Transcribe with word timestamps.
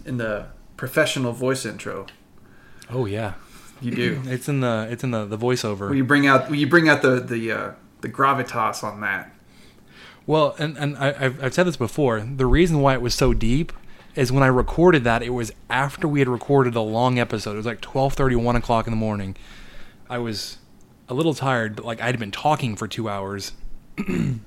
in 0.06 0.16
the 0.16 0.46
professional 0.78 1.34
voice 1.34 1.66
intro. 1.66 2.06
oh 2.90 3.06
yeah, 3.06 3.34
You 3.81 3.92
do. 3.92 4.22
it's 4.28 4.48
in 4.48 4.62
the 4.62 4.88
it's 4.90 5.04
in 5.04 5.12
the 5.12 5.26
the 5.26 5.38
voiceover. 5.38 5.90
Will 5.90 5.96
you 5.96 6.06
bring 6.06 6.26
out 6.28 6.50
will 6.50 6.56
you 6.58 6.68
bring 6.68 6.88
out 6.88 7.02
the 7.02 7.20
the 7.20 7.52
uh, 7.52 7.72
the 8.04 8.09
gravitas 8.09 8.84
on 8.84 9.02
that? 9.02 9.34
Well, 10.28 10.56
and, 10.59 10.78
and 10.78 10.96
I, 10.98 11.16
I've, 11.20 11.44
I've 11.44 11.54
said 11.54 11.66
this 11.66 11.78
before. 11.78 12.20
The 12.20 12.46
reason 12.46 12.82
why 12.82 12.94
it 12.94 13.02
was 13.02 13.16
so 13.16 13.34
deep 13.34 13.73
is 14.16 14.32
when 14.32 14.44
I 14.44 14.48
recorded 14.48 15.04
that, 15.06 15.23
it 15.23 15.32
was 15.32 15.52
after 15.70 16.08
we 16.08 16.20
had 16.20 16.30
recorded 16.30 16.76
a 16.76 16.81
long 16.81 17.18
episode. 17.18 17.54
It 17.54 17.58
was 17.58 17.66
like 17.66 17.81
12.30, 17.81 18.36
1 18.42 18.56
o'clock 18.56 18.86
in 18.86 18.92
the 18.92 18.98
morning. 18.98 19.36
I 20.08 20.19
was 20.19 20.58
a 21.09 21.16
little 21.16 21.34
tired, 21.34 21.75
but 21.75 21.86
like 21.86 22.00
I'd 22.00 22.19
been 22.19 22.31
talking 22.31 22.75
for 22.75 22.88
two 22.88 23.09
hours. 23.09 23.53
and 23.97 24.40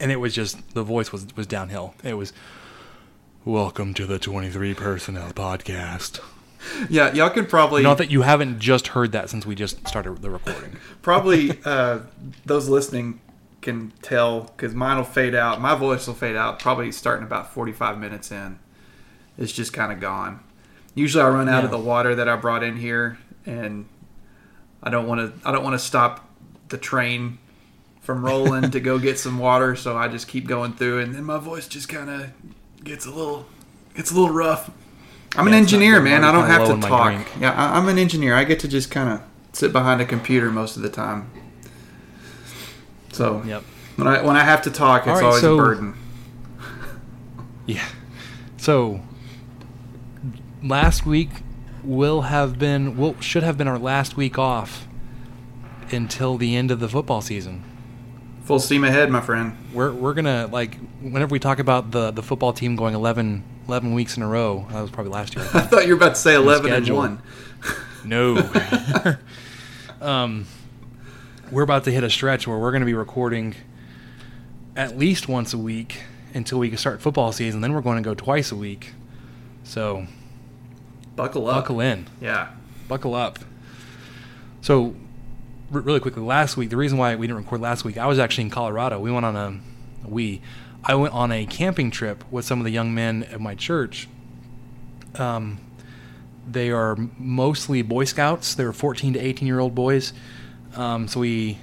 it 0.00 0.16
was 0.16 0.34
just, 0.34 0.74
the 0.74 0.82
voice 0.82 1.12
was, 1.12 1.26
was 1.36 1.46
downhill. 1.46 1.94
It 2.02 2.14
was, 2.14 2.32
welcome 3.44 3.94
to 3.94 4.06
the 4.06 4.18
23 4.18 4.74
Personnel 4.74 5.30
Podcast. 5.32 6.20
Yeah, 6.90 7.12
y'all 7.12 7.30
can 7.30 7.46
probably 7.46 7.82
Not 7.82 7.98
that 7.98 8.10
you 8.10 8.22
haven't 8.22 8.58
just 8.58 8.88
heard 8.88 9.12
that 9.12 9.30
since 9.30 9.46
we 9.46 9.54
just 9.54 9.86
started 9.88 10.22
the 10.22 10.30
recording. 10.30 10.76
probably 11.02 11.58
uh, 11.64 12.00
those 12.44 12.68
listening 12.68 13.20
can 13.62 13.92
tell 14.02 14.42
because 14.42 14.74
mine 14.74 14.96
will 14.96 15.04
fade 15.04 15.34
out. 15.34 15.60
My 15.60 15.74
voice 15.74 16.06
will 16.06 16.14
fade 16.14 16.36
out 16.36 16.58
probably 16.58 16.92
starting 16.92 17.26
about 17.26 17.52
45 17.52 17.98
minutes 17.98 18.30
in. 18.30 18.58
It's 19.38 19.52
just 19.52 19.72
kind 19.72 19.92
of 19.92 20.00
gone. 20.00 20.40
Usually 20.94 21.22
I 21.22 21.28
run 21.28 21.48
out 21.48 21.64
of 21.64 21.70
the 21.70 21.78
water 21.78 22.14
that 22.14 22.28
I 22.28 22.36
brought 22.36 22.62
in 22.62 22.76
here, 22.76 23.18
and 23.44 23.86
I 24.82 24.88
don't 24.88 25.06
want 25.06 25.20
to. 25.20 25.48
I 25.48 25.52
don't 25.52 25.62
want 25.62 25.74
to 25.74 25.78
stop 25.78 26.26
the 26.68 26.78
train 26.78 27.38
from 28.00 28.24
rolling 28.24 28.70
to 28.70 28.80
go 28.80 28.98
get 28.98 29.18
some 29.18 29.38
water, 29.48 29.76
so 29.76 29.96
I 29.96 30.08
just 30.08 30.26
keep 30.26 30.46
going 30.46 30.72
through, 30.72 31.00
and 31.00 31.14
then 31.14 31.24
my 31.24 31.38
voice 31.38 31.68
just 31.68 31.88
kind 31.88 32.08
of 32.08 32.30
gets 32.82 33.04
a 33.04 33.10
little, 33.10 33.46
gets 33.94 34.10
a 34.10 34.14
little 34.14 34.34
rough. 34.34 34.70
I'm 35.38 35.46
an 35.46 35.52
Yeah, 35.52 35.58
engineer, 35.58 36.00
man. 36.00 36.24
I'm 36.24 36.34
don't 36.34 36.46
have 36.46 36.66
to 36.80 36.86
talk. 36.88 37.26
Yeah, 37.40 37.52
I, 37.52 37.76
I'm 37.78 37.88
an 37.88 37.98
engineer. 37.98 38.34
I 38.34 38.44
get 38.44 38.60
to 38.60 38.68
just 38.68 38.90
kind 38.90 39.08
of 39.10 39.22
sit 39.52 39.72
behind 39.72 40.00
a 40.00 40.04
computer 40.04 40.50
most 40.50 40.76
of 40.76 40.82
the 40.82 40.88
time. 40.90 41.30
So 43.12 43.42
Yep. 43.46 43.62
when 43.96 44.08
I 44.08 44.22
when 44.22 44.36
I 44.36 44.44
have 44.44 44.62
to 44.62 44.70
talk, 44.70 45.02
it's 45.06 45.08
right, 45.20 45.22
always 45.24 45.40
so- 45.40 45.54
a 45.54 45.58
burden. 45.58 45.94
Yeah. 47.66 47.84
So 48.58 49.00
last 50.62 51.04
week 51.06 51.30
will 51.82 52.22
have 52.22 52.58
been 52.58 52.96
will 52.96 53.18
should 53.20 53.42
have 53.42 53.56
been 53.58 53.68
our 53.68 53.78
last 53.78 54.16
week 54.16 54.38
off 54.38 54.86
until 55.90 56.36
the 56.36 56.54
end 56.56 56.70
of 56.70 56.80
the 56.80 56.88
football 56.88 57.20
season. 57.20 57.62
Full 58.44 58.60
steam 58.60 58.84
ahead, 58.84 59.10
my 59.10 59.20
friend. 59.20 59.56
We're 59.72 59.92
we're 59.92 60.14
gonna 60.14 60.48
like 60.52 60.76
whenever 61.00 61.32
we 61.32 61.38
talk 61.40 61.58
about 61.58 61.90
the 61.90 62.10
the 62.12 62.22
football 62.22 62.52
team 62.52 62.76
going 62.76 62.94
11, 62.94 63.42
11 63.68 63.94
weeks 63.94 64.16
in 64.16 64.22
a 64.22 64.28
row. 64.28 64.66
That 64.70 64.80
was 64.80 64.90
probably 64.90 65.12
last 65.12 65.34
year. 65.36 65.44
I 65.54 65.58
I 65.58 65.62
thought 65.62 65.86
you 65.86 65.94
were 65.94 65.96
about 65.96 66.14
to 66.14 66.20
say 66.20 66.34
eleven 66.34 66.72
and 66.72 66.84
schedule. 66.84 66.96
one. 66.98 67.22
no. 68.04 68.36
um, 70.00 70.46
we're 71.50 71.62
about 71.62 71.84
to 71.84 71.90
hit 71.92 72.04
a 72.04 72.10
stretch 72.10 72.46
where 72.46 72.58
we're 72.58 72.72
gonna 72.72 72.84
be 72.84 72.94
recording 72.94 73.54
at 74.76 74.96
least 74.98 75.28
once 75.28 75.54
a 75.54 75.58
week 75.58 76.00
until 76.34 76.58
we 76.58 76.68
can 76.68 76.76
start 76.78 77.00
football 77.00 77.32
season. 77.32 77.60
Then 77.62 77.72
we're 77.72 77.80
going 77.80 77.96
to 77.96 78.02
go 78.02 78.14
twice 78.14 78.52
a 78.52 78.56
week. 78.56 78.92
So 79.64 80.06
Buckle 81.16 81.48
up. 81.48 81.56
buckle 81.62 81.80
in. 81.80 82.06
Yeah. 82.20 82.48
buckle 82.88 83.14
up. 83.14 83.38
So, 84.60 84.94
r- 85.72 85.80
really 85.80 85.98
quickly, 86.00 86.22
last 86.22 86.58
week, 86.58 86.68
the 86.68 86.76
reason 86.76 86.98
why 86.98 87.14
we 87.16 87.26
didn't 87.26 87.42
record 87.42 87.62
last 87.62 87.84
week, 87.84 87.96
I 87.96 88.06
was 88.06 88.18
actually 88.18 88.44
in 88.44 88.50
Colorado. 88.50 89.00
We 89.00 89.10
went 89.10 89.24
on 89.24 89.34
a, 89.36 89.58
we, 90.06 90.42
I 90.88 90.94
went 90.94 91.14
on 91.14 91.32
a 91.32 91.44
camping 91.46 91.90
trip 91.90 92.22
with 92.30 92.44
some 92.44 92.60
of 92.60 92.64
the 92.64 92.70
young 92.70 92.94
men 92.94 93.24
at 93.24 93.40
my 93.40 93.56
church. 93.56 94.08
Um, 95.16 95.58
they 96.48 96.70
are 96.70 96.96
mostly 97.18 97.82
Boy 97.82 98.04
Scouts. 98.04 98.54
They're 98.54 98.72
14 98.72 99.14
to 99.14 99.18
18 99.18 99.48
year 99.48 99.58
old 99.58 99.74
boys. 99.74 100.12
Um, 100.76 101.08
so 101.08 101.18
we, 101.18 101.58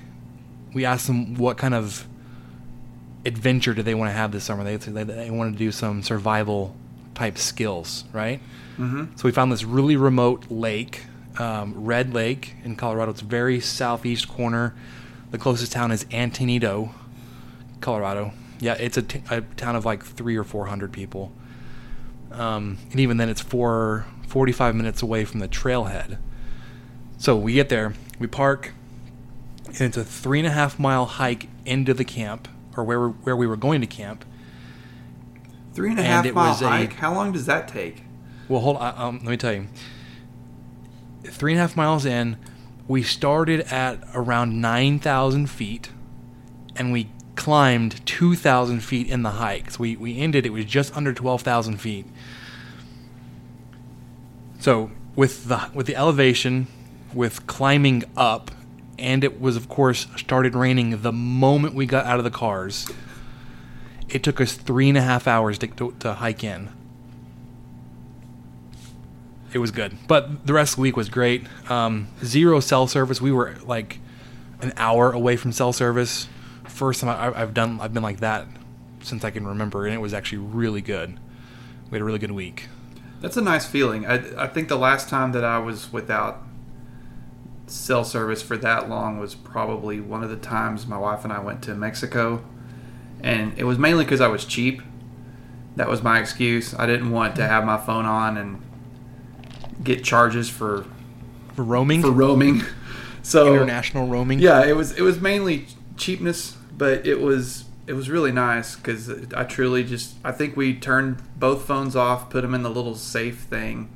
we 0.73 0.83
asked 0.83 1.07
them 1.07 1.35
what 1.35 1.57
kind 1.57 1.73
of 1.73 2.05
adventure 3.25 3.73
do 3.73 3.81
they 3.81 3.95
want 3.95 4.09
to 4.09 4.13
have 4.13 4.33
this 4.33 4.43
summer. 4.43 4.65
They, 4.65 4.75
they, 4.75 5.03
they 5.03 5.31
wanted 5.31 5.53
to 5.53 5.57
do 5.57 5.71
some 5.71 6.03
survival 6.03 6.75
type 7.15 7.37
skills, 7.37 8.03
right? 8.11 8.41
Mm-hmm. 8.77 9.15
So 9.15 9.23
we 9.23 9.31
found 9.31 9.53
this 9.53 9.63
really 9.63 9.95
remote 9.95 10.51
lake, 10.51 11.05
um, 11.39 11.85
Red 11.85 12.13
Lake 12.13 12.55
in 12.65 12.75
Colorado. 12.75 13.11
It's 13.11 13.21
very 13.21 13.61
southeast 13.61 14.27
corner. 14.27 14.75
The 15.31 15.37
closest 15.37 15.71
town 15.71 15.91
is 15.91 16.03
Antonito, 16.05 16.91
Colorado. 17.79 18.33
Yeah, 18.63 18.75
it's 18.79 18.95
a, 18.95 19.01
t- 19.01 19.21
a 19.29 19.41
town 19.41 19.75
of 19.75 19.83
like 19.83 20.03
three 20.05 20.37
or 20.37 20.45
four 20.45 20.67
hundred 20.67 20.93
people. 20.93 21.33
Um, 22.31 22.77
and 22.91 22.99
even 22.99 23.17
then, 23.17 23.27
it's 23.29 23.41
four, 23.41 24.05
45 24.27 24.73
minutes 24.73 25.01
away 25.03 25.25
from 25.25 25.39
the 25.41 25.47
trailhead. 25.49 26.17
So 27.17 27.35
we 27.37 27.53
get 27.53 27.67
there, 27.69 27.93
we 28.19 28.25
park, 28.27 28.71
and 29.67 29.81
it's 29.81 29.97
a 29.97 30.03
three 30.03 30.39
and 30.39 30.47
a 30.47 30.51
half 30.51 30.79
mile 30.79 31.05
hike 31.05 31.47
into 31.65 31.93
the 31.93 32.05
camp, 32.05 32.47
or 32.77 32.83
where, 32.85 32.99
we 33.01 33.13
where 33.23 33.35
we 33.35 33.45
were 33.47 33.57
going 33.57 33.81
to 33.81 33.87
camp. 33.87 34.23
Three 35.73 35.89
and 35.89 35.99
a 35.99 36.03
And 36.03 36.25
half 36.25 36.33
mile 36.33 36.49
was 36.53 36.61
a- 36.61 36.69
hike. 36.69 36.93
How 36.93 37.13
long 37.13 37.33
does 37.33 37.45
that 37.47 37.67
take? 37.67 38.03
Well, 38.47 38.61
hold 38.61 38.77
on. 38.77 38.93
Um, 38.97 39.15
let 39.23 39.27
me 39.31 39.37
tell 39.37 39.53
you. 39.53 39.67
Three 41.25 41.51
and 41.53 41.59
a 41.59 41.61
half 41.61 41.75
miles 41.75 42.05
in, 42.05 42.37
we 42.87 43.03
started 43.03 43.61
at 43.71 43.99
around 44.13 44.59
9,000 44.61 45.47
feet, 45.49 45.89
and 46.75 46.91
we 46.91 47.09
climbed 47.35 48.05
2,000 48.05 48.81
feet 48.81 49.07
in 49.07 49.23
the 49.23 49.31
hike. 49.31 49.71
So 49.71 49.79
we, 49.79 49.95
we 49.95 50.19
ended, 50.19 50.45
it 50.45 50.51
was 50.51 50.65
just 50.65 50.95
under 50.95 51.13
12,000 51.13 51.77
feet. 51.77 52.05
So 54.59 54.91
with 55.15 55.49
the 55.49 55.69
with 55.73 55.87
the 55.87 55.95
elevation, 55.97 56.67
with 57.13 57.45
climbing 57.47 58.05
up, 58.15 58.49
and 58.97 59.23
it 59.23 59.41
was 59.41 59.57
of 59.57 59.67
course 59.67 60.07
started 60.15 60.55
raining 60.55 61.01
the 61.01 61.11
moment 61.11 61.75
we 61.75 61.85
got 61.85 62.05
out 62.05 62.17
of 62.17 62.23
the 62.23 62.31
cars. 62.31 62.89
It 64.07 64.23
took 64.23 64.39
us 64.39 64.53
three 64.53 64.89
and 64.89 64.97
a 64.97 65.01
half 65.01 65.27
hours 65.27 65.57
to, 65.59 65.67
to, 65.67 65.93
to 65.99 66.13
hike 66.13 66.43
in. 66.43 66.69
It 69.51 69.57
was 69.57 69.71
good, 69.71 69.97
but 70.07 70.45
the 70.45 70.53
rest 70.53 70.73
of 70.73 70.75
the 70.77 70.83
week 70.83 70.95
was 70.95 71.09
great. 71.09 71.45
Um, 71.69 72.07
zero 72.23 72.59
cell 72.59 72.87
service. 72.87 73.21
We 73.21 73.31
were 73.31 73.55
like 73.65 73.99
an 74.61 74.71
hour 74.77 75.11
away 75.11 75.35
from 75.35 75.51
cell 75.51 75.73
service. 75.73 76.27
First 76.65 77.01
time 77.01 77.09
I, 77.09 77.41
I've 77.41 77.53
done, 77.53 77.79
I've 77.81 77.93
been 77.93 78.03
like 78.03 78.19
that 78.19 78.47
since 79.01 79.23
I 79.23 79.31
can 79.31 79.45
remember, 79.45 79.85
and 79.85 79.93
it 79.93 79.99
was 79.99 80.13
actually 80.13 80.39
really 80.39 80.81
good. 80.81 81.19
We 81.89 81.95
had 81.97 82.01
a 82.01 82.05
really 82.05 82.19
good 82.19 82.31
week. 82.31 82.67
That's 83.21 83.37
a 83.37 83.41
nice 83.41 83.65
feeling. 83.65 84.05
I, 84.05 84.43
I 84.43 84.47
think 84.47 84.67
the 84.69 84.77
last 84.77 85.09
time 85.09 85.31
that 85.33 85.43
I 85.43 85.57
was 85.59 85.91
without 85.93 86.41
cell 87.67 88.03
service 88.03 88.41
for 88.41 88.57
that 88.57 88.89
long 88.89 89.19
was 89.19 89.35
probably 89.35 89.99
one 89.99 90.23
of 90.23 90.29
the 90.29 90.35
times 90.35 90.85
my 90.87 90.97
wife 90.97 91.23
and 91.23 91.31
I 91.31 91.39
went 91.39 91.61
to 91.63 91.75
Mexico. 91.75 92.43
And 93.21 93.57
it 93.57 93.63
was 93.63 93.77
mainly 93.77 94.03
because 94.03 94.19
I 94.21 94.27
was 94.27 94.43
cheap. 94.45 94.81
That 95.77 95.87
was 95.89 96.03
my 96.03 96.19
excuse. 96.19 96.73
I 96.73 96.85
didn't 96.85 97.11
want 97.11 97.35
to 97.37 97.47
have 97.47 97.63
my 97.65 97.77
phone 97.77 98.05
on 98.05 98.37
and 98.37 98.61
get 99.83 100.03
charges 100.03 100.49
for 100.49 100.85
For 101.55 101.63
roaming, 101.63 102.01
for 102.01 102.11
roaming. 102.11 102.63
So 103.25 103.53
international 103.53 104.07
roaming. 104.09 104.39
yeah, 104.39 104.65
it 104.65 104.75
was 104.75 104.91
it 104.97 105.01
was 105.01 105.21
mainly 105.21 105.67
cheapness, 105.97 106.57
but 106.75 107.05
it 107.05 107.21
was 107.21 107.65
it 107.85 107.93
was 107.93 108.09
really 108.09 108.31
nice 108.31 108.75
because 108.75 109.09
I 109.33 109.43
truly 109.43 109.83
just 109.83 110.15
I 110.23 110.31
think 110.31 110.55
we 110.55 110.73
turned 110.73 111.21
both 111.37 111.65
phones 111.65 111.95
off, 111.95 112.29
put 112.29 112.41
them 112.41 112.53
in 112.53 112.63
the 112.63 112.69
little 112.69 112.95
safe 112.95 113.39
thing, 113.41 113.89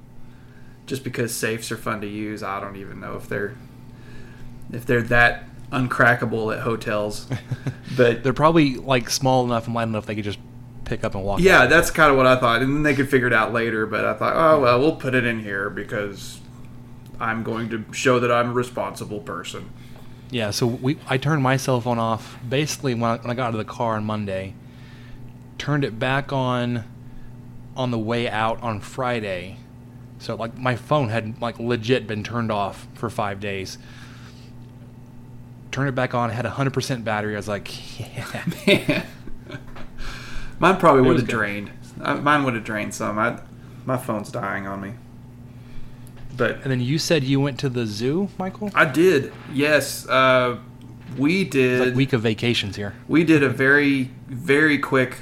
just 0.86 1.04
because 1.04 1.34
safes 1.36 1.72
are 1.72 1.78
fun 1.78 2.02
to 2.02 2.08
use. 2.08 2.44
I 2.44 2.60
don't 2.60 2.76
even 2.76 3.00
know 3.00 3.16
if 3.16 3.28
they're 3.30 3.56
if 4.72 4.86
they're 4.86 5.02
that 5.04 5.44
uncrackable 5.72 6.56
at 6.56 6.62
hotels, 6.64 7.28
but 7.98 8.24
They're 8.24 8.34
probably 8.34 8.76
like 8.76 9.10
small 9.10 9.46
enough 9.46 9.66
and 9.66 9.76
light 9.76 9.84
enough 9.84 10.06
they 10.06 10.16
could 10.16 10.24
just 10.24 10.40
pick 10.86 11.04
up 11.04 11.16
and 11.16 11.24
walk. 11.24 11.42
yeah, 11.42 11.66
that's 11.66 11.92
kind 11.92 12.10
of 12.12 12.18
what 12.18 12.26
I 12.26 12.38
thought, 12.38 12.62
and 12.62 12.74
then 12.74 12.84
they 12.84 12.96
could 12.96 13.10
figure 13.10 13.28
it 13.28 13.34
out 13.34 13.54
later. 13.54 13.86
But 13.86 14.06
I 14.06 14.14
thought, 14.14 14.34
oh 14.36 14.62
well, 14.62 14.80
we'll 14.80 14.96
put 14.96 15.16
it 15.16 15.26
in 15.26 15.42
here 15.42 15.70
because 15.70 16.40
I'm 17.20 17.44
going 17.44 17.70
to 17.70 17.86
show 17.94 18.20
that 18.20 18.32
I'm 18.32 18.50
a 18.50 18.54
responsible 18.54 19.20
person. 19.20 19.72
Yeah, 20.30 20.52
so 20.52 20.68
we 20.68 20.98
I 21.08 21.18
turned 21.18 21.42
my 21.42 21.58
cell 21.58 21.80
phone 21.80 22.00
off 22.00 22.38
basically 22.48 22.94
when 22.94 23.04
I, 23.04 23.18
when 23.18 23.32
I 23.32 23.34
got 23.34 23.48
out 23.48 23.54
of 23.54 23.58
the 23.58 23.66
car 23.66 23.96
on 23.96 24.04
Monday. 24.04 24.54
Turned 25.58 25.84
it 25.84 25.98
back 25.98 26.32
on 26.34 26.84
on 27.76 27.92
the 27.92 28.00
way 28.00 28.30
out 28.30 28.62
on 28.62 28.80
Friday. 28.80 29.58
So 30.20 30.36
like 30.36 30.58
my 30.58 30.76
phone 30.76 31.10
had 31.10 31.42
like 31.42 31.60
legit 31.60 32.08
been 32.08 32.24
turned 32.24 32.52
off 32.52 32.88
for 32.96 33.10
5 33.10 33.40
days. 33.40 33.78
Turned 35.72 35.90
it 35.90 35.96
back 35.96 36.16
on, 36.16 36.32
had 36.32 36.46
a 36.46 36.52
100% 36.52 37.04
battery. 37.04 37.36
I 37.36 37.38
was 37.38 37.48
like, 37.48 38.00
yeah. 38.00 38.44
Man. 38.66 39.06
Mine 40.60 40.78
probably 40.78 41.04
would 41.04 41.18
have 41.18 41.28
drained. 41.28 41.72
Uh, 42.02 42.16
mine 42.16 42.44
would 42.44 42.56
have 42.56 42.64
drained 42.64 42.94
some. 42.94 43.20
I, 43.20 43.40
my 43.86 43.98
phone's 43.98 44.32
dying 44.32 44.66
on 44.66 44.82
me. 44.82 44.94
But 46.38 46.62
And 46.62 46.72
then 46.72 46.80
you 46.80 47.00
said 47.00 47.24
you 47.24 47.40
went 47.40 47.60
to 47.60 47.70
the 47.70 47.86
zoo, 47.86 48.30
Michael? 48.38 48.70
I 48.76 48.86
did. 48.86 49.34
Yes, 49.52 50.08
uh, 50.08 50.60
we 51.18 51.44
did. 51.44 51.88
like 51.88 51.96
week 51.96 52.14
of 52.14 52.22
vacations 52.22 52.76
here. 52.76 52.94
we 53.08 53.24
did 53.24 53.44
a 53.44 53.50
very 53.50 54.12
very 54.28 54.78
quick 54.78 55.18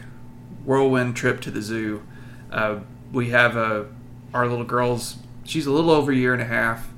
whirlwind 0.65 1.15
trip 1.15 1.39
to 1.41 1.51
the 1.51 1.61
zoo. 1.61 2.03
Uh, 2.51 2.79
we 3.11 3.29
have 3.29 3.55
a 3.55 3.87
our 4.33 4.47
little 4.47 4.65
girl's. 4.65 5.17
She's 5.45 5.65
a 5.65 5.71
little 5.71 5.91
over 5.91 6.11
a 6.11 6.15
year 6.15 6.33
and 6.33 6.41
a 6.41 6.45
half. 6.45 6.89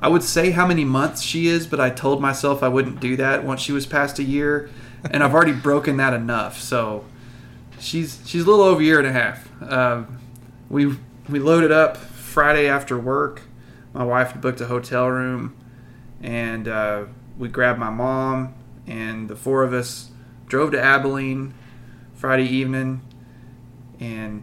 I 0.00 0.08
would 0.08 0.24
say 0.24 0.50
how 0.50 0.66
many 0.66 0.84
months 0.84 1.22
she 1.22 1.46
is, 1.46 1.66
but 1.68 1.78
I 1.78 1.90
told 1.90 2.20
myself 2.20 2.62
I 2.62 2.68
wouldn't 2.68 2.98
do 2.98 3.16
that 3.16 3.44
once 3.44 3.60
she 3.60 3.70
was 3.70 3.86
past 3.86 4.18
a 4.18 4.24
year, 4.24 4.68
and 5.08 5.22
I've 5.22 5.32
already 5.32 5.52
broken 5.68 5.96
that 5.98 6.12
enough. 6.14 6.58
So 6.58 7.04
she's 7.78 8.20
she's 8.26 8.42
a 8.42 8.50
little 8.50 8.64
over 8.64 8.80
a 8.80 8.84
year 8.84 8.98
and 8.98 9.06
a 9.06 9.12
half. 9.12 9.62
Um, 9.62 10.18
we 10.68 10.96
we 11.28 11.38
loaded 11.38 11.70
up 11.70 11.96
Friday 11.96 12.66
after 12.66 12.98
work. 12.98 13.42
My 13.92 14.04
wife 14.04 14.40
booked 14.40 14.60
a 14.60 14.66
hotel 14.66 15.08
room, 15.08 15.56
and 16.22 16.66
uh, 16.68 17.04
we 17.38 17.48
grabbed 17.48 17.78
my 17.78 17.90
mom 17.90 18.54
and 18.86 19.28
the 19.28 19.36
four 19.36 19.62
of 19.62 19.72
us 19.72 20.10
drove 20.46 20.72
to 20.72 20.82
Abilene 20.82 21.54
Friday 22.14 22.44
evening 22.44 23.02
and 24.00 24.42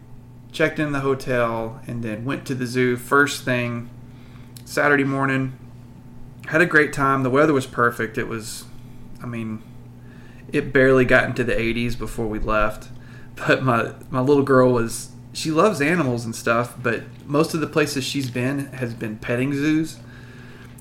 checked 0.52 0.78
in 0.78 0.92
the 0.92 1.00
hotel 1.00 1.80
and 1.86 2.02
then 2.02 2.24
went 2.24 2.46
to 2.46 2.54
the 2.54 2.66
zoo 2.66 2.96
first 2.96 3.44
thing 3.44 3.90
Saturday 4.64 5.04
morning. 5.04 5.58
Had 6.46 6.60
a 6.60 6.66
great 6.66 6.92
time. 6.92 7.22
The 7.22 7.30
weather 7.30 7.52
was 7.52 7.66
perfect. 7.66 8.18
It 8.18 8.26
was, 8.26 8.64
I 9.22 9.26
mean, 9.26 9.62
it 10.52 10.72
barely 10.72 11.04
got 11.04 11.24
into 11.24 11.44
the 11.44 11.52
80s 11.52 11.96
before 11.98 12.26
we 12.26 12.38
left. 12.38 12.88
But 13.46 13.62
my 13.62 13.94
my 14.10 14.20
little 14.20 14.42
girl 14.42 14.70
was 14.70 15.09
she 15.32 15.50
loves 15.50 15.80
animals 15.80 16.24
and 16.24 16.34
stuff, 16.34 16.74
but 16.82 17.02
most 17.26 17.54
of 17.54 17.60
the 17.60 17.66
places 17.66 18.04
she's 18.04 18.30
been 18.30 18.66
has 18.72 18.94
been 18.94 19.16
petting 19.18 19.52
zoos. 19.54 19.98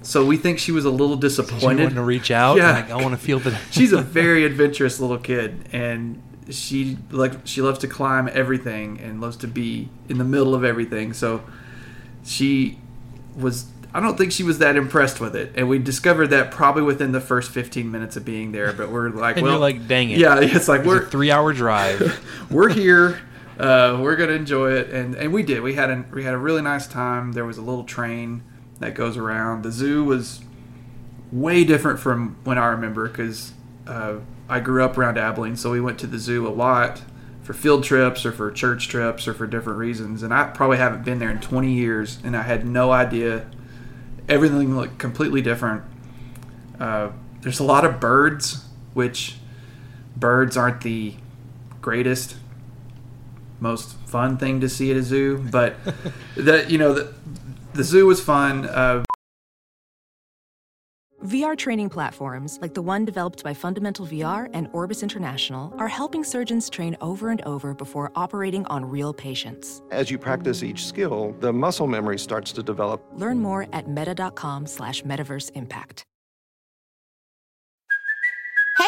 So 0.01 0.25
we 0.25 0.37
think 0.37 0.59
she 0.59 0.71
was 0.71 0.85
a 0.85 0.89
little 0.89 1.17
disappointed. 1.17 1.63
wanted 1.83 1.95
to 1.95 2.01
reach 2.01 2.31
out. 2.31 2.57
Yeah. 2.57 2.71
Like, 2.71 2.89
I 2.91 2.95
want 2.95 3.11
to 3.11 3.17
feel 3.17 3.39
the. 3.39 3.51
she's 3.71 3.91
a 3.91 4.01
very 4.01 4.45
adventurous 4.45 4.99
little 4.99 5.17
kid 5.17 5.67
and 5.71 6.21
she 6.49 6.97
like 7.11 7.33
she 7.43 7.61
loves 7.61 7.77
to 7.79 7.87
climb 7.87 8.27
everything 8.33 8.99
and 9.01 9.21
loves 9.21 9.37
to 9.37 9.47
be 9.47 9.87
in 10.07 10.17
the 10.17 10.23
middle 10.23 10.55
of 10.55 10.63
everything 10.63 11.13
so 11.13 11.43
she 12.23 12.79
was 13.35 13.67
i 13.93 13.99
don't 13.99 14.17
think 14.17 14.31
she 14.31 14.41
was 14.41 14.57
that 14.57 14.75
impressed 14.75 15.19
with 15.19 15.35
it 15.35 15.51
and 15.55 15.69
we 15.69 15.77
discovered 15.77 16.27
that 16.27 16.49
probably 16.49 16.81
within 16.81 17.11
the 17.11 17.21
first 17.21 17.51
15 17.51 17.91
minutes 17.91 18.15
of 18.17 18.25
being 18.25 18.51
there 18.51 18.73
but 18.73 18.89
we're 18.89 19.09
like 19.11 19.37
And 19.37 19.45
well 19.45 19.59
like, 19.59 19.87
dang 19.87 20.09
it. 20.09 20.17
yeah 20.17 20.39
it's 20.41 20.67
like 20.67 20.79
It's 20.79 20.87
we're 20.87 21.03
a 21.03 21.05
three-hour 21.05 21.53
drive. 21.53 22.19
we're 22.49 22.69
here. 22.69 23.21
Uh, 23.59 23.99
we're 24.01 24.15
gonna 24.15 24.31
enjoy 24.31 24.71
it, 24.71 24.89
and 24.89 25.15
and 25.15 25.33
we 25.33 25.43
did. 25.43 25.61
We 25.61 25.73
had 25.73 25.89
a 25.89 26.05
we 26.13 26.23
had 26.23 26.33
a 26.33 26.37
really 26.37 26.61
nice 26.61 26.87
time. 26.87 27.33
There 27.33 27.43
was 27.43 27.57
a 27.57 27.61
little 27.61 27.83
train 27.83 28.41
that 28.79 28.95
goes 28.95 29.17
around. 29.17 29.63
The 29.63 29.71
zoo 29.71 30.05
was 30.05 30.41
way 31.31 31.65
different 31.65 31.99
from 31.99 32.37
when 32.45 32.57
I 32.57 32.67
remember 32.67 33.09
because 33.09 33.51
uh, 33.85 34.19
I 34.47 34.61
grew 34.61 34.83
up 34.83 34.97
around 34.97 35.17
Abilene, 35.17 35.57
so 35.57 35.71
we 35.71 35.81
went 35.81 35.99
to 35.99 36.07
the 36.07 36.17
zoo 36.17 36.47
a 36.47 36.49
lot 36.49 37.01
for 37.41 37.53
field 37.53 37.83
trips 37.83 38.25
or 38.25 38.31
for 38.31 38.49
church 38.49 38.87
trips 38.87 39.27
or 39.27 39.33
for 39.33 39.45
different 39.45 39.77
reasons. 39.77 40.23
And 40.23 40.33
I 40.33 40.45
probably 40.45 40.77
haven't 40.77 41.03
been 41.03 41.19
there 41.19 41.29
in 41.29 41.41
20 41.41 41.71
years, 41.73 42.19
and 42.23 42.37
I 42.37 42.43
had 42.43 42.65
no 42.65 42.91
idea. 42.91 43.49
Everything 44.29 44.75
looked 44.75 44.99
completely 44.99 45.41
different. 45.41 45.83
Uh, 46.79 47.09
there's 47.41 47.59
a 47.59 47.63
lot 47.63 47.83
of 47.83 47.99
birds, 47.99 48.65
which 48.93 49.35
birds 50.15 50.55
aren't 50.55 50.81
the 50.81 51.15
greatest 51.81 52.35
most 53.59 53.95
fun 54.05 54.37
thing 54.37 54.59
to 54.59 54.69
see 54.69 54.91
at 54.91 54.97
a 54.97 55.03
zoo 55.03 55.37
but 55.51 55.75
the 56.35 56.65
you 56.69 56.77
know 56.77 56.93
the, 56.93 57.13
the 57.73 57.83
zoo 57.83 58.05
was 58.05 58.21
fun 58.21 58.65
uh, 58.67 59.03
VR 61.25 61.57
training 61.57 61.89
platforms, 61.89 62.57
like 62.61 62.73
the 62.73 62.81
one 62.81 63.03
developed 63.03 63.43
by 63.43 63.53
Fundamental 63.53 64.07
VR 64.07 64.49
and 64.53 64.69
Orbis 64.71 65.03
International, 65.03 65.73
are 65.77 65.89
helping 65.89 66.23
surgeons 66.23 66.69
train 66.69 66.95
over 67.01 67.29
and 67.29 67.41
over 67.41 67.73
before 67.73 68.09
operating 68.15 68.65
on 68.67 68.85
real 68.85 69.13
patients. 69.13 69.81
As 69.91 70.09
you 70.09 70.17
practice 70.17 70.63
each 70.63 70.85
skill, 70.85 71.35
the 71.41 71.51
muscle 71.51 71.87
memory 71.87 72.17
starts 72.17 72.53
to 72.53 72.63
develop. 72.63 73.03
Learn 73.13 73.41
more 73.41 73.67
at 73.73 73.89
meta.com 73.89 74.65
slash 74.65 75.03
metaverse 75.03 75.51
impact. 75.55 76.05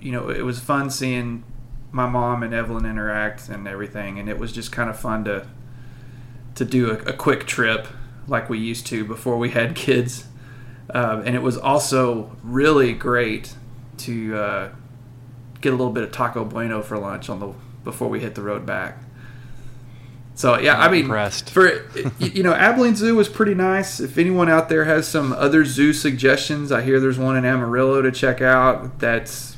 You 0.00 0.12
know 0.12 0.28
it 0.28 0.42
was 0.42 0.60
fun 0.60 0.90
seeing 0.90 1.44
my 1.92 2.06
mom 2.06 2.42
and 2.42 2.54
evelyn 2.54 2.84
interact 2.84 3.48
and 3.48 3.66
everything 3.66 4.18
and 4.18 4.28
it 4.28 4.38
was 4.38 4.52
just 4.52 4.72
kind 4.72 4.88
of 4.88 4.98
fun 4.98 5.24
to 5.24 5.46
to 6.54 6.64
do 6.64 6.90
a, 6.90 6.94
a 7.10 7.12
quick 7.12 7.46
trip 7.46 7.86
like 8.28 8.48
we 8.48 8.58
used 8.58 8.86
to 8.86 9.04
before 9.04 9.36
we 9.36 9.50
had 9.50 9.74
kids 9.74 10.26
um, 10.92 11.22
and 11.24 11.36
it 11.36 11.42
was 11.42 11.56
also 11.56 12.36
really 12.42 12.92
great 12.92 13.54
to 13.96 14.36
uh, 14.36 14.68
get 15.60 15.72
a 15.72 15.76
little 15.76 15.92
bit 15.92 16.02
of 16.02 16.12
taco 16.12 16.44
bueno 16.44 16.82
for 16.82 16.98
lunch 16.98 17.28
on 17.28 17.40
the 17.40 17.52
before 17.84 18.08
we 18.08 18.20
hit 18.20 18.34
the 18.34 18.42
road 18.42 18.66
back 18.66 18.98
so 20.40 20.58
yeah, 20.58 20.80
I 20.80 20.90
mean, 20.90 21.02
impressed. 21.02 21.50
for 21.50 21.84
you 22.18 22.42
know, 22.42 22.54
Abilene 22.54 22.96
Zoo 22.96 23.14
was 23.14 23.28
pretty 23.28 23.54
nice. 23.54 24.00
If 24.00 24.16
anyone 24.16 24.48
out 24.48 24.70
there 24.70 24.86
has 24.86 25.06
some 25.06 25.34
other 25.34 25.66
zoo 25.66 25.92
suggestions, 25.92 26.72
I 26.72 26.80
hear 26.80 26.98
there's 26.98 27.18
one 27.18 27.36
in 27.36 27.44
Amarillo 27.44 28.00
to 28.00 28.10
check 28.10 28.40
out. 28.40 29.00
That's 29.00 29.49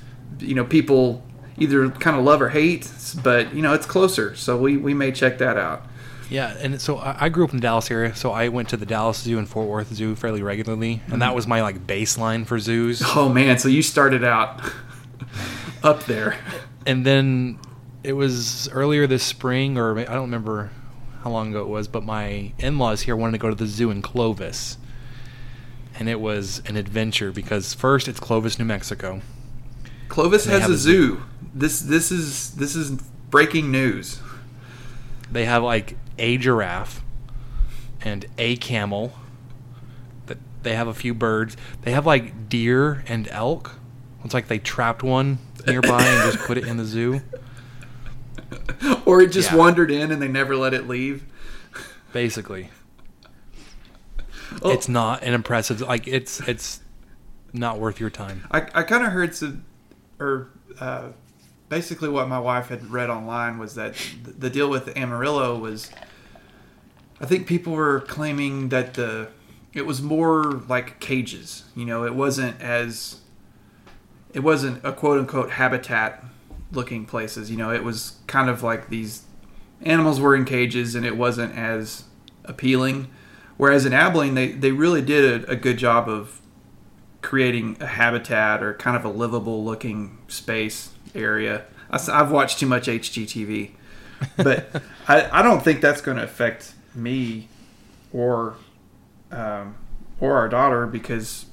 you 0.42 0.54
know, 0.54 0.64
people 0.64 1.22
either 1.58 1.90
kind 1.90 2.16
of 2.16 2.24
love 2.24 2.42
or 2.42 2.48
hate, 2.48 2.90
but 3.22 3.54
you 3.54 3.62
know 3.62 3.72
it's 3.74 3.86
closer, 3.86 4.34
so 4.34 4.56
we 4.56 4.76
we 4.76 4.94
may 4.94 5.12
check 5.12 5.38
that 5.38 5.56
out. 5.56 5.86
Yeah, 6.28 6.56
and 6.60 6.80
so 6.80 6.98
I 6.98 7.26
I 7.26 7.28
grew 7.28 7.44
up 7.44 7.50
in 7.50 7.56
the 7.56 7.62
Dallas 7.62 7.90
area, 7.90 8.14
so 8.14 8.32
I 8.32 8.48
went 8.48 8.68
to 8.70 8.76
the 8.76 8.86
Dallas 8.86 9.18
Zoo 9.18 9.38
and 9.38 9.48
Fort 9.48 9.68
Worth 9.68 9.92
Zoo 9.94 10.14
fairly 10.14 10.42
regularly, 10.42 11.02
and 11.08 11.20
that 11.20 11.26
mm-hmm. 11.26 11.34
was 11.36 11.46
my 11.46 11.62
like 11.62 11.86
baseline 11.86 12.46
for 12.46 12.58
zoos. 12.58 13.02
Oh 13.14 13.28
man, 13.28 13.58
so 13.58 13.68
you 13.68 13.82
started 13.82 14.24
out 14.24 14.62
up 15.82 16.04
there. 16.04 16.36
and 16.86 17.04
then 17.06 17.58
it 18.02 18.14
was 18.14 18.68
earlier 18.70 19.06
this 19.06 19.22
spring, 19.22 19.78
or 19.78 19.98
I 19.98 20.04
don't 20.04 20.22
remember 20.22 20.70
how 21.22 21.30
long 21.30 21.50
ago 21.50 21.62
it 21.62 21.68
was, 21.68 21.86
but 21.86 22.02
my 22.02 22.52
in-laws 22.58 23.02
here 23.02 23.14
wanted 23.14 23.32
to 23.32 23.38
go 23.38 23.48
to 23.48 23.54
the 23.54 23.66
zoo 23.66 23.90
in 23.90 24.02
Clovis, 24.02 24.76
and 25.98 26.08
it 26.08 26.20
was 26.20 26.62
an 26.66 26.76
adventure 26.76 27.30
because 27.30 27.74
first 27.74 28.08
it's 28.08 28.18
Clovis, 28.18 28.58
New 28.58 28.64
Mexico. 28.64 29.20
Clovis 30.12 30.44
has 30.44 30.68
a 30.68 30.72
a 30.72 30.76
zoo. 30.76 30.76
zoo. 31.16 31.22
This 31.54 31.80
this 31.80 32.12
is 32.12 32.50
this 32.56 32.76
is 32.76 32.90
breaking 33.30 33.70
news. 33.70 34.20
They 35.30 35.46
have 35.46 35.62
like 35.62 35.96
a 36.18 36.36
giraffe 36.36 37.02
and 38.02 38.26
a 38.36 38.56
camel. 38.56 39.14
That 40.26 40.36
they 40.62 40.74
have 40.74 40.86
a 40.86 40.92
few 40.92 41.14
birds. 41.14 41.56
They 41.80 41.92
have 41.92 42.04
like 42.04 42.50
deer 42.50 43.02
and 43.08 43.26
elk. 43.28 43.76
It's 44.22 44.34
like 44.34 44.48
they 44.48 44.58
trapped 44.58 45.02
one 45.02 45.38
nearby 45.66 46.02
and 46.04 46.30
just 46.32 46.44
put 46.46 46.58
it 46.58 46.66
in 46.66 46.76
the 46.76 46.84
zoo. 46.84 47.22
Or 49.06 49.22
it 49.22 49.28
just 49.32 49.50
Yeah. 49.50 49.56
wandered 49.56 49.90
in 49.90 50.10
and 50.10 50.20
they 50.20 50.28
never 50.28 50.56
let 50.56 50.74
it 50.74 50.86
leave. 50.86 51.24
Basically, 52.12 52.68
Oh. 54.60 54.70
it's 54.72 54.88
not 54.88 55.22
an 55.22 55.32
impressive. 55.32 55.80
Like 55.80 56.06
it's 56.06 56.40
it's 56.46 56.80
not 57.54 57.78
worth 57.78 57.98
your 57.98 58.10
time. 58.10 58.44
I, 58.50 58.58
I 58.74 58.82
kind 58.82 59.04
of 59.06 59.12
heard 59.12 59.34
some, 59.34 59.64
or 60.22 60.50
uh, 60.80 61.08
basically 61.68 62.08
what 62.08 62.28
my 62.28 62.38
wife 62.38 62.68
had 62.68 62.90
read 62.90 63.10
online 63.10 63.58
was 63.58 63.74
that 63.76 63.94
the 64.24 64.50
deal 64.50 64.68
with 64.68 64.94
Amarillo 64.96 65.58
was, 65.58 65.90
I 67.20 67.26
think 67.26 67.46
people 67.46 67.72
were 67.72 68.00
claiming 68.00 68.68
that 68.68 68.94
the 68.94 69.28
it 69.72 69.86
was 69.86 70.02
more 70.02 70.62
like 70.68 71.00
cages. 71.00 71.64
You 71.74 71.86
know, 71.86 72.04
it 72.04 72.14
wasn't 72.14 72.60
as 72.60 73.20
it 74.34 74.40
wasn't 74.40 74.84
a 74.84 74.92
quote 74.92 75.18
unquote 75.18 75.52
habitat 75.52 76.22
looking 76.72 77.06
places. 77.06 77.50
You 77.50 77.56
know, 77.56 77.70
it 77.70 77.84
was 77.84 78.18
kind 78.26 78.50
of 78.50 78.62
like 78.62 78.90
these 78.90 79.22
animals 79.80 80.20
were 80.20 80.36
in 80.36 80.44
cages 80.44 80.94
and 80.94 81.06
it 81.06 81.16
wasn't 81.16 81.56
as 81.56 82.04
appealing. 82.44 83.08
Whereas 83.56 83.86
in 83.86 83.94
Abilene, 83.94 84.34
they, 84.34 84.52
they 84.52 84.72
really 84.72 85.00
did 85.00 85.44
a, 85.44 85.52
a 85.52 85.56
good 85.56 85.78
job 85.78 86.06
of 86.08 86.41
creating 87.22 87.76
a 87.80 87.86
habitat 87.86 88.62
or 88.62 88.74
kind 88.74 88.96
of 88.96 89.04
a 89.04 89.08
livable 89.08 89.64
looking 89.64 90.18
space 90.28 90.90
area. 91.14 91.64
I, 91.90 92.00
have 92.00 92.30
watched 92.30 92.58
too 92.58 92.66
much 92.66 92.86
HGTV, 92.86 93.70
but 94.36 94.82
I, 95.08 95.40
I 95.40 95.42
don't 95.42 95.62
think 95.62 95.80
that's 95.80 96.00
going 96.00 96.16
to 96.16 96.24
affect 96.24 96.74
me 96.94 97.48
or 98.12 98.56
um, 99.30 99.76
or 100.20 100.36
our 100.36 100.48
daughter 100.48 100.86
because 100.86 101.46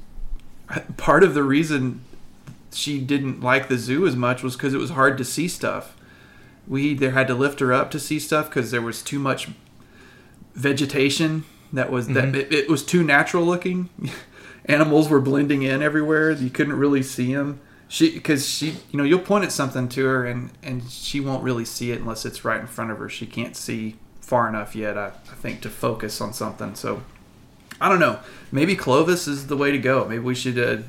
part 0.98 1.24
of 1.24 1.34
the 1.34 1.44
reason 1.44 2.02
she 2.72 3.00
didn't 3.00 3.42
like 3.42 3.68
the 3.68 3.78
zoo 3.78 4.06
as 4.06 4.16
much 4.16 4.44
was 4.44 4.56
because 4.56 4.74
it 4.74 4.78
was 4.78 4.92
hard 4.92 5.18
to 5.18 5.26
see 5.26 5.48
stuff. 5.48 5.96
We 6.68 6.84
either 6.84 7.12
had 7.12 7.28
to 7.28 7.34
lift 7.34 7.62
her 7.62 7.74
up 7.74 7.90
to 7.92 8.00
see 8.00 8.20
stuff 8.20 8.50
because 8.50 8.72
there 8.72 8.82
was 8.82 9.02
too 9.02 9.18
much 9.18 9.50
vegetation 10.54 11.46
that 11.74 11.92
was 11.92 12.08
that 12.10 12.36
it, 12.36 12.52
it 12.52 12.70
was 12.70 12.84
too 12.84 13.04
natural 13.04 13.44
looking. 13.44 13.90
Animals 14.70 15.10
were 15.10 15.20
blending 15.20 15.64
in 15.64 15.82
everywhere. 15.82 16.32
You 16.32 16.50
couldn't 16.50 16.76
really 16.76 17.04
see 17.04 17.34
them. 17.34 17.60
She 17.88 18.14
because 18.14 18.48
she 18.48 18.78
you 18.92 18.98
know 18.98 19.04
you'll 19.04 19.20
point 19.20 19.44
at 19.44 19.52
something 19.52 19.90
to 19.90 20.06
her 20.06 20.26
and 20.26 20.52
and 20.62 20.90
she 20.90 21.20
won't 21.20 21.44
really 21.44 21.66
see 21.66 21.92
it 21.92 22.00
unless 22.00 22.24
it's 22.24 22.46
right 22.46 22.62
in 22.62 22.68
front 22.68 22.92
of 22.92 23.00
her. 23.00 23.10
She 23.10 23.26
can't 23.26 23.56
see 23.56 23.96
far 24.22 24.48
enough 24.48 24.76
yet. 24.76 24.96
I, 24.96 25.08
I 25.08 25.36
think 25.36 25.62
to 25.62 25.70
focus 25.70 26.22
on 26.22 26.34
something. 26.34 26.76
So 26.76 27.02
I 27.82 27.90
don't 27.90 28.00
know. 28.00 28.20
Maybe 28.52 28.76
Clovis 28.76 29.28
is 29.28 29.48
the 29.48 29.58
way 29.58 29.72
to 29.72 29.80
go. 29.80 30.06
Maybe 30.06 30.20
we 30.20 30.36
should. 30.36 30.60
Uh, 30.60 30.84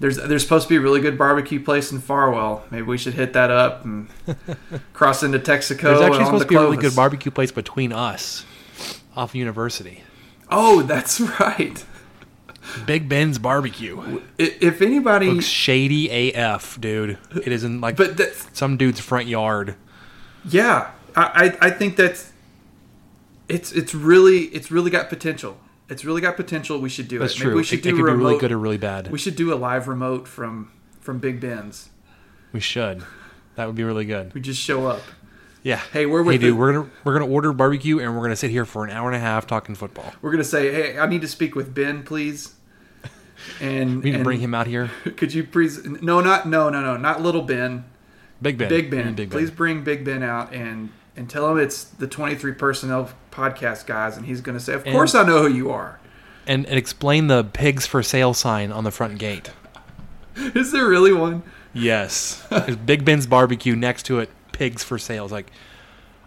there's 0.00 0.16
there's 0.16 0.42
supposed 0.42 0.64
to 0.64 0.68
be 0.68 0.76
a 0.76 0.80
really 0.80 1.00
good 1.00 1.16
barbecue 1.16 1.62
place 1.62 1.90
in 1.90 2.00
Farwell. 2.00 2.64
Maybe 2.70 2.82
we 2.82 2.98
should 2.98 3.14
hit 3.14 3.32
that 3.32 3.50
up 3.50 3.84
and 3.84 4.08
cross 4.92 5.22
into 5.22 5.38
Texico. 5.38 5.82
There's 5.82 6.00
actually 6.00 6.24
supposed 6.26 6.42
to 6.42 6.48
to 6.48 6.48
be 6.48 6.56
a 6.56 6.60
really 6.60 6.76
good 6.76 6.94
barbecue 6.94 7.30
place 7.30 7.50
between 7.50 7.92
us, 7.92 8.44
off 9.16 9.34
University. 9.34 10.02
Oh, 10.50 10.82
that's 10.82 11.20
right. 11.40 11.84
Big 12.86 13.08
Ben's 13.08 13.38
Barbecue. 13.38 14.20
If 14.38 14.80
anybody, 14.82 15.30
Looks 15.30 15.46
shady 15.46 16.32
AF, 16.32 16.80
dude. 16.80 17.18
It 17.34 17.48
is 17.48 17.64
in 17.64 17.80
like 17.80 17.96
but 17.96 18.18
some 18.52 18.76
dude's 18.76 19.00
front 19.00 19.26
yard. 19.28 19.76
yeah, 20.48 20.90
I, 21.16 21.56
I 21.60 21.66
I 21.66 21.70
think 21.70 21.96
that's 21.96 22.32
it's 23.48 23.72
it's 23.72 23.94
really 23.94 24.44
it's 24.46 24.70
really 24.70 24.90
got 24.90 25.08
potential. 25.08 25.58
It's 25.88 26.04
really 26.04 26.20
got 26.22 26.36
potential. 26.36 26.78
We 26.80 26.88
should 26.88 27.08
do 27.08 27.18
That's 27.18 27.34
it. 27.34 27.38
true. 27.38 27.46
Maybe 27.50 27.56
we 27.58 27.64
should 27.64 27.78
it 27.80 27.82
do 27.82 27.90
could 27.96 28.08
a 28.08 28.12
be 28.16 28.18
really 28.18 28.38
good 28.38 28.52
or 28.52 28.58
really 28.58 28.78
bad. 28.78 29.10
we 29.10 29.18
should 29.18 29.36
do 29.36 29.52
a 29.52 29.56
live 29.56 29.86
remote 29.86 30.26
from 30.26 30.70
from 31.00 31.18
Big 31.18 31.40
Ben's. 31.40 31.90
We 32.52 32.60
should. 32.60 33.02
That 33.56 33.66
would 33.66 33.76
be 33.76 33.84
really 33.84 34.04
good. 34.06 34.32
We 34.34 34.40
just 34.40 34.60
show 34.60 34.86
up. 34.86 35.02
Yeah. 35.64 35.80
Hey, 35.92 36.06
we're 36.06 36.22
with 36.22 36.34
Hey, 36.34 36.38
dude, 36.38 36.52
the- 36.52 36.56
we're 36.56 36.72
gonna 36.72 36.90
we're 37.02 37.14
gonna 37.18 37.26
order 37.26 37.52
barbecue 37.52 37.98
and 37.98 38.14
we're 38.14 38.22
gonna 38.22 38.36
sit 38.36 38.50
here 38.52 38.64
for 38.64 38.84
an 38.84 38.90
hour 38.90 39.08
and 39.08 39.16
a 39.16 39.20
half 39.20 39.46
talking 39.48 39.74
football. 39.74 40.12
We're 40.22 40.30
gonna 40.30 40.44
say, 40.44 40.72
hey, 40.72 40.98
I 40.98 41.06
need 41.06 41.22
to 41.22 41.28
speak 41.28 41.56
with 41.56 41.74
Ben, 41.74 42.02
please. 42.04 42.54
And 43.60 43.96
We 44.04 44.10
need 44.12 44.18
to 44.18 44.22
bring 44.24 44.38
him 44.40 44.54
out 44.54 44.66
here. 44.68 44.90
Could 45.16 45.34
you 45.34 45.42
please? 45.42 45.84
No, 45.84 46.20
not 46.20 46.46
no, 46.46 46.68
no, 46.70 46.80
no, 46.80 46.96
not 46.96 47.20
little 47.22 47.42
Ben. 47.42 47.84
Big 48.40 48.58
Ben. 48.58 48.68
Big 48.68 48.90
Ben. 48.90 49.14
Big 49.14 49.30
Please 49.30 49.50
bring 49.50 49.82
Big 49.82 50.04
Ben 50.04 50.22
out 50.22 50.52
and 50.52 50.90
and 51.16 51.30
tell 51.30 51.50
him 51.50 51.58
it's 51.58 51.84
the 51.84 52.06
23 52.06 52.52
personnel 52.52 53.10
podcast 53.30 53.86
guys, 53.86 54.16
and 54.16 54.26
he's 54.26 54.40
gonna 54.42 54.60
say, 54.60 54.74
of 54.74 54.84
And- 54.84 54.92
course 54.94 55.14
I 55.14 55.24
know 55.26 55.42
who 55.48 55.54
you 55.54 55.70
are. 55.70 55.98
And, 56.46 56.66
and 56.66 56.76
explain 56.76 57.28
the 57.28 57.42
pigs 57.42 57.86
for 57.86 58.02
sale 58.02 58.34
sign 58.34 58.70
on 58.70 58.84
the 58.84 58.90
front 58.90 59.18
gate. 59.18 59.50
Is 60.36 60.72
there 60.72 60.86
really 60.86 61.12
one? 61.14 61.42
Yes. 61.72 62.44
There's 62.50 62.76
Big 62.76 63.02
Ben's 63.02 63.26
barbecue 63.26 63.74
next 63.74 64.02
to 64.06 64.18
it. 64.18 64.28
Pigs 64.54 64.82
for 64.82 64.98
sale. 64.98 65.24
It's 65.24 65.32
like, 65.32 65.50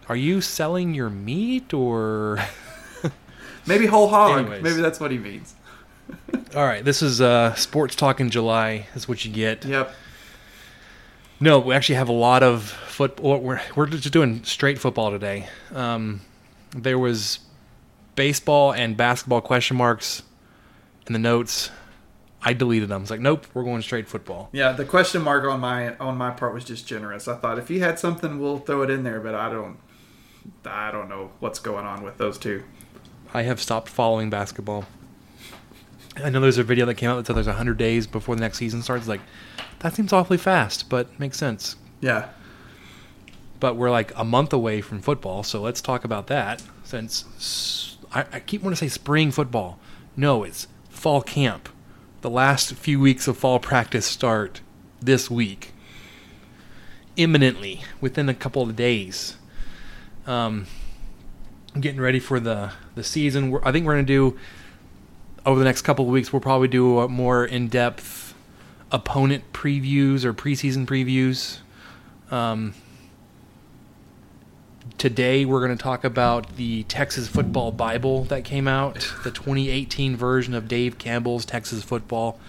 are 0.08 0.16
you 0.16 0.42
selling 0.42 0.94
your 0.94 1.10
meat 1.10 1.74
or? 1.74 2.40
Maybe 3.66 3.86
whole 3.86 4.10
hog. 4.10 4.40
Anyways. 4.40 4.62
Maybe 4.62 4.82
that's 4.82 5.00
what 5.00 5.12
he 5.12 5.18
means. 5.18 5.56
All 6.56 6.66
right. 6.66 6.84
This 6.84 7.02
is 7.02 7.22
uh, 7.22 7.56
sports 7.56 7.96
talk 7.96 8.20
in 8.20 8.30
July. 8.30 8.88
That's 8.94 9.08
what 9.08 9.26
you 9.26 9.32
get. 9.32 9.66
Yep. 9.66 9.94
No, 11.40 11.60
we 11.60 11.74
actually 11.76 11.96
have 11.96 12.10
a 12.10 12.14
lot 12.14 12.44
of 12.44 12.64
football. 12.64 13.40
We're 13.40 13.62
we're 13.76 13.86
just 13.86 14.12
doing 14.12 14.44
straight 14.44 14.80
football 14.80 15.12
today. 15.12 15.48
Um, 15.74 16.22
there 16.72 16.98
was 16.98 17.40
baseball 18.16 18.74
and 18.74 18.98
basketball 18.98 19.42
question 19.42 19.78
marks 19.78 20.24
in 21.06 21.14
the 21.14 21.20
notes. 21.20 21.70
I 22.48 22.54
deleted 22.54 22.88
them. 22.88 23.02
It's 23.02 23.12
like, 23.12 23.20
nope, 23.20 23.46
we're 23.54 23.66
going 23.66 23.82
straight 23.82 24.08
football. 24.08 24.48
Yeah. 24.54 24.72
The 24.72 24.86
question 24.86 25.22
mark 25.22 25.44
on 25.44 25.60
my 25.60 25.98
on 25.98 26.16
my 26.16 26.32
part 26.32 26.54
was 26.54 26.64
just 26.64 26.88
generous. 26.88 27.28
I 27.28 27.36
thought 27.36 27.60
if 27.60 27.68
he 27.68 27.80
had 27.80 28.00
something, 28.00 28.40
we'll 28.40 28.60
throw 28.60 28.84
it 28.84 28.90
in 28.90 29.04
there, 29.04 29.20
but 29.20 29.36
I 29.36 29.52
don't. 29.52 29.78
I 30.64 30.90
don't 30.92 31.10
know 31.10 31.32
what's 31.42 31.60
going 31.60 31.86
on 31.86 32.04
with 32.04 32.18
those 32.18 32.38
two. 32.38 32.64
I 33.34 33.42
have 33.42 33.60
stopped 33.60 33.90
following 33.90 34.30
basketball. 34.30 34.86
I 36.24 36.30
know 36.30 36.40
there's 36.40 36.58
a 36.58 36.64
video 36.64 36.86
that 36.86 36.96
came 36.96 37.10
out 37.10 37.18
that 37.18 37.28
said 37.28 37.36
there's 37.36 37.48
100 37.48 37.78
days 37.78 38.08
before 38.08 38.34
the 38.36 38.40
next 38.40 38.60
season 38.60 38.82
starts. 38.82 39.10
Like, 39.10 39.20
that 39.80 39.94
seems 39.94 40.14
awfully 40.14 40.38
fast, 40.38 40.88
but 40.88 41.20
makes 41.20 41.36
sense. 41.36 41.76
Yeah. 42.00 42.30
But 43.60 43.76
we're 43.76 43.92
like 43.92 44.14
a 44.16 44.24
month 44.24 44.54
away 44.54 44.80
from 44.80 45.02
football, 45.02 45.44
so 45.44 45.60
let's 45.62 45.82
talk 45.82 46.06
about 46.06 46.28
that. 46.28 46.64
Since 46.86 47.98
I 48.14 48.40
keep 48.40 48.64
wanting 48.64 48.78
to 48.78 48.80
say 48.80 48.88
spring 48.88 49.32
football, 49.32 49.80
no, 50.16 50.44
it's 50.44 50.68
fall 50.90 51.22
camp. 51.22 51.68
The 52.28 52.34
last 52.34 52.74
few 52.74 53.00
weeks 53.00 53.26
of 53.30 53.38
fall 53.38 53.58
practice 53.58 54.06
start 54.06 54.60
this 55.00 55.32
week, 55.32 55.72
imminently 57.16 57.84
within 58.02 58.28
a 58.28 58.34
couple 58.34 58.62
of 58.62 58.76
days. 58.76 59.38
Um, 60.26 60.68
getting 61.80 62.02
ready 62.02 62.20
for 62.20 62.42
the 62.42 62.74
the 62.96 63.04
season. 63.06 63.50
We're, 63.50 63.64
I 63.64 63.72
think 63.72 63.86
we're 63.86 63.94
gonna 63.94 64.04
do 64.04 64.38
over 65.46 65.58
the 65.58 65.64
next 65.64 65.84
couple 65.84 66.04
of 66.04 66.12
weeks. 66.12 66.34
We'll 66.34 66.42
probably 66.42 66.68
do 66.68 67.00
a 67.00 67.08
more 67.08 67.46
in 67.46 67.70
depth 67.70 68.34
opponent 68.92 69.54
previews 69.54 70.26
or 70.26 70.34
preseason 70.34 70.86
previews. 70.86 71.60
Um, 72.30 72.74
today 74.98 75.46
we're 75.46 75.64
going 75.64 75.78
to 75.78 75.82
talk 75.82 76.04
about 76.04 76.56
the 76.56 76.84
Texas 76.84 77.28
Football 77.28 77.72
Bible 77.72 78.24
that 78.26 78.44
came 78.44 78.68
out, 78.68 78.96
the 79.24 79.32
2018 79.32 80.16
version 80.16 80.54
of 80.54 80.68
Dave 80.68 80.98
Campbell's 80.98 81.46
Texas 81.46 81.84
Football. 81.84 82.40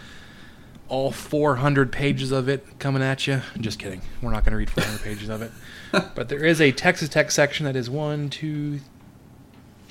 All 0.89 1.11
400 1.11 1.93
pages 1.93 2.33
of 2.33 2.49
it 2.49 2.79
coming 2.79 3.03
at 3.03 3.27
you. 3.27 3.43
Just 3.61 3.79
kidding. 3.79 4.01
We're 4.23 4.31
not 4.31 4.45
going 4.45 4.53
to 4.53 4.57
read 4.57 4.71
400 4.71 5.03
pages 5.03 5.29
of 5.29 5.43
it. 5.43 5.53
But 6.15 6.29
there 6.29 6.45
is 6.45 6.61
a 6.61 6.71
Texas 6.71 7.09
Tech 7.09 7.31
section 7.31 7.65
that 7.65 7.75
is 7.75 7.89
one, 7.89 8.29
two, 8.29 8.81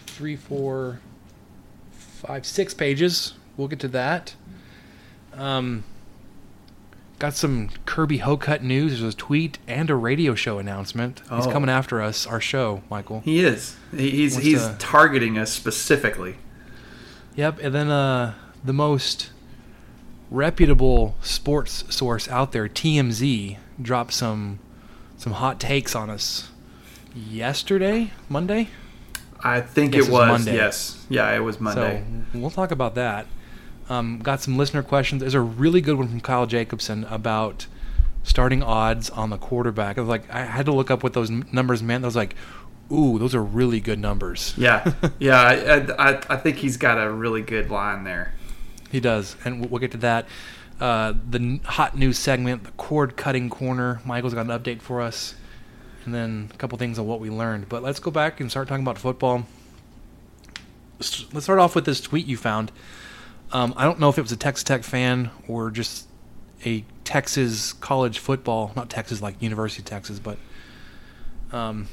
three, 0.06 0.36
four, 0.36 1.00
five, 1.92 2.46
six 2.46 2.76
pages. 2.76 3.34
We'll 3.56 3.68
get 3.68 3.80
to 3.80 3.88
that. 3.90 4.36
Um, 5.34 5.84
got 7.20 7.34
some 7.34 7.70
Kirby 7.86 8.20
Hocutt 8.20 8.64
news. 8.64 9.00
There's 9.00 9.14
a 9.14 9.18
tweet 9.18 9.58
and 9.68 9.90
a 9.90 9.96
radio 9.96 10.36
show 10.36 10.60
announcement. 10.60 11.22
He's 11.34 11.48
Oh. 11.48 11.52
coming 11.52 11.70
after 11.70 12.02
us, 12.02 12.28
our 12.28 12.40
show, 12.42 12.82
Michael. 12.90 13.22
He 13.26 13.40
is. 13.44 13.76
He's 13.96 14.38
he's 14.38 14.68
the- 14.68 14.76
targeting 14.78 15.38
us 15.38 15.52
specifically. 15.52 16.36
Yep, 17.36 17.60
and 17.62 17.74
then 17.74 17.90
uh, 17.90 18.34
the 18.64 18.74
most 18.74 19.30
reputable 20.30 21.16
sports 21.22 21.84
source 21.90 22.28
out 22.30 22.52
there, 22.52 22.68
TMZ, 22.68 23.58
dropped 23.82 24.14
some 24.14 24.60
some 25.18 25.34
hot 25.34 25.60
takes 25.60 25.96
on 25.96 26.10
us 26.10 26.50
yesterday, 27.16 28.12
Monday. 28.30 28.70
I 29.44 29.62
think 29.62 29.94
Guess 29.94 30.08
it 30.08 30.12
was. 30.12 30.28
Monday. 30.30 30.56
Yes. 30.56 31.06
Yeah, 31.10 31.32
it 31.36 31.40
was 31.40 31.60
Monday. 31.60 32.04
So 32.34 32.40
we'll 32.40 32.50
talk 32.52 32.72
about 32.72 32.96
that. 32.96 33.26
Um, 33.90 34.20
got 34.20 34.42
some 34.42 34.58
listener 34.58 34.84
questions. 34.84 35.22
There's 35.22 35.34
a 35.34 35.40
really 35.42 35.80
good 35.82 35.98
one 35.98 36.08
from 36.10 36.20
Kyle 36.22 36.46
Jacobson 36.46 37.06
about 37.06 37.68
starting 38.24 38.62
odds 38.62 39.10
on 39.10 39.30
the 39.30 39.38
quarterback. 39.38 39.98
I 39.98 40.02
was 40.02 40.10
like, 40.10 40.30
I 40.30 40.42
had 40.44 40.66
to 40.66 40.74
look 40.74 40.92
up 40.92 41.04
what 41.04 41.14
those 41.14 41.30
numbers 41.30 41.82
meant. 41.82 42.04
I 42.04 42.08
was 42.08 42.16
like, 42.16 42.36
ooh, 42.92 43.18
those 43.18 43.34
are 43.34 43.44
really 43.44 43.80
good 43.80 44.00
numbers. 44.00 44.54
yeah, 44.58 44.92
yeah. 45.20 45.40
I, 45.98 46.10
I, 46.12 46.22
I 46.30 46.38
think 46.38 46.58
he's 46.58 46.76
got 46.78 46.98
a 47.02 47.10
really 47.10 47.42
good 47.42 47.70
line 47.72 48.04
there. 48.04 48.34
He 48.92 49.00
does, 49.00 49.36
and 49.46 49.62
we'll- 49.62 49.70
we'll 49.70 49.80
get 49.80 49.92
to 49.92 49.98
that. 50.00 50.28
Uh, 50.80 51.14
the 51.30 51.60
hot 51.66 51.98
news 51.98 52.20
segment, 52.20 52.64
the 52.66 52.72
cord 52.72 53.16
cutting 53.18 53.50
corner. 53.50 54.00
Michael's 54.06 54.34
got 54.34 54.46
an 54.46 54.52
update 54.60 54.82
for 54.82 55.02
us, 55.02 55.34
and 56.06 56.14
then 56.14 56.52
a 56.54 56.58
couple 56.58 56.78
things 56.78 57.00
on 57.00 57.08
what 57.08 57.20
we 57.20 57.30
learned. 57.30 57.68
But 57.68 57.82
let's 57.84 58.00
go 58.00 58.12
back 58.12 58.40
and 58.40 58.52
start 58.52 58.68
talking 58.68 58.84
about 58.84 58.98
football. 59.00 59.46
Let's 61.00 61.44
start 61.44 61.60
off 61.60 61.76
with 61.76 61.86
this 61.86 62.02
tweet 62.02 62.26
you 62.28 62.38
found. 62.38 62.72
Um, 63.52 63.74
I 63.78 63.86
don't 63.86 64.00
know 64.00 64.10
if 64.10 64.18
it 64.18 64.22
was 64.22 64.32
a 64.32 64.38
Texas 64.38 64.64
Tech 64.64 64.84
fan 64.84 65.30
or 65.48 65.72
just 65.72 66.08
a 66.66 66.84
Texas 67.04 67.74
college 67.74 68.20
football, 68.20 68.74
not 68.76 68.90
Texas 68.90 69.22
like 69.22 69.42
University 69.42 69.82
of 69.82 69.86
Texas, 69.86 70.20
but 70.20 70.38
um, 71.52 71.88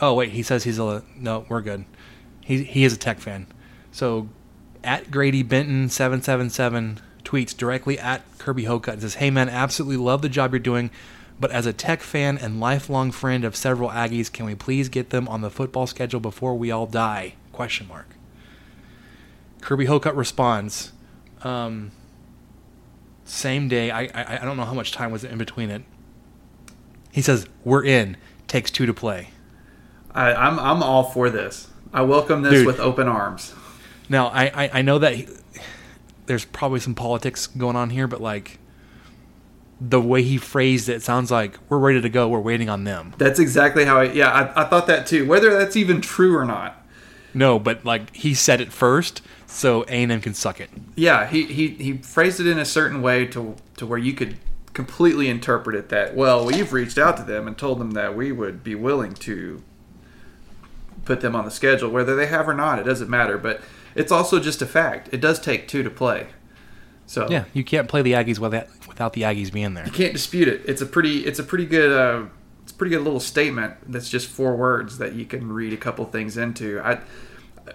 oh 0.00 0.14
wait, 0.14 0.30
he 0.30 0.42
says 0.42 0.64
he's 0.64 0.78
a 0.78 1.02
no, 1.16 1.46
we're 1.48 1.62
good. 1.62 1.84
He 2.42 2.64
he 2.64 2.84
is 2.84 2.92
a 2.92 2.98
Tech 2.98 3.18
fan. 3.18 3.46
So 3.92 4.28
at 4.84 5.10
Grady 5.10 5.42
Benton 5.42 5.88
seven 5.88 6.20
seven 6.22 6.50
seven 6.50 7.00
tweets 7.24 7.56
directly 7.56 7.98
at 7.98 8.22
Kirby 8.38 8.64
Hocutt 8.64 8.94
and 8.94 9.02
says, 9.02 9.14
"Hey 9.14 9.30
man, 9.30 9.48
absolutely 9.48 9.96
love 9.96 10.22
the 10.22 10.28
job 10.28 10.52
you're 10.52 10.60
doing." 10.60 10.90
But 11.40 11.50
as 11.50 11.66
a 11.66 11.72
Tech 11.72 12.02
fan 12.02 12.36
and 12.36 12.60
lifelong 12.60 13.10
friend 13.10 13.44
of 13.44 13.56
several 13.56 13.90
Aggies, 13.90 14.30
can 14.30 14.46
we 14.46 14.54
please 14.54 14.88
get 14.88 15.10
them 15.10 15.26
on 15.28 15.40
the 15.40 15.50
football 15.50 15.86
schedule 15.86 16.20
before 16.20 16.54
we 16.54 16.70
all 16.70 16.86
die? 16.86 17.34
Question 17.52 17.88
mark. 17.88 18.06
Kirby 19.62 19.86
Hocutt 19.86 20.14
responds, 20.14 20.92
um, 21.42 21.92
same 23.24 23.68
day. 23.68 23.90
I, 23.90 24.02
I 24.02 24.38
I 24.42 24.44
don't 24.44 24.56
know 24.56 24.64
how 24.64 24.74
much 24.74 24.92
time 24.92 25.10
was 25.10 25.24
in 25.24 25.38
between 25.38 25.70
it. 25.70 25.82
He 27.10 27.22
says, 27.22 27.46
"We're 27.64 27.84
in. 27.84 28.18
Takes 28.48 28.70
two 28.70 28.84
to 28.84 28.92
play." 28.92 29.30
I, 30.14 30.34
I'm 30.34 30.58
I'm 30.58 30.82
all 30.82 31.04
for 31.04 31.30
this. 31.30 31.68
I 31.92 32.02
welcome 32.02 32.42
this 32.42 32.52
Dude. 32.52 32.66
with 32.66 32.80
open 32.80 33.08
arms. 33.08 33.54
Now 34.08 34.26
I 34.28 34.64
I, 34.64 34.70
I 34.74 34.82
know 34.82 34.98
that 34.98 35.14
he, 35.14 35.28
there's 36.26 36.44
probably 36.44 36.80
some 36.80 36.94
politics 36.94 37.46
going 37.46 37.76
on 37.76 37.90
here, 37.90 38.06
but 38.06 38.20
like 38.20 38.58
the 39.80 40.00
way 40.00 40.22
he 40.22 40.36
phrased 40.36 40.88
it, 40.88 40.96
it 40.96 41.02
sounds 41.02 41.30
like 41.30 41.58
we're 41.68 41.78
ready 41.78 42.00
to 42.00 42.08
go. 42.08 42.28
We're 42.28 42.40
waiting 42.40 42.68
on 42.68 42.84
them. 42.84 43.14
That's 43.18 43.38
exactly 43.38 43.84
how 43.84 43.98
I. 43.98 44.12
Yeah, 44.12 44.30
I, 44.30 44.62
I 44.62 44.64
thought 44.68 44.86
that 44.88 45.06
too. 45.06 45.26
Whether 45.26 45.56
that's 45.56 45.76
even 45.76 46.00
true 46.00 46.36
or 46.36 46.44
not. 46.44 46.78
No, 47.34 47.58
but 47.58 47.84
like 47.84 48.14
he 48.14 48.34
said 48.34 48.60
it 48.60 48.72
first, 48.72 49.22
so 49.52 49.82
A 49.84 50.02
and 50.02 50.10
M 50.12 50.20
can 50.20 50.34
suck 50.34 50.60
it. 50.60 50.70
Yeah, 50.96 51.26
he, 51.26 51.44
he 51.44 51.68
he 51.68 51.92
phrased 51.98 52.40
it 52.40 52.46
in 52.46 52.58
a 52.58 52.64
certain 52.64 53.02
way 53.02 53.26
to 53.26 53.56
to 53.76 53.86
where 53.86 53.98
you 53.98 54.12
could 54.12 54.36
completely 54.72 55.28
interpret 55.28 55.76
it 55.76 55.88
that 55.90 56.14
well. 56.16 56.44
We've 56.46 56.72
reached 56.72 56.98
out 56.98 57.16
to 57.18 57.22
them 57.22 57.46
and 57.46 57.56
told 57.58 57.78
them 57.78 57.92
that 57.92 58.16
we 58.16 58.32
would 58.32 58.64
be 58.64 58.74
willing 58.74 59.12
to 59.14 59.62
put 61.04 61.20
them 61.20 61.34
on 61.34 61.44
the 61.44 61.50
schedule, 61.50 61.90
whether 61.90 62.14
they 62.16 62.26
have 62.26 62.48
or 62.48 62.54
not. 62.54 62.78
It 62.78 62.84
doesn't 62.84 63.10
matter, 63.10 63.36
but 63.38 63.60
it's 63.94 64.12
also 64.12 64.38
just 64.40 64.62
a 64.62 64.66
fact. 64.66 65.08
It 65.12 65.20
does 65.20 65.38
take 65.40 65.68
two 65.68 65.82
to 65.82 65.90
play, 65.90 66.28
so 67.06 67.28
Yeah, 67.28 67.44
you 67.52 67.64
can't 67.64 67.88
play 67.88 68.02
the 68.02 68.12
Aggies 68.12 68.38
without 68.38 68.68
without 68.88 69.12
the 69.12 69.22
Aggies 69.22 69.52
being 69.52 69.74
there. 69.74 69.84
you 69.84 69.92
can't 69.92 70.12
dispute 70.12 70.48
it. 70.48 70.62
It's 70.66 70.80
a 70.80 70.86
pretty 70.86 71.26
it's 71.26 71.38
a 71.38 71.44
pretty 71.44 71.66
good 71.66 71.92
uh, 71.92 72.26
it's 72.62 72.72
a 72.72 72.74
pretty 72.74 72.94
good 72.94 73.02
little 73.02 73.20
statement. 73.20 73.74
That's 73.90 74.08
just 74.08 74.28
four 74.28 74.56
words 74.56 74.98
that 74.98 75.14
you 75.14 75.24
can 75.24 75.52
read 75.52 75.72
a 75.72 75.76
couple 75.76 76.04
things 76.06 76.36
into. 76.36 76.80
I 76.82 77.00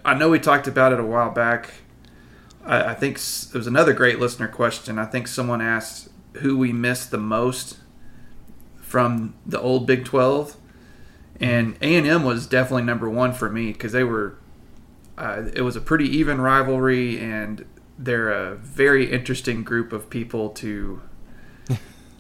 I 0.04 0.14
know 0.14 0.30
we 0.30 0.40
talked 0.40 0.68
about 0.68 0.94
it 0.94 1.00
a 1.00 1.04
while 1.06 1.32
back. 1.32 1.74
I, 2.66 2.92
I 2.92 2.94
think 2.94 3.18
it 3.18 3.54
was 3.54 3.68
another 3.68 3.94
great 3.94 4.20
listener 4.20 4.48
question. 4.48 5.00
I 5.00 5.06
think 5.06 5.28
someone 5.28 5.62
asked 5.62 6.10
who 6.42 6.58
we 6.58 6.72
missed 6.74 7.12
the 7.12 7.18
most 7.18 7.78
from 8.82 9.34
the 9.46 9.60
old 9.60 9.86
Big 9.88 10.06
Twelve, 10.06 10.56
and 11.40 11.78
A 11.82 11.96
and 11.96 12.08
M 12.08 12.24
was 12.24 12.48
definitely 12.48 12.84
number 12.84 13.10
one 13.10 13.34
for 13.34 13.50
me 13.50 13.72
because 13.72 13.92
they 13.92 14.04
were. 14.04 14.38
Uh, 15.18 15.46
it 15.56 15.62
was 15.62 15.76
a 15.76 15.82
pretty 15.82 16.06
even 16.18 16.40
rivalry, 16.40 17.20
and 17.20 17.66
they're 17.98 18.30
a 18.30 18.56
very 18.56 19.12
interesting 19.12 19.64
group 19.64 19.92
of 19.92 20.10
people 20.12 20.50
to 20.50 21.02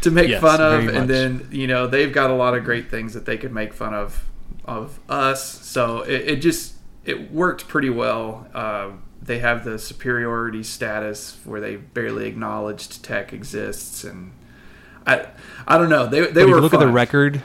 to 0.00 0.10
make 0.10 0.28
Yes, 0.28 0.40
fun 0.40 0.60
of, 0.60 0.86
and 0.88 0.94
much. 0.94 1.08
then 1.08 1.48
you 1.50 1.66
know 1.66 1.86
they've 1.86 2.12
got 2.12 2.30
a 2.30 2.34
lot 2.34 2.54
of 2.56 2.64
great 2.64 2.90
things 2.90 3.14
that 3.14 3.26
they 3.26 3.36
could 3.36 3.52
make 3.52 3.72
fun 3.74 3.94
of 3.94 4.24
of 4.66 4.98
us. 5.08 5.44
So 5.66 6.02
it, 6.02 6.28
it 6.28 6.36
just 6.36 6.74
it 7.04 7.30
worked 7.32 7.68
pretty 7.68 7.90
well. 7.90 8.46
Uh, 8.54 8.90
they 9.22 9.38
have 9.38 9.64
the 9.64 9.78
superiority 9.78 10.62
status 10.62 11.38
where 11.44 11.60
they 11.60 11.76
barely 11.76 12.26
acknowledged 12.26 13.02
tech 13.02 13.32
exists, 13.32 14.04
and 14.04 14.32
I 15.06 15.26
I 15.66 15.78
don't 15.78 15.88
know 15.88 16.06
they 16.06 16.20
they 16.20 16.42
But 16.44 16.48
were 16.50 16.56
you 16.56 16.60
look 16.60 16.74
at 16.74 16.80
the 16.80 16.88
record 16.88 17.42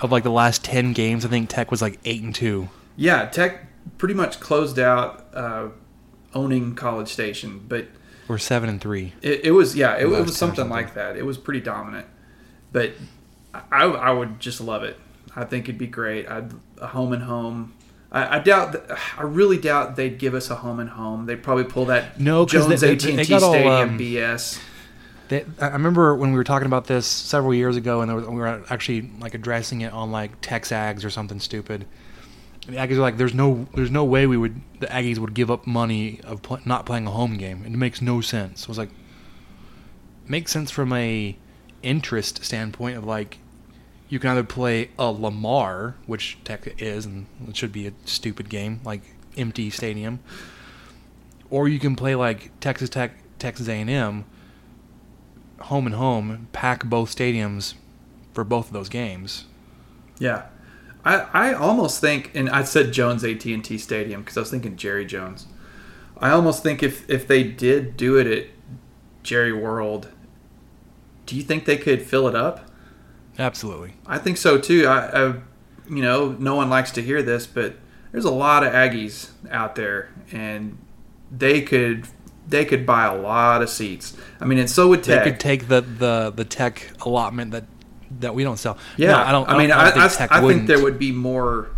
of 0.00 0.10
like 0.12 0.24
the 0.24 0.30
last 0.30 0.64
ten 0.64 0.92
games, 0.92 1.24
I 1.24 1.28
think 1.28 1.48
Tech 1.48 1.70
was 1.70 1.80
like 1.80 1.98
eight 2.04 2.22
and 2.22 2.34
two. 2.34 2.68
Yeah, 2.96 3.26
Tech 3.26 3.66
pretty 3.98 4.14
much 4.14 4.40
closed 4.40 4.78
out 4.78 5.26
uh, 5.32 5.68
owning 6.34 6.74
College 6.74 7.08
Station, 7.08 7.64
but 7.68 7.86
Or 8.28 8.36
seven 8.38 8.68
and 8.68 8.80
three. 8.80 9.12
it, 9.22 9.44
it 9.46 9.50
was 9.52 9.76
yeah, 9.76 9.94
it, 9.96 10.02
it 10.02 10.06
was 10.08 10.36
something 10.36 10.56
something. 10.56 10.68
like 10.68 10.94
that. 10.94 11.16
It 11.16 11.24
was 11.24 11.38
pretty 11.38 11.60
dominant, 11.60 12.06
but 12.72 12.92
I, 13.54 13.84
I 13.84 14.10
would 14.12 14.40
just 14.40 14.60
love 14.60 14.82
it. 14.82 14.98
I 15.34 15.44
think 15.44 15.64
it'd 15.64 15.78
be 15.78 15.86
great. 15.86 16.28
I'd 16.28 16.52
a 16.78 16.88
home 16.88 17.12
and 17.12 17.22
home. 17.22 17.74
I, 18.10 18.36
I 18.36 18.38
doubt. 18.40 18.76
I 19.16 19.22
really 19.22 19.58
doubt 19.58 19.96
they'd 19.96 20.18
give 20.18 20.34
us 20.34 20.50
a 20.50 20.56
home 20.56 20.80
and 20.80 20.90
home. 20.90 21.26
They'd 21.26 21.42
probably 21.42 21.64
pull 21.64 21.86
that 21.86 22.20
no 22.20 22.44
Jones 22.44 22.80
they- 22.80 22.92
AT&T 22.92 23.32
all, 23.34 23.40
Stadium 23.52 23.90
um, 23.90 23.98
BS. 23.98 24.60
They, 25.28 25.46
I 25.60 25.68
remember 25.68 26.14
when 26.14 26.32
we 26.32 26.36
were 26.36 26.44
talking 26.44 26.66
about 26.66 26.86
this 26.86 27.06
several 27.06 27.54
years 27.54 27.76
ago, 27.76 28.02
and 28.02 28.08
there 28.10 28.16
was, 28.16 28.26
we 28.26 28.34
were 28.36 28.62
actually 28.68 29.10
like 29.18 29.32
addressing 29.32 29.80
it 29.80 29.92
on 29.92 30.10
like 30.12 30.42
Texags 30.42 31.04
or 31.04 31.10
something 31.10 31.40
stupid. 31.40 31.86
And 32.66 32.76
the 32.76 32.80
Aggies 32.80 32.96
were 32.96 33.02
like, 33.02 33.16
"There's 33.16 33.32
no, 33.32 33.66
there's 33.74 33.90
no 33.90 34.04
way 34.04 34.26
we 34.26 34.36
would, 34.36 34.60
the 34.80 34.86
Aggies 34.88 35.18
would 35.18 35.32
give 35.32 35.50
up 35.50 35.66
money 35.66 36.20
of 36.24 36.42
pl- 36.42 36.60
not 36.66 36.84
playing 36.84 37.06
a 37.06 37.10
home 37.10 37.38
game. 37.38 37.64
It 37.64 37.70
makes 37.72 38.02
no 38.02 38.20
sense." 38.20 38.66
I 38.66 38.68
was 38.68 38.76
like, 38.78 38.90
makes 40.28 40.52
sense 40.52 40.70
from 40.70 40.92
a 40.92 41.36
interest 41.82 42.44
standpoint 42.44 42.98
of 42.98 43.04
like, 43.04 43.38
you 44.12 44.18
can 44.18 44.28
either 44.28 44.44
play 44.44 44.90
a 44.98 45.06
Lamar, 45.10 45.94
which 46.04 46.36
Tech 46.44 46.74
is, 46.82 47.06
and 47.06 47.24
it 47.48 47.56
should 47.56 47.72
be 47.72 47.86
a 47.86 47.94
stupid 48.04 48.50
game, 48.50 48.78
like 48.84 49.00
empty 49.38 49.70
stadium, 49.70 50.20
or 51.48 51.66
you 51.66 51.78
can 51.78 51.96
play 51.96 52.14
like 52.14 52.50
Texas 52.60 52.90
Tech, 52.90 53.12
Texas 53.38 53.68
A&M, 53.68 54.26
home 55.60 55.86
and 55.86 55.94
home, 55.94 56.48
pack 56.52 56.84
both 56.84 57.16
stadiums 57.16 57.72
for 58.34 58.44
both 58.44 58.66
of 58.66 58.74
those 58.74 58.90
games. 58.90 59.46
Yeah, 60.18 60.42
I, 61.06 61.20
I 61.32 61.52
almost 61.54 62.02
think, 62.02 62.32
and 62.34 62.50
I 62.50 62.64
said 62.64 62.92
Jones 62.92 63.24
AT 63.24 63.46
and 63.46 63.64
T 63.64 63.78
Stadium 63.78 64.20
because 64.20 64.36
I 64.36 64.40
was 64.40 64.50
thinking 64.50 64.76
Jerry 64.76 65.06
Jones. 65.06 65.46
I 66.18 66.32
almost 66.32 66.62
think 66.62 66.82
if 66.82 67.08
if 67.08 67.26
they 67.26 67.44
did 67.44 67.96
do 67.96 68.18
it 68.18 68.26
at 68.26 68.48
Jerry 69.22 69.54
World, 69.54 70.08
do 71.24 71.34
you 71.34 71.42
think 71.42 71.64
they 71.64 71.78
could 71.78 72.02
fill 72.02 72.28
it 72.28 72.34
up? 72.34 72.68
Absolutely. 73.38 73.94
I 74.06 74.18
think 74.18 74.36
so 74.36 74.58
too. 74.58 74.86
I, 74.86 75.06
I, 75.06 75.34
you 75.88 76.02
know, 76.02 76.32
no 76.32 76.54
one 76.54 76.70
likes 76.70 76.90
to 76.92 77.02
hear 77.02 77.22
this, 77.22 77.46
but 77.46 77.76
there's 78.12 78.24
a 78.24 78.30
lot 78.30 78.64
of 78.64 78.72
Aggies 78.72 79.30
out 79.50 79.74
there, 79.74 80.10
and 80.30 80.78
they 81.30 81.62
could 81.62 82.06
they 82.46 82.64
could 82.64 82.84
buy 82.84 83.04
a 83.04 83.16
lot 83.16 83.62
of 83.62 83.70
seats. 83.70 84.16
I 84.40 84.44
mean, 84.44 84.58
and 84.58 84.68
so 84.68 84.88
would 84.88 85.02
Tech. 85.02 85.24
They 85.24 85.30
could 85.30 85.40
take 85.40 85.68
the, 85.68 85.80
the, 85.80 86.32
the 86.34 86.44
tech 86.44 86.90
allotment 87.04 87.52
that 87.52 87.64
that 88.20 88.34
we 88.34 88.44
don't 88.44 88.58
sell. 88.58 88.76
yeah, 88.98 89.12
No, 89.12 89.18
I 89.18 89.32
don't. 89.32 89.48
I 89.48 89.58
mean, 89.58 89.70
I, 89.70 89.80
I, 89.80 89.90
don't 89.90 89.98
I, 89.98 90.08
think 90.08 90.18
Tech 90.18 90.32
I 90.32 90.46
think 90.46 90.66
there 90.66 90.82
would 90.82 90.98
be 90.98 91.12
more. 91.12 91.70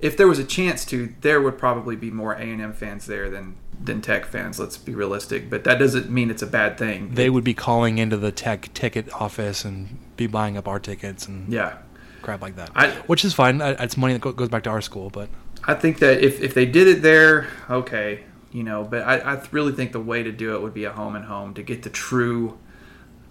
If 0.00 0.16
there 0.16 0.28
was 0.28 0.38
a 0.38 0.44
chance 0.44 0.84
to, 0.86 1.14
there 1.20 1.40
would 1.40 1.58
probably 1.58 1.96
be 1.96 2.10
more 2.10 2.34
A 2.34 2.40
and 2.40 2.60
M 2.60 2.72
fans 2.72 3.06
there 3.06 3.28
than 3.30 3.56
than 3.82 4.00
Tech 4.00 4.26
fans. 4.26 4.58
Let's 4.58 4.76
be 4.78 4.94
realistic, 4.94 5.48
but 5.50 5.64
that 5.64 5.78
doesn't 5.78 6.10
mean 6.10 6.30
it's 6.30 6.42
a 6.42 6.46
bad 6.46 6.78
thing. 6.78 7.14
They 7.14 7.30
would 7.30 7.44
be 7.44 7.54
calling 7.54 7.98
into 7.98 8.16
the 8.16 8.32
Tech 8.32 8.72
ticket 8.74 9.12
office 9.12 9.64
and 9.64 9.98
be 10.16 10.26
buying 10.26 10.56
up 10.56 10.66
our 10.66 10.78
tickets 10.80 11.26
and 11.28 11.52
yeah, 11.52 11.78
crap 12.22 12.40
like 12.42 12.56
that, 12.56 12.70
I- 12.74 12.90
which 13.06 13.24
is 13.24 13.34
fine. 13.34 13.60
It's 13.60 13.96
money 13.96 14.16
that 14.16 14.36
goes 14.36 14.48
back 14.48 14.62
to 14.64 14.70
our 14.70 14.80
school, 14.80 15.10
but 15.10 15.28
I 15.64 15.74
think 15.74 15.98
that 15.98 16.22
if 16.24 16.40
if 16.40 16.54
they 16.54 16.66
did 16.66 16.88
it 16.88 17.02
there, 17.02 17.46
okay, 17.70 18.20
you 18.52 18.62
know. 18.62 18.82
But 18.84 19.02
I, 19.02 19.18
I 19.18 19.42
really 19.52 19.72
think 19.72 19.92
the 19.92 20.00
way 20.00 20.22
to 20.22 20.32
do 20.32 20.54
it 20.54 20.62
would 20.62 20.74
be 20.74 20.84
a 20.84 20.92
home 20.92 21.14
and 21.16 21.24
home 21.26 21.54
to 21.54 21.62
get 21.62 21.82
the 21.82 21.90
true 21.90 22.58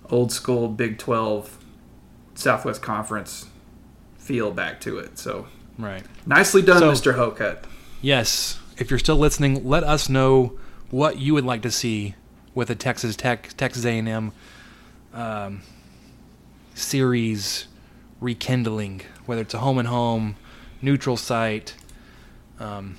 old 0.09 0.31
school 0.31 0.67
Big 0.67 0.97
12 0.99 1.57
Southwest 2.35 2.81
Conference 2.81 3.47
feel 4.17 4.51
back 4.51 4.79
to 4.81 4.99
it. 4.99 5.17
So 5.17 5.47
Right. 5.79 6.03
nicely 6.25 6.61
done, 6.61 6.79
So- 6.79 6.91
Mr. 6.91 7.15
Hocutt. 7.15 7.63
Yes. 8.01 8.59
If 8.77 8.89
you're 8.89 8.99
still 8.99 9.15
listening, 9.15 9.67
let 9.67 9.85
us 9.85 10.09
know 10.09 10.57
what 10.89 11.17
you 11.17 11.33
would 11.33 11.45
like 11.45 11.61
to 11.61 11.71
see 11.71 12.15
with 12.53 12.69
a 12.69 12.75
Texas 12.75 13.15
Tech, 13.15 13.53
Texas 13.55 13.85
A&M 13.85 14.33
um, 15.13 15.61
series 16.73 17.67
rekindling, 18.19 19.01
whether 19.25 19.41
it's 19.41 19.53
a 19.53 19.59
home 19.59 19.77
and 19.77 19.87
home, 19.87 20.35
neutral 20.81 21.15
site. 21.15 21.75
Um, 22.59 22.97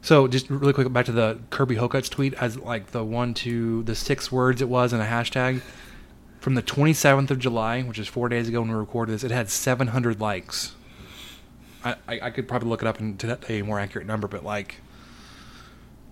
so 0.00 0.26
just 0.26 0.48
really 0.48 0.72
quick 0.72 0.90
back 0.90 1.04
to 1.04 1.12
the 1.12 1.38
Kirby 1.50 1.74
Hocutt's 1.74 2.08
tweet 2.08 2.32
as 2.34 2.58
like 2.58 2.92
the 2.92 3.04
one 3.04 3.34
to 3.34 3.82
the 3.82 3.94
six 3.94 4.32
words 4.32 4.62
it 4.62 4.70
was 4.70 4.94
in 4.94 5.00
a 5.00 5.04
hashtag 5.04 5.60
from 6.40 6.54
the 6.54 6.62
27th 6.62 7.30
of 7.30 7.38
July, 7.38 7.82
which 7.82 7.98
is 7.98 8.08
four 8.08 8.30
days 8.30 8.48
ago 8.48 8.62
when 8.62 8.70
we 8.70 8.74
recorded 8.74 9.12
this. 9.12 9.22
It 9.22 9.30
had 9.30 9.50
700 9.50 10.18
likes. 10.18 10.74
I, 11.84 11.96
I, 12.08 12.30
could 12.30 12.46
probably 12.46 12.68
look 12.68 12.82
it 12.82 12.88
up 12.88 13.00
and 13.00 13.18
to 13.20 13.38
a 13.48 13.62
more 13.62 13.80
accurate 13.80 14.06
number, 14.06 14.28
but 14.28 14.44
like 14.44 14.76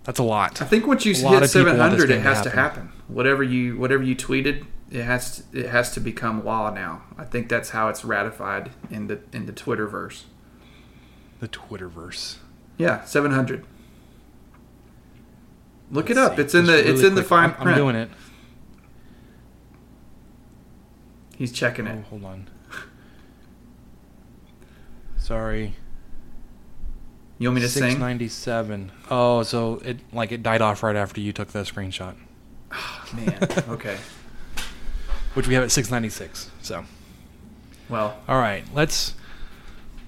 that's 0.03 0.19
a 0.19 0.23
lot. 0.23 0.61
I 0.61 0.65
think 0.65 0.87
once 0.87 1.05
you 1.05 1.13
hit 1.13 1.19
of 1.19 1.23
people 1.23 1.31
want 1.31 1.41
this 1.43 1.51
700, 1.53 2.09
it 2.09 2.21
has 2.21 2.41
to 2.41 2.49
happen. 2.49 2.91
Whatever 3.07 3.43
you 3.43 3.77
whatever 3.77 4.03
you 4.03 4.15
tweeted, 4.15 4.65
it 4.89 5.03
has 5.03 5.43
to, 5.51 5.59
it 5.59 5.69
has 5.69 5.91
to 5.91 5.99
become 5.99 6.43
law 6.43 6.73
now. 6.73 7.03
I 7.17 7.23
think 7.23 7.49
that's 7.49 7.69
how 7.69 7.87
it's 7.87 8.03
ratified 8.03 8.71
in 8.89 9.07
the 9.07 9.19
in 9.31 9.45
the 9.45 9.53
Twitterverse. 9.53 10.23
The 11.39 11.47
Twitterverse. 11.47 12.37
Yeah, 12.77 13.03
700. 13.03 13.65
Look 15.91 16.09
it 16.09 16.15
Let's 16.15 16.31
up. 16.31 16.35
see. 16.35 16.41
It's 16.41 16.53
in 16.53 16.65
Just 16.65 16.77
the 16.77 16.79
it's 16.79 16.89
really 16.89 17.07
in 17.07 17.15
the 17.15 17.23
fine 17.23 17.49
I'm, 17.49 17.55
print. 17.55 17.69
I'm 17.69 17.75
doing 17.75 17.95
it. 17.95 18.09
He's 21.37 21.51
checking 21.51 21.87
it. 21.87 21.95
Oh, 21.95 21.99
it. 21.99 22.05
hold 22.05 22.25
on. 22.25 22.49
Sorry. 25.35 25.73
You 27.39 27.47
want 27.47 27.55
me 27.55 27.61
to 27.61 27.69
Six 27.69 27.85
sing? 27.93 27.99
ninety 28.01 28.27
seven. 28.27 28.91
Oh, 29.09 29.43
so 29.43 29.75
it 29.85 29.99
like 30.11 30.33
it 30.33 30.43
died 30.43 30.61
off 30.61 30.83
right 30.83 30.97
after 30.97 31.21
you 31.21 31.31
took 31.31 31.47
the 31.53 31.59
screenshot, 31.59 32.15
Oh, 32.69 33.05
Man, 33.15 33.37
okay. 33.69 33.95
which 35.33 35.47
we 35.47 35.53
have 35.53 35.63
at 35.63 35.71
six 35.71 35.89
ninety 35.89 36.09
six. 36.09 36.51
So 36.61 36.83
Well, 37.87 38.17
all 38.27 38.39
right, 38.41 38.65
let's 38.73 39.15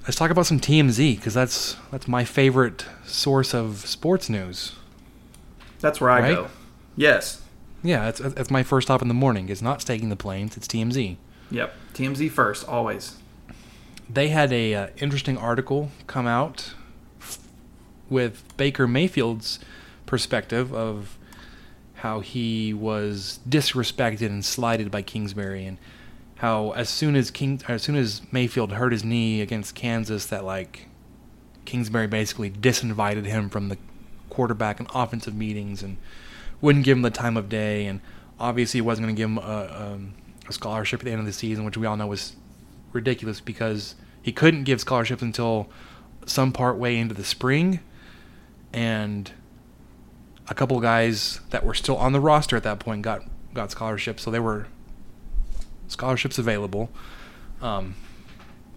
let's 0.02 0.18
talk 0.18 0.30
about 0.30 0.46
some 0.46 0.60
TMZ 0.60 1.16
because 1.16 1.34
that's 1.34 1.78
that's 1.90 2.06
my 2.10 2.26
favorite 2.26 2.86
source 3.06 3.54
of 3.54 3.78
sports 3.86 4.28
news. 4.30 4.74
that's 5.80 6.02
where 6.02 6.10
I 6.10 6.20
Right? 6.20 6.36
go. 6.36 6.48
Yes. 6.98 7.42
Yeah, 7.82 8.04
that's 8.12 8.20
that's 8.20 8.52
my 8.52 8.64
first 8.64 8.88
stop 8.88 9.02
in 9.02 9.08
the 9.08 9.14
morning. 9.14 9.48
It's 9.48 9.62
not 9.62 9.80
taking 9.80 10.10
the 10.10 10.18
planes. 10.18 10.58
It's 10.58 10.68
TMZ. 10.68 11.16
Yep. 11.50 11.74
TMZ 11.94 12.30
first, 12.30 12.68
always. 12.68 13.16
They 14.14 14.30
had 14.30 14.54
a 14.54 14.76
uh, 14.76 14.88
interesting 14.98 15.38
article 15.38 15.90
come 16.08 16.28
out 16.28 16.74
with 18.10 18.44
Baker 18.58 18.88
Mayfield's 18.88 19.60
perspective 20.06 20.74
of 20.74 21.18
how 21.96 22.20
he 22.20 22.74
was 22.74 23.40
disrespected 23.48 24.28
and 24.28 24.44
slighted 24.46 24.92
by 24.92 25.02
Kingsbury 25.02 25.66
and 25.66 25.78
how 26.36 26.72
as 26.72 26.90
soon 26.90 27.16
as 27.16 27.32
King 27.32 27.62
as 27.68 27.82
soon 27.82 27.96
as 27.96 28.22
Mayfield 28.32 28.74
hurt 28.74 28.92
his 28.92 29.04
knee 29.04 29.42
against 29.42 29.74
Kansas 29.74 30.26
that 30.28 30.44
like 30.44 30.88
Kingsbury 31.66 32.08
basically 32.08 32.52
disinvited 32.52 33.26
him 33.26 33.50
from 33.50 33.70
the 33.70 33.78
quarterback 34.30 34.80
and 34.80 34.90
offensive 34.94 35.34
meetings 35.34 35.82
and 35.82 35.98
wouldn't 36.60 36.86
give 36.86 36.98
him 36.98 37.04
the 37.04 37.10
time 37.10 37.38
of 37.38 37.50
day 37.50 37.86
and 37.86 38.02
obviously 38.40 38.82
wasn't 38.82 39.06
going 39.06 39.16
to 39.16 39.20
give 39.20 39.30
him 39.30 39.38
a, 39.38 39.94
um, 39.94 40.14
a 40.48 40.54
scholarship 40.54 41.00
at 41.00 41.06
the 41.06 41.12
end 41.12 41.20
of 41.20 41.26
the 41.26 41.34
season 41.34 41.64
which 41.64 41.78
we 41.78 41.86
all 41.88 41.96
know 41.96 42.08
was 42.08 42.36
ridiculous 42.92 43.40
because 43.40 43.96
he 44.24 44.32
couldn't 44.32 44.64
give 44.64 44.80
scholarships 44.82 45.22
until 45.22 45.70
some 46.26 46.52
part 46.52 46.78
way 46.78 46.98
into 46.98 47.14
the 47.14 47.26
spring. 47.26 47.82
And 48.72 49.30
a 50.48 50.56
couple 50.56 50.80
guys 50.80 51.42
that 51.52 51.66
were 51.66 51.74
still 51.74 51.98
on 51.98 52.14
the 52.14 52.20
roster 52.20 52.56
at 52.56 52.64
that 52.64 52.80
point 52.80 53.04
got 53.04 53.22
got 53.54 53.70
scholarships 53.70 54.24
so 54.24 54.32
there 54.32 54.42
were 54.42 54.66
scholarships 55.88 56.40
available. 56.40 56.90
Um, 57.62 57.96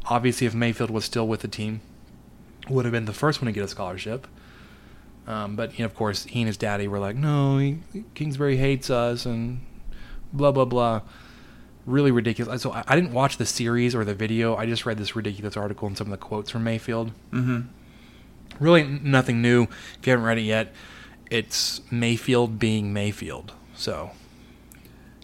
obviously 0.04 0.46
if 0.46 0.54
Mayfield 0.54 0.90
was 0.90 1.04
still 1.04 1.26
with 1.26 1.40
the 1.40 1.48
team 1.48 1.80
would 2.68 2.84
have 2.84 2.92
been 2.92 3.06
the 3.06 3.12
first 3.12 3.40
one 3.40 3.46
to 3.46 3.52
get 3.52 3.64
a 3.64 3.68
scholarship. 3.68 4.26
Um, 5.26 5.56
but 5.56 5.78
you 5.78 5.82
know 5.82 5.86
of 5.86 5.94
course 5.94 6.24
he 6.24 6.40
and 6.40 6.46
his 6.46 6.56
daddy 6.56 6.86
were 6.86 6.98
like 6.98 7.16
no 7.16 7.58
he, 7.58 7.78
Kingsbury 8.14 8.56
hates 8.58 8.90
us 8.90 9.24
and 9.24 9.60
blah 10.32 10.52
blah 10.52 10.64
blah 10.64 11.02
really 11.86 12.10
ridiculous. 12.10 12.62
So 12.62 12.72
I, 12.72 12.84
I 12.88 12.94
didn't 12.96 13.12
watch 13.12 13.36
the 13.38 13.46
series 13.46 13.94
or 13.94 14.04
the 14.04 14.14
video. 14.14 14.56
I 14.56 14.66
just 14.66 14.84
read 14.84 14.98
this 14.98 15.16
ridiculous 15.16 15.56
article 15.56 15.86
and 15.88 15.96
some 15.96 16.08
of 16.08 16.10
the 16.10 16.16
quotes 16.18 16.50
from 16.50 16.64
Mayfield. 16.64 17.12
Mm-hmm. 17.32 17.60
Really 18.62 18.84
nothing 18.84 19.40
new. 19.40 19.64
If 19.98 20.06
you 20.06 20.10
haven't 20.10 20.26
read 20.26 20.38
it 20.38 20.42
yet, 20.42 20.72
it's 21.30 21.80
Mayfield 21.90 22.58
being 22.58 22.92
Mayfield. 22.92 23.52
So 23.76 24.10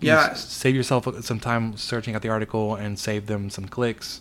Yeah. 0.00 0.34
save 0.34 0.74
yourself 0.74 1.06
some 1.24 1.40
time 1.40 1.76
searching 1.76 2.14
out 2.14 2.22
the 2.22 2.28
article 2.28 2.74
and 2.74 2.98
save 2.98 3.26
them 3.26 3.50
some 3.50 3.66
clicks. 3.66 4.20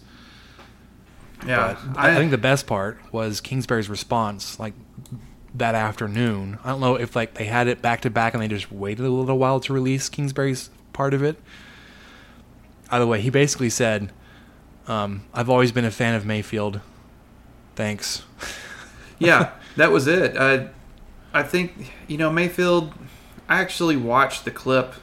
Yeah. 1.45 1.77
I, 1.95 2.11
I 2.11 2.15
think 2.15 2.31
the 2.31 2.37
best 2.37 2.67
part 2.67 2.99
was 3.11 3.41
Kingsbury's 3.41 3.89
response, 3.89 4.59
like 4.59 4.73
that 5.55 5.75
afternoon. 5.75 6.59
I 6.63 6.69
don't 6.69 6.79
know 6.79 6.95
if 6.95 7.15
like 7.15 7.33
they 7.33 7.45
had 7.45 7.67
it 7.67 7.81
back 7.81 8.01
to 8.01 8.09
back 8.09 8.33
and 8.33 8.41
they 8.41 8.47
just 8.47 8.71
waited 8.71 9.05
a 9.05 9.09
little 9.09 9.37
while 9.37 9.59
to 9.61 9.73
release 9.73 10.07
Kingsbury's 10.07 10.69
part 10.93 11.13
of 11.13 11.23
it. 11.23 11.37
Either 12.91 13.07
way, 13.07 13.21
he 13.21 13.29
basically 13.29 13.69
said, 13.69 14.11
um, 14.87 15.23
"I've 15.33 15.49
always 15.49 15.71
been 15.71 15.85
a 15.85 15.91
fan 15.91 16.13
of 16.13 16.25
Mayfield. 16.25 16.81
Thanks." 17.75 18.23
yeah, 19.17 19.51
that 19.77 19.91
was 19.91 20.07
it. 20.07 20.37
I, 20.37 20.67
I 21.33 21.43
think 21.43 21.93
you 22.07 22.17
know 22.17 22.31
Mayfield. 22.31 22.93
I 23.49 23.59
actually 23.59 23.97
watched 23.97 24.45
the 24.45 24.51
clip. 24.51 24.93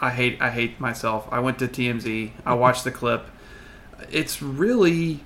I 0.00 0.10
hate 0.10 0.40
I 0.40 0.50
hate 0.50 0.78
myself. 0.78 1.26
I 1.30 1.40
went 1.40 1.58
to 1.60 1.68
TMZ. 1.68 2.32
I 2.44 2.54
watched 2.54 2.84
the 2.84 2.90
clip. 2.90 3.26
It's 4.10 4.42
really 4.42 5.20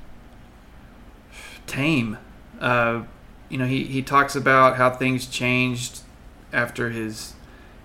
tame. 1.67 2.19
Uh, 2.61 3.03
you 3.49 3.59
know, 3.59 3.67
he, 3.67 3.85
he 3.85 4.03
talks 4.03 4.35
about 4.35 4.77
how 4.77 4.91
things 4.91 5.27
changed 5.27 6.01
after 6.53 6.91
his 6.91 7.35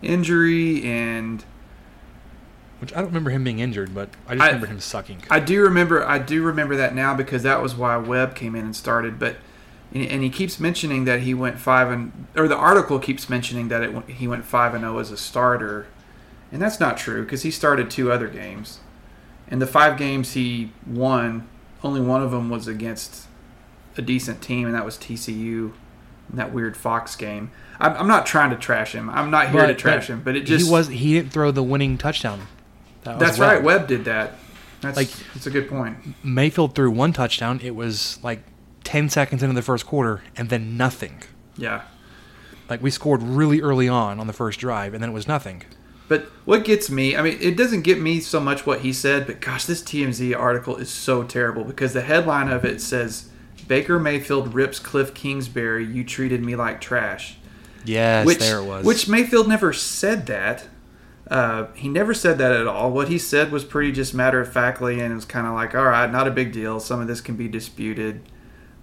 injury 0.02 0.84
and 0.84 1.44
Which 2.82 2.92
I 2.94 2.98
don't 2.98 3.06
remember 3.06 3.30
him 3.30 3.44
being 3.44 3.60
injured, 3.60 3.94
but 3.94 4.10
I 4.28 4.34
just 4.34 4.42
I- 4.42 4.48
remember 4.48 4.66
him 4.66 4.80
sucking. 4.80 5.24
I 5.30 5.40
do 5.40 5.62
remember 5.62 6.04
I 6.04 6.18
do 6.18 6.42
remember 6.42 6.76
that 6.76 6.96
now 6.96 7.16
because 7.16 7.44
that 7.44 7.62
was 7.62 7.76
why 7.76 7.96
Webb 7.98 8.34
came 8.34 8.56
in 8.56 8.66
and 8.66 8.76
started. 8.76 9.20
But 9.20 9.38
and 9.94 10.24
he 10.24 10.30
keeps 10.30 10.60
mentioning 10.60 11.06
that 11.06 11.22
he 11.22 11.34
went 11.34 11.60
five 11.60 11.92
and 11.92 12.28
or 12.36 12.48
the 12.48 12.56
article 12.56 12.98
keeps 12.98 13.30
mentioning 13.30 13.68
that 13.68 13.84
it 13.84 14.10
he 14.10 14.28
went 14.28 14.46
five 14.46 14.74
and 14.74 14.84
zero 14.84 14.98
as 14.98 15.12
a 15.12 15.18
starter, 15.18 15.86
and 16.52 16.62
that's 16.62 16.80
not 16.80 16.98
true 16.98 17.24
because 17.24 17.44
he 17.44 17.52
started 17.52 17.92
two 17.92 18.12
other 18.12 18.28
games, 18.28 18.80
and 19.48 19.62
the 19.62 19.68
five 19.68 19.98
games 19.98 20.34
he 20.34 20.72
won, 20.88 21.48
only 21.84 22.02
one 22.02 22.24
of 22.24 22.32
them 22.32 22.50
was 22.50 22.68
against 22.68 23.28
a 23.96 24.02
decent 24.02 24.42
team, 24.42 24.66
and 24.66 24.74
that 24.74 24.86
was 24.86 24.98
TCU, 24.98 25.74
in 26.32 26.38
that 26.38 26.54
weird 26.54 26.78
Fox 26.78 27.16
game. 27.16 27.52
I'm, 27.80 27.96
I'm 27.96 28.08
not 28.08 28.26
trying 28.26 28.50
to 28.52 28.56
trash 28.56 28.94
him. 28.94 29.10
I'm 29.10 29.30
not 29.30 29.50
here 29.52 29.68
to 29.68 29.76
trash 29.76 30.08
him, 30.10 30.22
but 30.24 30.36
it 30.36 30.42
just 30.42 30.66
he 30.66 30.72
was 30.72 30.88
he 30.88 31.14
didn't 31.14 31.32
throw 31.32 31.52
the 31.52 31.64
winning 31.64 31.98
touchdown. 31.98 32.48
That 33.04 33.20
that's 33.20 33.38
Webb. 33.40 33.50
right. 33.52 33.64
Webb 33.64 33.88
did 33.88 34.06
that. 34.06 34.36
That's 34.82 34.98
Like- 34.98 35.10
that's 35.34 35.46
a 35.48 35.52
good 35.52 35.70
point. 35.70 35.98
Mayfield 36.24 36.76
threw 36.76 36.90
one 36.92 37.14
touchdown. 37.14 37.60
It 37.64 37.76
was 37.76 38.20
like 38.24 38.44
ten 38.84 39.10
seconds 39.10 39.44
into 39.44 39.54
the 39.56 39.62
first 39.62 39.86
quarter, 39.86 40.22
and 40.36 40.50
then 40.50 40.78
nothing. 40.78 41.22
Yeah. 41.58 41.82
Like 42.70 42.82
we 42.82 42.90
scored 42.90 43.22
really 43.22 43.62
early 43.62 43.88
on 43.90 44.20
on 44.20 44.28
the 44.28 44.34
first 44.34 44.60
drive, 44.60 44.94
and 44.94 45.04
then 45.04 45.10
it 45.10 45.14
was 45.14 45.28
nothing. 45.28 45.64
But 46.08 46.26
what 46.46 46.66
gets 46.66 46.90
me, 46.90 47.16
I 47.16 47.22
mean, 47.22 47.38
it 47.40 47.56
doesn't 47.56 47.82
get 47.84 48.00
me 48.00 48.20
so 48.20 48.40
much 48.42 48.66
what 48.66 48.82
he 48.82 48.92
said, 48.92 49.26
but 49.28 49.40
gosh, 49.40 49.64
this 49.66 49.82
TMZ 49.82 50.38
article 50.38 50.76
is 50.76 50.90
so 50.90 51.24
terrible 51.24 51.64
because 51.64 51.94
the 51.94 52.02
headline 52.02 52.50
of 52.50 52.66
it 52.66 52.82
says 52.82 53.30
Baker 53.68 53.98
Mayfield 53.98 54.54
rips 54.54 54.78
Cliff 54.80 55.14
Kingsbury, 55.14 55.86
you 55.86 56.04
treated 56.04 56.44
me 56.44 56.56
like 56.56 56.82
trash. 56.82 57.38
Yes, 57.86 58.26
which, 58.26 58.40
there 58.40 58.60
it 58.60 58.66
was. 58.66 58.86
Which 58.86 59.08
Mayfield 59.08 59.48
never 59.48 59.72
said 59.74 60.26
that. 60.28 60.66
Uh, 61.32 61.68
he 61.76 61.88
never 61.88 62.14
said 62.14 62.38
that 62.40 62.52
at 62.52 62.68
all. 62.68 62.92
What 62.92 63.08
he 63.08 63.18
said 63.18 63.54
was 63.54 63.64
pretty 63.64 63.94
just 63.94 64.14
matter 64.14 64.42
of 64.42 64.52
factly, 64.52 65.00
and 65.00 65.14
it 65.14 65.16
was 65.16 65.24
kind 65.24 65.48
of 65.48 65.54
like, 65.54 65.74
all 65.74 65.86
right, 65.86 66.12
not 66.12 66.28
a 66.28 66.32
big 66.32 66.52
deal. 66.52 66.82
Some 66.82 67.00
of 67.00 67.08
this 67.08 67.22
can 67.22 67.38
be 67.38 67.48
disputed. 67.48 68.22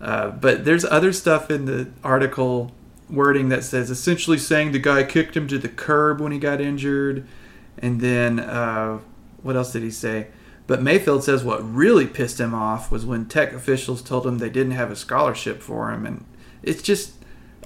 Uh, 0.01 0.31
but 0.31 0.65
there's 0.65 0.83
other 0.87 1.13
stuff 1.13 1.51
in 1.51 1.67
the 1.67 1.91
article 2.03 2.73
wording 3.11 3.51
that 3.51 3.65
says 3.65 3.91
essentially 3.91 4.39
saying 4.39 4.73
the 4.73 4.79
guy 4.79 5.03
kicked 5.03 5.37
him 5.37 5.47
to 5.49 5.59
the 5.59 5.69
curb 5.69 6.23
when 6.23 6.33
he 6.33 6.39
got 6.39 6.59
injured. 6.59 7.27
And 7.77 8.01
then, 8.01 8.41
uh, 8.41 9.01
what 9.43 9.55
else 9.55 9.73
did 9.73 9.83
he 9.83 9.91
say? 9.91 10.29
But 10.67 10.81
Mayfield 10.83 11.25
says 11.25 11.45
what 11.45 11.61
really 11.63 12.07
pissed 12.07 12.41
him 12.41 12.55
off 12.55 12.91
was 12.91 13.05
when 13.05 13.27
tech 13.27 13.53
officials 13.53 14.01
told 14.01 14.27
him 14.27 14.39
they 14.39 14.49
didn't 14.49 14.73
have 14.73 14.91
a 14.91 14.97
scholarship 14.97 15.61
for 15.61 15.93
him. 15.93 16.07
And 16.07 16.25
it's 16.63 16.83
just 16.83 17.13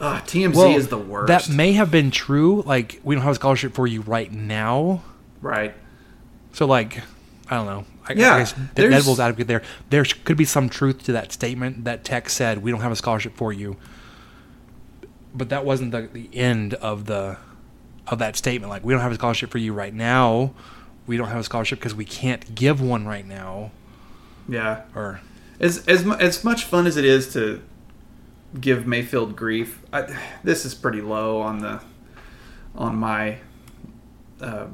Ah, 0.05 0.21
TMZ 0.27 0.55
Well, 0.57 0.77
is 0.77 0.89
the 0.89 0.99
worst. 0.99 1.29
That 1.29 1.49
may 1.49 1.73
have 1.73 1.91
been 1.93 2.11
true. 2.11 2.63
Like, 2.67 3.01
we 3.05 3.15
don't 3.15 3.23
have 3.23 3.33
a 3.33 3.37
scholarship 3.37 3.73
for 3.73 3.87
you 3.87 4.01
right 4.03 4.31
now. 4.31 5.03
right. 5.41 5.75
So, 6.55 6.67
like, 6.67 7.01
I 7.49 7.57
don't 7.57 7.67
know. 7.67 7.85
I, 8.07 8.13
Yeah, 8.13 8.35
I 8.35 8.39
guess 8.41 8.53
the 8.75 8.89
devil's 8.91 9.21
advocate 9.21 9.47
there. 9.47 9.63
There 9.89 10.05
could 10.05 10.37
be 10.37 10.45
some 10.45 10.69
truth 10.69 11.05
to 11.05 11.13
that 11.13 11.33
statement 11.33 11.85
that 11.85 12.05
Tech 12.05 12.29
said, 12.29 12.63
we 12.63 12.71
don't 12.71 12.81
have 12.81 12.93
a 12.93 12.97
scholarship 12.97 13.37
for 13.37 13.53
you. 13.53 13.77
But 15.35 15.49
that 15.49 15.65
wasn't 15.65 15.93
the, 15.93 16.09
the 16.13 16.29
end 16.35 16.75
of 16.75 17.07
the 17.07 17.39
of 18.09 18.19
that 18.19 18.37
statement. 18.37 18.69
Like, 18.71 18.85
we 18.85 18.93
don't 18.93 19.01
have 19.01 19.13
a 19.13 19.15
scholarship 19.15 19.51
for 19.51 19.59
you 19.59 19.73
right 19.73 19.95
now. 19.95 20.53
We 21.07 21.17
don't 21.17 21.29
have 21.29 21.39
a 21.39 21.45
scholarship 21.45 21.79
because 21.79 21.95
we 21.95 22.05
can't 22.05 22.55
give 22.55 22.81
one 22.83 23.07
right 23.07 23.27
now. 23.27 23.71
Yeah. 24.49 24.83
Or, 24.95 25.21
As 25.61 25.87
as 25.87 26.07
as 26.07 26.45
much 26.45 26.65
fun 26.65 26.87
as 26.87 26.97
it 26.97 27.05
is 27.05 27.33
to 27.35 27.63
give 28.61 28.87
Mayfield 28.87 29.37
grief, 29.37 29.81
I, 29.93 30.17
this 30.45 30.65
is 30.65 30.75
pretty 30.75 31.01
low 31.01 31.41
on 31.41 31.59
the 31.61 31.81
on 32.75 32.97
my 32.97 33.39
uh, 34.41 34.67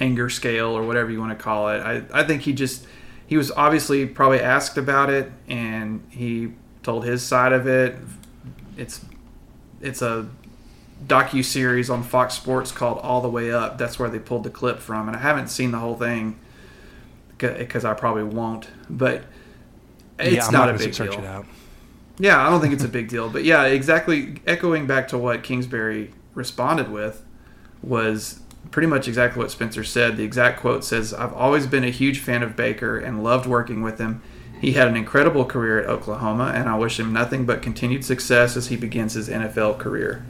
anger 0.00 0.28
scale 0.28 0.68
or 0.68 0.82
whatever 0.82 1.10
you 1.10 1.20
want 1.20 1.36
to 1.36 1.42
call 1.42 1.68
it. 1.68 1.80
I 1.80 2.02
I 2.12 2.24
think 2.24 2.42
he 2.42 2.52
just 2.52 2.86
he 3.26 3.36
was 3.36 3.50
obviously 3.52 4.06
probably 4.06 4.40
asked 4.40 4.78
about 4.78 5.10
it 5.10 5.30
and 5.48 6.06
he 6.10 6.52
told 6.82 7.04
his 7.04 7.22
side 7.22 7.52
of 7.52 7.66
it. 7.66 7.96
It's 8.76 9.04
it's 9.80 10.02
a 10.02 10.28
docu 11.06 11.44
series 11.44 11.90
on 11.90 12.02
Fox 12.02 12.34
Sports 12.34 12.72
called 12.72 12.98
All 12.98 13.20
the 13.20 13.28
Way 13.28 13.52
Up. 13.52 13.78
That's 13.78 13.98
where 13.98 14.08
they 14.08 14.18
pulled 14.18 14.44
the 14.44 14.50
clip 14.50 14.78
from, 14.78 15.08
and 15.08 15.16
I 15.16 15.20
haven't 15.20 15.48
seen 15.48 15.70
the 15.70 15.78
whole 15.78 15.96
thing 15.96 16.38
because 17.36 17.84
I 17.84 17.94
probably 17.94 18.24
won't. 18.24 18.68
But 18.88 19.24
it's 20.18 20.34
yeah, 20.34 20.50
not, 20.50 20.66
not, 20.66 20.74
a 20.74 20.78
big 20.78 20.94
deal. 20.94 21.44
Yeah, 22.18 22.44
I 22.44 22.50
don't 22.50 22.60
think 22.60 22.74
it's 22.74 22.84
a 22.84 22.88
big 22.88 23.08
deal. 23.08 23.28
But 23.28 23.44
yeah, 23.44 23.64
exactly. 23.64 24.40
Echoing 24.46 24.86
back 24.86 25.08
to 25.08 25.18
what 25.18 25.42
Kingsbury 25.42 26.12
responded 26.34 26.90
with 26.90 27.24
was 27.82 28.40
pretty 28.70 28.88
much 28.88 29.08
exactly 29.08 29.40
what 29.40 29.50
Spencer 29.50 29.84
said. 29.84 30.16
The 30.16 30.24
exact 30.24 30.60
quote 30.60 30.84
says, 30.84 31.14
I've 31.14 31.32
always 31.32 31.66
been 31.66 31.84
a 31.84 31.90
huge 31.90 32.18
fan 32.18 32.42
of 32.42 32.56
Baker 32.56 32.98
and 32.98 33.22
loved 33.22 33.46
working 33.46 33.82
with 33.82 33.98
him. 33.98 34.22
He 34.60 34.72
had 34.72 34.88
an 34.88 34.96
incredible 34.96 35.44
career 35.44 35.80
at 35.80 35.88
Oklahoma, 35.88 36.52
and 36.54 36.68
I 36.68 36.76
wish 36.76 36.98
him 36.98 37.12
nothing 37.12 37.46
but 37.46 37.62
continued 37.62 38.04
success 38.04 38.56
as 38.56 38.66
he 38.66 38.76
begins 38.76 39.14
his 39.14 39.28
NFL 39.28 39.78
career. 39.78 40.26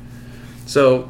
So, 0.66 1.08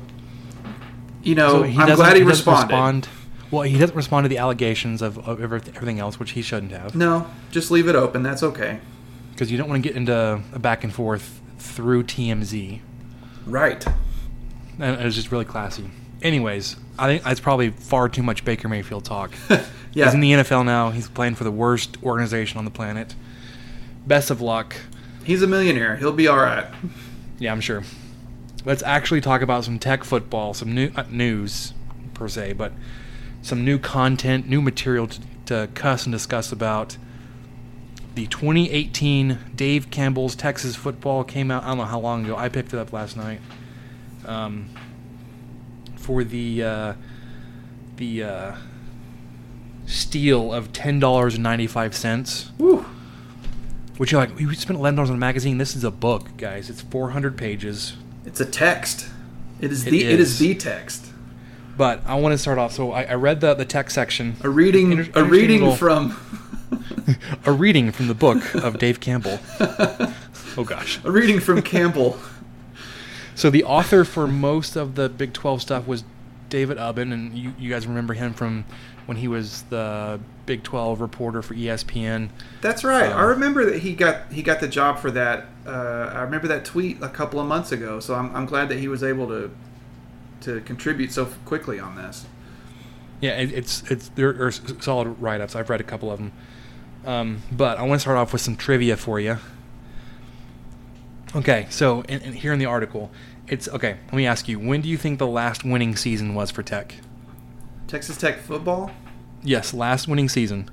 you 1.25 1.35
know, 1.35 1.63
So 1.63 1.65
I'm 1.65 1.73
glad 1.73 1.87
he, 1.89 1.97
doesn't 1.97 2.27
responded. 2.27 2.75
Respond, 2.75 3.09
well, 3.51 3.63
he 3.63 3.77
doesn't 3.77 3.97
respond 3.97 4.25
to 4.25 4.29
the 4.29 4.39
allegations 4.39 5.03
of, 5.03 5.19
of 5.29 5.41
everything 5.41 5.99
else, 5.99 6.21
which 6.21 6.31
he 6.33 6.43
shouldn't 6.43 6.71
have. 6.71 6.95
No, 6.95 7.27
just 7.51 7.73
leave 7.73 7.89
it 7.89 7.97
open. 7.97 8.23
That's 8.23 8.45
okay. 8.45 8.79
Because 9.39 9.53
you 9.53 9.57
don't 9.57 9.69
want 9.69 9.81
to 9.81 9.89
get 9.89 9.97
into 9.97 10.43
a 10.53 10.59
back 10.59 10.83
and 10.83 10.93
forth 10.93 11.41
through 11.59 12.03
TMZ. 12.03 12.81
Right. 13.47 13.87
And 14.81 15.01
it 15.01 15.05
was 15.05 15.15
just 15.15 15.31
really 15.31 15.45
classy. 15.45 15.89
Anyways, 16.23 16.75
I 16.99 17.07
think 17.07 17.23
that's 17.23 17.39
probably 17.39 17.71
far 17.71 18.09
too 18.09 18.25
much 18.25 18.45
Baker 18.45 18.69
Mayfield 18.69 19.05
talk. 19.05 19.33
Yeah. 19.95 20.05
He's 20.05 20.15
in 20.15 20.21
the 20.21 20.33
NFL 20.33 20.67
now. 20.67 20.91
He's 20.91 21.09
playing 21.09 21.35
for 21.35 21.45
the 21.45 21.51
worst 21.51 21.97
organization 22.03 22.59
on 22.59 22.67
the 22.67 22.71
planet. 22.71 23.15
Best 24.07 24.31
of 24.31 24.43
luck. 24.43 24.77
He's 25.25 25.43
a 25.43 25.47
millionaire. 25.47 25.97
He'll 25.97 26.13
be 26.13 26.29
all 26.29 26.37
right. 26.37 26.67
Yeah, 27.39 27.53
I'm 27.53 27.63
sure. 27.63 27.83
Let's 28.67 28.83
actually 28.83 29.23
talk 29.23 29.41
about 29.41 29.65
some 29.65 29.79
tech 29.79 30.05
football, 30.05 30.53
some 30.53 30.75
new 30.75 30.91
not 30.91 31.11
news 31.11 31.73
per 32.13 32.29
se, 32.29 32.53
but 32.53 32.73
some 33.41 33.65
new 33.65 33.79
content, 33.79 34.47
new 34.47 34.61
material 34.61 35.07
to, 35.07 35.21
to 35.47 35.69
cuss 35.75 36.05
and 36.05 36.13
discuss 36.13 36.53
about. 36.53 36.99
The 38.19 38.27
2018 38.27 39.39
Dave 39.55 39.93
Campbell's 39.93 40.35
Texas 40.35 40.75
football 40.75 41.23
came 41.23 41.53
out. 41.53 41.63
I 41.63 41.69
don't 41.69 41.77
know 41.79 41.85
how 41.85 42.01
long 42.01 42.25
ago. 42.25 42.35
I 42.37 42.49
picked 42.49 42.75
it 42.75 42.77
up 42.81 42.93
last 42.93 43.17
night. 43.17 43.41
Um, 44.27 44.71
for 45.95 46.25
the 46.25 46.65
uh, 46.65 46.93
the 47.95 48.25
uh, 48.25 48.57
steal 49.87 50.53
of 50.53 50.73
ten 50.73 50.99
dollars 50.99 51.35
and 51.35 51.45
ninety 51.45 51.69
five 51.69 51.95
cents. 51.95 52.51
Woo. 52.59 52.85
Which 53.99 54.11
you're 54.11 54.21
like, 54.21 54.35
we 54.37 54.53
spent 54.57 54.81
eleven 54.81 54.97
dollars 54.97 55.11
on 55.11 55.15
a 55.17 55.21
magazine. 55.21 55.59
This 55.59 55.77
is 55.77 55.85
a 55.85 55.93
book, 55.93 56.37
guys. 56.37 56.69
It's 56.69 56.81
four 56.81 57.11
hundred 57.11 57.37
pages. 57.39 57.97
It's 58.27 58.41
a 58.41 58.45
text. 58.45 59.09
It 59.61 59.71
is 59.71 59.87
It 59.87 59.91
the 59.93 60.03
it 60.05 60.19
is 60.19 60.33
is. 60.33 60.39
the 60.41 60.57
text. 60.57 61.13
But 61.77 62.03
I 62.05 62.17
want 62.17 62.33
to 62.33 62.39
start 62.39 62.59
off. 62.59 62.73
So 62.73 62.91
I, 62.91 63.05
I 63.05 63.15
read 63.15 63.41
the 63.41 63.55
the 63.55 63.65
text 63.65 63.95
section. 63.95 64.35
A 64.43 64.49
reading 64.49 64.91
Inter- 64.91 65.13
a 65.21 65.23
reading 65.23 65.61
little- 65.61 65.77
from 65.77 66.17
a 67.47 67.53
reading 67.53 67.91
from 67.93 68.09
the 68.09 68.15
book 68.15 68.55
of 68.55 68.79
Dave 68.79 69.01
Campbell. 69.01 69.39
Oh 70.57 70.65
gosh. 70.65 71.01
a 71.05 71.11
reading 71.11 71.41
from 71.41 71.63
Campbell. 71.63 72.19
So 73.35 73.51
the 73.51 73.65
author 73.65 74.05
for 74.05 74.27
most 74.27 74.77
of 74.77 74.95
the 74.97 75.09
Big 75.09 75.33
12 75.33 75.63
stuff 75.63 75.87
was 75.87 76.03
David 76.49 76.77
Ubben, 76.79 77.13
and 77.13 77.37
you, 77.39 77.53
you 77.59 77.71
guys 77.71 77.87
remember 77.87 78.15
him 78.15 78.35
from 78.35 78.65
when 79.07 79.17
he 79.19 79.29
was 79.29 79.63
the 79.71 80.19
Big 80.47 80.63
12 80.65 81.01
reporter 81.01 81.43
for 81.43 81.55
ESPN. 81.55 82.31
That's 82.61 82.83
right. 82.85 83.11
I 83.11 83.23
Um, 83.23 83.29
remember 83.29 83.65
that 83.67 83.79
he 83.81 83.95
got 83.95 84.33
he 84.33 84.43
got 84.43 84.61
the 84.61 84.69
job 84.69 84.99
for 84.99 85.11
that. 85.13 85.47
Uh, 85.67 86.11
I 86.13 86.23
remember 86.23 86.49
that 86.49 86.65
tweet 86.65 87.01
a 87.03 87.09
couple 87.09 87.39
of 87.39 87.47
months 87.47 87.71
ago. 87.71 88.01
So 88.01 88.15
I'm, 88.15 88.35
I'm 88.35 88.47
glad 88.47 88.69
that 88.71 88.79
he 88.79 88.89
was 88.89 89.03
able 89.03 89.29
to 89.29 89.51
to 90.41 90.61
contribute 90.63 91.13
so 91.13 91.27
quickly 91.45 91.79
on 91.79 91.97
this. 91.97 92.27
Yeah, 93.21 93.37
it, 93.39 93.53
it's 93.53 93.83
it's 93.91 94.09
there 94.11 94.31
are 94.45 94.51
solid 94.51 95.09
write-ups. 95.21 95.55
I've 95.55 95.69
read 95.71 95.81
a 95.81 95.85
couple 95.85 96.11
of 96.11 96.19
them. 96.19 96.33
Um, 97.05 97.43
but 97.53 97.79
I 97.79 97.83
want 97.83 97.95
to 97.95 98.01
start 98.01 98.17
off 98.19 98.33
with 98.33 98.43
some 98.43 98.57
trivia 98.57 98.97
for 98.97 99.19
you. 99.21 99.39
Okay, 101.35 101.67
so 101.71 102.03
in, 102.03 102.21
in, 102.23 102.33
here 102.33 102.53
in 102.53 102.59
the 102.59 102.67
article, 102.67 103.11
it's 103.47 103.69
okay. 103.69 103.97
Let 104.07 104.15
me 104.15 104.27
ask 104.27 104.49
you: 104.49 104.59
When 104.59 104.81
do 104.81 104.89
you 104.89 104.97
think 104.97 105.19
the 105.19 105.27
last 105.27 105.65
winning 105.65 105.97
season 105.97 106.35
was 106.35 106.51
for 106.51 106.63
Tech? 106.63 106.95
Texas 107.87 108.17
Tech 108.17 108.39
football. 108.39 108.91
Yes, 109.43 109.73
last 109.73 110.09
winning 110.09 110.29
season. 110.29 110.71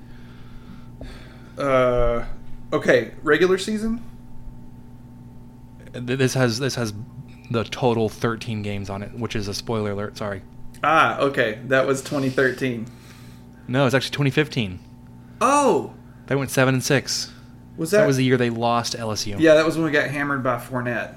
Uh, 1.58 2.24
okay, 2.72 3.12
regular 3.22 3.58
season. 3.58 4.02
Th- 5.92 6.18
This 6.18 6.34
has 6.34 6.58
this 6.58 6.74
has 6.74 6.92
the 7.50 7.64
total 7.64 8.08
13 8.08 8.62
games 8.62 8.90
on 8.90 9.02
it, 9.02 9.12
which 9.14 9.36
is 9.36 9.48
a 9.48 9.54
spoiler 9.54 9.92
alert. 9.92 10.16
Sorry. 10.18 10.42
Ah, 10.82 11.18
okay, 11.18 11.58
that 11.66 11.86
was 11.86 12.02
2013. 12.02 12.86
No, 13.68 13.86
it's 13.86 13.94
actually 13.94 14.10
2015. 14.10 14.78
Oh, 15.40 15.94
They 16.26 16.34
went 16.36 16.50
seven 16.50 16.74
and 16.74 16.82
six. 16.84 17.32
was 17.76 17.90
That, 17.90 18.00
that? 18.00 18.06
was 18.06 18.16
the 18.16 18.24
year 18.24 18.36
they 18.36 18.50
lost 18.50 18.94
LSU. 18.96 19.38
yeah, 19.38 19.54
that 19.54 19.64
was 19.64 19.76
when 19.76 19.84
we 19.86 19.90
got 19.92 20.08
hammered 20.10 20.42
by 20.42 20.56
Fournette. 20.58 21.14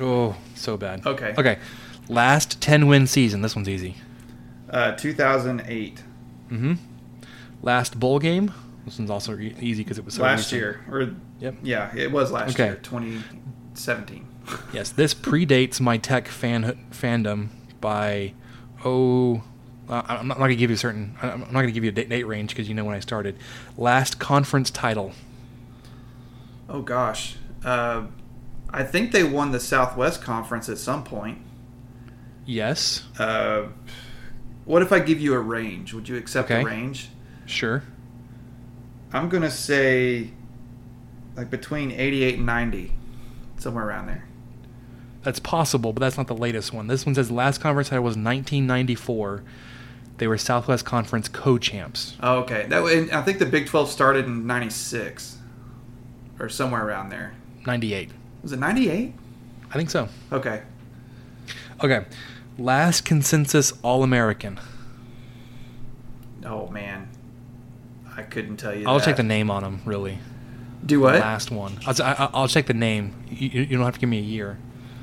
Oh, 0.00 0.36
so 0.54 0.76
bad. 0.76 1.06
Okay. 1.06 1.34
Okay. 1.38 1.58
Last 2.08 2.60
10 2.60 2.86
win 2.88 3.06
season. 3.06 3.42
This 3.42 3.54
one's 3.56 3.68
easy. 3.68 3.96
Uh, 4.70 4.92
2008 4.92 6.02
Mm-hmm. 6.50 6.74
Last 7.62 7.98
bowl 8.00 8.18
game. 8.18 8.52
This 8.84 8.98
one's 8.98 9.10
also 9.10 9.38
e- 9.38 9.54
easy 9.60 9.82
because 9.84 9.98
it 9.98 10.04
was 10.04 10.14
so 10.14 10.22
last 10.22 10.52
recent. 10.52 10.60
year, 10.60 10.80
or 10.90 11.14
Yep. 11.40 11.54
yeah, 11.62 11.94
it 11.96 12.10
was 12.10 12.30
last 12.32 12.54
Okay. 12.54 12.66
year, 12.66 12.74
2017. 12.82 14.26
Yes, 14.72 14.90
this 14.90 15.14
predates 15.14 15.80
my 15.80 15.96
tech 15.96 16.26
fan 16.28 16.78
fandom 16.90 17.48
by 17.80 18.32
oh, 18.84 19.42
uh, 19.88 20.02
I'm 20.06 20.28
not, 20.28 20.38
going 20.38 20.50
to 20.50 20.56
give 20.56 20.70
you 20.70 20.74
a 20.74 20.78
certain. 20.78 21.16
I'm 21.22 21.40
not 21.40 21.52
going 21.52 21.66
to 21.66 21.72
give 21.72 21.84
you 21.84 21.90
a 21.90 21.92
date, 21.92 22.08
date 22.08 22.24
range 22.24 22.50
because 22.50 22.68
you 22.68 22.74
know 22.74 22.84
when 22.84 22.94
I 22.94 23.00
started. 23.00 23.36
Last 23.76 24.18
conference 24.18 24.70
title. 24.70 25.12
Oh 26.68 26.80
gosh, 26.82 27.36
uh, 27.64 28.04
I 28.70 28.82
think 28.84 29.12
they 29.12 29.24
won 29.24 29.50
the 29.52 29.60
Southwest 29.60 30.22
Conference 30.22 30.68
at 30.68 30.78
some 30.78 31.04
point. 31.04 31.38
Yes, 32.46 33.04
Uh, 33.18 33.64
what 34.64 34.82
if 34.82 34.92
I 34.92 34.98
give 35.00 35.20
you 35.20 35.34
a 35.34 35.38
range? 35.38 35.92
Would 35.92 36.08
you 36.08 36.16
accept 36.16 36.50
Okay. 36.50 36.62
a 36.62 36.64
range? 36.64 37.08
sure. 37.46 37.82
I'm 39.12 39.28
gonna 39.28 39.50
say 39.50 40.30
like 41.36 41.50
between 41.50 41.90
88 41.92 42.36
and 42.36 42.46
90, 42.46 42.92
somewhere 43.58 43.86
around 43.86 44.06
there. 44.06 44.24
That's 45.22 45.38
possible, 45.38 45.92
but 45.92 46.00
that's 46.00 46.16
not 46.16 46.26
the 46.26 46.34
latest 46.34 46.72
one. 46.72 46.86
This 46.88 47.04
one 47.06 47.14
says 47.14 47.30
last 47.30 47.60
conference 47.60 47.90
title 47.90 48.04
was 48.04 48.16
1994. 48.16 49.42
They 50.18 50.26
were 50.28 50.38
Southwest 50.38 50.84
Conference 50.84 51.28
co-champs. 51.28 52.16
Oh, 52.22 52.38
okay. 52.40 52.66
That 52.68 52.82
way, 52.84 53.10
I 53.10 53.22
think 53.22 53.38
the 53.38 53.46
Big 53.46 53.66
12 53.66 53.88
started 53.90 54.26
in 54.26 54.46
96 54.46 55.38
or 56.38 56.48
somewhere 56.48 56.86
around 56.86 57.08
there. 57.08 57.34
98. 57.66 58.10
Was 58.42 58.52
it 58.52 58.58
98? 58.58 59.14
I 59.70 59.74
think 59.76 59.90
so. 59.90 60.08
Okay. 60.30 60.62
Okay. 61.82 62.04
Last 62.58 63.04
consensus 63.04 63.72
All-American. 63.82 64.60
Oh 66.44 66.66
man, 66.68 67.08
I 68.16 68.22
couldn't 68.22 68.56
tell 68.56 68.74
you. 68.74 68.86
I'll 68.88 68.98
that. 68.98 69.04
check 69.04 69.16
the 69.16 69.22
name 69.22 69.50
on 69.50 69.62
them, 69.62 69.80
really. 69.84 70.18
Do 70.84 71.00
what? 71.00 71.14
Last 71.14 71.50
one. 71.52 71.78
I'll, 71.86 71.94
I- 72.02 72.30
I'll 72.34 72.48
check 72.48 72.66
the 72.66 72.74
name. 72.74 73.14
You, 73.30 73.48
you 73.48 73.60
you 73.62 73.76
don't 73.76 73.84
have 73.84 73.94
to 73.94 74.00
give 74.00 74.08
me 74.08 74.18
a 74.18 74.22
year. 74.22 74.58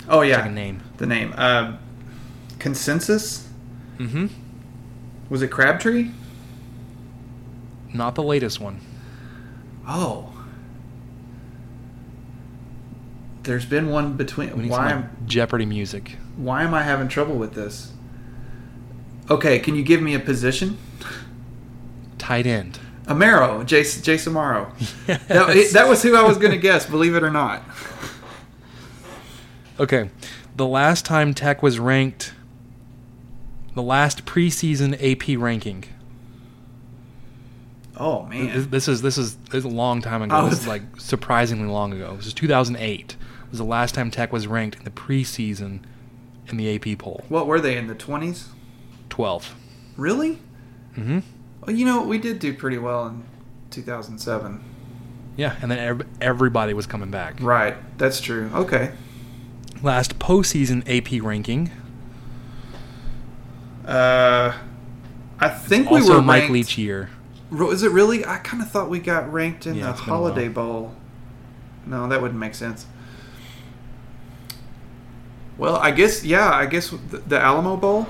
oh 0.09 0.21
yeah, 0.21 0.35
Check 0.37 0.47
a 0.47 0.51
name. 0.51 0.83
The 0.97 1.05
name. 1.07 1.33
Uh, 1.37 1.77
consensus. 2.59 3.47
Mm-hmm. 3.97 4.27
Was 5.29 5.41
it 5.41 5.49
Crabtree? 5.49 6.09
Not 7.93 8.15
the 8.15 8.23
latest 8.23 8.59
one. 8.59 8.79
Oh. 9.87 10.31
There's 13.43 13.65
been 13.65 13.89
one 13.89 14.11
We 14.11 14.17
between. 14.25 14.69
Why 14.69 14.91
am 14.91 15.09
Jeopardy 15.25 15.65
music. 15.65 16.17
Why 16.35 16.63
am 16.63 16.73
I 16.73 16.83
having 16.83 17.07
trouble 17.07 17.35
with 17.35 17.53
this? 17.53 17.93
Okay, 19.29 19.59
can 19.59 19.75
you 19.75 19.83
give 19.83 20.01
me 20.01 20.13
a 20.13 20.19
position? 20.19 20.77
Tight 22.17 22.45
end. 22.45 22.79
Amaro, 23.05 23.65
Jason, 23.65 24.03
Jason 24.03 24.33
Amaro. 24.33 24.71
That, 25.27 25.49
it- 25.55 25.73
that 25.73 25.87
was 25.87 26.03
who 26.03 26.15
I 26.15 26.23
was 26.23 26.37
going 26.37 26.51
to 26.51 26.57
guess. 26.57 26.85
Believe 26.85 27.15
it 27.15 27.23
or 27.23 27.31
not. 27.31 27.63
Okay. 29.79 30.09
The 30.55 30.67
last 30.67 31.05
time 31.05 31.33
Tech 31.33 31.63
was 31.63 31.79
ranked, 31.79 32.33
the 33.75 33.83
last 33.83 34.25
preseason 34.25 34.93
AP 35.01 35.39
ranking. 35.41 35.85
Oh 37.97 38.23
man, 38.23 38.69
this 38.69 38.87
is 38.87 39.01
this 39.01 39.17
is 39.17 39.35
this 39.35 39.59
is 39.59 39.65
a 39.65 39.69
long 39.69 40.01
time 40.01 40.21
ago. 40.21 40.35
Oh, 40.37 40.49
this 40.49 40.61
is 40.61 40.67
like 40.67 40.83
surprisingly 40.97 41.67
long 41.67 41.91
ago. 41.93 42.15
This 42.15 42.27
is 42.27 42.33
2008. 42.33 43.15
Was 43.49 43.57
the 43.57 43.65
last 43.65 43.95
time 43.95 44.11
Tech 44.11 44.31
was 44.31 44.47
ranked 44.47 44.77
in 44.77 44.83
the 44.83 44.91
preseason 44.91 45.81
in 46.47 46.57
the 46.57 46.75
AP 46.75 46.97
poll. 46.99 47.23
what 47.29 47.45
were 47.47 47.59
they 47.59 47.77
in 47.77 47.87
the 47.87 47.95
twenties? 47.95 48.49
12. 49.09 49.55
Really? 49.97 50.39
Mm-hmm. 50.95 51.19
Well, 51.61 51.75
you 51.75 51.85
know, 51.85 52.03
we 52.03 52.17
did 52.19 52.39
do 52.39 52.53
pretty 52.53 52.77
well 52.77 53.07
in 53.07 53.23
2007. 53.71 54.63
Yeah, 55.35 55.55
and 55.61 55.69
then 55.69 56.03
everybody 56.21 56.73
was 56.73 56.85
coming 56.85 57.11
back. 57.11 57.35
Right, 57.41 57.75
that's 57.97 58.21
true. 58.21 58.49
Okay. 58.53 58.91
Last 59.81 60.19
postseason 60.19 60.83
AP 60.87 61.23
ranking. 61.23 61.71
Uh, 63.85 64.53
I 65.39 65.49
think 65.49 65.89
we 65.89 65.99
Also 66.01 66.15
were 66.17 66.21
Mike 66.21 66.41
ranked. 66.41 66.53
Leach 66.53 66.77
year. 66.77 67.09
Is 67.51 67.83
it 67.83 67.91
really? 67.91 68.25
I 68.25 68.37
kind 68.37 68.61
of 68.61 68.69
thought 68.69 68.89
we 68.89 68.99
got 68.99 69.31
ranked 69.31 69.65
in 69.65 69.75
Yeah, 69.75 69.85
the 69.85 69.89
it's 69.91 70.01
been 70.01 70.09
a 70.09 70.13
Holiday. 70.13 70.47
Bowl. 70.47 70.95
No, 71.85 72.07
that 72.07 72.21
wouldn't 72.21 72.39
make 72.39 72.53
sense. 72.53 72.85
Well, 75.57 75.75
I 75.77 75.91
guess 75.91 76.23
yeah. 76.23 76.51
I 76.51 76.65
guess 76.65 76.89
the, 76.89 77.17
the 77.17 77.39
Alamo 77.39 77.75
Bowl 77.75 78.07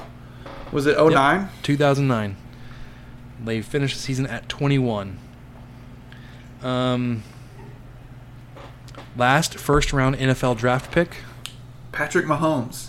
was 0.71 0.85
it 0.85 0.97
09? 0.97 1.49
2009. 1.63 2.35
They 3.43 3.61
finished 3.61 3.95
the 3.95 4.01
season 4.01 4.27
at 4.27 4.49
21. 4.49 5.17
Um, 6.61 7.23
last 9.15 9.55
first 9.57 9.93
round 9.93 10.15
NFL 10.17 10.57
draft 10.57 10.91
pick. 10.91 11.17
Patrick 11.91 12.25
Mahomes. 12.25 12.88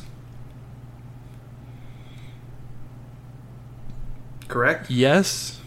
Correct. 4.51 4.91
Yes, 4.91 5.59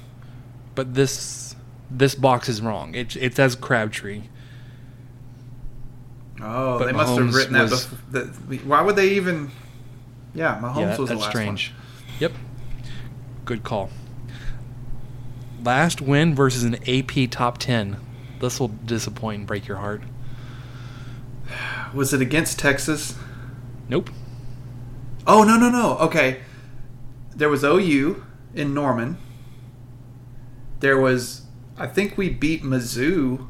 but 0.75 0.93
this 0.93 1.55
this 1.89 2.15
box 2.15 2.49
is 2.49 2.61
wrong. 2.61 2.93
It 2.95 3.15
it 3.15 3.35
says 3.35 3.55
Crabtree. 3.55 4.23
Oh, 6.41 6.77
But 6.77 6.87
they 6.87 6.91
must 6.91 7.17
have 7.17 7.33
written 7.33 7.53
that, 7.53 7.69
was- 7.69 7.85
bef- 7.85 8.11
that. 8.49 8.65
Why 8.65 8.81
would 8.81 8.95
they 8.95 9.09
even? 9.11 9.51
Yeah, 10.35 10.59
Mahomes 10.61 10.77
yeah, 10.79 10.85
that- 10.87 10.99
was 10.99 11.09
the 11.09 11.15
that's 11.15 11.21
last 11.25 11.31
strange. 11.31 11.73
Yep. 12.19 12.33
Good 13.45 13.63
call. 13.63 13.89
Last 15.63 16.01
win 16.01 16.35
versus 16.35 16.63
an 16.63 16.75
AP 16.87 17.27
top 17.29 17.57
10. 17.57 17.97
This 18.39 18.59
will 18.59 18.67
disappoint 18.69 19.39
and 19.39 19.47
break 19.47 19.67
your 19.67 19.77
heart. 19.77 20.01
Was 21.93 22.13
it 22.13 22.21
against 22.21 22.59
Texas? 22.59 23.15
Nope. 23.87 24.09
Oh 25.25 25.43
no 25.43 25.55
no 25.57 25.69
no. 25.69 25.97
Okay, 25.99 26.39
there 27.35 27.47
was 27.47 27.63
OU 27.63 28.21
in 28.53 28.73
Norman. 28.73 29.17
There 30.79 30.99
was, 30.99 31.43
I 31.77 31.87
think 31.87 32.17
we 32.17 32.29
beat 32.29 32.63
Mizzou. 32.63 33.47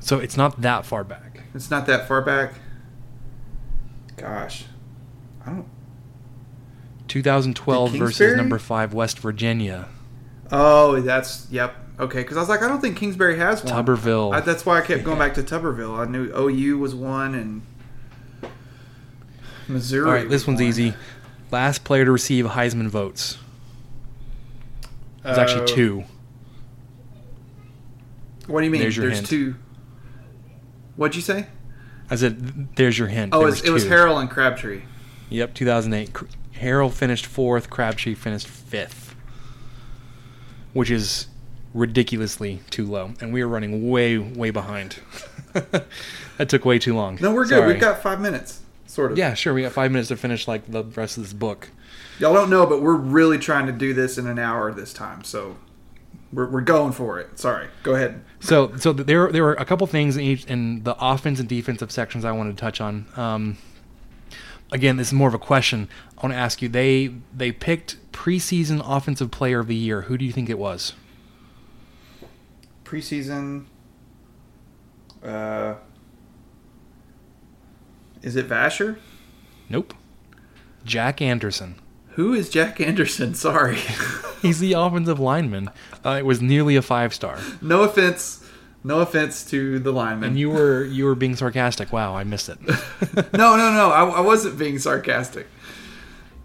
So 0.00 0.18
it's 0.18 0.36
not 0.36 0.62
that 0.62 0.86
far 0.86 1.04
back. 1.04 1.42
It's 1.54 1.70
not 1.70 1.86
that 1.86 2.08
far 2.08 2.22
back. 2.22 2.54
Gosh, 4.16 4.64
I 5.44 5.50
don't. 5.50 5.68
2012 7.08 7.92
versus 7.92 8.36
number 8.36 8.58
5 8.58 8.94
West 8.94 9.18
Virginia. 9.18 9.88
Oh, 10.52 11.00
that's 11.00 11.46
yep. 11.50 11.74
Okay, 11.98 12.20
because 12.22 12.36
I 12.36 12.40
was 12.40 12.48
like, 12.48 12.62
I 12.62 12.68
don't 12.68 12.80
think 12.80 12.96
Kingsbury 12.96 13.36
has 13.36 13.62
one. 13.62 13.74
Tuberville. 13.74 14.34
I, 14.34 14.40
that's 14.40 14.64
why 14.64 14.78
I 14.78 14.80
kept 14.80 15.04
going 15.04 15.18
back 15.18 15.34
to 15.34 15.42
Tuberville. 15.42 15.98
I 15.98 16.06
knew 16.10 16.32
OU 16.34 16.78
was 16.78 16.94
one 16.94 17.34
and 17.34 17.62
Missouri. 19.68 20.06
All 20.06 20.14
right, 20.14 20.28
this 20.28 20.46
one's 20.46 20.60
one. 20.60 20.68
easy. 20.68 20.94
Last 21.50 21.84
player 21.84 22.04
to 22.04 22.12
receive 22.12 22.44
Heisman 22.46 22.88
votes. 22.88 23.38
There's 25.22 25.38
Uh, 25.38 25.40
actually 25.40 25.66
two. 25.66 26.04
What 28.46 28.60
do 28.60 28.64
you 28.66 28.70
mean? 28.70 28.80
There's 28.80 28.96
There's 28.96 29.28
two. 29.28 29.56
What'd 30.96 31.16
you 31.16 31.22
say? 31.22 31.46
I 32.10 32.16
said, 32.16 32.74
there's 32.76 32.98
your 32.98 33.08
hint. 33.08 33.32
Oh, 33.32 33.42
it 33.42 33.44
was, 33.46 33.62
it 33.62 33.70
was 33.70 33.84
two. 33.84 33.90
Harrell 33.90 34.20
and 34.20 34.28
Crabtree. 34.28 34.82
Yep, 35.28 35.54
2008. 35.54 36.12
Cr- 36.12 36.24
Harrell 36.56 36.92
finished 36.92 37.24
fourth. 37.26 37.70
Crabtree 37.70 38.14
finished 38.14 38.48
fifth, 38.48 39.14
which 40.72 40.90
is 40.90 41.28
ridiculously 41.72 42.60
too 42.70 42.84
low, 42.84 43.12
and 43.20 43.32
we 43.32 43.42
were 43.44 43.48
running 43.48 43.88
way, 43.88 44.18
way 44.18 44.50
behind. 44.50 44.96
that 45.52 46.48
took 46.48 46.64
way 46.64 46.78
too 46.80 46.94
long. 46.94 47.16
No, 47.20 47.32
we're 47.32 47.44
good. 47.44 47.58
Sorry. 47.58 47.72
We've 47.72 47.80
got 47.80 48.02
five 48.02 48.20
minutes, 48.20 48.60
sort 48.90 49.12
of. 49.12 49.18
Yeah, 49.18 49.34
sure. 49.34 49.54
We 49.54 49.62
got 49.62 49.72
five 49.72 49.90
minutes 49.92 50.08
to 50.08 50.16
finish 50.16 50.48
like 50.48 50.70
the 50.70 50.84
rest 50.84 51.16
of 51.16 51.22
this 51.22 51.32
book. 51.32 51.70
Y'all 52.18 52.34
don't 52.34 52.50
know, 52.50 52.66
but 52.66 52.82
we're 52.82 52.96
really 52.96 53.38
trying 53.38 53.66
to 53.66 53.72
do 53.72 53.94
this 53.94 54.18
in 54.18 54.26
an 54.26 54.38
hour 54.38 54.72
this 54.72 54.92
time, 54.92 55.24
so 55.24 55.56
we're, 56.32 56.48
we're 56.48 56.60
going 56.60 56.92
for 56.92 57.18
it. 57.18 57.38
Sorry. 57.38 57.68
Go 57.82 57.94
ahead. 57.94 58.22
So, 58.40 58.76
so 58.76 58.92
there 58.92 59.30
there 59.30 59.42
were 59.42 59.54
a 59.54 59.64
couple 59.64 59.86
things 59.86 60.16
in 60.16 60.22
each 60.22 60.44
in 60.46 60.82
the 60.82 60.96
offense 61.00 61.40
and 61.40 61.48
defensive 61.48 61.90
sections 61.90 62.24
I 62.24 62.32
wanted 62.32 62.56
to 62.56 62.60
touch 62.60 62.80
on. 62.80 63.06
Um, 63.16 63.58
again, 64.72 64.96
this 64.96 65.08
is 65.08 65.12
more 65.12 65.28
of 65.28 65.34
a 65.34 65.38
question. 65.38 65.88
I 66.18 66.22
want 66.26 66.34
to 66.34 66.38
ask 66.38 66.60
you. 66.60 66.68
They 66.68 67.14
they 67.34 67.52
picked 67.52 67.96
preseason 68.12 68.82
offensive 68.84 69.30
player 69.30 69.60
of 69.60 69.68
the 69.68 69.76
year. 69.76 70.02
Who 70.02 70.18
do 70.18 70.24
you 70.24 70.32
think 70.32 70.50
it 70.50 70.58
was? 70.58 70.94
Preseason. 72.84 73.66
Uh, 75.22 75.74
is 78.22 78.36
it 78.36 78.48
Vasher? 78.48 78.98
Nope. 79.68 79.94
Jack 80.84 81.20
Anderson. 81.22 81.76
Who 82.10 82.32
is 82.34 82.48
Jack 82.48 82.80
Anderson? 82.80 83.34
Sorry. 83.34 83.78
He's 84.42 84.58
the 84.58 84.72
offensive 84.72 85.20
lineman. 85.20 85.70
Uh, 86.04 86.16
it 86.18 86.26
was 86.26 86.40
nearly 86.42 86.76
a 86.76 86.82
five 86.82 87.14
star. 87.14 87.38
no 87.60 87.82
offense. 87.82 88.44
No 88.82 89.00
offense 89.00 89.44
to 89.50 89.78
the 89.78 89.92
lineman. 89.92 90.30
And 90.30 90.38
you 90.38 90.48
were 90.48 90.84
you 90.84 91.04
were 91.04 91.14
being 91.14 91.36
sarcastic. 91.36 91.92
Wow, 91.92 92.16
I 92.16 92.24
missed 92.24 92.48
it. 92.48 92.58
no, 93.32 93.56
no, 93.56 93.72
no. 93.72 93.90
I, 93.90 94.04
I 94.04 94.20
wasn't 94.20 94.58
being 94.58 94.78
sarcastic. 94.78 95.46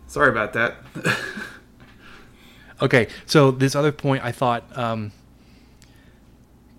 Sorry 0.08 0.30
about 0.30 0.54
that. 0.54 0.76
Okay, 2.82 3.08
so 3.26 3.52
this 3.52 3.74
other 3.74 3.94
point, 3.94 4.24
I 4.24 4.34
thought 4.34 4.66
um, 4.78 5.14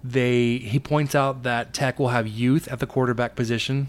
they 0.05 0.59
he 0.59 0.79
points 0.79 1.15
out 1.15 1.43
that 1.45 1.73
Tech 1.73 1.99
will 1.99 2.09
have 2.09 2.29
youth 2.29 2.69
at 2.69 2.81
the 2.81 2.87
quarterback 2.87 3.35
position 3.35 3.89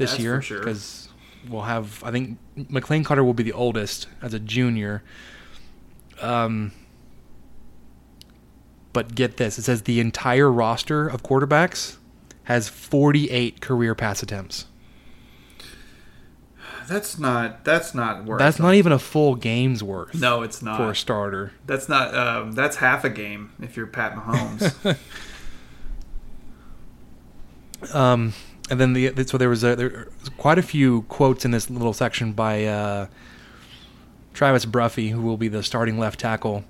this 0.00 0.12
That's 0.12 0.22
year 0.22 0.36
for 0.36 0.42
sure. 0.42 0.58
because 0.60 1.08
we'll 1.48 1.62
have 1.62 2.02
I 2.02 2.10
think 2.10 2.38
McLean 2.56 3.04
Carter 3.04 3.22
will 3.22 3.34
be 3.34 3.42
the 3.42 3.52
oldest 3.52 4.08
as 4.22 4.34
a 4.34 4.40
junior. 4.40 5.02
Um, 6.20 6.72
but 8.92 9.14
get 9.14 9.36
this: 9.36 9.58
it 9.58 9.62
says 9.62 9.82
the 9.82 10.00
entire 10.00 10.50
roster 10.50 11.06
of 11.06 11.22
quarterbacks 11.22 11.98
has 12.44 12.68
48 12.68 13.60
career 13.60 13.94
pass 13.94 14.22
attempts. 14.22 14.66
That's 16.88 17.18
not. 17.18 17.64
That's 17.64 17.94
not 17.94 18.24
worth. 18.24 18.40
That's 18.40 18.58
not 18.58 18.74
even 18.74 18.90
a 18.90 18.98
full 18.98 19.36
game's 19.36 19.82
worth. 19.82 20.14
No, 20.14 20.42
it's 20.42 20.60
not. 20.60 20.76
for 20.76 20.90
a 20.90 20.96
starter. 20.96 21.52
That's 21.66 21.88
not. 21.88 22.14
Um, 22.14 22.52
that's 22.52 22.76
half 22.78 23.04
a 23.04 23.10
game 23.10 23.52
if 23.62 23.76
you're 23.76 23.86
Pat 23.86 24.14
Mahomes. 24.16 24.98
Um, 27.94 28.34
and 28.70 28.80
then 28.80 28.92
the 28.92 29.24
so 29.26 29.36
there 29.36 29.48
was 29.48 29.64
a, 29.64 29.74
there 29.74 30.08
was 30.20 30.28
quite 30.30 30.58
a 30.58 30.62
few 30.62 31.02
quotes 31.02 31.44
in 31.44 31.50
this 31.50 31.68
little 31.68 31.92
section 31.92 32.32
by 32.32 32.64
uh, 32.64 33.06
Travis 34.32 34.64
Bruffy, 34.64 35.10
who 35.10 35.20
will 35.20 35.36
be 35.36 35.48
the 35.48 35.62
starting 35.62 35.98
left 35.98 36.20
tackle. 36.20 36.64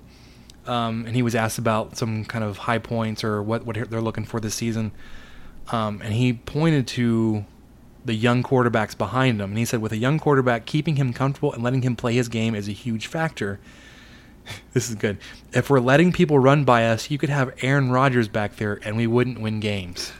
Um, 0.65 1.05
and 1.05 1.15
he 1.15 1.23
was 1.23 1.33
asked 1.33 1.57
about 1.57 1.97
some 1.97 2.25
kind 2.25 2.43
of 2.43 2.57
high 2.57 2.79
points 2.79 3.23
or 3.23 3.41
what 3.41 3.65
what 3.65 3.89
they're 3.89 4.01
looking 4.01 4.25
for 4.25 4.39
this 4.39 4.55
season. 4.55 4.91
Um, 5.71 6.01
and 6.03 6.13
he 6.13 6.33
pointed 6.33 6.87
to 6.87 7.45
the 8.03 8.15
young 8.15 8.41
quarterbacks 8.41 8.97
behind 8.97 9.39
him, 9.39 9.51
and 9.51 9.57
he 9.57 9.65
said, 9.65 9.79
with 9.79 9.91
a 9.91 9.97
young 9.97 10.19
quarterback, 10.19 10.65
keeping 10.65 10.95
him 10.95 11.13
comfortable 11.13 11.53
and 11.53 11.61
letting 11.63 11.83
him 11.83 11.95
play 11.95 12.15
his 12.15 12.29
game 12.29 12.55
is 12.55 12.67
a 12.67 12.73
huge 12.73 13.07
factor. 13.07 13.59
This 14.73 14.89
is 14.89 14.95
good. 14.95 15.19
If 15.53 15.69
we're 15.69 15.79
letting 15.79 16.11
people 16.11 16.39
run 16.39 16.65
by 16.65 16.87
us, 16.87 17.11
you 17.11 17.19
could 17.19 17.29
have 17.29 17.53
Aaron 17.61 17.91
Rodgers 17.91 18.27
back 18.27 18.55
there, 18.55 18.79
and 18.83 18.97
we 18.97 19.05
wouldn't 19.05 19.39
win 19.39 19.59
games. 19.59 20.11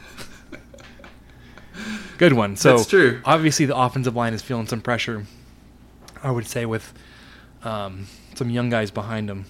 Good 2.18 2.32
one. 2.32 2.56
So 2.56 2.76
That's 2.76 2.88
true. 2.88 3.20
Obviously, 3.24 3.66
the 3.66 3.76
offensive 3.76 4.14
line 4.16 4.34
is 4.34 4.42
feeling 4.42 4.66
some 4.66 4.80
pressure. 4.80 5.26
I 6.22 6.30
would 6.30 6.46
say 6.46 6.66
with 6.66 6.92
um, 7.64 8.06
some 8.34 8.50
young 8.50 8.70
guys 8.70 8.90
behind 8.90 9.28
them. 9.28 9.46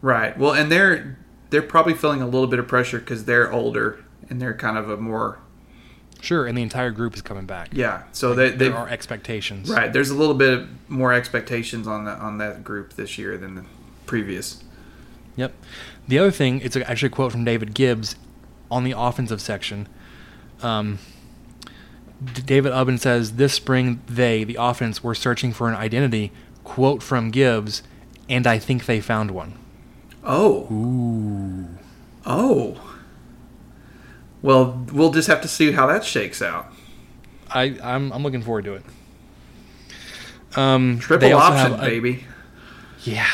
right. 0.00 0.36
Well, 0.38 0.52
and 0.54 0.70
they're 0.70 1.18
they're 1.50 1.62
probably 1.62 1.94
feeling 1.94 2.22
a 2.22 2.26
little 2.26 2.46
bit 2.46 2.58
of 2.58 2.68
pressure 2.68 2.98
because 2.98 3.24
they're 3.24 3.52
older 3.52 4.02
and 4.28 4.40
they're 4.40 4.54
kind 4.54 4.78
of 4.78 4.88
a 4.90 4.96
more 4.96 5.38
Sure, 6.22 6.46
and 6.46 6.56
the 6.56 6.62
entire 6.62 6.90
group 6.90 7.14
is 7.14 7.22
coming 7.22 7.46
back. 7.46 7.68
yeah. 7.72 8.02
So 8.12 8.34
they 8.34 8.50
they 8.50 8.68
There 8.68 8.76
are 8.76 8.88
expectations. 8.88 9.70
right. 9.70 9.90
There's 9.92 10.10
a 10.10 10.14
little 10.14 10.34
bit 10.34 10.66
more 10.88 11.12
expectations 11.12 11.86
on 11.86 12.04
that 12.04 12.18
on 12.20 12.38
that 12.38 12.62
group 12.62 12.92
this 12.94 13.16
year 13.18 13.36
than 13.38 13.54
the 13.54 13.64
previous. 14.06 14.62
Yep. 15.36 15.52
The 16.08 16.18
other 16.18 16.30
thing, 16.30 16.60
it's 16.60 16.76
actually 16.76 17.06
a 17.06 17.10
quote 17.10 17.32
from 17.32 17.44
David 17.44 17.72
Gibbs 17.74 18.16
on 18.70 18.84
the 18.84 18.92
offensive 18.96 19.40
section. 19.40 19.88
Um, 20.62 20.98
David 22.22 22.72
Ubben 22.72 22.98
says, 22.98 23.32
This 23.36 23.54
spring, 23.54 24.02
they, 24.06 24.44
the 24.44 24.56
offense, 24.58 25.02
were 25.02 25.14
searching 25.14 25.52
for 25.52 25.68
an 25.68 25.74
identity. 25.74 26.32
Quote 26.64 27.02
from 27.02 27.30
Gibbs, 27.30 27.82
and 28.28 28.46
I 28.46 28.58
think 28.58 28.86
they 28.86 29.00
found 29.00 29.30
one. 29.30 29.54
Oh. 30.22 30.68
Ooh. 30.72 31.68
Oh. 32.26 32.80
Well, 34.42 34.86
we'll 34.92 35.10
just 35.10 35.28
have 35.28 35.40
to 35.42 35.48
see 35.48 35.72
how 35.72 35.86
that 35.86 36.04
shakes 36.04 36.42
out. 36.42 36.72
I, 37.48 37.76
I'm, 37.82 38.12
I'm 38.12 38.22
looking 38.22 38.42
forward 38.42 38.64
to 38.66 38.74
it. 38.74 38.82
Um, 40.56 40.96
they 40.96 41.00
Triple 41.00 41.34
also 41.34 41.56
option, 41.58 41.80
a- 41.80 41.82
baby. 41.82 42.26
Yeah. 43.02 43.28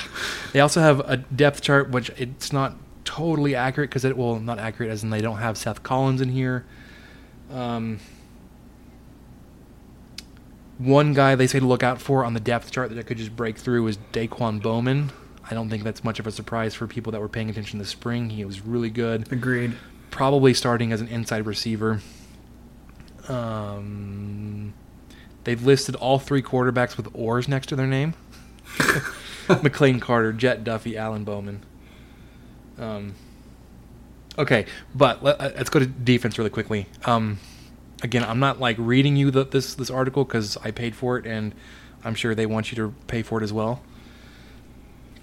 They 0.52 0.60
also 0.60 0.80
have 0.80 1.00
a 1.00 1.16
depth 1.16 1.60
chart, 1.60 1.90
which 1.90 2.10
it's 2.16 2.52
not 2.52 2.76
totally 3.04 3.54
accurate 3.54 3.90
because 3.90 4.04
it 4.04 4.16
will 4.16 4.38
not 4.40 4.58
accurate 4.58 4.90
as 4.90 5.02
in 5.02 5.10
they 5.10 5.20
don't 5.20 5.38
have 5.38 5.56
Seth 5.58 5.82
Collins 5.82 6.20
in 6.20 6.28
here. 6.28 6.64
Um, 7.52 7.98
one 10.78 11.14
guy 11.14 11.34
they 11.34 11.46
say 11.46 11.60
to 11.60 11.66
look 11.66 11.82
out 11.82 12.00
for 12.00 12.24
on 12.24 12.34
the 12.34 12.40
depth 12.40 12.70
chart 12.70 12.90
that 12.90 12.98
I 12.98 13.02
could 13.02 13.18
just 13.18 13.34
break 13.34 13.56
through 13.56 13.86
is 13.86 13.98
Daquan 14.12 14.60
Bowman. 14.60 15.10
I 15.48 15.54
don't 15.54 15.70
think 15.70 15.84
that's 15.84 16.02
much 16.02 16.18
of 16.18 16.26
a 16.26 16.32
surprise 16.32 16.74
for 16.74 16.86
people 16.86 17.12
that 17.12 17.20
were 17.20 17.28
paying 17.28 17.48
attention 17.48 17.78
this 17.78 17.88
spring. 17.88 18.30
He 18.30 18.44
was 18.44 18.60
really 18.60 18.90
good. 18.90 19.32
Agreed. 19.32 19.74
Probably 20.10 20.52
starting 20.52 20.92
as 20.92 21.00
an 21.00 21.08
inside 21.08 21.46
receiver. 21.46 22.00
Um, 23.28 24.74
they've 25.44 25.62
listed 25.62 25.94
all 25.94 26.18
three 26.18 26.42
quarterbacks 26.42 26.96
with 26.96 27.08
oars 27.14 27.48
next 27.48 27.68
to 27.68 27.76
their 27.76 27.86
name. 27.86 28.14
McLean 29.48 30.00
Carter, 30.00 30.32
Jet 30.32 30.64
Duffy, 30.64 30.96
Alan 30.96 31.24
Bowman. 31.24 31.62
Um, 32.78 33.14
okay, 34.36 34.66
but 34.94 35.22
let, 35.22 35.40
uh, 35.40 35.50
let's 35.56 35.70
go 35.70 35.78
to 35.78 35.86
defense 35.86 36.38
really 36.38 36.50
quickly. 36.50 36.86
Um, 37.04 37.38
again, 38.02 38.24
I'm 38.24 38.38
not 38.40 38.60
like 38.60 38.76
reading 38.78 39.16
you 39.16 39.30
the, 39.30 39.44
this 39.44 39.74
this 39.74 39.90
article 39.90 40.24
because 40.24 40.56
I 40.58 40.70
paid 40.70 40.94
for 40.94 41.18
it, 41.18 41.26
and 41.26 41.54
I'm 42.04 42.14
sure 42.14 42.34
they 42.34 42.46
want 42.46 42.70
you 42.72 42.76
to 42.76 42.94
pay 43.06 43.22
for 43.22 43.40
it 43.40 43.44
as 43.44 43.52
well. 43.52 43.82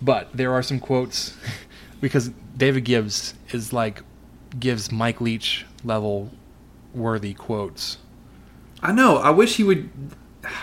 But 0.01 0.29
there 0.33 0.51
are 0.53 0.61
some 0.63 0.79
quotes 0.79 1.35
because 2.01 2.29
David 2.57 2.85
Gibbs 2.85 3.33
is 3.51 3.71
like 3.73 4.01
gives 4.59 4.91
Mike 4.91 5.21
Leach 5.21 5.65
level 5.83 6.31
worthy 6.93 7.33
quotes. 7.33 7.97
I 8.81 8.91
know. 8.91 9.17
I 9.17 9.29
wish 9.29 9.55
he 9.55 9.63
would. 9.63 9.89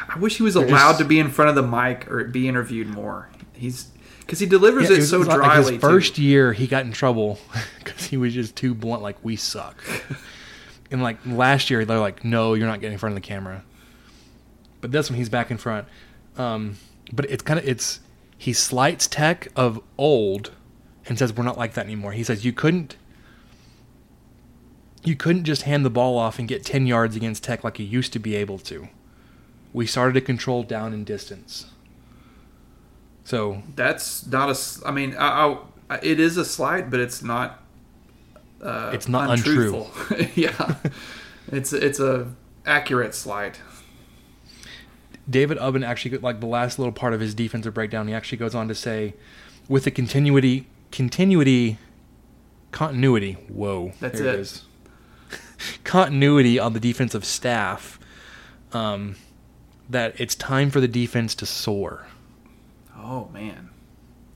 I 0.08 0.18
wish 0.18 0.36
he 0.36 0.42
was 0.42 0.54
They're 0.54 0.66
allowed 0.66 0.90
just- 0.92 0.98
to 1.00 1.04
be 1.06 1.18
in 1.18 1.30
front 1.30 1.48
of 1.48 1.54
the 1.54 1.62
mic 1.62 2.10
or 2.10 2.24
be 2.24 2.48
interviewed 2.48 2.88
more. 2.88 3.28
He's 3.54 3.88
because 4.20 4.38
he 4.38 4.46
delivers 4.46 4.88
Yeah, 4.88 4.96
it, 4.96 4.98
was 5.00 5.10
so 5.10 5.18
like 5.20 5.36
dryly. 5.36 5.56
His 5.62 5.70
too. 5.70 5.78
first 5.80 6.18
year, 6.18 6.52
he 6.52 6.66
got 6.66 6.84
in 6.84 6.92
trouble 6.92 7.38
because 7.78 8.04
he 8.06 8.16
was 8.18 8.34
just 8.34 8.54
too 8.56 8.74
blunt. 8.74 9.02
Like 9.02 9.16
we 9.22 9.36
suck. 9.36 9.82
and 10.90 11.02
like 11.02 11.18
last 11.26 11.70
year, 11.70 11.84
they're 11.84 11.98
like, 11.98 12.24
"No, 12.24 12.54
you're 12.54 12.66
not 12.66 12.80
getting 12.80 12.94
in 12.94 12.98
front 12.98 13.16
of 13.16 13.22
the 13.22 13.26
camera." 13.26 13.64
But 14.80 14.92
this 14.92 15.10
one, 15.10 15.18
he's 15.18 15.28
back 15.28 15.50
in 15.50 15.58
front. 15.58 15.86
Um, 16.36 16.76
but 17.12 17.26
it's 17.30 17.42
kind 17.42 17.58
of 17.58 17.68
it's 17.68 18.00
he 18.36 18.52
slights 18.52 19.06
Tech 19.06 19.48
of 19.54 19.82
old 19.98 20.52
and 21.06 21.18
says 21.18 21.32
we're 21.32 21.44
not 21.44 21.58
like 21.58 21.74
that 21.74 21.84
anymore. 21.84 22.12
He 22.12 22.24
says 22.24 22.44
you 22.44 22.52
couldn't 22.52 22.96
you 25.04 25.16
couldn't 25.16 25.44
just 25.44 25.62
hand 25.62 25.84
the 25.84 25.90
ball 25.90 26.18
off 26.18 26.38
and 26.38 26.46
get 26.46 26.64
10 26.64 26.86
yards 26.86 27.16
against 27.16 27.42
Tech 27.42 27.64
like 27.64 27.78
you 27.78 27.86
used 27.86 28.12
to 28.12 28.18
be 28.18 28.34
able 28.34 28.58
to. 28.58 28.88
We 29.72 29.86
started 29.86 30.12
to 30.14 30.20
control 30.20 30.62
down 30.62 30.92
and 30.92 31.06
distance. 31.06 31.66
So 33.24 33.62
That's 33.76 34.26
not 34.26 34.50
a. 34.50 34.86
I 34.86 34.90
mean, 34.90 35.14
I, 35.16 35.58
I, 35.88 36.00
it 36.02 36.18
is 36.18 36.36
a 36.36 36.44
slight, 36.44 36.90
but 36.90 37.00
it's 37.00 37.22
not. 37.22 37.59
Uh, 38.62 38.90
It's 38.92 39.08
not 39.08 39.30
untrue. 39.30 39.86
yeah, 40.34 40.76
it's 41.50 41.72
it's 41.72 41.98
a 42.00 42.32
accurate 42.66 43.14
slight. 43.14 43.60
David 45.28 45.58
Ubben 45.58 45.86
actually 45.86 46.18
like 46.18 46.40
the 46.40 46.46
last 46.46 46.78
little 46.78 46.92
part 46.92 47.14
of 47.14 47.20
his 47.20 47.34
defensive 47.34 47.72
breakdown. 47.74 48.08
He 48.08 48.14
actually 48.14 48.38
goes 48.38 48.54
on 48.54 48.68
to 48.68 48.74
say, 48.74 49.14
with 49.68 49.84
the 49.84 49.90
continuity, 49.90 50.66
continuity, 50.90 51.78
continuity. 52.72 53.34
Whoa, 53.48 53.92
That's 54.00 54.18
there 54.18 54.34
it. 54.34 54.40
is. 54.40 54.64
continuity 55.84 56.58
on 56.58 56.72
the 56.72 56.80
defensive 56.80 57.24
staff. 57.24 57.98
Um, 58.72 59.16
that 59.88 60.20
it's 60.20 60.34
time 60.36 60.70
for 60.70 60.80
the 60.80 60.86
defense 60.88 61.34
to 61.36 61.46
soar. 61.46 62.06
Oh 62.96 63.28
man, 63.32 63.70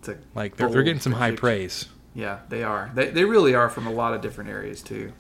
it's 0.01 0.09
a 0.09 0.19
Like 0.35 0.57
they're, 0.57 0.69
they're 0.69 0.83
getting 0.83 1.01
some 1.01 1.13
high 1.13 1.33
praise. 1.33 1.87
Yeah, 2.15 2.41
they 2.49 2.63
are. 2.63 2.91
They 2.95 3.11
they 3.11 3.25
really 3.25 3.55
are 3.55 3.69
from 3.69 3.87
a 3.87 3.93
lot 3.93 4.15
of 4.15 4.21
different 4.21 4.51
areas 4.51 4.83
too. 4.83 5.13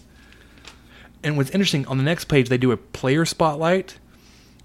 And 1.22 1.36
what's 1.36 1.50
interesting 1.50 1.86
on 1.86 1.96
the 1.98 2.04
next 2.04 2.26
page, 2.26 2.48
they 2.48 2.58
do 2.58 2.70
a 2.70 2.76
player 2.76 3.24
spotlight, 3.24 3.98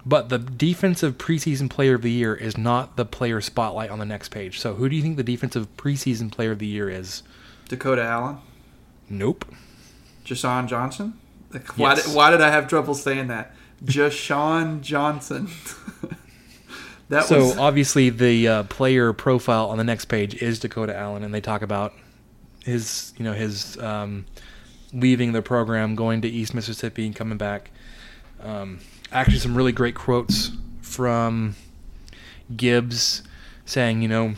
but 0.04 0.28
the 0.28 0.38
defensive 0.38 1.16
preseason 1.18 1.70
player 1.70 1.94
of 1.94 2.02
the 2.02 2.10
year 2.10 2.34
is 2.34 2.56
not 2.58 2.96
the 2.96 3.04
player 3.06 3.40
spotlight 3.40 3.90
on 3.90 3.98
the 3.98 4.04
next 4.04 4.28
page. 4.28 4.60
So 4.60 4.74
who 4.74 4.88
do 4.88 4.94
you 4.94 5.02
think 5.02 5.16
the 5.16 5.22
defensive 5.22 5.74
preseason 5.76 6.30
player 6.30 6.52
of 6.52 6.58
the 6.58 6.66
year 6.66 6.88
is? 6.90 7.22
Dakota 7.68 8.02
Allen, 8.04 8.38
Nope. 9.08 9.44
Jah'Shawn 10.24 10.68
Johnson. 10.68 11.14
Like, 11.52 11.76
Why 11.78 11.94
Yes. 11.94 12.06
did 12.06 12.14
why 12.14 12.30
did 12.30 12.40
I 12.42 12.50
have 12.50 12.68
trouble 12.68 12.94
saying 12.94 13.28
that? 13.28 13.54
Jah'Shawn 13.84 14.82
Johnson. 14.82 15.48
that 17.08 17.24
so 17.24 17.38
was 17.38 17.56
obviously 17.56 18.10
the 18.10 18.46
uh, 18.46 18.62
player 18.64 19.12
profile 19.12 19.66
on 19.70 19.78
the 19.78 19.84
next 19.84 20.04
page 20.04 20.34
is 20.42 20.58
Dakota 20.60 20.94
Allen, 20.96 21.24
and 21.24 21.32
they 21.34 21.40
talk 21.40 21.62
about 21.62 21.92
his, 22.64 23.12
you 23.16 23.24
know, 23.24 23.32
his 23.32 23.76
um, 23.78 24.26
leaving 24.92 25.32
the 25.32 25.42
program, 25.42 25.94
going 25.94 26.20
to 26.22 26.28
East 26.28 26.54
Mississippi, 26.54 27.06
and 27.06 27.14
coming 27.14 27.38
back. 27.38 27.70
Um, 28.42 28.80
actually, 29.12 29.38
some 29.38 29.56
really 29.56 29.72
great 29.72 29.94
quotes 29.94 30.52
from 30.80 31.54
Gibbs 32.56 33.22
saying, 33.64 34.02
you 34.02 34.08
know, 34.08 34.34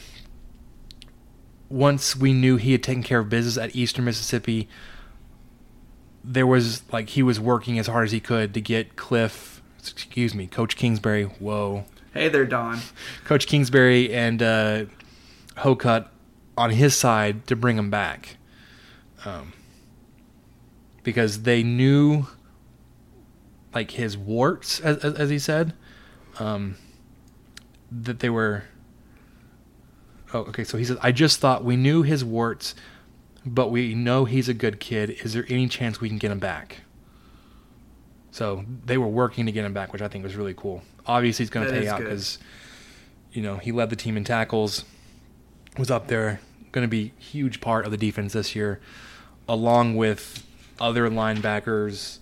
once 1.68 2.14
we 2.14 2.32
knew 2.32 2.56
he 2.56 2.72
had 2.72 2.82
taken 2.82 3.02
care 3.02 3.20
of 3.20 3.28
business 3.28 3.56
at 3.56 3.74
Eastern 3.74 4.04
Mississippi, 4.04 4.68
there 6.22 6.46
was 6.46 6.82
like 6.92 7.10
he 7.10 7.22
was 7.22 7.40
working 7.40 7.78
as 7.78 7.86
hard 7.86 8.04
as 8.04 8.12
he 8.12 8.20
could 8.20 8.54
to 8.54 8.60
get 8.60 8.96
Cliff, 8.96 9.62
excuse 9.78 10.34
me, 10.34 10.46
Coach 10.46 10.76
Kingsbury. 10.76 11.24
Whoa. 11.24 11.84
hey 12.12 12.28
there, 12.28 12.44
Don. 12.44 12.80
Coach 13.24 13.46
Kingsbury 13.46 14.12
and 14.12 14.42
uh, 14.42 14.84
Hocutt 15.56 16.11
on 16.56 16.70
his 16.70 16.96
side 16.96 17.46
to 17.46 17.56
bring 17.56 17.78
him 17.78 17.90
back, 17.90 18.36
um, 19.24 19.52
because 21.02 21.42
they 21.42 21.62
knew 21.62 22.26
like 23.74 23.92
his 23.92 24.16
warts, 24.16 24.80
as, 24.80 24.98
as, 24.98 25.30
he 25.30 25.38
said, 25.38 25.72
um, 26.38 26.76
that 27.90 28.20
they 28.20 28.30
were. 28.30 28.64
Oh, 30.34 30.40
okay. 30.40 30.64
So 30.64 30.78
he 30.78 30.84
says, 30.84 30.98
"I 31.02 31.12
just 31.12 31.40
thought 31.40 31.64
we 31.64 31.76
knew 31.76 32.02
his 32.02 32.24
warts, 32.24 32.74
but 33.44 33.70
we 33.70 33.94
know 33.94 34.24
he's 34.24 34.48
a 34.48 34.54
good 34.54 34.80
kid. 34.80 35.10
Is 35.24 35.32
there 35.32 35.46
any 35.48 35.68
chance 35.68 36.00
we 36.00 36.08
can 36.08 36.18
get 36.18 36.30
him 36.30 36.38
back?" 36.38 36.82
So 38.30 38.64
they 38.84 38.96
were 38.96 39.08
working 39.08 39.44
to 39.46 39.52
get 39.52 39.64
him 39.64 39.74
back, 39.74 39.92
which 39.92 40.00
I 40.00 40.08
think 40.08 40.24
was 40.24 40.36
really 40.36 40.54
cool. 40.54 40.82
Obviously, 41.06 41.42
he's 41.44 41.50
going 41.50 41.66
to 41.66 41.72
pay 41.72 41.86
out 41.86 41.98
because, 41.98 42.38
you 43.32 43.42
know, 43.42 43.58
he 43.58 43.72
led 43.72 43.90
the 43.90 43.96
team 43.96 44.16
in 44.16 44.24
tackles, 44.24 44.86
was 45.78 45.90
up 45.90 46.08
there, 46.08 46.40
going 46.72 46.84
to 46.84 46.88
be 46.88 47.12
huge 47.18 47.60
part 47.60 47.84
of 47.84 47.90
the 47.90 47.96
defense 47.96 48.32
this 48.32 48.54
year, 48.54 48.80
along 49.48 49.96
with 49.96 50.46
other 50.80 51.08
linebackers, 51.08 52.18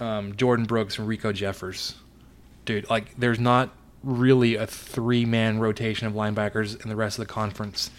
um, 0.00 0.34
Jordan 0.36 0.64
Brooks 0.64 0.98
and 0.98 1.08
Riko 1.08 1.32
Jeffers. 1.34 1.94
Dude, 2.64 2.88
like, 2.90 3.14
there's 3.18 3.38
not 3.40 3.70
really 4.04 4.54
a 4.54 4.66
three 4.66 5.24
man 5.24 5.58
rotation 5.58 6.06
of 6.06 6.12
linebackers 6.12 6.80
in 6.82 6.88
the 6.88 6.96
rest 6.96 7.18
of 7.18 7.26
the 7.26 7.32
conference 7.32 7.90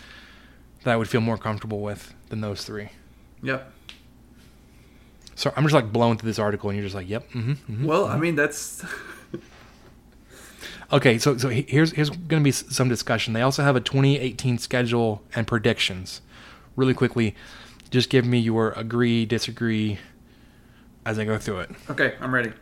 that 0.83 0.91
I 0.93 0.95
would 0.97 1.09
feel 1.09 1.21
more 1.21 1.37
comfortable 1.37 1.81
with 1.81 2.13
than 2.29 2.41
those 2.41 2.63
three. 2.63 2.89
Yep. 3.43 3.73
So 5.35 5.53
I'm 5.55 5.63
just 5.63 5.73
like 5.73 5.91
blown 5.91 6.17
through 6.17 6.29
this 6.29 6.39
article, 6.39 6.69
and 6.69 6.77
you're 6.77 6.85
just 6.85 6.95
like, 6.95 7.07
"Yep." 7.07 7.31
Mm-hmm, 7.31 7.85
Well, 7.85 8.05
I 8.05 8.17
mean 8.17 8.35
that's 8.35 8.83
Okay, 10.91 11.19
so 11.19 11.37
so 11.37 11.49
here's 11.49 11.91
here's 11.91 12.09
going 12.09 12.41
to 12.41 12.43
be 12.43 12.51
some 12.51 12.89
discussion. 12.89 13.33
They 13.33 13.41
also 13.41 13.63
have 13.63 13.75
a 13.75 13.81
2018 13.81 14.57
schedule 14.57 15.21
and 15.35 15.45
predictions. 15.45 16.21
Really 16.75 16.93
quickly, 16.93 17.35
just 17.91 18.09
give 18.09 18.25
me 18.25 18.39
your 18.39 18.71
agree, 18.71 19.25
disagree 19.25 19.99
as 21.05 21.19
I 21.19 21.25
go 21.25 21.37
through 21.37 21.59
it. 21.59 21.71
okay. 21.89 22.15
I'm 22.19 22.33
ready. 22.33 22.53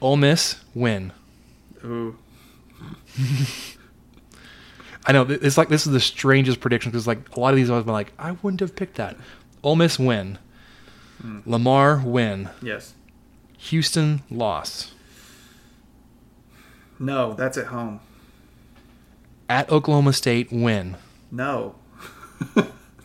Ole 0.00 0.16
Miss 0.16 0.60
win. 0.74 1.12
Ooh. 1.84 2.16
I 5.06 5.12
know 5.12 5.22
it's 5.28 5.58
like 5.58 5.68
this 5.68 5.86
is 5.86 5.92
the 5.92 6.00
strangest 6.00 6.60
prediction 6.60 6.90
because 6.90 7.06
like 7.06 7.36
a 7.36 7.40
lot 7.40 7.50
of 7.50 7.56
these 7.56 7.70
I've 7.70 7.84
been 7.84 7.92
like 7.92 8.12
I 8.18 8.32
wouldn't 8.32 8.60
have 8.60 8.76
picked 8.76 8.96
that. 8.96 9.16
Ole 9.62 9.76
Miss 9.76 9.98
win. 9.98 10.38
Hmm. 11.20 11.40
Lamar 11.46 12.02
win. 12.04 12.50
Yes. 12.60 12.94
Houston 13.58 14.22
loss. 14.30 14.92
No, 17.02 17.34
that's 17.34 17.58
at 17.58 17.66
home. 17.66 17.98
At 19.48 19.68
Oklahoma 19.70 20.12
State 20.12 20.52
win. 20.52 20.96
No. 21.32 21.74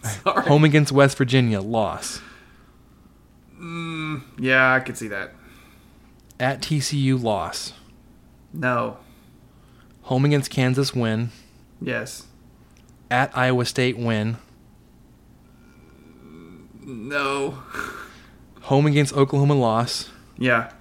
Sorry. 0.04 0.46
Home 0.48 0.64
against 0.64 0.92
West 0.92 1.18
Virginia 1.18 1.60
loss. 1.62 2.22
Mm, 3.60 4.22
yeah, 4.38 4.72
I 4.72 4.82
could 4.82 5.00
see 5.00 5.08
that. 5.08 5.34
At 6.40 6.62
TCU 6.62 7.22
loss. 7.22 7.74
No. 8.54 8.98
Home 10.04 10.26
against 10.26 10.52
Kansas 10.52 10.94
win. 10.94 11.32
Yes. 11.82 12.28
At 13.10 13.36
Iowa 13.36 13.66
State 13.66 13.98
win. 13.98 14.38
No. 16.86 17.64
Home 18.62 18.86
against 18.86 19.16
Oklahoma 19.16 19.56
loss. 19.56 20.12
Yeah. 20.38 20.72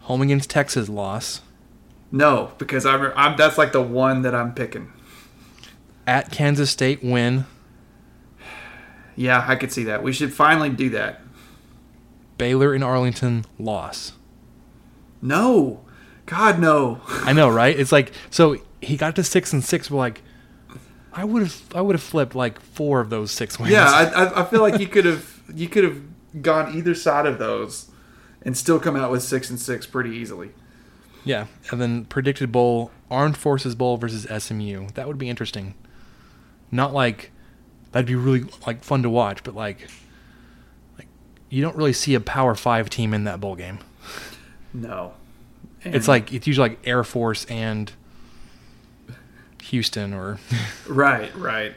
Home 0.00 0.20
against 0.20 0.50
Texas 0.50 0.90
loss. 0.90 1.40
No, 2.14 2.52
because 2.58 2.86
I'm, 2.86 3.12
I'm 3.16 3.36
that's 3.36 3.58
like 3.58 3.72
the 3.72 3.82
one 3.82 4.22
that 4.22 4.36
I'm 4.36 4.54
picking. 4.54 4.92
At 6.06 6.30
Kansas 6.30 6.70
State 6.70 7.02
win. 7.02 7.44
Yeah, 9.16 9.44
I 9.48 9.56
could 9.56 9.72
see 9.72 9.82
that. 9.82 10.04
We 10.04 10.12
should 10.12 10.32
finally 10.32 10.70
do 10.70 10.90
that. 10.90 11.22
Baylor 12.38 12.72
in 12.72 12.84
Arlington 12.84 13.46
loss. 13.58 14.12
No. 15.20 15.84
God 16.26 16.60
no. 16.60 17.00
I 17.08 17.32
know, 17.32 17.48
right? 17.48 17.76
It's 17.76 17.90
like 17.90 18.12
so 18.30 18.58
he 18.80 18.96
got 18.96 19.16
to 19.16 19.24
six 19.24 19.52
and 19.52 19.64
six. 19.64 19.90
We're 19.90 19.98
like, 19.98 20.22
I 21.12 21.24
would 21.24 21.42
have, 21.42 21.62
I 21.74 21.80
would 21.80 21.96
have 21.96 22.02
flipped 22.02 22.36
like 22.36 22.60
four 22.60 23.00
of 23.00 23.10
those 23.10 23.32
six 23.32 23.58
wins. 23.58 23.72
Yeah, 23.72 23.86
I, 23.86 24.04
I, 24.04 24.42
I 24.42 24.44
feel 24.44 24.60
like 24.60 24.80
you 24.80 24.86
could 24.86 25.04
have 25.04 25.42
you 25.52 25.68
could 25.68 25.82
have 25.82 26.00
gone 26.42 26.76
either 26.76 26.94
side 26.94 27.26
of 27.26 27.40
those 27.40 27.90
and 28.42 28.56
still 28.56 28.78
come 28.78 28.94
out 28.94 29.10
with 29.10 29.24
six 29.24 29.50
and 29.50 29.58
six 29.58 29.84
pretty 29.84 30.10
easily. 30.10 30.52
Yeah. 31.24 31.46
And 31.70 31.80
then 31.80 32.04
predicted 32.04 32.52
bowl, 32.52 32.90
Armed 33.10 33.36
Forces 33.36 33.74
Bowl 33.74 33.96
versus 33.96 34.26
SMU. 34.42 34.88
That 34.94 35.06
would 35.08 35.18
be 35.18 35.28
interesting. 35.28 35.74
Not 36.70 36.92
like 36.92 37.30
that'd 37.92 38.06
be 38.06 38.14
really 38.14 38.44
like 38.66 38.82
fun 38.82 39.02
to 39.02 39.10
watch, 39.10 39.42
but 39.44 39.54
like, 39.54 39.88
like 40.98 41.06
you 41.48 41.62
don't 41.62 41.76
really 41.76 41.92
see 41.92 42.14
a 42.14 42.20
Power 42.20 42.54
Five 42.54 42.90
team 42.90 43.14
in 43.14 43.24
that 43.24 43.40
bowl 43.40 43.56
game. 43.56 43.78
No. 44.72 45.14
It's 45.82 46.08
like 46.08 46.32
it's 46.32 46.46
usually 46.46 46.70
like 46.70 46.78
Air 46.84 47.04
Force 47.04 47.44
and 47.44 47.92
Houston 49.62 50.14
or, 50.14 50.38
right, 50.88 51.34
right. 51.36 51.74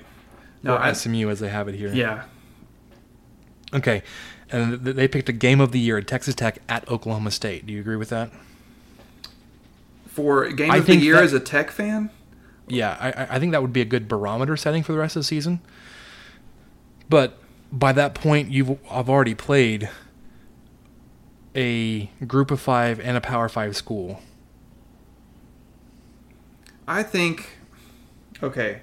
No, 0.64 0.76
or 0.76 0.80
I, 0.80 0.94
SMU 0.94 1.30
as 1.30 1.40
they 1.40 1.50
have 1.50 1.68
it 1.68 1.76
here. 1.76 1.94
yeah. 1.94 2.24
Okay. 3.74 4.02
And 4.50 4.80
they 4.80 5.10
picked 5.10 5.28
a 5.28 5.34
game 5.34 5.60
of 5.60 5.74
the 5.74 5.80
year 5.80 6.02
Texas 6.02 6.34
Tech 6.34 6.60
at 6.70 6.88
Oklahoma 6.90 7.32
State. 7.32 7.66
Do 7.66 7.74
you 7.74 7.82
agree 7.82 7.98
with 7.98 8.10
that? 8.10 8.32
For 10.18 10.50
game 10.52 10.72
I 10.72 10.78
of 10.78 10.88
the 10.88 10.96
year 10.96 11.14
that- 11.18 11.26
as 11.26 11.34
a 11.34 11.40
Tech 11.40 11.70
fan, 11.70 12.10
Yeah, 12.68 12.98
I, 13.00 13.36
I- 13.36 13.40
think 13.40 13.52
that 13.52 13.62
would 13.62 13.72
be 13.72 13.82
a 13.82 13.86
good 13.86 14.08
barometer 14.08 14.58
setting 14.58 14.82
for 14.82 14.92
the 14.92 14.98
rest 14.98 15.16
of 15.16 15.20
the 15.20 15.24
season. 15.26 15.60
But 17.08 17.38
by 17.72 17.92
that 17.92 18.16
point, 18.16 18.50
you've 18.52 18.80
I've 18.90 19.10
already 19.10 19.36
played 19.36 19.90
a 21.56 22.08
group 22.26 22.50
of 22.50 22.60
five 22.60 23.00
and 23.00 23.16
a 23.16 23.22
power 23.22 23.48
five 23.48 23.76
school. 23.78 24.20
I 26.88 27.04
think. 27.04 27.60
Okay, 28.42 28.82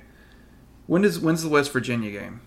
when 0.86 1.02
does 1.02 1.18
when's 1.18 1.42
the 1.42 1.48
West 1.48 1.72
Virginia 1.72 2.12
game? 2.12 2.42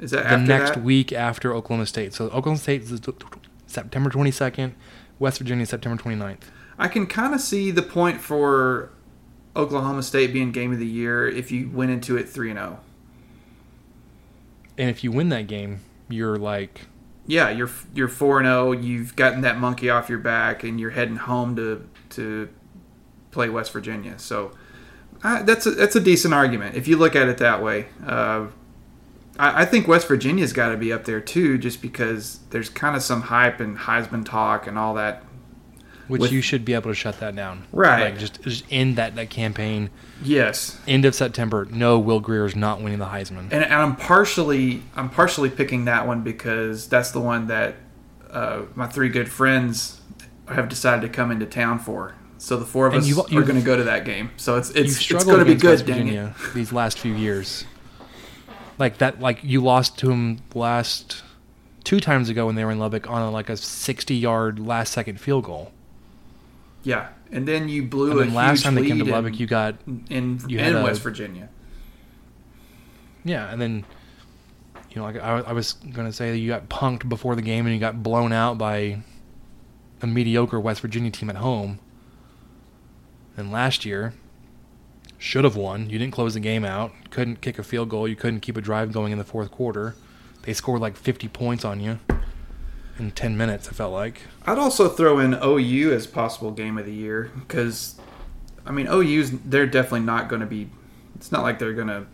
Is 0.00 0.12
that 0.12 0.22
The 0.22 0.28
after 0.30 0.46
next 0.46 0.70
that? 0.74 0.82
week 0.84 1.12
after 1.12 1.52
Oklahoma 1.52 1.86
State. 1.86 2.14
So 2.14 2.26
Oklahoma 2.26 2.58
State 2.58 2.82
is 2.82 3.00
September 3.66 4.10
22nd, 4.10 4.74
West 5.18 5.38
Virginia 5.38 5.66
September 5.66 6.00
29th. 6.00 6.50
I 6.82 6.88
can 6.88 7.06
kind 7.06 7.32
of 7.32 7.40
see 7.40 7.70
the 7.70 7.80
point 7.80 8.20
for 8.20 8.90
Oklahoma 9.54 10.02
State 10.02 10.32
being 10.32 10.50
game 10.50 10.72
of 10.72 10.80
the 10.80 10.86
year 10.86 11.28
if 11.28 11.52
you 11.52 11.70
went 11.70 11.92
into 11.92 12.16
it 12.16 12.28
three 12.28 12.50
and 12.50 12.58
oh. 12.58 12.62
zero. 12.62 12.80
And 14.76 14.90
if 14.90 15.04
you 15.04 15.12
win 15.12 15.28
that 15.28 15.46
game, 15.46 15.78
you're 16.08 16.36
like 16.36 16.82
Yeah, 17.24 17.50
you're 17.50 17.70
you're 17.94 18.08
four 18.08 18.40
and 18.40 18.46
zero. 18.46 18.72
You've 18.72 19.14
gotten 19.14 19.42
that 19.42 19.58
monkey 19.58 19.90
off 19.90 20.08
your 20.08 20.18
back, 20.18 20.64
and 20.64 20.80
you're 20.80 20.90
heading 20.90 21.16
home 21.16 21.54
to 21.54 21.88
to 22.10 22.48
play 23.30 23.48
West 23.48 23.72
Virginia. 23.72 24.18
So 24.18 24.50
that's 25.22 25.66
a, 25.66 25.70
that's 25.70 25.94
a 25.94 26.00
decent 26.00 26.34
argument 26.34 26.74
if 26.74 26.88
you 26.88 26.96
look 26.96 27.14
at 27.14 27.28
it 27.28 27.38
that 27.38 27.62
way. 27.62 27.86
Uh, 28.04 28.48
I, 29.38 29.62
I 29.62 29.64
think 29.66 29.86
West 29.86 30.08
Virginia's 30.08 30.52
got 30.52 30.70
to 30.70 30.76
be 30.76 30.92
up 30.92 31.04
there 31.04 31.20
too, 31.20 31.58
just 31.58 31.80
because 31.80 32.40
there's 32.50 32.68
kind 32.68 32.96
of 32.96 33.02
some 33.02 33.22
hype 33.22 33.60
and 33.60 33.78
Heisman 33.78 34.24
talk 34.24 34.66
and 34.66 34.76
all 34.76 34.94
that. 34.94 35.22
Which 36.08 36.20
With- 36.20 36.32
you 36.32 36.42
should 36.42 36.64
be 36.64 36.74
able 36.74 36.90
to 36.90 36.94
shut 36.94 37.20
that 37.20 37.34
down. 37.36 37.64
Right. 37.72 38.04
Like 38.10 38.18
just 38.18 38.42
just 38.42 38.64
end 38.70 38.96
that 38.96 39.14
that 39.16 39.30
campaign. 39.30 39.90
Yes, 40.22 40.78
End 40.86 41.04
of 41.04 41.14
September. 41.14 41.66
No, 41.70 41.98
Will 41.98 42.20
Grier 42.20 42.44
is 42.44 42.54
not 42.54 42.80
winning 42.80 42.98
the 42.98 43.06
Heisman. 43.06 43.48
and, 43.50 43.54
and 43.64 43.72
I'm 43.74 43.96
partially 43.96 44.82
I'm 44.96 45.08
partially 45.10 45.50
picking 45.50 45.84
that 45.86 46.06
one 46.06 46.22
because 46.22 46.88
that's 46.88 47.10
the 47.12 47.20
one 47.20 47.46
that 47.48 47.76
uh, 48.30 48.62
my 48.74 48.86
three 48.86 49.08
good 49.08 49.30
friends 49.30 50.00
have 50.48 50.68
decided 50.68 51.02
to 51.02 51.08
come 51.08 51.30
into 51.30 51.46
town 51.46 51.78
for. 51.78 52.14
So 52.38 52.56
the 52.56 52.64
four 52.64 52.86
of 52.88 52.94
And 52.94 53.02
us 53.02 53.08
you've- 53.08 53.36
are 53.36 53.42
going 53.42 53.58
to 53.58 53.64
go 53.64 53.76
to 53.76 53.84
that 53.84 54.04
game. 54.04 54.30
So 54.36 54.56
it's 54.58 54.70
it's 54.70 54.98
it's 55.10 55.24
going 55.24 55.38
to 55.38 55.44
be 55.44 55.54
good, 55.54 55.70
West. 55.70 55.84
Virginia 55.86 56.34
these 56.54 56.72
last 56.72 56.98
few 56.98 57.14
years. 57.14 57.64
Like 58.78 58.98
that, 58.98 59.20
like 59.20 59.38
you 59.44 59.62
lost 59.62 59.98
to 59.98 60.10
him 60.10 60.38
last 60.54 61.22
two 61.84 62.00
times 62.00 62.28
ago 62.28 62.46
when 62.46 62.54
they 62.56 62.64
were 62.64 62.70
in 62.72 62.78
Lubbock 62.78 63.08
on 63.08 63.22
a, 63.22 63.30
like 63.30 63.48
a 63.48 63.56
sixty-yard 63.56 64.58
last-second 64.58 65.20
field 65.20 65.44
goal. 65.44 65.72
Yeah, 66.82 67.08
and 67.30 67.46
then 67.46 67.68
you 67.68 67.84
blew 67.84 68.20
And 68.20 68.30
a 68.32 68.34
last 68.34 68.64
time 68.64 68.74
they 68.74 68.86
came 68.86 68.98
to 68.98 69.04
Lubbock, 69.04 69.34
in, 69.34 69.38
you 69.38 69.46
got 69.46 69.76
in, 70.10 70.40
you 70.48 70.58
in 70.58 70.76
a- 70.76 70.82
West 70.82 71.00
Virginia. 71.02 71.48
yeah, 73.24 73.50
and 73.50 73.60
then 73.60 73.84
you 74.90 74.96
know, 74.96 75.04
like 75.04 75.16
I, 75.16 75.38
I 75.40 75.52
was 75.52 75.72
gonna 75.74 76.12
say 76.12 76.30
that 76.32 76.38
you 76.38 76.48
got 76.48 76.68
punked 76.68 77.08
before 77.08 77.34
the 77.36 77.42
game 77.42 77.66
and 77.66 77.74
you 77.74 77.80
got 77.80 78.02
blown 78.02 78.32
out 78.32 78.58
by 78.58 78.98
a 80.02 80.06
mediocre 80.06 80.58
West 80.60 80.80
Virginia 80.80 81.10
team 81.10 81.30
at 81.30 81.36
home. 81.36 81.78
And 83.36 83.50
last 83.50 83.86
year, 83.86 84.12
should 85.16 85.44
have 85.44 85.56
won. 85.56 85.88
You 85.88 85.98
didn't 85.98 86.12
close 86.12 86.34
the 86.34 86.40
game 86.40 86.64
out. 86.64 86.92
Couldn't 87.10 87.40
kick 87.40 87.58
a 87.58 87.62
field 87.62 87.88
goal. 87.88 88.06
You 88.06 88.16
couldn't 88.16 88.40
keep 88.40 88.56
a 88.56 88.60
drive 88.60 88.92
going 88.92 89.12
in 89.12 89.18
the 89.18 89.24
fourth 89.24 89.50
quarter. 89.50 89.94
They 90.42 90.52
scored 90.52 90.80
like 90.80 90.96
50 90.96 91.28
points 91.28 91.64
on 91.64 91.80
you 91.80 92.00
in 92.98 93.10
10 93.10 93.36
minutes. 93.36 93.68
It 93.68 93.74
felt 93.74 93.92
like. 93.92 94.22
I'd 94.46 94.58
also 94.58 94.88
throw 94.88 95.18
in 95.18 95.34
OU 95.42 95.92
as 95.92 96.06
possible 96.06 96.50
game 96.50 96.78
of 96.78 96.86
the 96.86 96.94
year 96.94 97.30
because, 97.34 97.98
I 98.66 98.72
mean, 98.72 98.86
OU's 98.88 99.30
they're 99.30 99.66
definitely 99.66 100.00
not 100.00 100.28
going 100.28 100.40
to 100.40 100.46
be. 100.46 100.70
It's 101.16 101.32
not 101.32 101.42
like 101.42 101.58
they're 101.58 101.72
going 101.72 101.88
to 101.88 102.06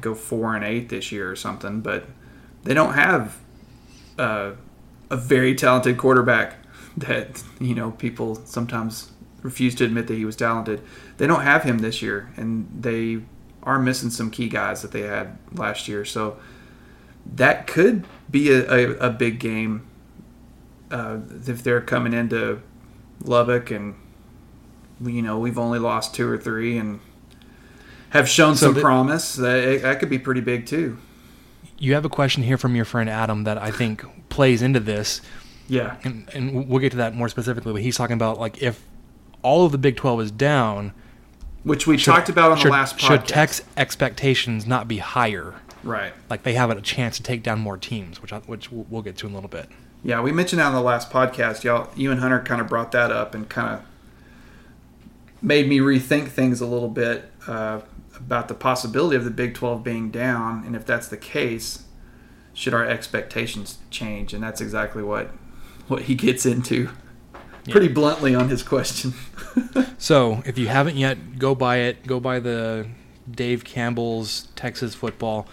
go 0.00 0.14
four 0.14 0.54
and 0.54 0.64
eight 0.64 0.88
this 0.88 1.12
year 1.12 1.30
or 1.30 1.36
something, 1.36 1.80
but 1.80 2.06
they 2.62 2.74
don't 2.74 2.94
have 2.94 3.38
uh, 4.18 4.52
a 5.10 5.16
very 5.16 5.54
talented 5.54 5.98
quarterback 5.98 6.56
that 6.96 7.42
you 7.60 7.74
know 7.74 7.92
people 7.92 8.36
sometimes 8.46 9.10
refuse 9.42 9.74
to 9.74 9.84
admit 9.84 10.06
that 10.06 10.14
he 10.14 10.24
was 10.24 10.36
talented. 10.36 10.80
They 11.18 11.26
don't 11.26 11.42
have 11.42 11.62
him 11.62 11.78
this 11.78 12.02
year, 12.02 12.32
and 12.36 12.68
they 12.80 13.20
are 13.62 13.78
missing 13.78 14.10
some 14.10 14.30
key 14.30 14.48
guys 14.48 14.82
that 14.82 14.92
they 14.92 15.02
had 15.02 15.38
last 15.52 15.88
year. 15.88 16.04
So 16.04 16.38
that 17.26 17.66
could 17.66 18.04
be 18.30 18.50
a, 18.50 18.70
a, 18.70 18.90
a 19.06 19.10
big 19.10 19.38
game 19.38 19.86
uh, 20.94 21.18
if 21.46 21.62
they're 21.62 21.80
coming 21.80 22.12
into 22.12 22.60
Lubbock 23.24 23.70
and 23.70 23.94
you 25.02 25.22
know 25.22 25.38
we've 25.38 25.58
only 25.58 25.78
lost 25.78 26.14
two 26.14 26.28
or 26.28 26.38
three 26.38 26.78
and 26.78 27.00
have 28.10 28.28
shown 28.28 28.54
So 28.54 28.72
some 28.72 28.80
promise 28.80 29.34
that 29.36 29.82
that 29.82 29.98
could 29.98 30.08
be 30.10 30.18
pretty 30.18 30.40
big 30.40 30.66
too. 30.66 30.98
You 31.78 31.94
have 31.94 32.04
a 32.04 32.08
question 32.08 32.44
here 32.44 32.56
from 32.56 32.76
your 32.76 32.84
friend 32.84 33.10
Adam 33.10 33.44
that 33.44 33.58
I 33.58 33.70
think 33.72 34.04
plays 34.28 34.62
into 34.62 34.78
this. 34.80 35.20
Yeah, 35.66 35.96
and, 36.04 36.28
and 36.32 36.68
we'll 36.68 36.78
get 36.78 36.90
to 36.92 36.98
that 36.98 37.14
more 37.14 37.28
specifically. 37.28 37.72
But 37.72 37.82
he's 37.82 37.96
talking 37.96 38.14
about 38.14 38.38
like 38.38 38.62
if 38.62 38.82
all 39.42 39.66
of 39.66 39.72
the 39.72 39.78
Big 39.78 39.96
Twelve 39.96 40.20
is 40.20 40.30
down, 40.30 40.92
which 41.64 41.86
we 41.86 41.98
should- 41.98 42.12
talked 42.12 42.28
about 42.28 42.52
on 42.52 42.58
should, 42.58 42.68
the 42.68 42.72
last 42.72 42.96
podcast. 42.96 43.00
should 43.08 43.26
Tech's 43.26 43.62
expectations 43.76 44.66
not 44.66 44.86
be 44.88 44.98
higher? 44.98 45.54
right? 45.82 46.12
Like 46.30 46.44
they 46.44 46.54
have 46.54 46.70
a 46.70 46.80
chance 46.80 47.16
to 47.16 47.22
take 47.22 47.42
down 47.42 47.58
more 47.60 47.76
teams, 47.76 48.22
which 48.22 48.32
I, 48.32 48.38
which 48.40 48.70
we'll 48.70 48.86
we'll 48.88 49.02
get 49.02 49.16
to 49.18 49.26
in 49.26 49.32
a 49.32 49.34
little 49.34 49.50
bit. 49.50 49.68
Yeah, 50.04 50.20
we 50.20 50.32
mentioned 50.32 50.60
that 50.60 50.66
on 50.66 50.74
the 50.74 50.82
last 50.82 51.10
podcast. 51.10 51.64
Y'all, 51.64 51.88
you 51.96 52.10
and 52.10 52.20
Hunter 52.20 52.40
kind 52.40 52.60
of 52.60 52.68
brought 52.68 52.92
that 52.92 53.10
up 53.10 53.34
and 53.34 53.48
kind 53.48 53.74
of 53.74 53.82
made 55.40 55.66
me 55.66 55.78
rethink 55.78 56.28
things 56.28 56.60
a 56.60 56.66
little 56.66 56.88
bit 56.88 57.30
uh, 57.48 57.80
about 58.14 58.48
the 58.48 58.54
possibility 58.54 59.16
of 59.16 59.24
the 59.24 59.30
Big 59.30 59.54
12 59.54 59.82
being 59.82 60.10
down, 60.10 60.62
and 60.66 60.76
if 60.76 60.84
that's 60.84 61.08
the 61.08 61.16
case, 61.16 61.84
should 62.52 62.74
our 62.74 62.84
expectations 62.84 63.78
change? 63.90 64.34
And 64.34 64.42
that's 64.42 64.60
exactly 64.60 65.02
what 65.02 65.30
what 65.88 66.02
he 66.02 66.14
gets 66.14 66.46
into 66.46 66.90
pretty 67.68 67.88
bluntly 67.88 68.34
on 68.34 68.48
his 68.48 68.62
question. 68.62 69.14
So 69.96 70.42
if 70.44 70.58
you 70.58 70.68
haven't 70.68 70.96
yet, 70.96 71.38
go 71.38 71.54
buy 71.54 71.78
it. 71.78 72.06
Go 72.06 72.20
buy 72.20 72.38
the 72.38 72.88
Dave 73.30 73.64
Campbell's 73.64 74.48
Texas 74.54 74.94
football. 74.94 75.46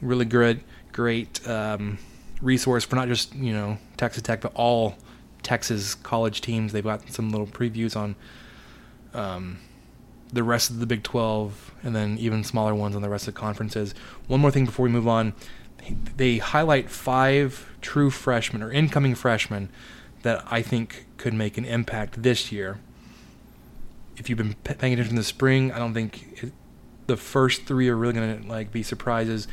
Really 0.00 0.24
good, 0.24 0.60
great 0.90 1.46
um, 1.46 1.98
resource 2.40 2.84
for 2.84 2.96
not 2.96 3.08
just 3.08 3.34
you 3.34 3.52
know 3.52 3.78
Texas 3.96 4.22
Tech, 4.22 4.40
but 4.40 4.52
all 4.54 4.96
Texas 5.42 5.94
college 5.94 6.40
teams. 6.40 6.72
They've 6.72 6.84
got 6.84 7.08
some 7.10 7.30
little 7.30 7.46
previews 7.46 7.96
on 7.96 8.16
um, 9.14 9.58
the 10.32 10.42
rest 10.42 10.70
of 10.70 10.80
the 10.80 10.86
Big 10.86 11.02
12 11.02 11.72
and 11.82 11.94
then 11.94 12.18
even 12.18 12.44
smaller 12.44 12.74
ones 12.74 12.96
on 12.96 13.02
the 13.02 13.08
rest 13.08 13.28
of 13.28 13.34
the 13.34 13.40
conferences. 13.40 13.94
One 14.26 14.40
more 14.40 14.50
thing 14.50 14.64
before 14.64 14.84
we 14.84 14.90
move 14.90 15.08
on. 15.08 15.34
They 16.16 16.38
highlight 16.38 16.90
five 16.90 17.72
true 17.80 18.10
freshmen 18.10 18.62
or 18.62 18.72
incoming 18.72 19.14
freshmen 19.14 19.68
that 20.22 20.44
I 20.50 20.62
think 20.62 21.06
could 21.16 21.32
make 21.32 21.56
an 21.56 21.64
impact 21.64 22.22
this 22.22 22.50
year. 22.50 22.80
If 24.16 24.28
you've 24.28 24.38
been 24.38 24.54
paying 24.64 24.94
attention 24.94 25.14
the 25.14 25.22
spring, 25.22 25.70
I 25.70 25.78
don't 25.78 25.94
think 25.94 26.42
it, 26.42 26.52
the 27.06 27.16
first 27.16 27.66
three 27.66 27.88
are 27.88 27.96
really 27.96 28.14
going 28.14 28.42
to 28.42 28.48
like 28.48 28.72
be 28.72 28.82
surprises. 28.82 29.46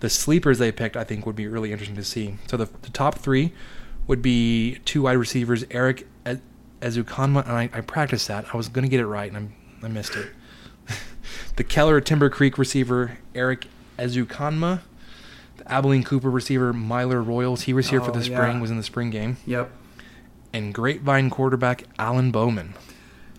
The 0.00 0.10
sleepers 0.10 0.58
they 0.58 0.72
picked, 0.72 0.96
I 0.96 1.04
think, 1.04 1.24
would 1.26 1.36
be 1.36 1.46
really 1.46 1.72
interesting 1.72 1.96
to 1.96 2.04
see. 2.04 2.36
So 2.48 2.56
the, 2.56 2.68
the 2.82 2.90
top 2.90 3.16
three 3.18 3.52
would 4.06 4.20
be 4.22 4.78
two 4.84 5.02
wide 5.02 5.14
receivers, 5.16 5.64
Erik 5.70 6.06
Ezukanma, 6.80 7.42
and 7.44 7.52
I, 7.52 7.70
I 7.72 7.80
practiced 7.80 8.28
that. 8.28 8.46
I 8.52 8.56
was 8.56 8.68
going 8.68 8.84
to 8.84 8.88
get 8.90 9.00
it 9.00 9.06
right, 9.06 9.28
and 9.28 9.36
I'm, 9.36 9.54
I 9.82 9.88
missed 9.88 10.14
it. 10.14 10.28
the 11.56 11.64
Keller 11.64 12.00
Timber 12.00 12.28
Creek 12.30 12.58
receiver, 12.58 13.18
Erik 13.34 13.66
Ezukanma. 13.98 14.80
The 15.56 15.72
Abilene 15.72 16.04
Cooper 16.04 16.30
receiver, 16.30 16.72
Myler 16.74 17.22
Royals. 17.22 17.62
He 17.62 17.72
was 17.72 17.88
here 17.88 18.02
Oh, 18.02 18.04
for 18.04 18.12
the 18.12 18.18
yeah. 18.20 18.36
spring, 18.36 18.60
was 18.60 18.70
in 18.70 18.76
the 18.76 18.82
spring 18.82 19.08
game. 19.10 19.38
Yep. 19.46 19.70
And 20.52 20.74
Grapevine 20.74 21.30
quarterback, 21.30 21.84
Alan 21.98 22.30
Bowman. 22.30 22.74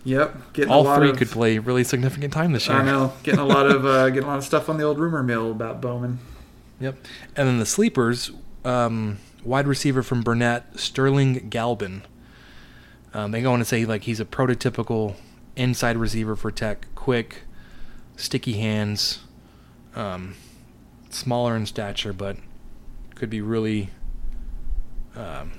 Yep. 0.04 0.52
Getting 0.54 0.70
a 0.70 0.74
All 0.74 0.96
three 0.96 1.10
of, 1.10 1.16
could 1.16 1.28
play 1.28 1.58
really 1.58 1.84
significant 1.84 2.32
time 2.32 2.52
this 2.52 2.66
year. 2.68 2.78
I 2.78 2.84
know. 2.84 3.12
Getting 3.22 3.40
a 3.40 3.46
lot 3.46 3.66
of 3.66 3.84
uh, 3.86 4.08
getting 4.08 4.24
a 4.24 4.26
lot 4.26 4.38
of 4.38 4.44
stuff 4.44 4.68
on 4.68 4.76
the 4.78 4.84
old 4.84 4.98
rumor 4.98 5.22
mill 5.22 5.50
about 5.50 5.80
Bowman. 5.80 6.18
Yep. 6.80 6.96
And 7.36 7.48
then 7.48 7.58
the 7.58 7.66
sleepers, 7.66 8.30
um, 8.64 9.18
wide 9.44 9.66
receiver 9.66 10.02
from 10.02 10.22
Burnett, 10.22 10.78
Sterling 10.78 11.50
Galban. 11.50 12.02
Um, 13.14 13.30
they 13.30 13.42
go 13.42 13.52
on 13.52 13.58
to 13.58 13.64
say 13.64 13.84
like 13.84 14.02
he's 14.02 14.20
a 14.20 14.24
prototypical 14.24 15.16
inside 15.56 15.96
receiver 15.96 16.36
for 16.36 16.50
Tech, 16.50 16.86
quick, 16.94 17.42
sticky 18.16 18.54
hands, 18.54 19.20
um, 19.94 20.34
smaller 21.10 21.56
in 21.56 21.66
stature, 21.66 22.12
but 22.12 22.36
could 23.14 23.30
be 23.30 23.40
really 23.40 23.90
um, 25.16 25.52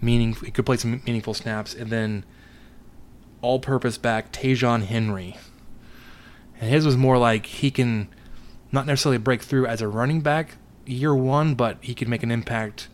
meaningful. 0.00 0.46
He 0.46 0.52
could 0.52 0.64
play 0.64 0.76
some 0.76 1.02
meaningful 1.04 1.34
snaps, 1.34 1.74
and 1.74 1.90
then 1.90 2.24
all-purpose 3.42 3.98
back 3.98 4.32
Ta'Zhawn 4.32 4.84
Henry. 4.84 5.36
And 6.58 6.70
his 6.70 6.86
was 6.86 6.96
more 6.96 7.18
like 7.18 7.46
he 7.46 7.70
can 7.70 8.08
not 8.72 8.86
necessarily 8.86 9.18
break 9.18 9.42
through 9.42 9.66
as 9.66 9.80
a 9.80 9.88
running 9.88 10.20
back 10.20 10.56
year 10.86 11.14
one, 11.14 11.54
but 11.54 11.78
he 11.80 11.94
could 11.94 12.08
make 12.08 12.22
an 12.22 12.30
impact 12.30 12.88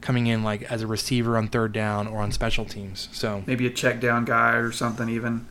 coming 0.00 0.26
in 0.26 0.42
like 0.42 0.62
as 0.64 0.82
a 0.82 0.86
receiver 0.86 1.36
on 1.36 1.48
third 1.48 1.72
down 1.72 2.06
or 2.06 2.20
on 2.20 2.30
special 2.30 2.64
teams. 2.64 3.08
So 3.12 3.42
Maybe 3.46 3.66
a 3.66 3.70
check 3.70 4.00
down 4.00 4.24
guy 4.24 4.52
or 4.52 4.70
something 4.70 5.08
even. 5.08 5.46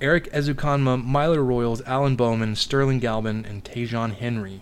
Erik 0.00 0.32
Ezukanma, 0.32 1.02
Myler 1.04 1.44
Royals, 1.44 1.80
Alan 1.82 2.16
Bowman, 2.16 2.56
Sterling 2.56 3.00
Galban, 3.00 3.48
and 3.48 3.64
Ta'Zhawn 3.64 4.14
Henry. 4.14 4.60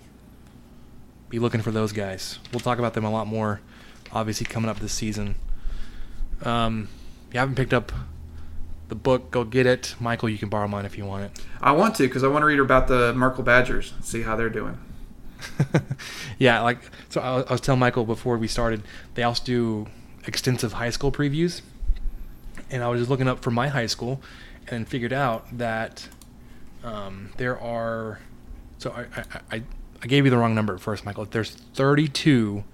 Be 1.31 1.39
looking 1.39 1.63
for 1.63 1.71
those 1.71 1.93
guys. 1.93 2.39
We'll 2.53 2.61
talk 2.61 2.79
about 2.79 2.93
them 2.93 3.05
a 3.05 3.11
lot 3.11 3.27
more, 3.27 3.63
obviously 4.13 4.45
coming 4.45 4.69
up 4.69 4.81
this 4.81 4.93
season. 4.93 5.37
Um, 6.43 6.89
if 7.29 7.35
you 7.35 7.41
haven't 7.41 7.55
picked 7.55 7.73
up 7.73 7.91
the 8.91 8.95
book, 8.95 9.31
go 9.31 9.45
get 9.45 9.67
it. 9.67 9.95
Michael, 9.99 10.29
you 10.29 10.37
can 10.37 10.49
borrow 10.49 10.69
mine 10.69 10.85
if 10.85 10.99
you 10.99 11.07
want 11.07 11.25
it. 11.25 11.45
I 11.63 11.73
want 11.73 11.95
to 11.97 12.03
because 12.03 12.23
I 12.23 12.29
want 12.29 12.43
to 12.43 12.47
read 12.47 12.61
about 12.61 12.89
the 12.89 13.15
Merkel 13.15 13.43
Badgers 13.43 13.93
and 13.93 14.05
see 14.05 14.23
how 14.23 14.37
they're 14.37 14.51
doing. 14.51 14.79
yeah, 16.39 16.61
like 16.61 16.79
so. 17.09 17.21
I 17.21 17.37
was, 17.37 17.45
I 17.47 17.53
was 17.53 17.61
telling 17.63 17.81
Michael 17.81 18.05
before 18.05 18.37
we 18.37 18.47
started. 18.47 18.83
They 19.15 19.23
also 19.23 19.43
do 19.45 19.87
extensive 20.27 20.75
high 20.75 20.91
school 20.91 21.11
previews, 21.11 21.63
and 22.71 22.83
I 22.83 22.89
was 22.89 23.01
just 23.01 23.11
looking 23.11 23.29
up 23.29 23.43
for 23.43 23.51
my 23.51 23.69
high 23.69 23.87
school, 23.87 24.21
and 24.69 24.87
figured 24.87 25.15
out 25.15 25.47
that 25.57 26.09
um, 26.85 27.33
there 27.39 27.59
are. 27.59 28.21
So 28.77 28.91
I, 28.91 29.07
I 29.17 29.41
I 29.57 29.63
I 30.03 30.07
gave 30.07 30.25
you 30.25 30.31
the 30.31 30.39
wrong 30.39 30.55
number 30.55 30.75
at 30.75 30.81
first, 30.81 31.05
Michael. 31.05 31.25
There's 31.27 31.51
32 31.51 32.65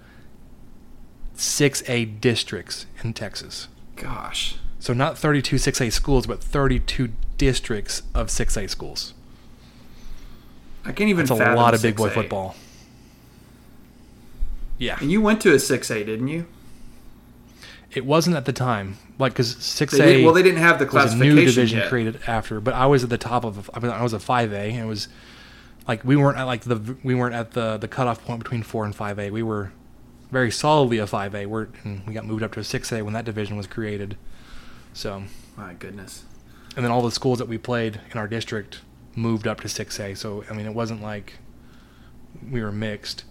6A 1.35 2.19
districts 2.19 2.85
in 3.03 3.13
Texas. 3.13 3.67
Gosh. 3.95 4.57
So 4.79 4.93
not 4.93 5.17
32 5.17 5.55
6A 5.57 5.91
schools, 5.91 6.27
but 6.27 6.41
32 6.43 7.09
districts 7.37 8.03
of 8.13 8.27
6A 8.27 8.69
schools. 8.69 9.13
I 10.85 10.91
can't 10.91 11.09
even 11.09 11.25
That's 11.25 11.39
a 11.41 11.55
lot 11.55 11.73
of 11.73 11.81
big 11.81 11.95
boy 11.95 12.09
6A. 12.09 12.13
football. 12.13 12.55
Yeah. 14.77 14.97
And 15.01 15.11
you 15.11 15.21
went 15.21 15.41
to 15.41 15.51
a 15.51 15.55
6A, 15.57 16.05
didn't 16.05 16.27
you? 16.27 16.45
It 17.91 18.05
wasn't 18.05 18.35
at 18.35 18.45
the 18.45 18.53
time, 18.53 18.97
like 19.17 19.31
because 19.33 19.55
six 19.57 19.93
They 19.97 20.05
did- 20.05 20.21
A. 20.21 20.25
well, 20.25 20.33
they 20.33 20.43
didn't 20.43 20.59
have 20.59 20.77
the 20.77 20.85
was 20.85 20.89
a 20.89 20.91
classification 20.91 21.35
new 21.35 21.45
division 21.45 21.79
yet. 21.79 21.89
created 21.89 22.19
after, 22.27 22.59
but 22.59 22.73
I 22.73 22.85
was 22.85 23.03
at 23.03 23.09
the 23.09 23.17
top 23.17 23.43
of. 23.45 23.69
I 23.73 23.79
mean, 23.79 23.91
I 23.91 24.03
was 24.03 24.11
a 24.13 24.19
five 24.19 24.51
A, 24.51 24.69
and 24.71 24.79
it 24.81 24.85
was 24.85 25.07
like 25.87 26.03
we 26.03 26.15
weren't 26.17 26.37
at 26.37 26.43
like 26.43 26.61
the 26.61 26.95
we 27.01 27.15
weren't 27.15 27.33
at 27.33 27.51
the 27.51 27.77
the 27.77 27.87
cutoff 27.87 28.23
point 28.25 28.43
between 28.43 28.61
four 28.61 28.83
and 28.85 28.93
five 28.93 29.17
A. 29.17 29.31
We 29.31 29.41
were 29.41 29.71
very 30.31 30.51
solidly 30.51 30.97
a 30.99 31.07
five 31.07 31.33
A. 31.33 31.45
We're 31.45 31.69
and 31.85 32.05
we 32.05 32.13
got 32.13 32.25
moved 32.25 32.43
up 32.43 32.51
to 32.53 32.59
a 32.59 32.63
six 32.63 32.91
A 32.91 33.01
when 33.01 33.13
that 33.13 33.23
division 33.25 33.55
was 33.55 33.67
created. 33.67 34.17
So, 34.97 35.21
My 35.55 35.75
goodness. 35.75 36.23
and 36.75 36.83
then 36.83 36.91
all 36.91 37.03
the 37.03 37.11
schools 37.11 37.37
that 37.37 37.47
we 37.47 37.59
played 37.59 38.01
in 38.11 38.17
our 38.17 38.27
district 38.27 38.79
moved 39.15 39.45
up 39.45 39.61
to 39.61 39.69
six 39.69 39.99
A. 39.99 40.15
So 40.15 40.43
I 40.49 40.53
mean, 40.53 40.65
it 40.65 40.73
wasn't 40.73 41.03
like 41.03 41.33
we 42.51 42.63
were 42.63 42.71
mixed. 42.71 43.23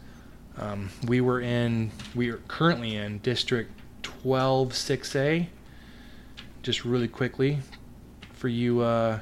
Um, 0.59 0.91
we 1.09 1.21
were 1.21 1.41
in. 1.41 1.91
We 2.15 2.31
are 2.31 2.37
currently 2.47 2.95
in 2.95 3.19
District 3.19 3.73
12 4.05 4.75
6A. 4.75 5.49
Just 6.63 6.85
really 6.85 7.09
quickly, 7.09 7.59
for 8.33 8.47
you 8.47 8.83
uh, 8.83 9.19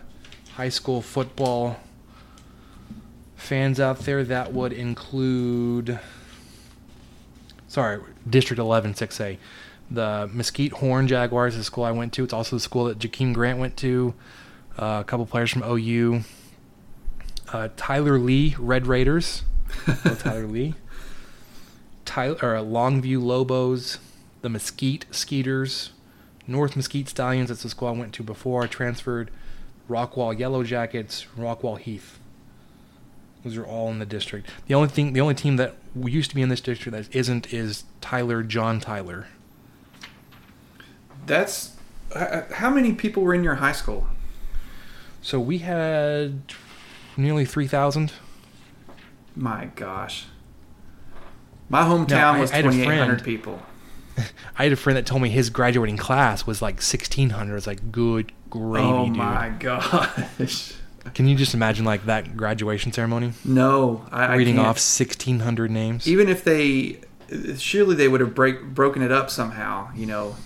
high 0.52 0.68
school 0.68 1.00
football 1.00 1.78
fans 3.36 3.80
out 3.80 4.00
there, 4.00 4.22
that 4.22 4.52
would 4.52 4.74
include. 4.74 5.98
Sorry, 7.68 8.00
District 8.28 8.60
11 8.60 8.92
6A. 8.92 9.38
The 9.90 10.28
Mesquite 10.32 10.72
Horn 10.72 11.06
Jaguars 11.06 11.54
is 11.54 11.60
the 11.60 11.64
school 11.64 11.84
I 11.84 11.90
went 11.90 12.12
to. 12.14 12.24
It's 12.24 12.32
also 12.32 12.56
the 12.56 12.60
school 12.60 12.86
that 12.86 12.98
Jakeem 12.98 13.34
Grant 13.34 13.58
went 13.58 13.76
to. 13.78 14.14
Uh, 14.78 14.98
a 15.00 15.04
couple 15.04 15.26
players 15.26 15.50
from 15.50 15.62
OU. 15.62 16.22
Uh, 17.52 17.68
Tyler 17.76 18.18
Lee 18.18 18.56
Red 18.58 18.86
Raiders. 18.86 19.42
Oh, 19.86 20.16
Tyler 20.18 20.46
Lee. 20.46 20.74
Tyler 22.04 22.36
or 22.42 22.56
Longview 22.64 23.22
Lobos, 23.22 23.98
the 24.42 24.48
Mesquite 24.48 25.06
Skeeters, 25.10 25.90
North 26.46 26.76
Mesquite 26.76 27.08
Stallions. 27.08 27.48
That's 27.48 27.62
the 27.62 27.68
school 27.68 27.88
I 27.88 27.92
went 27.92 28.12
to 28.14 28.22
before 28.22 28.64
I 28.64 28.66
transferred. 28.66 29.30
Rockwall 29.88 30.38
Yellow 30.38 30.64
Jackets, 30.64 31.26
Rockwall 31.36 31.78
Heath. 31.78 32.18
Those 33.42 33.56
are 33.58 33.66
all 33.66 33.90
in 33.90 33.98
the 33.98 34.06
district. 34.06 34.48
The 34.66 34.74
only 34.74 34.88
thing, 34.88 35.12
the 35.12 35.20
only 35.20 35.34
team 35.34 35.56
that 35.56 35.74
used 35.94 36.30
to 36.30 36.36
be 36.36 36.42
in 36.42 36.48
this 36.48 36.62
district 36.62 36.96
that 36.96 37.14
isn't 37.14 37.52
is 37.52 37.84
Tyler 38.00 38.42
John 38.42 38.80
Tyler. 38.80 39.26
That's 41.26 41.72
how 42.52 42.70
many 42.70 42.92
people 42.92 43.22
were 43.22 43.34
in 43.34 43.42
your 43.44 43.56
high 43.56 43.72
school? 43.72 44.06
So 45.22 45.40
we 45.40 45.58
had 45.58 46.42
nearly 47.16 47.44
three 47.44 47.66
thousand. 47.66 48.12
My 49.36 49.66
gosh. 49.74 50.26
My 51.68 51.82
hometown 51.82 52.08
No, 52.10 52.16
I- 52.18 52.40
was 52.40 52.52
I 52.52 52.62
2,800 52.62 53.24
people. 53.24 53.60
I 54.58 54.64
had 54.64 54.72
a 54.72 54.76
friend 54.76 54.96
that 54.96 55.06
told 55.06 55.22
me 55.22 55.30
his 55.30 55.50
graduating 55.50 55.96
class 55.96 56.46
was 56.46 56.62
like 56.62 56.80
sixteen 56.82 57.30
hundred. 57.30 57.56
It's 57.56 57.66
like 57.66 57.90
good 57.90 58.30
gravy, 58.50 58.86
oh 58.86 59.06
dude. 59.06 59.16
my 59.16 59.48
gosh. 59.58 60.74
Can 61.14 61.26
you 61.26 61.36
just 61.36 61.52
imagine 61.52 61.84
like 61.84 62.06
that 62.06 62.36
graduation 62.36 62.92
ceremony? 62.92 63.32
No, 63.44 64.06
I, 64.12 64.24
I 64.26 64.34
reading 64.36 64.54
can't. 64.54 64.66
off 64.68 64.76
1600 64.76 65.70
names. 65.70 66.08
Even 66.08 66.28
if 66.30 66.44
they, 66.44 67.00
surely 67.58 67.94
they 67.94 68.08
would 68.08 68.20
have 68.22 68.34
break 68.34 68.62
broken 68.62 69.02
it 69.02 69.12
up 69.12 69.28
somehow. 69.30 69.88
You 69.94 70.06
know, 70.06 70.36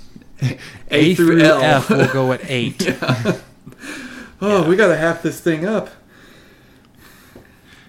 A, 0.90 1.14
through, 1.14 1.40
L. 1.40 1.60
F 1.62 1.90
will 1.90 2.06
go 2.12 2.32
at 2.32 2.40
8. 2.48 2.96
oh, 4.40 4.68
we 4.68 4.76
got 4.76 4.88
to 4.88 4.96
half 4.96 5.22
this 5.22 5.40
thing 5.40 5.64
up. 5.66 5.90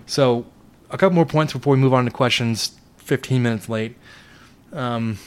So, 0.06 0.45
a 0.89 0.97
couple 0.97 1.16
more 1.16 1.26
points 1.26 1.54
before 1.54 1.74
we 1.76 1.80
move 1.80 1.93
on 1.93 2.06
to 2.06 2.12
questions. 2.12 2.76
15 2.97 3.41
minutes 3.41 3.70
late. 3.70 3.95
Um, 4.74 5.18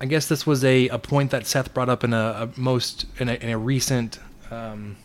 I 0.00 0.06
guess 0.06 0.28
this 0.28 0.46
was 0.46 0.64
a, 0.64 0.88
a 0.88 0.98
point 0.98 1.30
that 1.30 1.46
Seth 1.46 1.72
brought 1.72 1.88
up 1.88 2.04
in 2.04 2.12
a, 2.12 2.50
a 2.56 2.60
most 2.60 3.06
in 3.18 3.28
a, 3.28 3.34
in 3.34 3.48
a 3.48 3.58
recent 3.58 4.18
um, 4.50 4.96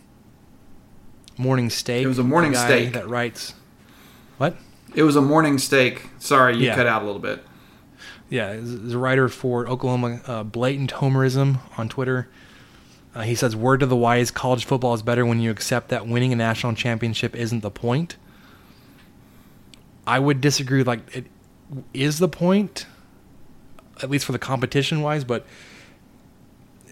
morning 1.38 1.70
steak. 1.70 2.04
It 2.04 2.08
was 2.08 2.20
a 2.20 2.24
morning 2.24 2.54
steak. 2.56 2.94
that 2.94 3.08
writes. 3.08 3.54
What? 4.38 4.58
It 4.94 5.04
was 5.04 5.16
a 5.16 5.22
morning 5.22 5.58
steak. 5.58 6.10
Sorry, 6.20 6.58
you 6.58 6.66
Yeah. 6.66 6.76
cut 6.76 6.88
out 6.88 7.04
a 7.04 7.06
little 7.06 7.22
bit. 7.22 7.44
Yeah, 8.32 8.54
is 8.54 8.94
a 8.94 8.98
writer 8.98 9.28
for 9.28 9.68
Oklahoma 9.68 10.22
uh, 10.26 10.44
Blatant 10.44 10.92
Homerism 10.92 11.60
on 11.78 11.90
Twitter. 11.90 12.30
Uh, 13.14 13.24
he 13.24 13.36
says, 13.36 13.58
"Word 13.58 13.82
to 13.82 13.86
the 13.86 13.96
wise: 13.96 14.32
college 14.32 14.64
football 14.64 14.94
is 14.94 15.02
better 15.02 15.26
when 15.26 15.42
you 15.42 15.52
accept 15.52 15.90
that 15.90 16.08
winning 16.08 16.32
a 16.32 16.38
national 16.38 16.74
championship 16.74 17.36
isn't 17.36 17.60
the 17.60 17.70
point." 17.70 18.16
I 20.08 20.18
would 20.18 20.40
disagree. 20.40 20.82
Like, 20.82 21.14
it, 21.14 21.26
is 21.94 22.20
the 22.20 22.30
point, 22.30 22.86
at 24.02 24.10
least 24.10 24.26
for 24.26 24.32
the 24.32 24.40
competition 24.40 25.02
wise, 25.02 25.26
but 25.26 25.46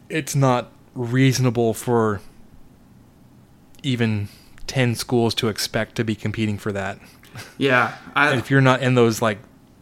it's 0.10 0.36
not 0.36 0.72
reasonable 0.94 1.74
for 1.74 2.20
even 3.82 4.28
10 4.68 4.96
schools 4.96 5.34
to 5.36 5.48
expect 5.48 5.96
to 5.96 6.04
be 6.04 6.16
competing 6.16 6.58
for 6.58 6.74
that. 6.74 7.00
Yeah, 7.58 7.96
I, 8.14 8.36
if 8.36 8.52
you're 8.52 8.60
not 8.60 8.82
in 8.82 8.96
those 8.96 9.22
like 9.22 9.38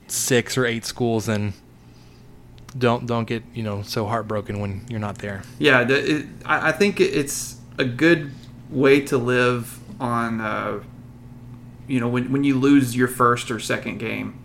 six 0.08 0.58
or 0.58 0.66
eight 0.66 0.86
schools, 0.86 1.28
and 1.28 1.54
don't 2.78 3.06
don't 3.06 3.26
get 3.26 3.44
you 3.54 3.64
know 3.64 3.82
so 3.82 4.06
heartbroken 4.06 4.60
when 4.60 4.86
you're 4.90 5.00
not 5.00 5.20
there. 5.20 5.44
Yeah, 5.60 5.84
the, 5.84 6.18
it, 6.18 6.26
I, 6.46 6.72
think 6.72 7.00
it's 7.00 7.58
a 7.78 7.86
good 7.86 8.32
way 8.70 9.02
to 9.02 9.18
live 9.18 9.80
on. 10.00 10.42
Uh, 10.42 10.84
you 11.88 12.00
know, 12.00 12.08
when 12.08 12.32
when 12.32 12.44
you 12.44 12.60
lose 12.60 12.96
your 12.96 13.08
first 13.08 13.50
or 13.50 13.60
second 13.60 13.98
game, 13.98 14.40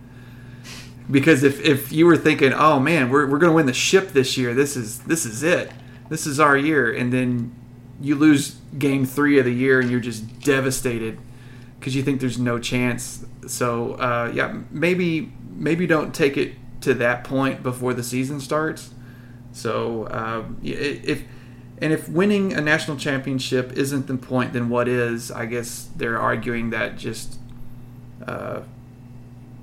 because 1.10 1.42
if 1.42 1.60
if 1.60 1.92
you 1.92 2.06
were 2.06 2.16
thinking, 2.16 2.52
oh 2.52 2.78
man, 2.78 3.10
we're 3.10 3.26
we're 3.26 3.38
gonna 3.38 3.52
win 3.52 3.66
the 3.66 3.72
ship 3.72 4.12
this 4.12 4.36
year, 4.38 4.54
this 4.54 4.76
is 4.76 5.00
this 5.00 5.26
is 5.26 5.42
it, 5.42 5.72
this 6.08 6.26
is 6.26 6.38
our 6.38 6.56
year, 6.56 6.92
and 6.92 7.12
then 7.12 7.54
you 8.00 8.16
lose 8.16 8.56
game 8.78 9.06
three 9.06 9.38
of 9.38 9.44
the 9.44 9.52
year 9.52 9.80
and 9.80 9.90
you're 9.90 10.00
just 10.00 10.40
devastated 10.40 11.18
because 11.78 11.94
you 11.94 12.02
think 12.02 12.20
there's 12.20 12.38
no 12.38 12.58
chance. 12.58 13.24
So 13.46 13.94
uh, 13.94 14.32
yeah, 14.34 14.58
maybe 14.70 15.32
maybe 15.55 15.86
don't 15.86 16.14
take 16.14 16.36
it 16.36 16.55
to 16.82 16.94
that 16.94 17.24
point 17.24 17.62
before 17.62 17.94
the 17.94 18.03
season 18.03 18.40
starts. 18.40 18.90
So 19.53 20.05
uh, 20.05 20.44
if 20.62 21.22
and 21.82 21.92
if 21.92 22.09
winning 22.09 22.53
a 22.53 22.61
national 22.61 22.96
championship 22.96 23.72
isn't 23.72 24.07
the 24.07 24.16
point, 24.16 24.53
then 24.53 24.68
what 24.68 24.88
is? 24.88 25.30
I 25.30 25.46
guess 25.46 25.90
they're 25.96 26.18
arguing 26.18 26.70
that 26.70 26.96
just. 26.96 27.38
Uh, 28.26 28.61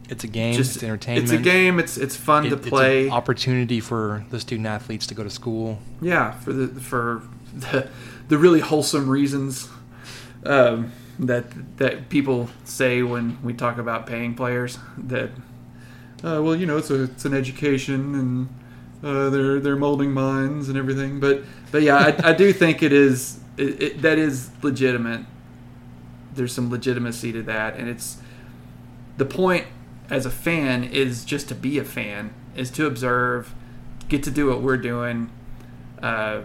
it's 0.09 0.23
a 0.23 0.27
game. 0.27 0.55
Just, 0.55 0.75
it's 0.75 0.83
entertainment. 0.83 1.31
It's 1.31 1.39
a 1.39 1.41
game. 1.41 1.79
It's 1.79 1.97
it's 1.97 2.15
fun 2.15 2.45
it, 2.45 2.49
to 2.49 2.57
play. 2.57 3.09
Opportunity 3.09 3.79
for 3.79 4.25
the 4.31 4.39
student 4.39 4.67
athletes 4.67 5.07
to 5.07 5.13
go 5.13 5.23
to 5.23 5.29
school. 5.29 5.79
Yeah, 6.01 6.31
for 6.31 6.51
the 6.51 6.67
for 6.81 7.21
the, 7.53 7.87
the 8.27 8.37
really 8.37 8.59
wholesome 8.59 9.07
reasons 9.07 9.69
um, 10.45 10.91
that 11.19 11.77
that 11.77 12.09
people 12.09 12.49
say 12.65 13.01
when 13.01 13.41
we 13.43 13.53
talk 13.53 13.77
about 13.77 14.07
paying 14.07 14.35
players. 14.35 14.77
That 14.97 15.29
uh, 16.23 16.41
well, 16.41 16.55
you 16.55 16.65
know, 16.65 16.77
it's 16.77 16.89
a 16.89 17.03
it's 17.03 17.25
an 17.25 17.33
education 17.33 18.15
and 18.15 18.49
uh, 19.03 19.29
they're 19.29 19.59
they're 19.59 19.75
molding 19.75 20.11
minds 20.11 20.69
and 20.69 20.77
everything. 20.77 21.19
But 21.19 21.43
but 21.71 21.81
yeah, 21.81 21.97
I, 21.97 22.29
I 22.29 22.33
do 22.33 22.51
think 22.51 22.83
it 22.83 22.93
is 22.93 23.39
it, 23.57 23.81
it, 23.81 24.01
that 24.01 24.17
is 24.17 24.51
legitimate. 24.61 25.25
There's 26.33 26.53
some 26.53 26.69
legitimacy 26.69 27.31
to 27.33 27.41
that, 27.43 27.75
and 27.75 27.89
it's 27.89 28.17
the 29.17 29.25
point 29.25 29.65
as 30.09 30.25
a 30.25 30.31
fan 30.31 30.83
is 30.83 31.23
just 31.25 31.47
to 31.49 31.55
be 31.55 31.77
a 31.77 31.83
fan, 31.83 32.33
is 32.55 32.69
to 32.71 32.85
observe, 32.85 33.53
get 34.07 34.23
to 34.23 34.31
do 34.31 34.47
what 34.47 34.61
we're 34.61 34.77
doing, 34.77 35.29
uh, 36.01 36.41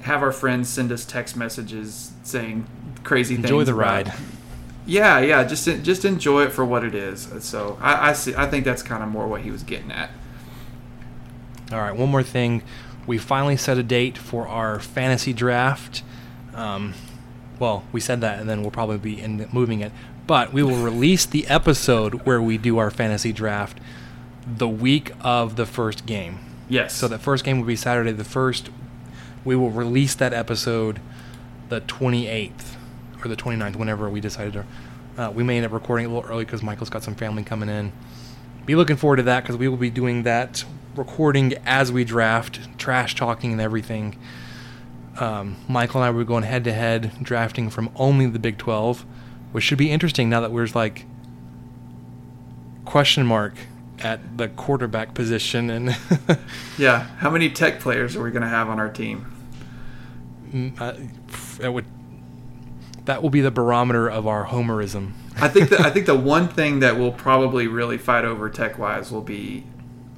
have 0.00 0.22
our 0.22 0.32
friends 0.32 0.68
send 0.68 0.90
us 0.90 1.04
text 1.04 1.36
messages 1.36 2.12
saying 2.22 2.66
crazy 3.04 3.36
enjoy 3.36 3.48
things. 3.48 3.60
Enjoy 3.60 3.64
the 3.64 3.74
ride. 3.74 4.12
Yeah, 4.86 5.20
yeah, 5.20 5.44
just 5.44 5.64
just 5.82 6.04
enjoy 6.04 6.44
it 6.44 6.52
for 6.52 6.64
what 6.64 6.84
it 6.84 6.94
is. 6.94 7.28
So 7.40 7.78
I, 7.80 8.10
I 8.10 8.12
see. 8.12 8.34
I 8.34 8.46
think 8.46 8.64
that's 8.64 8.82
kind 8.82 9.02
of 9.02 9.08
more 9.08 9.26
what 9.26 9.40
he 9.40 9.50
was 9.50 9.62
getting 9.62 9.90
at. 9.90 10.10
All 11.72 11.78
right, 11.78 11.96
one 11.96 12.10
more 12.10 12.22
thing. 12.22 12.62
We 13.06 13.18
finally 13.18 13.56
set 13.56 13.78
a 13.78 13.82
date 13.82 14.18
for 14.18 14.46
our 14.46 14.78
fantasy 14.80 15.32
draft. 15.32 16.02
Um, 16.54 16.94
well, 17.58 17.84
we 17.92 18.00
said 18.00 18.20
that, 18.20 18.40
and 18.40 18.48
then 18.48 18.60
we'll 18.60 18.70
probably 18.70 18.98
be 18.98 19.20
in 19.20 19.48
moving 19.52 19.80
it. 19.80 19.92
But 20.26 20.52
we 20.52 20.62
will 20.62 20.76
release 20.76 21.26
the 21.26 21.46
episode 21.46 22.26
where 22.26 22.40
we 22.40 22.58
do 22.58 22.78
our 22.78 22.90
fantasy 22.90 23.32
draft 23.32 23.78
the 24.46 24.68
week 24.68 25.12
of 25.20 25.56
the 25.56 25.66
first 25.66 26.06
game. 26.06 26.38
Yes. 26.68 26.94
So 26.94 27.08
the 27.08 27.18
first 27.18 27.44
game 27.44 27.58
will 27.58 27.66
be 27.66 27.76
Saturday 27.76 28.12
the 28.12 28.24
first. 28.24 28.70
We 29.44 29.56
will 29.56 29.70
release 29.70 30.14
that 30.14 30.32
episode 30.32 31.00
the 31.68 31.80
28th 31.82 32.73
or 33.24 33.28
the 33.28 33.36
29th, 33.36 33.76
whenever 33.76 34.08
we 34.08 34.20
decided 34.20 34.52
to. 34.54 34.64
Uh, 35.16 35.30
we 35.30 35.44
may 35.44 35.56
end 35.56 35.66
up 35.66 35.72
recording 35.72 36.06
a 36.06 36.08
little 36.08 36.28
early 36.28 36.44
because 36.44 36.62
Michael's 36.62 36.90
got 36.90 37.02
some 37.02 37.14
family 37.14 37.44
coming 37.44 37.68
in. 37.68 37.92
Be 38.66 38.74
looking 38.74 38.96
forward 38.96 39.16
to 39.16 39.22
that 39.24 39.42
because 39.42 39.56
we 39.56 39.68
will 39.68 39.76
be 39.76 39.90
doing 39.90 40.24
that 40.24 40.64
recording 40.96 41.54
as 41.66 41.92
we 41.92 42.04
draft, 42.04 42.60
trash 42.78 43.14
talking 43.14 43.52
and 43.52 43.60
everything. 43.60 44.18
Um, 45.18 45.56
Michael 45.68 46.02
and 46.02 46.08
I 46.08 46.10
were 46.10 46.24
going 46.24 46.42
head 46.42 46.64
to 46.64 46.72
head 46.72 47.12
drafting 47.22 47.70
from 47.70 47.90
only 47.94 48.26
the 48.26 48.38
Big 48.38 48.58
12, 48.58 49.04
which 49.52 49.62
should 49.62 49.78
be 49.78 49.90
interesting 49.90 50.28
now 50.28 50.40
that 50.40 50.50
we're 50.50 50.66
like 50.74 51.06
question 52.84 53.24
mark 53.24 53.54
at 54.00 54.36
the 54.36 54.48
quarterback 54.48 55.14
position 55.14 55.70
and 55.70 55.96
yeah 56.78 57.04
how 57.18 57.30
many 57.30 57.48
tech 57.48 57.80
players 57.80 58.16
are 58.16 58.22
we 58.22 58.30
going 58.30 58.42
to 58.42 58.48
have 58.48 58.68
on 58.68 58.78
our 58.78 58.90
team 58.90 59.24
uh, 60.78 60.92
that 61.58 61.72
would 61.72 61.86
that 63.04 63.22
will 63.22 63.30
be 63.30 63.40
the 63.40 63.50
barometer 63.50 64.08
of 64.08 64.26
our 64.26 64.46
homerism 64.46 65.12
i 65.36 65.48
think 65.48 65.68
that 65.68 65.80
i 65.80 65.90
think 65.90 66.06
the 66.06 66.14
one 66.14 66.48
thing 66.48 66.80
that 66.80 66.96
we'll 66.96 67.12
probably 67.12 67.66
really 67.66 67.98
fight 67.98 68.24
over 68.24 68.48
tech 68.48 68.78
wise 68.78 69.10
will 69.10 69.22
be 69.22 69.64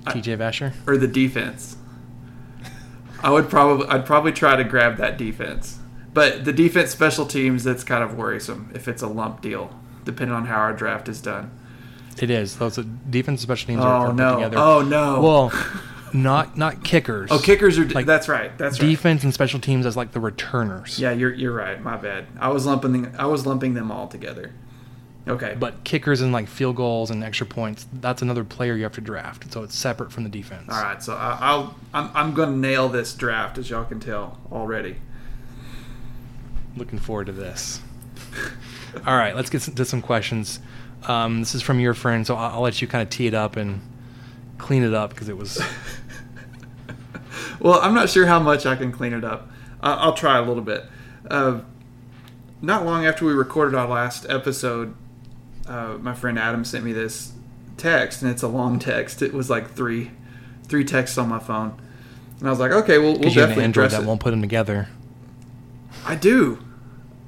uh, 0.07 0.12
tj 0.12 0.37
vasher 0.37 0.72
or 0.87 0.97
the 0.97 1.09
defense 1.09 1.76
i 3.22 3.30
would 3.30 3.49
probably 3.49 3.87
i'd 3.89 4.07
probably 4.07 4.32
try 4.32 4.57
to 4.57 4.64
grab 4.64 4.97
that 4.97 5.16
defense 5.16 5.78
but 6.12 6.45
the 6.45 6.53
defense 6.53 6.91
special 6.91 7.26
teams 7.26 7.64
that's 7.64 7.84
kind 7.84 8.03
of 8.03 8.16
worrisome 8.16 8.70
if 8.74 8.89
it's 8.89 9.03
a 9.03 9.09
lump 9.09 9.41
deal 9.41 9.78
depending 10.05 10.34
on 10.34 10.47
how 10.47 10.57
our 10.57 10.72
draft 10.72 11.09
is 11.09 11.20
done 11.20 11.51
it 12.22 12.30
is. 12.30 12.57
Those 12.57 12.78
uh, 12.78 12.84
defense 13.11 13.43
special 13.43 13.66
teams 13.66 13.82
oh, 13.82 13.87
are, 13.87 14.07
are 14.09 14.12
no. 14.12 14.30
put 14.30 14.37
together. 14.37 14.59
Oh 14.59 14.82
no. 14.82 15.20
Well, 15.20 15.53
not 16.17 16.57
not 16.57 16.83
kickers. 16.83 17.31
Oh, 17.31 17.39
kickers 17.39 17.79
are 17.79 17.87
like 17.87 18.07
that's 18.07 18.29
right. 18.29 18.57
That's 18.59 18.81
right. 18.81 18.89
defense 18.89 19.25
and 19.25 19.33
special 19.33 19.61
teams 19.61 19.87
as 19.87 19.97
like 19.97 20.12
the 20.12 20.21
returners. 20.21 20.99
Yeah, 20.99 21.12
you're 21.12 21.33
you're 21.33 21.53
right. 21.53 21.81
My 21.81 21.97
bad. 21.97 22.27
I 22.41 22.49
was 22.49 22.67
lumping 22.67 23.14
I 23.19 23.27
was 23.27 23.47
lumping 23.47 23.75
them 23.75 23.91
all 23.93 24.09
together. 24.09 24.53
Okay. 25.29 25.57
But 25.59 25.83
kickers 25.83 26.21
and 26.21 26.33
like 26.33 26.47
field 26.49 26.77
goals 26.77 27.11
and 27.11 27.25
extra 27.25 27.47
points, 27.47 27.87
that's 27.93 28.23
another 28.23 28.45
player 28.45 28.77
you 28.77 28.85
have 28.85 28.93
to 28.93 29.01
draft. 29.01 29.53
So 29.53 29.64
it's 29.64 29.77
separate 29.77 30.12
from 30.12 30.23
the 30.23 30.31
defense. 30.31 30.69
All 30.71 30.81
right. 30.81 31.03
So 31.03 31.14
I, 31.14 31.57
will 31.57 31.75
I'm 31.93 32.11
I'm 32.14 32.35
going 32.35 32.51
to 32.51 32.57
nail 32.57 32.89
this 32.89 33.12
draft 33.14 33.59
as 33.59 33.69
y'all 33.69 33.85
can 33.85 33.99
tell 33.99 34.39
already. 34.53 34.97
Looking 36.77 36.99
forward 36.99 37.27
to 37.27 37.33
this. 37.33 37.81
all 39.07 39.17
right, 39.17 39.35
let's 39.35 39.51
get 39.51 39.62
to 39.62 39.85
some 39.85 40.03
questions. 40.03 40.61
Um, 41.05 41.41
this 41.41 41.55
is 41.55 41.62
from 41.62 41.81
your 41.81 41.95
friend, 41.95 42.27
so 42.27 42.35
I'll, 42.35 42.57
I'll, 42.57 42.61
let 42.61 42.83
you 42.83 42.89
kind 42.89 43.03
of 43.03 43.11
tee 43.11 43.27
it 43.27 43.35
up 43.35 43.57
and 43.57 43.81
clean 44.59 44.83
it 44.83 44.95
up 44.95 45.11
because 45.11 45.29
it 45.29 45.37
was. 45.37 45.61
well, 47.61 47.81
I'm 47.81 47.95
not 47.95 48.09
sure 48.11 48.27
how 48.27 48.39
much 48.39 48.67
I 48.67 48.77
can 48.77 48.93
clean 48.93 49.13
it 49.13 49.25
up. 49.25 49.49
Uh, 49.83 49.97
I'll 50.01 50.15
try 50.15 50.39
a 50.39 50.43
little 50.43 50.63
bit. 50.63 50.85
Uh, 51.31 51.61
not 52.63 52.85
long 52.85 53.07
after 53.07 53.25
we 53.25 53.33
recorded 53.33 53.77
our 53.77 53.89
last 53.89 54.27
episode, 54.29 54.95
uh, 55.67 55.99
my 56.01 56.15
friend 56.15 56.39
Adam 56.39 56.65
sent 56.65 56.85
me 56.85 56.93
this 56.93 57.33
text, 57.77 58.23
and 58.23 58.31
it's 58.31 58.43
a 58.43 58.49
long 58.49 58.79
text. 58.79 59.23
It 59.23 59.33
was 59.33 59.51
like 59.51 59.73
three, 59.73 60.11
three 60.65 60.85
texts 60.85 61.19
on 61.19 61.29
my 61.29 61.39
phone, 61.39 61.81
and 62.39 62.49
I 62.49 62.51
was 62.51 62.59
like, 62.59 62.73
"Okay, 62.73 62.99
well, 62.99 63.13
we'll 63.13 63.29
you 63.29 63.35
definitely 63.35 63.49
have 63.49 63.59
an 63.59 63.65
Android 63.65 63.91
that 63.91 64.03
it. 64.03 64.07
won't 64.07 64.21
put 64.21 64.31
them 64.31 64.41
together." 64.41 64.89
I 66.05 66.15
do. 66.15 66.59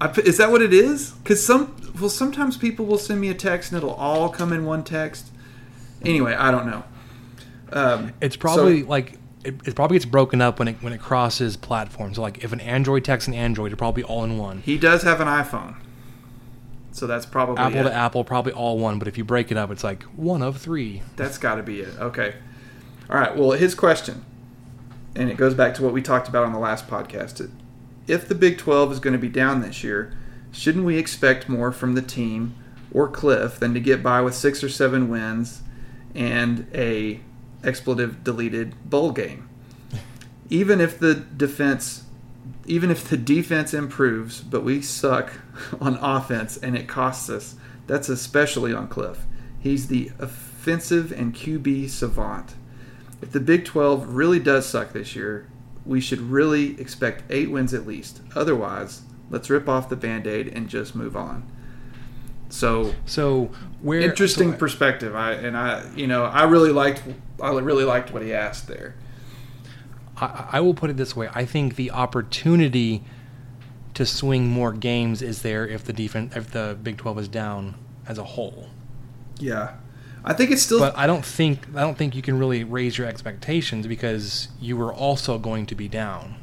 I, 0.00 0.10
is 0.24 0.36
that 0.38 0.50
what 0.50 0.62
it 0.62 0.72
is? 0.72 1.10
Because 1.12 1.44
some 1.44 1.74
well, 2.00 2.10
sometimes 2.10 2.56
people 2.56 2.86
will 2.86 2.98
send 2.98 3.20
me 3.20 3.28
a 3.28 3.34
text 3.34 3.72
and 3.72 3.78
it'll 3.78 3.94
all 3.94 4.28
come 4.28 4.52
in 4.52 4.64
one 4.64 4.84
text. 4.84 5.30
Anyway, 6.04 6.34
I 6.34 6.50
don't 6.50 6.66
know. 6.66 6.84
Um, 7.72 8.12
it's 8.20 8.36
probably 8.36 8.82
so, 8.82 8.88
like 8.88 9.18
it, 9.48 9.68
it, 9.68 9.74
probably 9.74 9.96
gets 9.96 10.04
broken 10.04 10.40
up 10.40 10.58
when 10.58 10.68
it 10.68 10.82
when 10.82 10.92
it 10.92 11.00
crosses 11.00 11.56
platforms. 11.56 12.16
So 12.16 12.22
like 12.22 12.44
if 12.44 12.52
an 12.52 12.60
Android 12.60 13.04
texts 13.04 13.28
an 13.28 13.34
Android, 13.34 13.72
it'll 13.72 13.78
probably 13.78 14.02
all 14.02 14.24
in 14.24 14.38
one. 14.38 14.60
He 14.62 14.78
does 14.78 15.02
have 15.02 15.20
an 15.20 15.28
iPhone, 15.28 15.76
so 16.92 17.06
that's 17.06 17.26
probably 17.26 17.58
Apple 17.58 17.80
it. 17.80 17.84
to 17.84 17.92
Apple, 17.92 18.24
probably 18.24 18.52
all 18.52 18.78
one. 18.78 18.98
But 18.98 19.08
if 19.08 19.18
you 19.18 19.24
break 19.24 19.50
it 19.50 19.56
up, 19.56 19.70
it's 19.70 19.84
like 19.84 20.02
one 20.04 20.42
of 20.42 20.58
three. 20.58 21.02
That's 21.16 21.38
got 21.38 21.56
to 21.56 21.62
be 21.62 21.80
it. 21.80 21.98
Okay. 21.98 22.34
All 23.10 23.18
right. 23.18 23.36
Well, 23.36 23.52
his 23.52 23.74
question, 23.74 24.24
and 25.14 25.30
it 25.30 25.36
goes 25.36 25.54
back 25.54 25.74
to 25.74 25.82
what 25.82 25.92
we 25.92 26.02
talked 26.02 26.28
about 26.28 26.44
on 26.44 26.52
the 26.52 26.58
last 26.58 26.86
podcast. 26.86 27.50
If 28.06 28.28
the 28.28 28.34
Big 28.34 28.58
Twelve 28.58 28.92
is 28.92 29.00
going 29.00 29.12
to 29.12 29.18
be 29.18 29.28
down 29.28 29.62
this 29.62 29.82
year, 29.82 30.14
Shouldn't 30.52 30.84
we 30.84 30.98
expect 30.98 31.48
more 31.48 31.72
from 31.72 31.94
the 31.94 32.02
team 32.02 32.54
or 32.92 33.08
Cliff 33.08 33.58
than 33.58 33.74
to 33.74 33.80
get 33.80 34.02
by 34.02 34.20
with 34.20 34.34
six 34.34 34.64
or 34.64 34.68
seven 34.68 35.08
wins 35.08 35.62
and 36.14 36.66
a 36.74 37.20
expletive 37.64 38.24
deleted 38.24 38.74
bowl 38.88 39.12
game? 39.12 39.48
Even 40.50 40.80
if 40.80 40.98
the 40.98 41.14
defense 41.14 42.04
even 42.66 42.90
if 42.90 43.08
the 43.08 43.16
defense 43.16 43.72
improves, 43.72 44.42
but 44.42 44.62
we 44.62 44.82
suck 44.82 45.32
on 45.80 45.94
offense 45.96 46.56
and 46.58 46.76
it 46.76 46.86
costs 46.86 47.30
us, 47.30 47.56
that's 47.86 48.10
especially 48.10 48.74
on 48.74 48.88
Cliff. 48.88 49.24
He's 49.58 49.88
the 49.88 50.12
offensive 50.18 51.10
and 51.10 51.34
QB 51.34 51.88
savant. 51.88 52.54
If 53.22 53.32
the 53.32 53.40
Big 53.40 53.64
12 53.64 54.14
really 54.14 54.38
does 54.38 54.66
suck 54.66 54.92
this 54.92 55.16
year, 55.16 55.48
we 55.86 56.00
should 56.00 56.20
really 56.20 56.78
expect 56.78 57.24
eight 57.30 57.50
wins 57.50 57.72
at 57.72 57.86
least. 57.86 58.20
Otherwise, 58.34 59.02
Let's 59.30 59.50
rip 59.50 59.68
off 59.68 59.88
the 59.88 59.96
band 59.96 60.26
aid 60.26 60.48
and 60.48 60.68
just 60.68 60.94
move 60.94 61.16
on. 61.16 61.50
So 62.48 62.94
So 63.04 63.50
where 63.80 64.00
interesting 64.00 64.52
so- 64.52 64.58
perspective. 64.58 65.14
I 65.14 65.32
and 65.32 65.56
I, 65.56 65.88
you 65.94 66.06
know, 66.06 66.24
I 66.24 66.44
really 66.44 66.72
liked, 66.72 67.02
I 67.40 67.50
really 67.50 67.84
liked 67.84 68.12
what 68.12 68.22
he 68.22 68.32
asked 68.34 68.68
there. 68.68 68.94
I, 70.16 70.48
I 70.52 70.60
will 70.60 70.74
put 70.74 70.90
it 70.90 70.96
this 70.96 71.14
way: 71.14 71.28
I 71.34 71.44
think 71.44 71.76
the 71.76 71.90
opportunity 71.90 73.04
to 73.94 74.06
swing 74.06 74.46
more 74.48 74.72
games 74.72 75.22
is 75.22 75.42
there 75.42 75.66
if 75.66 75.84
the 75.84 75.92
defense, 75.92 76.36
if 76.36 76.50
the 76.50 76.78
Big 76.82 76.98
Twelve 76.98 77.18
is 77.18 77.28
down 77.28 77.74
as 78.06 78.18
a 78.18 78.24
whole. 78.24 78.68
Yeah, 79.38 79.74
I 80.24 80.34
think 80.34 80.50
it's 80.50 80.62
still. 80.62 80.80
But 80.80 80.96
I 80.96 81.06
don't 81.06 81.24
think 81.24 81.66
I 81.74 81.80
don't 81.80 81.96
think 81.96 82.14
you 82.14 82.22
can 82.22 82.38
really 82.38 82.64
raise 82.64 82.98
your 82.98 83.06
expectations 83.06 83.86
because 83.86 84.48
you 84.60 84.76
were 84.76 84.92
also 84.92 85.38
going 85.38 85.66
to 85.66 85.74
be 85.74 85.88
down. 85.88 86.36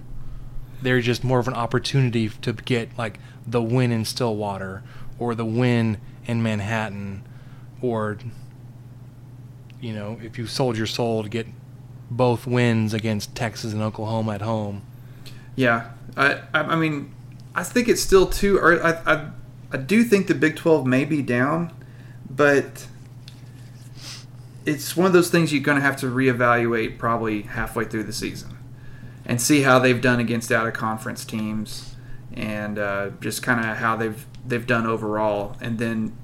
There's 0.82 1.06
just 1.06 1.24
more 1.24 1.40
of 1.40 1.48
an 1.48 1.54
opportunity 1.54 2.30
to 2.30 2.54
get 2.54 2.98
like 2.98 3.20
the 3.46 3.62
win 3.62 3.92
in 3.92 4.06
Stillwater 4.06 4.84
or 5.18 5.36
the 5.36 5.46
win 5.46 5.98
in 6.26 6.42
Manhattan 6.44 7.24
or 7.82 8.18
you 9.80 9.94
know, 9.94 10.20
if 10.24 10.38
you 10.38 10.48
sold 10.48 10.78
your 10.78 10.88
soul 10.88 11.22
to 11.22 11.30
get 11.30 11.48
both 12.10 12.48
wins 12.48 12.94
against 12.94 13.36
Texas 13.36 13.74
and 13.74 13.82
Oklahoma 13.82 14.34
at 14.34 14.42
home. 14.42 14.82
Yeah, 15.56 15.92
I, 16.18 16.42
I, 16.54 16.76
mean, 16.76 17.14
I 17.54 17.64
think 17.64 17.88
it's 17.88 18.02
still 18.02 18.26
too. 18.26 18.58
Or 18.58 18.82
I, 18.84 18.92
I, 19.06 19.30
I 19.72 19.78
do 19.78 20.04
think 20.04 20.28
the 20.28 20.36
Big 20.36 20.56
Twelve 20.56 20.86
may 20.86 21.06
be 21.06 21.22
down, 21.22 21.72
but 22.30 22.88
it's 24.66 24.98
one 24.98 25.08
of 25.08 25.14
those 25.14 25.30
things 25.30 25.54
you're 25.54 25.64
going 25.64 25.78
to 25.78 25.84
have 25.84 25.98
to 25.98 26.08
reevaluate 26.08 26.98
probably 26.98 27.44
halfway 27.44 27.86
through 27.86 28.04
the 28.04 28.14
season, 28.14 28.58
and 29.26 29.42
see 29.42 29.62
how 29.62 29.80
they've 29.80 30.02
done 30.02 30.20
against 30.20 30.52
out 30.52 30.68
of 30.68 30.74
conference 30.74 31.24
teams, 31.26 31.96
and 32.34 32.78
uh, 32.78 33.10
just 33.22 33.44
kind 33.44 33.60
of 33.60 33.78
how 33.78 33.96
they've 33.96 34.26
they've 34.46 34.66
done 34.66 34.86
overall, 34.86 35.56
and 35.62 35.80
then 35.80 36.16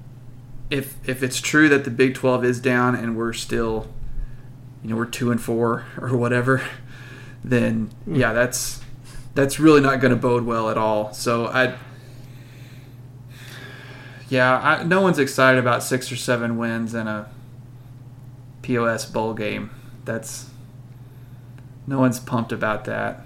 if 0.69 0.95
if 1.07 1.21
it's 1.21 1.41
true 1.41 1.69
that 1.69 1.83
the 1.83 1.91
Big 1.91 2.15
Twelve 2.15 2.43
is 2.45 2.59
down 2.59 2.95
and 2.95 3.15
we're 3.15 3.33
still, 3.33 3.87
you 4.83 4.89
know, 4.91 4.95
we're 4.95 5.05
two 5.05 5.31
and 5.31 5.41
four 5.41 5.85
or 6.01 6.15
whatever, 6.15 6.63
then 7.43 7.91
hmm. 8.05 8.15
yeah, 8.15 8.33
that's 8.33 8.81
that's 9.35 9.59
really 9.59 9.81
not 9.81 9.99
going 10.01 10.11
to 10.11 10.19
bode 10.19 10.43
well 10.43 10.69
at 10.69 10.77
all. 10.77 11.13
So 11.13 11.45
I, 11.47 11.77
yeah, 14.29 14.59
I, 14.59 14.83
no 14.83 15.01
one's 15.01 15.19
excited 15.19 15.59
about 15.59 15.83
six 15.83 16.11
or 16.11 16.15
seven 16.17 16.57
wins 16.57 16.93
in 16.93 17.07
a 17.07 17.29
POS 18.61 19.05
bowl 19.05 19.33
game. 19.33 19.71
That's 20.05 20.49
no 21.87 21.99
one's 21.99 22.19
pumped 22.19 22.51
about 22.51 22.85
that. 22.85 23.25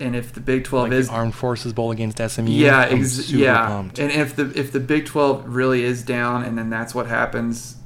And 0.00 0.16
if 0.16 0.32
the 0.32 0.40
Big 0.40 0.64
Twelve 0.64 0.88
Like 0.88 0.98
is 0.98 1.08
Armed 1.08 1.34
Forces 1.34 1.72
Bowl 1.72 1.90
against 1.92 2.18
SMU. 2.18 2.50
yeah, 2.50 2.86
ex- 2.86 3.30
yeah. 3.30 3.66
pumped. 3.66 3.98
And 3.98 4.10
if 4.10 4.34
the 4.34 4.52
if 4.58 4.72
the 4.72 4.80
Big 4.80 5.06
Twelve 5.06 5.46
really 5.46 5.84
is 5.84 6.02
down, 6.02 6.42
and 6.42 6.58
then 6.58 6.68
that's 6.68 6.94
what 6.94 7.06
happens, 7.06 7.76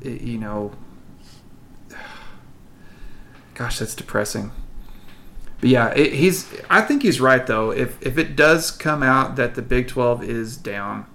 it, 0.00 0.22
you 0.22 0.38
know, 0.38 0.72
gosh, 3.54 3.78
that's 3.78 3.94
depressing. 3.94 4.50
But 5.60 5.68
yeah, 5.68 5.90
it, 5.94 6.12
he's. 6.12 6.52
I 6.68 6.80
think 6.80 7.02
he's 7.02 7.20
right 7.20 7.46
though. 7.46 7.70
If 7.70 8.02
if 8.02 8.18
it 8.18 8.34
does 8.34 8.70
come 8.72 9.02
out 9.02 9.36
that 9.36 9.54
the 9.54 9.62
Big 9.62 9.86
Twelve 9.86 10.24
is 10.24 10.56
down, 10.56 11.06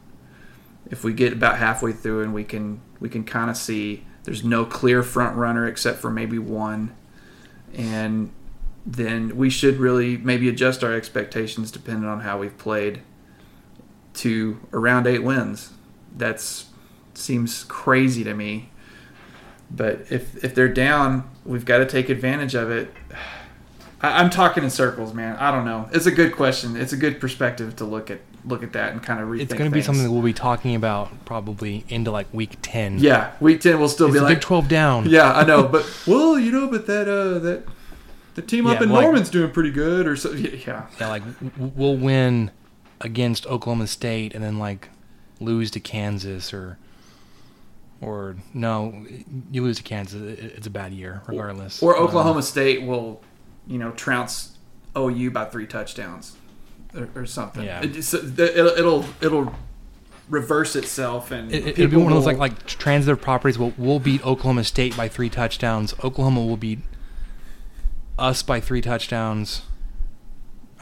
if 0.90 1.04
we 1.04 1.14
get 1.14 1.34
about 1.34 1.58
halfway 1.58 1.92
through 1.92 2.24
and 2.24 2.34
we 2.34 2.46
can 2.46 2.80
we 3.02 3.10
can 3.10 3.26
kind 3.26 3.50
of 3.50 3.58
see 3.58 4.06
there's 4.24 4.44
no 4.44 4.66
clear 4.66 5.04
front 5.04 5.36
runner 5.36 5.68
except 5.68 6.00
for 6.00 6.10
maybe 6.10 6.40
one, 6.40 6.96
and 7.74 8.32
then 8.86 9.36
we 9.36 9.50
should 9.50 9.78
really 9.78 10.18
maybe 10.18 10.50
adjust 10.50 10.84
our 10.84 10.94
expectations 10.94 11.72
depending 11.72 12.10
on 12.10 12.22
how 12.22 12.40
we've 12.40 12.58
played 12.58 13.02
to 14.16 14.60
around 14.74 15.08
eight 15.08 15.24
wins. 15.24 15.74
That's 16.16 16.70
seems 17.14 17.64
crazy 17.66 18.24
to 18.24 18.34
me. 18.34 18.70
But 19.72 20.06
if 20.10 20.44
if 20.44 20.56
they're 20.56 20.74
down, 20.74 21.30
we've 21.46 21.66
got 21.66 21.80
to 21.80 21.86
take 21.86 22.10
advantage 22.10 22.56
of 22.56 22.72
it. 22.72 22.94
I, 24.02 24.22
I'm 24.22 24.30
talking 24.30 24.64
in 24.64 24.70
circles, 24.70 25.14
man. 25.14 25.36
I 25.38 25.52
don't 25.52 25.66
know. 25.66 25.90
It's 25.92 26.06
a 26.06 26.12
good 26.12 26.34
question. 26.34 26.78
It's 26.78 26.94
a 26.94 26.98
good 26.98 27.20
perspective 27.20 27.76
to 27.78 27.86
look 27.86 28.10
at 28.10 28.22
look 28.46 28.64
at 28.64 28.74
that 28.74 28.94
and 28.94 29.04
kind 29.04 29.20
of 29.20 29.28
rethink. 29.28 29.42
It's 29.42 29.54
going 29.54 29.70
to 29.70 29.76
be 29.76 29.82
something 29.82 30.04
that 30.04 30.12
we'll 30.12 30.22
be 30.22 30.34
talking 30.34 30.76
about 30.76 31.26
probably 31.26 31.84
into 31.90 32.10
like 32.10 32.34
week 32.34 32.56
10. 32.62 33.00
Yeah, 33.00 33.34
week 33.42 33.60
ten 33.62 33.80
will 33.80 33.90
still 33.90 34.08
Is 34.08 34.14
be 34.14 34.20
like 34.22 34.38
Big 34.38 34.42
12 34.42 34.68
down? 34.70 35.10
Yeah, 35.10 35.34
I 35.34 35.46
know, 35.46 35.68
but 35.68 35.86
well, 36.08 36.40
you 36.40 36.52
know, 36.52 36.68
but 36.68 36.88
that 36.88 37.08
uh 37.10 37.40
that 37.40 37.64
the 38.36 38.42
team 38.42 38.68
up 38.68 38.82
in 38.82 38.90
like- 38.90 39.04
Norman's 39.04 39.30
doing 39.30 39.52
pretty 39.52 39.72
good, 39.72 40.08
or 40.08 40.16
so. 40.16 40.32
Yeah, 40.34 40.86
Yeah, 41.00 41.08
like 41.10 41.24
we'll 41.58 41.98
win 41.98 42.52
against 43.02 43.46
Oklahoma 43.48 43.88
State 43.88 44.34
and 44.36 44.44
then 44.44 44.60
like 44.60 44.90
lose 45.40 45.72
to 45.72 45.80
Kansas 45.80 46.54
or 46.54 46.78
or 48.02 48.36
no, 48.54 49.06
you 49.52 49.62
lose 49.64 49.78
to 49.78 49.84
Kansas. 49.84 50.22
It's 50.40 50.68
a 50.68 50.70
bad 50.70 50.94
year 50.94 51.22
regardless. 51.28 51.84
or 51.84 51.98
Um, 51.98 52.04
Oklahoma 52.04 52.42
State 52.42 52.84
will, 52.84 53.22
you 53.68 53.78
know, 53.78 53.92
trounce 53.92 54.58
OU 54.98 55.32
by 55.32 55.46
three 55.46 55.68
touchdowns, 55.68 56.36
or, 56.96 57.10
or 57.14 57.26
something. 57.26 57.64
Yeah. 57.64 57.82
It 57.82 57.94
just, 57.94 58.14
it'll 58.14 58.40
it'll 58.68 59.06
it'll 59.22 59.54
reverse 60.30 60.76
itself, 60.78 61.32
and 61.32 61.52
It, 61.54 61.68
it'd 61.80 61.92
be 61.92 61.98
one 61.98 62.12
of 62.14 62.18
those 62.18 62.26
like 62.26 62.38
like 62.38 62.66
transitive 62.66 63.20
properties. 63.22 63.60
We'll, 63.60 63.74
we'll 63.78 64.00
beat 64.00 64.26
Oklahoma 64.26 64.64
State 64.64 64.96
by 64.96 65.08
three 65.10 65.30
touchdowns. 65.30 65.94
Oklahoma 66.04 66.46
will 66.46 66.58
beat 66.58 66.80
us 68.20 68.44
by 68.44 68.60
three 68.60 68.82
touchdowns. 68.82 69.64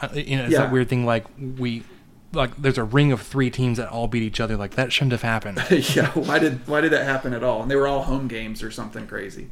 Uh, 0.00 0.08
You 0.14 0.36
know, 0.36 0.44
it's 0.44 0.52
Yeah. 0.52 0.60
that 0.62 0.72
weird 0.72 0.88
thing 0.88 1.04
like 1.06 1.24
we 1.58 1.84
like 2.32 2.54
there's 2.60 2.76
a 2.78 2.84
ring 2.84 3.10
of 3.10 3.22
three 3.22 3.50
teams 3.50 3.78
that 3.78 3.88
all 3.88 4.06
beat 4.06 4.22
each 4.22 4.38
other. 4.40 4.56
Like 4.56 4.72
that 4.74 4.92
shouldn't 4.92 5.12
have 5.12 5.22
happened. 5.22 5.62
yeah. 5.96 6.10
Why 6.10 6.38
did 6.38 6.66
why 6.68 6.80
did 6.80 6.92
that 6.92 7.04
happen 7.04 7.32
at 7.32 7.42
all? 7.42 7.62
And 7.62 7.70
they 7.70 7.76
were 7.76 7.86
all 7.86 8.02
home 8.02 8.28
games 8.28 8.62
or 8.62 8.70
something 8.70 9.06
crazy. 9.06 9.48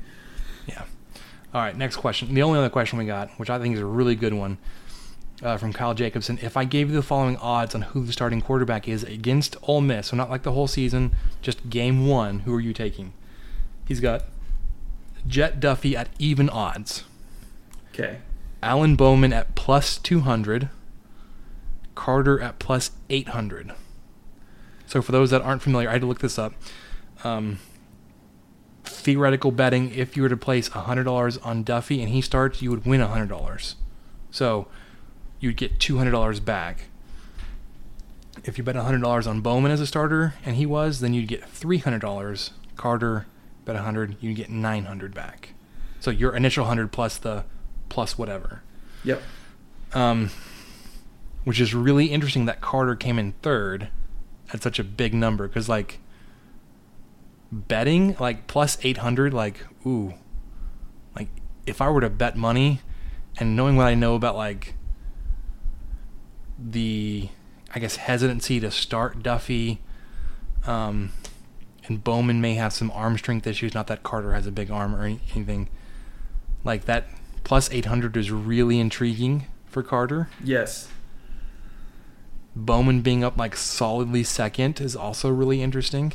Yeah. 0.67 0.83
All 1.55 1.63
right, 1.63 1.77
next 1.77 1.97
question. 1.97 2.35
The 2.35 2.43
only 2.43 2.59
other 2.59 2.69
question 2.69 2.99
we 2.99 3.07
got, 3.07 3.31
which 3.39 3.49
I 3.49 3.59
think 3.59 3.75
is 3.75 3.81
a 3.81 3.87
really 3.87 4.15
good 4.15 4.35
one, 4.35 4.59
uh, 5.43 5.57
from 5.57 5.73
Kyle 5.73 5.95
Jacobson. 5.95 6.39
If 6.43 6.55
I 6.57 6.65
gave 6.65 6.91
you 6.91 6.95
the 6.97 7.03
following 7.03 7.37
odds 7.39 7.75
on 7.75 7.83
who 7.83 8.05
the 8.05 8.13
starting 8.13 8.43
quarterback 8.43 8.87
is 8.87 9.05
against 9.05 9.57
Ole 9.63 9.81
Miss, 9.81 10.09
so 10.09 10.17
not 10.17 10.29
like 10.29 10.43
the 10.43 10.53
whole 10.53 10.67
season, 10.67 11.13
just 11.41 11.71
game 11.71 12.07
one, 12.07 12.41
who 12.41 12.55
are 12.55 12.61
you 12.61 12.75
taking? 12.75 13.15
He's 13.87 14.01
got 14.01 14.25
Jet 15.27 15.59
Duffy 15.61 15.97
at 15.97 16.09
even 16.19 16.51
odds, 16.51 17.05
Okay. 17.99 18.19
Alan 18.63 18.95
Bowman 18.95 19.33
at 19.33 19.55
plus 19.55 19.97
200, 19.97 20.69
Carter 21.95 22.39
at 22.41 22.59
plus 22.59 22.91
800. 23.09 23.73
So 24.87 25.01
for 25.01 25.13
those 25.13 25.31
that 25.31 25.41
aren't 25.41 25.63
familiar, 25.63 25.89
I 25.89 25.93
had 25.93 26.03
to 26.03 26.07
look 26.07 26.21
this 26.21 26.39
up. 26.39 26.53
Um, 27.25 27.59
theoretical 28.85 29.51
betting, 29.51 29.95
if 29.95 30.15
you 30.15 30.23
were 30.23 30.29
to 30.29 30.37
place 30.37 30.69
$100 30.69 31.47
on 31.47 31.63
Duffy 31.63 32.03
and 32.03 32.11
he 32.11 32.21
starts, 32.21 32.61
you 32.61 32.69
would 32.71 32.85
win 32.85 33.01
$100. 33.01 33.75
So 34.31 34.69
you'd 35.41 35.57
get 35.57 35.79
$200 35.79 36.45
back. 36.45 36.89
If 38.45 38.59
you 38.59 38.65
bet 38.65 38.77
$100 38.77 39.27
on 39.27 39.41
Bowman 39.41 39.73
as 39.73 39.81
a 39.81 39.87
starter 39.87 40.35
and 40.45 40.57
he 40.57 40.67
was, 40.67 41.01
then 41.01 41.15
you'd 41.15 41.29
get 41.29 41.51
$300. 41.51 42.51
Carter 42.77 43.27
bet 43.65 43.75
100, 43.75 44.17
you'd 44.21 44.37
get 44.37 44.51
900 44.51 45.15
back. 45.15 45.55
So 45.99 46.11
your 46.11 46.37
initial 46.37 46.65
100 46.65 46.93
plus 46.93 47.17
the 47.17 47.45
plus 47.89 48.19
whatever. 48.19 48.63
Yep. 49.05 49.23
Um, 49.93 50.31
which 51.45 51.61
is 51.61 51.75
really 51.75 52.07
interesting 52.07 52.47
that 52.47 52.61
Carter 52.61 52.97
came 52.97 53.19
in 53.19 53.33
third 53.43 53.89
at 54.53 54.63
such 54.63 54.79
a 54.79 54.85
big 54.85 55.15
number 55.15 55.49
because 55.49 55.69
like 55.69 55.99
betting 57.51 58.17
like 58.19 58.47
plus 58.47 58.77
800 58.83 59.33
like 59.33 59.65
ooh 59.87 60.15
like 61.15 61.29
if 61.67 61.81
i 61.81 61.89
were 61.89 62.01
to 62.01 62.11
bet 62.11 62.37
money 62.37 62.81
and 63.39 63.57
knowing 63.57 63.77
what 63.77 63.87
i 63.87 63.95
know 63.95 64.15
about 64.15 64.37
like 64.37 64.75
the 66.59 67.29
i 67.75 67.79
guess 67.79 67.97
hesitancy 67.97 68.59
to 68.61 68.71
start 68.71 69.23
duffy 69.23 69.81
um 70.67 71.13
and 71.87 72.03
bowman 72.03 72.41
may 72.41 72.55
have 72.55 72.73
some 72.73 72.91
arm 72.91 73.17
strength 73.17 73.47
issues 73.47 73.75
not 73.75 73.87
that 73.87 74.03
carter 74.03 74.33
has 74.33 74.47
a 74.47 74.53
big 74.53 74.71
arm 74.71 74.95
or 74.95 75.05
any- 75.05 75.21
anything 75.35 75.69
like 76.65 76.85
that 76.87 77.07
plus 77.47 77.71
800 77.71 78.17
is 78.17 78.31
really 78.31 78.81
intriguing 78.81 79.47
for 79.67 79.83
carter 79.83 80.29
Yes. 80.43 80.89
bowman 82.55 83.03
being 83.03 83.23
up 83.23 83.37
like 83.39 83.57
solidly 83.57 84.25
second 84.25 84.81
is 84.81 84.97
also 84.97 85.29
really 85.31 85.63
interesting 85.63 86.13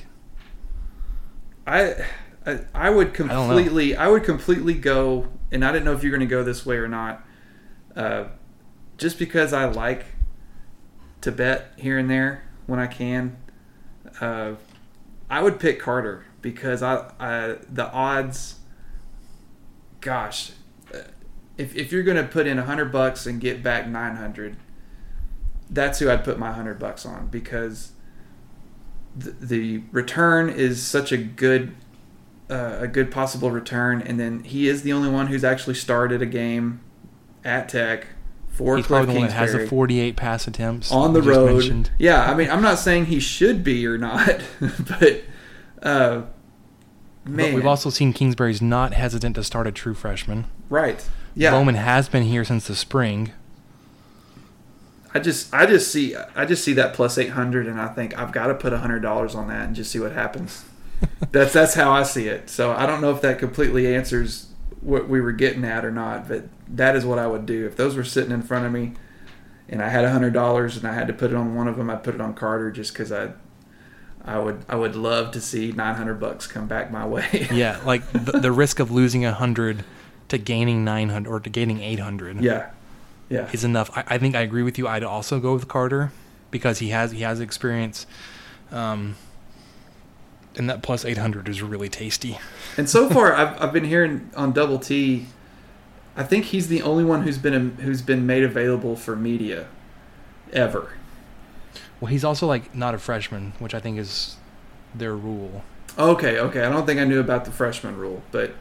I, 1.65 2.05
I 2.45 2.59
I 2.73 2.89
would 2.89 3.13
completely 3.13 3.95
I, 3.95 4.07
would 4.07 4.23
completely 4.23 4.73
go 4.73 5.27
and 5.51 5.63
I 5.63 5.71
didn't 5.71 5.85
know 5.85 5.93
if 5.93 6.03
you're 6.03 6.11
going 6.11 6.21
to 6.21 6.25
go 6.25 6.43
this 6.43 6.65
way 6.65 6.77
or 6.77 6.87
not. 6.87 7.25
Uh, 7.95 8.25
just 8.97 9.19
because 9.19 9.53
I 9.53 9.65
like 9.65 10.05
to 11.21 11.31
bet 11.31 11.73
here 11.77 11.97
and 11.97 12.09
there 12.09 12.43
when 12.65 12.79
I 12.79 12.87
can, 12.87 13.37
uh, 14.19 14.53
I 15.29 15.43
would 15.43 15.59
pick 15.59 15.79
Carter 15.79 16.25
because 16.41 16.81
I, 16.81 17.11
I 17.19 17.55
the 17.69 17.91
odds. 17.91 18.55
Gosh, 19.99 20.51
if 21.57 21.75
if 21.75 21.91
you're 21.91 22.03
going 22.03 22.17
to 22.17 22.23
put 22.23 22.47
in 22.47 22.57
a 22.59 22.63
hundred 22.63 22.91
bucks 22.91 23.25
and 23.25 23.39
get 23.39 23.61
back 23.61 23.87
nine 23.87 24.15
hundred, 24.15 24.57
that's 25.69 25.99
who 25.99 26.09
I'd 26.09 26.23
put 26.23 26.37
my 26.39 26.51
hundred 26.51 26.79
bucks 26.79 27.05
on 27.05 27.27
because 27.27 27.91
the, 29.15 29.31
the 29.39 29.83
return 29.91 30.49
is 30.49 30.85
such 30.85 31.11
a 31.11 31.17
good 31.17 31.75
uh, 32.49 32.77
a 32.81 32.87
good 32.87 33.11
possible 33.11 33.51
return, 33.51 34.01
and 34.01 34.19
then 34.19 34.43
he 34.43 34.67
is 34.67 34.83
the 34.83 34.93
only 34.93 35.09
one 35.09 35.27
who's 35.27 35.43
actually 35.43 35.75
started 35.75 36.21
a 36.21 36.25
game 36.25 36.81
at 37.43 37.69
Tech 37.69 38.07
for 38.49 38.75
He's 38.75 38.85
Cliff 38.85 39.05
probably 39.05 39.13
the 39.13 39.19
one 39.21 39.29
that 39.29 39.33
has 39.33 39.51
Kingsbury 39.51 39.67
48 39.69 40.15
pass 40.17 40.47
attempts 40.47 40.91
on 40.91 41.13
the 41.13 41.21
road. 41.21 41.53
mentioned. 41.53 41.91
Yeah, 41.97 42.29
I 42.29 42.35
mean, 42.35 42.49
I'm 42.49 42.61
not 42.61 42.77
saying 42.79 43.05
he 43.05 43.19
should 43.19 43.63
be 43.63 43.85
or 43.87 43.97
not, 43.97 44.41
but 44.59 45.23
uh, 45.81 46.23
But 47.23 47.31
man, 47.31 47.53
we've 47.53 47.65
also 47.65 47.89
seen 47.89 48.11
Kingsbury's 48.11 48.61
not 48.61 48.93
hesitant 48.93 49.35
to 49.35 49.43
start 49.43 49.67
a 49.67 49.71
true 49.71 49.93
freshman. 49.93 50.45
right. 50.69 51.07
Yeah, 51.35 51.51
Bowman 51.51 51.75
has 51.75 52.09
been 52.09 52.23
here 52.23 52.43
since 52.43 52.67
the 52.67 52.75
spring. 52.75 53.31
I 55.13 55.19
just 55.19 55.53
I 55.53 55.65
just 55.65 55.91
see 55.91 56.15
I 56.35 56.45
just 56.45 56.63
see 56.63 56.73
that 56.73 56.93
plus 56.93 57.17
800 57.17 57.67
and 57.67 57.79
I 57.79 57.89
think 57.89 58.17
I've 58.17 58.31
got 58.31 58.47
to 58.47 58.55
put 58.55 58.71
$100 58.71 59.35
on 59.35 59.47
that 59.49 59.67
and 59.67 59.75
just 59.75 59.91
see 59.91 59.99
what 59.99 60.13
happens. 60.13 60.63
that's 61.31 61.53
that's 61.53 61.73
how 61.73 61.91
I 61.91 62.03
see 62.03 62.27
it. 62.27 62.49
So 62.49 62.71
I 62.71 62.85
don't 62.85 63.01
know 63.01 63.11
if 63.11 63.21
that 63.21 63.39
completely 63.39 63.93
answers 63.93 64.47
what 64.79 65.09
we 65.09 65.19
were 65.19 65.33
getting 65.33 65.65
at 65.65 65.83
or 65.83 65.91
not, 65.91 66.27
but 66.27 66.45
that 66.67 66.95
is 66.95 67.05
what 67.05 67.19
I 67.19 67.27
would 67.27 67.45
do 67.45 67.65
if 67.65 67.75
those 67.75 67.95
were 67.95 68.03
sitting 68.03 68.31
in 68.31 68.41
front 68.41 68.65
of 68.65 68.71
me 68.71 68.93
and 69.67 69.81
I 69.81 69.89
had 69.89 70.05
$100 70.05 70.77
and 70.77 70.87
I 70.87 70.93
had 70.93 71.07
to 71.07 71.13
put 71.13 71.31
it 71.31 71.35
on 71.35 71.55
one 71.55 71.67
of 71.67 71.77
them, 71.77 71.89
I'd 71.89 72.03
put 72.03 72.15
it 72.15 72.21
on 72.21 72.33
Carter 72.33 72.71
just 72.71 72.95
cuz 72.95 73.11
I 73.11 73.31
I 74.23 74.39
would 74.39 74.63
I 74.69 74.75
would 74.75 74.95
love 74.95 75.31
to 75.31 75.41
see 75.41 75.73
900 75.73 76.19
bucks 76.19 76.47
come 76.47 76.67
back 76.67 76.89
my 76.89 77.05
way. 77.05 77.47
Yeah, 77.51 77.79
like 77.85 78.09
the, 78.13 78.39
the 78.39 78.51
risk 78.51 78.79
of 78.79 78.91
losing 78.91 79.25
a 79.25 79.31
100 79.31 79.83
to 80.31 80.37
gaining 80.37 80.85
900 80.85 81.29
or 81.29 81.41
to 81.41 81.49
gaining 81.49 81.81
800 81.81 82.41
yeah. 82.41 82.71
Yeah. 83.29 83.49
is 83.51 83.65
enough. 83.65 83.95
I, 83.97 84.03
I 84.07 84.17
think 84.17 84.33
I 84.33 84.41
agree 84.41 84.63
with 84.63 84.77
you. 84.77 84.87
I'd 84.87 85.03
also 85.03 85.41
go 85.41 85.53
with 85.53 85.67
Carter 85.67 86.13
because 86.51 86.79
he 86.79 86.89
has 86.89 87.11
he 87.11 87.21
has 87.21 87.41
experience. 87.41 88.07
Um, 88.71 89.15
and 90.55 90.69
that 90.69 90.83
plus 90.83 91.03
800 91.03 91.49
is 91.49 91.61
really 91.61 91.89
tasty. 91.89 92.37
And 92.77 92.89
so 92.89 93.09
far, 93.09 93.33
I've, 93.35 93.61
I've 93.61 93.73
been 93.73 93.83
hearing 93.83 94.31
on 94.35 94.53
Double 94.53 94.79
T. 94.79 95.25
I 96.15 96.23
think 96.23 96.45
he's 96.45 96.69
the 96.69 96.81
only 96.81 97.03
one 97.03 97.23
who's 97.23 97.37
been 97.37 97.71
who's 97.75 98.01
been 98.01 98.25
made 98.25 98.43
available 98.43 98.95
for 98.95 99.17
media, 99.17 99.67
ever. 100.53 100.93
Well, 101.99 102.09
he's 102.09 102.23
also 102.23 102.47
like 102.47 102.73
not 102.73 102.95
a 102.95 102.97
freshman, 102.97 103.51
which 103.59 103.73
I 103.73 103.79
think 103.81 103.97
is 103.97 104.37
their 104.95 105.15
rule. 105.15 105.63
Okay, 105.99 106.39
okay. 106.39 106.63
I 106.63 106.69
don't 106.69 106.85
think 106.85 107.01
I 107.01 107.03
knew 107.03 107.19
about 107.19 107.43
the 107.43 107.51
freshman 107.51 107.97
rule, 107.97 108.23
but 108.31 108.55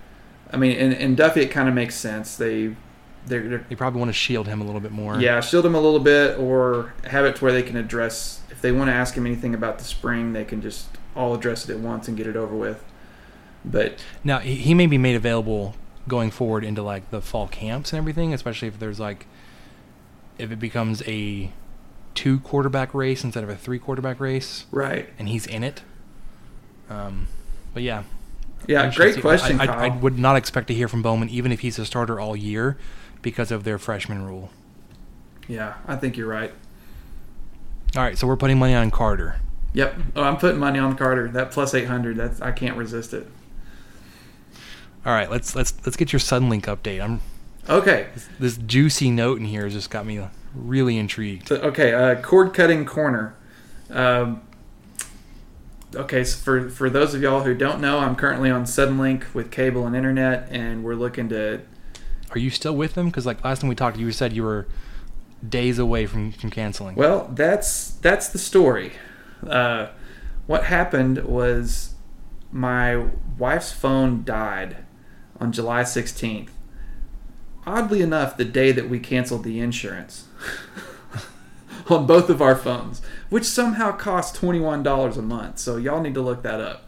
I 0.52 0.56
mean, 0.56 0.72
in, 0.72 0.92
in 0.92 1.16
Duffey, 1.16 1.38
it 1.38 1.50
kind 1.50 1.68
of 1.68 1.74
makes 1.74 1.94
sense. 1.94 2.36
They 2.36 2.74
they're, 3.26 3.48
they're 3.48 3.66
They 3.68 3.76
probably 3.76 4.00
want 4.00 4.08
to 4.08 4.14
shield 4.14 4.48
him 4.48 4.60
a 4.60 4.64
little 4.64 4.80
bit 4.80 4.92
more. 4.92 5.20
yeah, 5.20 5.40
shield 5.40 5.66
him 5.66 5.74
a 5.74 5.80
little 5.80 6.00
bit, 6.00 6.38
or 6.38 6.94
have 7.04 7.24
it 7.24 7.36
to 7.36 7.44
where 7.44 7.52
they 7.52 7.62
can 7.62 7.76
address 7.76 8.40
if 8.50 8.60
they 8.60 8.72
want 8.72 8.88
to 8.88 8.94
ask 8.94 9.14
him 9.14 9.24
anything 9.26 9.54
about 9.54 9.78
the 9.78 9.84
spring, 9.84 10.32
they 10.32 10.44
can 10.44 10.60
just 10.60 10.88
all 11.16 11.34
address 11.34 11.68
it 11.68 11.72
at 11.72 11.80
once 11.80 12.08
and 12.08 12.16
get 12.16 12.26
it 12.26 12.36
over 12.36 12.54
with. 12.54 12.84
But 13.64 14.04
Now 14.24 14.38
he 14.38 14.54
he 14.56 14.74
may 14.74 14.86
be 14.86 14.98
made 14.98 15.16
available 15.16 15.74
going 16.08 16.30
forward 16.30 16.64
into 16.64 16.82
like 16.82 17.10
the 17.10 17.20
fall 17.20 17.48
camps 17.48 17.92
and 17.92 17.98
everything, 17.98 18.32
especially 18.34 18.68
if 18.68 18.78
there's 18.78 18.98
like 18.98 19.26
if 20.38 20.50
it 20.50 20.58
becomes 20.58 21.02
a 21.06 21.52
two 22.14 22.40
quarterback 22.40 22.92
race 22.94 23.22
instead 23.22 23.44
of 23.44 23.50
a 23.50 23.56
three 23.56 23.78
quarterback 23.78 24.18
race, 24.18 24.64
right, 24.70 25.08
and 25.18 25.28
he's 25.28 25.46
in 25.46 25.62
it. 25.62 25.82
Um, 26.88 27.28
but 27.72 27.82
yeah, 27.82 28.02
yeah, 28.66 28.92
great 28.94 29.20
question, 29.20 29.60
I, 29.60 29.66
I. 29.66 29.86
I 29.86 29.88
would 29.96 30.18
not 30.18 30.36
expect 30.36 30.68
to 30.68 30.74
hear 30.74 30.88
from 30.88 31.02
Bowman 31.02 31.28
even 31.28 31.52
if 31.52 31.60
he's 31.60 31.78
a 31.78 31.86
starter 31.86 32.20
all 32.20 32.36
year 32.36 32.76
because 33.22 33.50
of 33.50 33.64
their 33.64 33.78
freshman 33.78 34.24
rule. 34.24 34.50
yeah, 35.48 35.74
I 35.86 35.96
think 35.96 36.16
you're 36.16 36.28
right. 36.28 36.52
All 37.96 38.02
right, 38.02 38.16
so 38.16 38.26
we're 38.26 38.36
putting 38.36 38.58
money 38.58 38.74
on 38.74 38.90
Carter. 38.90 39.40
Yep. 39.72 39.94
Oh, 40.16 40.22
I'm 40.22 40.36
putting 40.36 40.58
money 40.60 40.78
on 40.78 40.96
Carter. 40.96 41.28
That 41.28 41.50
plus 41.50 41.74
800. 41.74 42.16
That's 42.16 42.40
I 42.40 42.52
can't 42.52 42.76
resist 42.76 43.12
it. 43.14 43.26
All 45.04 45.12
right, 45.12 45.30
let's 45.30 45.54
let's 45.56 45.74
let's 45.84 45.96
get 45.96 46.12
your 46.12 46.20
Suddenlink 46.20 46.62
update. 46.62 47.00
I'm 47.02 47.20
Okay. 47.68 48.08
this 48.38 48.56
juicy 48.56 49.10
note 49.10 49.38
in 49.38 49.44
here 49.44 49.64
has 49.64 49.72
just 49.74 49.90
got 49.90 50.06
me 50.06 50.20
really 50.54 50.98
intrigued. 50.98 51.48
So, 51.48 51.56
okay. 51.56 51.92
Uh, 51.94 52.20
cord 52.20 52.52
cutting 52.54 52.84
corner. 52.84 53.34
Um, 53.90 54.42
okay. 55.94 56.24
So 56.24 56.38
for 56.38 56.70
for 56.70 56.90
those 56.90 57.14
of 57.14 57.22
y'all 57.22 57.42
who 57.42 57.54
don't 57.54 57.80
know, 57.80 57.98
I'm 57.98 58.16
currently 58.16 58.50
on 58.50 58.64
Suddenlink 58.64 59.34
with 59.34 59.50
cable 59.50 59.86
and 59.86 59.96
internet, 59.96 60.48
and 60.50 60.84
we're 60.84 60.94
looking 60.94 61.28
to. 61.30 61.60
Are 62.30 62.38
you 62.38 62.50
still 62.50 62.76
with 62.76 62.94
them? 62.94 63.06
Because 63.06 63.26
like 63.26 63.42
last 63.44 63.60
time 63.60 63.68
we 63.68 63.74
talked, 63.74 63.96
you 63.96 64.12
said 64.12 64.32
you 64.32 64.44
were 64.44 64.66
days 65.46 65.78
away 65.78 66.06
from 66.06 66.32
from 66.32 66.50
canceling. 66.50 66.96
Well, 66.96 67.30
that's 67.32 67.90
that's 67.90 68.28
the 68.28 68.38
story. 68.38 68.92
Uh, 69.46 69.88
what 70.46 70.64
happened 70.64 71.24
was 71.24 71.94
my 72.52 73.06
wife's 73.38 73.72
phone 73.72 74.24
died 74.24 74.78
on 75.38 75.52
July 75.52 75.82
16th. 75.82 76.48
Oddly 77.66 78.02
enough, 78.02 78.36
the 78.36 78.44
day 78.44 78.72
that 78.72 78.88
we 78.88 78.98
canceled 78.98 79.44
the 79.44 79.60
insurance 79.60 80.26
on 81.88 82.06
both 82.06 82.28
of 82.28 82.42
our 82.42 82.56
phones, 82.56 83.00
which 83.30 83.44
somehow 83.44 83.92
costs 83.92 84.38
$21 84.38 85.16
a 85.16 85.22
month. 85.22 85.58
So 85.58 85.76
y'all 85.76 86.02
need 86.02 86.14
to 86.14 86.20
look 86.20 86.42
that 86.42 86.60
up. 86.60 86.86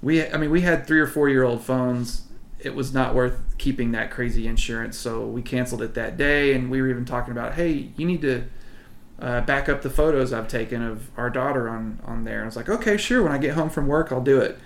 We 0.00 0.26
I 0.26 0.36
mean, 0.38 0.50
we 0.50 0.62
had 0.62 0.86
3 0.86 0.98
or 1.00 1.06
4 1.06 1.28
year 1.28 1.44
old 1.44 1.62
phones. 1.62 2.22
It 2.60 2.74
was 2.74 2.92
not 2.92 3.14
worth 3.14 3.40
keeping 3.58 3.92
that 3.92 4.10
crazy 4.10 4.46
insurance, 4.46 4.96
so 4.96 5.24
we 5.26 5.42
canceled 5.42 5.82
it 5.82 5.94
that 5.94 6.16
day 6.16 6.54
and 6.54 6.70
we 6.70 6.80
were 6.80 6.88
even 6.88 7.04
talking 7.04 7.32
about, 7.32 7.54
"Hey, 7.54 7.90
you 7.96 8.06
need 8.06 8.22
to 8.22 8.44
uh, 9.20 9.40
back 9.40 9.68
up 9.68 9.82
the 9.82 9.90
photos 9.90 10.32
I've 10.32 10.48
taken 10.48 10.82
of 10.82 11.10
our 11.18 11.30
daughter 11.30 11.68
on 11.68 12.00
on 12.04 12.24
there. 12.24 12.36
And 12.36 12.42
I 12.42 12.46
was 12.46 12.56
like, 12.56 12.68
okay, 12.68 12.96
sure. 12.96 13.22
When 13.22 13.32
I 13.32 13.38
get 13.38 13.54
home 13.54 13.70
from 13.70 13.86
work, 13.86 14.12
I'll 14.12 14.22
do 14.22 14.40
it. 14.40 14.58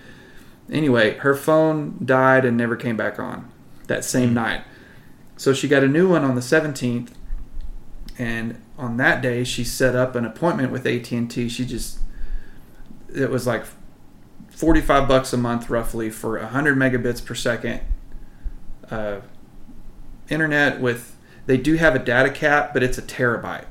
Anyway, 0.71 1.17
her 1.17 1.35
phone 1.35 1.97
died 2.03 2.45
and 2.45 2.55
never 2.55 2.75
came 2.75 2.95
back 2.95 3.19
on 3.19 3.51
that 3.87 4.05
same 4.05 4.33
night. 4.33 4.63
So 5.35 5.53
she 5.53 5.67
got 5.67 5.83
a 5.83 5.87
new 5.87 6.07
one 6.07 6.23
on 6.23 6.35
the 6.35 6.41
17th, 6.41 7.09
and 8.17 8.61
on 8.83 8.97
that 8.97 9.21
day 9.21 9.43
she 9.43 9.63
set 9.63 9.95
up 9.95 10.13
an 10.15 10.25
appointment 10.25 10.71
with 10.71 10.85
AT&T. 10.85 11.49
She 11.49 11.65
just 11.65 11.99
it 13.15 13.29
was 13.29 13.47
like 13.47 13.63
45 14.49 15.07
bucks 15.07 15.31
a 15.33 15.37
month 15.37 15.69
roughly 15.69 16.09
for 16.09 16.37
100 16.37 16.77
megabits 16.77 17.23
per 17.23 17.33
second 17.33 17.81
uh, 18.91 19.21
internet 20.29 20.81
with 20.81 21.15
they 21.45 21.57
do 21.57 21.75
have 21.75 21.95
a 21.95 21.99
data 21.99 22.29
cap, 22.29 22.73
but 22.73 22.83
it's 22.83 22.97
a 22.97 23.01
terabyte. 23.01 23.65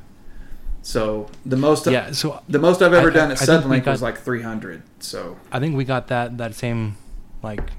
So 0.82 1.28
the 1.46 1.56
most 1.56 1.86
yeah, 1.86 2.10
so 2.12 2.42
the 2.48 2.58
most 2.58 2.82
I've 2.82 2.92
ever 2.92 3.10
I- 3.10 3.14
done 3.14 3.30
at 3.30 3.38
Suddenlink 3.38 3.86
was 3.86 4.02
like 4.02 4.18
300. 4.18 4.82
So 4.98 5.38
I 5.52 5.60
think 5.60 5.76
we 5.76 5.84
got 5.84 6.08
that 6.08 6.38
that 6.38 6.54
same 6.54 6.96
like 7.42 7.70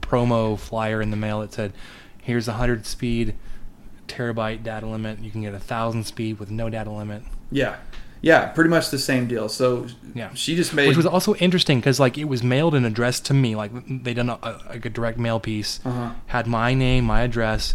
promo 0.00 0.58
flyer 0.58 1.02
in 1.02 1.10
the 1.10 1.16
mail 1.16 1.40
that 1.40 1.52
said, 1.52 1.72
"Here's 2.22 2.48
a 2.48 2.54
hundred 2.54 2.86
speed 2.86 3.34
terabyte 4.08 4.62
data 4.62 4.86
limit. 4.86 5.20
You 5.20 5.30
can 5.30 5.42
get 5.42 5.54
a 5.54 5.58
thousand 5.60 6.04
speed 6.04 6.38
with 6.38 6.50
no 6.50 6.68
data 6.70 6.90
limit." 6.90 7.22
yeah, 7.50 7.76
yeah, 8.22 8.46
pretty 8.46 8.70
much 8.70 8.90
the 8.90 8.98
same 8.98 9.28
deal. 9.28 9.48
So 9.48 9.86
Yeah. 10.14 10.30
she 10.34 10.56
just 10.56 10.74
made 10.74 10.88
Which 10.88 10.96
was 10.96 11.06
also 11.06 11.34
interesting 11.36 11.78
because 11.78 12.00
like 12.00 12.16
it 12.18 12.24
was 12.24 12.42
mailed 12.42 12.74
and 12.74 12.84
addressed 12.86 13.24
to 13.26 13.34
me. 13.34 13.54
Like 13.54 13.70
they 14.02 14.14
done 14.14 14.30
a, 14.30 14.38
a, 14.42 14.60
like 14.70 14.84
a 14.86 14.90
direct 14.90 15.18
mail 15.18 15.38
piece, 15.38 15.80
Uh-huh. 15.84 16.10
had 16.26 16.46
my 16.46 16.74
name, 16.74 17.04
my 17.04 17.20
address, 17.22 17.74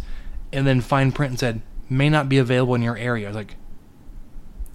and 0.51 0.65
then 0.67 0.81
fine 0.81 1.11
print 1.11 1.31
and 1.31 1.39
said 1.39 1.61
may 1.89 2.09
not 2.09 2.27
be 2.27 2.37
available 2.37 2.75
in 2.75 2.81
your 2.81 2.97
area. 2.97 3.27
I 3.27 3.29
was 3.29 3.35
like, 3.35 3.55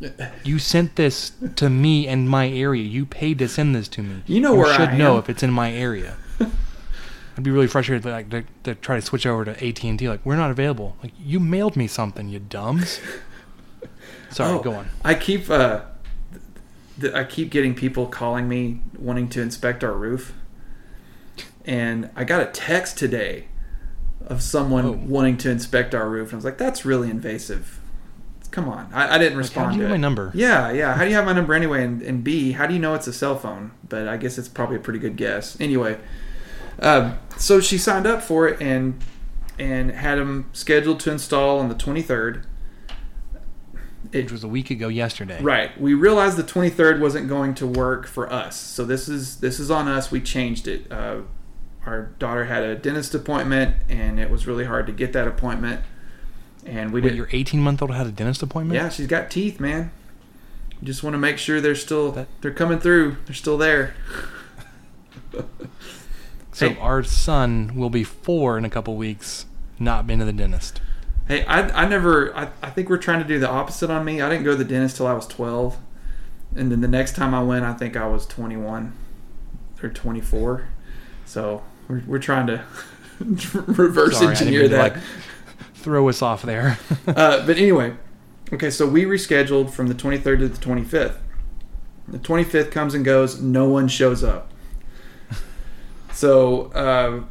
you 0.45 0.59
sent 0.59 0.97
this 0.97 1.33
to 1.57 1.69
me 1.71 2.07
and 2.07 2.29
my 2.29 2.49
area. 2.49 2.85
You 2.85 3.05
paid 3.07 3.39
to 3.39 3.49
send 3.49 3.75
this 3.75 3.89
to 3.89 4.03
me. 4.03 4.23
You 4.27 4.41
know 4.41 4.55
where 4.55 4.67
I 4.73 4.77
should 4.77 4.99
know 4.99 5.19
if 5.19 5.29
it's 5.31 5.43
in 5.43 5.51
my 5.51 5.73
area. 5.73 6.17
I'd 7.37 7.43
be 7.43 7.51
really 7.51 7.67
frustrated 7.67 8.05
like 8.07 8.31
to, 8.31 8.45
to 8.65 8.75
try 8.75 8.97
to 8.99 9.03
switch 9.03 9.27
over 9.27 9.45
to 9.45 9.53
AT 9.67 9.85
and 9.85 9.99
T. 9.99 10.09
Like 10.09 10.25
we're 10.25 10.37
not 10.37 10.51
available. 10.51 10.97
Like 11.03 11.13
you 11.23 11.39
mailed 11.39 11.77
me 11.77 11.87
something, 11.87 12.29
you 12.29 12.39
dumbs. 12.39 13.01
Sorry, 14.31 14.53
Oh, 14.53 14.61
go 14.63 14.73
on. 14.73 14.89
I 15.05 15.15
keep 15.15 15.49
uh, 15.51 15.83
th- 17.01 17.13
I 17.15 17.25
keep 17.25 17.51
getting 17.51 17.75
people 17.75 18.07
calling 18.07 18.49
me 18.49 18.81
wanting 18.99 19.29
to 19.31 19.43
inspect 19.43 19.85
our 19.85 19.93
roof, 19.93 20.33
and 21.65 22.11
I 22.17 22.25
got 22.25 22.41
a 22.43 22.47
text 22.47 22.99
today 22.99 23.47
of 24.27 24.43
someone 24.43 24.85
Oh. 24.87 24.93
wanting 24.93 25.37
to 25.39 25.51
inspect 25.51 25.95
our 25.95 26.09
roof, 26.09 26.29
and 26.29 26.35
I 26.35 26.37
was 26.37 26.45
like, 26.45 26.59
"That's 26.59 26.85
really 26.85 27.11
invasive." 27.11 27.81
Come 28.51 28.69
on, 28.69 28.89
I, 28.93 29.17
I 29.17 29.19
didn't 29.19 29.37
respond. 29.39 29.73
how'd 29.73 29.77
you 29.77 29.83
to 29.83 29.89
my 29.91 29.97
number? 29.99 30.31
Yeah, 30.35 30.71
yeah. 30.73 30.95
How 30.95 31.05
do 31.05 31.11
you 31.11 31.17
have 31.17 31.27
my 31.27 31.33
number 31.35 31.53
anyway? 31.53 31.85
And, 31.85 32.01
and 32.01 32.25
B, 32.25 32.53
how 32.53 32.67
do 32.67 32.73
you 32.73 32.81
know 32.81 32.95
it's 32.95 33.07
a 33.07 33.13
cell 33.13 33.39
phone? 33.39 33.73
But 33.87 34.09
I 34.09 34.17
guess 34.17 34.39
it's 34.39 34.49
probably 34.49 34.77
a 34.77 34.81
pretty 34.81 34.99
good 34.99 35.17
guess. 35.17 35.61
Anyway, 35.61 35.99
um, 36.81 37.19
so 37.37 37.61
she 37.61 37.79
signed 37.79 38.07
up 38.07 38.23
for 38.23 38.49
it 38.49 38.61
and 38.61 39.03
and 39.59 39.91
had 39.91 40.19
them 40.19 40.51
scheduled 40.53 41.01
to 41.01 41.11
install 41.11 41.59
on 41.59 41.69
the 41.69 41.75
23rd. 41.75 42.45
Which 44.13 44.31
was 44.31 44.45
a 44.45 44.49
week 44.49 44.71
ago 44.71 44.89
yesterday. 44.89 45.43
Right. 45.43 45.79
We 45.81 45.95
realized 45.95 46.37
the 46.37 46.43
23rd 46.43 47.01
wasn't 47.01 47.29
going 47.29 47.55
to 47.55 47.67
work 47.67 48.07
for 48.07 48.33
us, 48.33 48.57
so 48.57 48.85
this 48.85 49.09
is 49.09 49.41
this 49.41 49.59
is 49.59 49.71
on 49.71 49.89
us. 49.89 50.11
We 50.11 50.21
changed 50.21 50.69
it. 50.69 50.91
Uh, 50.91 51.23
our 51.85 52.11
daughter 52.19 52.45
had 52.45 52.63
a 52.63 52.77
dentist 52.77 53.15
appointment, 53.15 53.77
and 53.89 54.19
it 54.21 54.31
was 54.31 54.47
really 54.47 54.65
hard 54.65 54.87
to 54.87 54.93
get 54.93 55.13
that 55.13 55.27
appointment. 55.27 55.83
And 56.65 56.93
we 56.93 57.01
Wait, 57.01 57.11
did. 57.11 57.17
your 57.17 57.29
18 57.31 57.61
month 57.61 57.81
old 57.83 57.93
had 57.93 58.07
a 58.07 58.13
dentist 58.13 58.43
appointment? 58.43 58.81
Yeah, 58.81 58.89
she's 58.89 59.07
got 59.07 59.31
teeth, 59.31 59.61
man. 59.61 59.93
You 60.81 60.87
just 60.87 61.03
want 61.03 61.15
to 61.15 61.19
make 61.19 61.39
sure 61.39 61.61
they're 61.61 61.75
still 61.75 62.27
they're 62.41 62.53
coming 62.53 62.79
through. 62.79 63.17
They're 63.27 63.35
still 63.35 63.59
there. 63.59 63.95
So 66.57 66.71
Hey. 66.71 66.79
our 66.81 67.03
son 67.05 67.73
will 67.75 67.91
be 67.91 68.03
four 68.03 68.57
in 68.57 68.65
a 68.65 68.71
couple 68.71 68.97
weeks. 68.97 69.45
Not 69.79 70.07
been 70.07 70.21
to 70.21 70.25
the 70.25 70.33
dentist. 70.33 70.81
Hey, 71.29 71.45
I, 71.45 71.83
I 71.83 71.87
never. 71.87 72.35
I, 72.35 72.49
I 72.63 72.71
think 72.71 72.89
we're 72.89 72.97
trying 72.97 73.21
to 73.21 73.29
do 73.29 73.39
the 73.39 73.47
opposite 73.47 73.91
on 73.91 74.07
me. 74.07 74.23
I 74.23 74.31
didn't 74.31 74.45
go 74.45 74.53
to 74.53 74.57
the 74.57 74.65
dentist 74.65 74.97
till 74.97 75.07
I 75.07 75.13
was 75.13 75.27
12, 75.27 75.77
and 76.55 76.73
then 76.73 76.81
the 76.81 76.89
next 76.89 77.15
time 77.15 77.35
I 77.35 77.43
went, 77.43 77.67
I 77.67 77.75
think 77.75 77.95
I 77.95 78.07
was 78.07 78.25
21 78.25 78.95
or 79.83 79.91
24. 79.91 80.67
So 81.27 81.63
we're, 81.89 82.03
we're 82.07 82.19
trying 82.21 82.47
to 82.47 82.65
reverse 83.21 84.17
Sorry, 84.17 84.29
engineer 84.31 84.63
mean 84.63 84.71
to, 84.71 84.77
that. 84.77 84.93
like 84.95 85.03
throw 85.75 86.09
us 86.09 86.23
off 86.23 86.41
there. 86.41 86.79
uh, 87.07 87.45
but 87.45 87.59
anyway, 87.59 87.93
okay, 88.51 88.71
so 88.71 88.87
we 88.89 89.05
rescheduled 89.05 89.69
from 89.73 89.89
the 89.89 89.95
23rd 89.95 90.39
to 90.39 90.49
the 90.49 90.59
25th. 90.59 91.17
The 92.09 92.19
25th 92.19 92.71
comes 92.71 92.95
and 92.95 93.05
goes, 93.05 93.43
no 93.43 93.69
one 93.69 93.89
shows 93.89 94.25
up. 94.25 94.51
So 96.17 96.69
uh, 96.73 97.25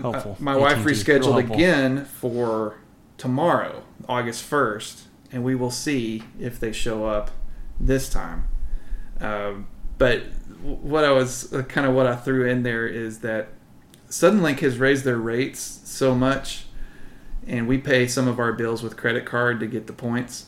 Helpful. 0.00 0.36
uh, 0.40 0.42
my 0.42 0.56
wife 0.56 0.78
rescheduled 0.78 1.38
again 1.38 2.06
for 2.06 2.78
tomorrow, 3.18 3.82
August 4.08 4.50
1st, 4.50 5.02
and 5.30 5.44
we 5.44 5.54
will 5.54 5.70
see 5.70 6.22
if 6.40 6.58
they 6.58 6.72
show 6.72 7.04
up 7.04 7.30
this 7.78 8.08
time. 8.08 8.48
Um, 9.20 9.68
but 9.98 10.22
what 10.62 11.04
I 11.04 11.12
was 11.12 11.52
uh, 11.52 11.62
kind 11.64 11.86
of 11.86 11.94
what 11.94 12.06
I 12.06 12.16
threw 12.16 12.48
in 12.48 12.62
there 12.62 12.86
is 12.86 13.18
that 13.18 13.48
Suddenlink 14.08 14.60
has 14.60 14.78
raised 14.78 15.04
their 15.04 15.18
rates 15.18 15.82
so 15.84 16.14
much, 16.14 16.64
and 17.46 17.68
we 17.68 17.76
pay 17.76 18.06
some 18.06 18.28
of 18.28 18.38
our 18.38 18.54
bills 18.54 18.82
with 18.82 18.96
credit 18.96 19.26
card 19.26 19.60
to 19.60 19.66
get 19.66 19.86
the 19.86 19.92
points. 19.92 20.46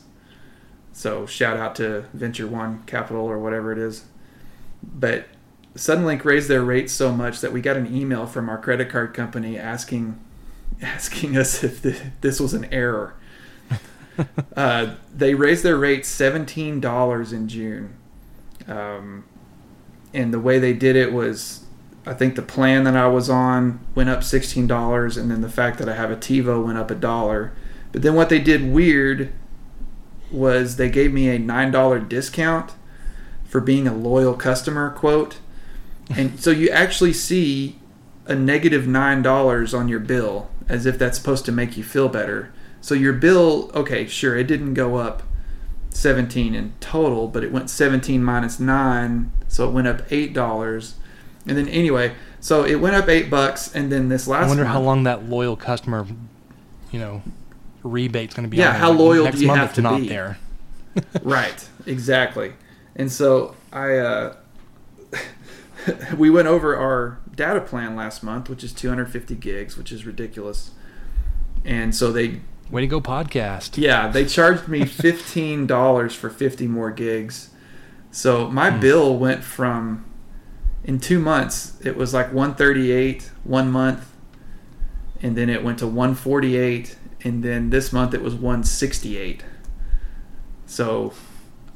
So 0.93 1.27
shout 1.27 1.59
out 1.59 1.75
to 1.77 2.07
Venture 2.15 2.47
One 2.47 2.83
Capital 2.85 3.27
or 3.27 3.39
whatever 3.39 3.73
it 3.73 3.79
is. 3.79 4.07
But 4.83 5.27
Suddenlink 5.79 6.25
raised 6.25 6.49
their 6.49 6.63
rates 6.63 6.93
so 6.93 7.13
much 7.13 7.41
that 7.41 7.53
we 7.53 7.61
got 7.61 7.77
an 7.77 7.95
email 7.95 8.27
from 8.27 8.49
our 8.49 8.59
credit 8.59 8.91
card 8.91 9.15
company 9.15 9.57
asking 9.57 10.19
asking 10.83 11.37
us 11.37 11.63
if 11.63 11.83
th- 11.83 12.03
this 12.21 12.41
was 12.41 12.53
an 12.53 12.67
error. 12.67 13.15
uh, 14.57 14.95
they 15.15 15.35
raised 15.35 15.63
their 15.63 15.77
rates 15.77 16.09
seventeen 16.09 16.81
dollars 16.81 17.33
in 17.33 17.49
June, 17.49 17.97
um, 18.67 19.25
and 20.13 20.35
the 20.35 20.41
way 20.41 20.59
they 20.59 20.73
did 20.73 20.97
it 20.97 21.13
was, 21.13 21.65
I 22.05 22.13
think 22.13 22.35
the 22.35 22.43
plan 22.43 22.83
that 22.83 22.97
I 22.97 23.07
was 23.07 23.31
on 23.31 23.79
went 23.95 24.09
up 24.09 24.25
sixteen 24.25 24.67
dollars, 24.67 25.17
and 25.17 25.31
then 25.31 25.43
the 25.43 25.49
fact 25.49 25.79
that 25.79 25.89
I 25.89 25.95
have 25.95 26.11
a 26.11 26.17
TiVo 26.17 26.65
went 26.65 26.79
up 26.79 26.91
a 26.91 26.97
dollar. 26.97 27.53
But 27.93 28.03
then 28.03 28.15
what 28.15 28.31
they 28.31 28.41
did 28.41 28.73
weird 28.73 29.33
was 30.33 30.75
they 30.75 30.91
gave 30.91 31.13
me 31.13 31.29
a 31.29 31.39
nine 31.39 31.71
dollar 31.71 32.01
discount 32.01 32.73
for 33.45 33.61
being 33.61 33.87
a 33.87 33.95
loyal 33.95 34.35
customer 34.35 34.91
quote 34.91 35.39
and 36.11 36.41
so 36.41 36.51
you 36.51 36.71
actually 36.71 37.13
see 37.13 37.79
a 38.27 38.35
negative 38.35 38.87
nine 38.87 39.23
dollars 39.23 39.73
on 39.75 39.89
your 39.89 40.01
bill 40.01 40.51
as 40.69 40.87
if 40.87 40.99
that's 40.99 41.19
supposed 41.19 41.45
to 41.45 41.53
make 41.53 41.77
you 41.77 41.83
feel 41.85 42.09
better 42.09 42.53
so 42.81 42.95
your 42.95 43.13
bill 43.13 43.71
okay 43.75 44.07
sure 44.07 44.37
it 44.37 44.45
didn't 44.47 44.75
go 44.75 44.97
up 44.97 45.23
17 45.91 46.55
in 46.55 46.73
total 46.81 47.27
but 47.29 47.43
it 47.43 47.51
went 47.51 47.71
17 47.71 48.23
minus 48.23 48.61
9 48.61 49.33
so 49.49 49.69
it 49.69 49.73
went 49.73 49.87
up 49.89 50.03
eight 50.11 50.33
dollars 50.35 50.95
and 51.47 51.57
then 51.57 51.69
anyway 51.69 52.13
so 52.41 52.65
it 52.65 52.77
went 52.77 52.95
up 52.95 53.09
eight 53.09 53.29
bucks 53.31 53.75
and 53.75 53.91
then 53.91 54.09
this 54.09 54.29
last 54.29 54.45
I 54.45 54.49
wonder 54.49 54.65
month, 54.65 54.75
how 54.75 54.81
long 54.83 55.03
that 55.05 55.25
loyal 55.29 55.57
customer, 55.57 56.07
you 56.93 57.01
know, 57.01 57.21
rebate's 57.83 58.33
going 58.33 58.45
to 58.45 58.49
be. 58.49 58.59
Yeah, 58.59 58.73
how 58.75 58.91
Like, 58.91 58.99
loyal 59.01 59.25
next 59.25 59.39
do 59.39 59.43
you 59.43 59.49
month 59.49 59.61
have 59.61 59.75
to 59.75 59.83
not 59.83 60.01
be? 60.03 60.09
there. 60.09 60.39
right 61.23 61.69
exactly 61.87 62.53
and 62.97 63.11
so 63.11 63.55
i 63.73 63.97
uh 63.97 64.37
we 66.17 66.31
went 66.31 66.49
over 66.49 66.77
our 66.77 67.19
data 67.35 67.61
plan 67.61 67.95
last 67.97 68.23
month 68.23 68.49
which 68.49 68.65
is 68.65 68.73
250 68.73 69.35
gigs 69.37 69.77
which 69.77 69.93
is 69.93 70.07
ridiculous. 70.07 70.73
And 71.65 71.95
so 71.95 72.13
they 72.13 72.41
Way 72.71 72.83
to 72.83 72.87
go, 72.87 73.01
podcast. 73.01 73.79
yeah 73.79 74.09
they 74.09 74.25
charged 74.25 74.69
me 74.69 74.81
$15 74.83 76.15
for 76.15 76.31
50 76.31 76.67
more 76.67 76.91
gigs. 76.91 77.51
So 78.11 78.49
my 78.51 78.71
hmm. 78.71 78.81
bill 78.81 79.17
went 79.17 79.45
from 79.45 80.05
in 80.85 80.99
two 80.99 81.19
months 81.19 81.79
it 81.85 81.97
was 81.97 82.15
like 82.15 82.33
138 82.33 83.31
one 83.45 83.71
month 83.71 84.11
and 85.21 85.37
then 85.37 85.51
it 85.51 85.63
went 85.63 85.79
to 85.79 85.87
148 85.87 86.97
and 87.25 87.43
then 87.43 87.71
this 87.71 87.93
month 87.93 88.15
it 88.15 88.23
was 88.23 88.35
168 88.35 89.45
so 90.65 91.13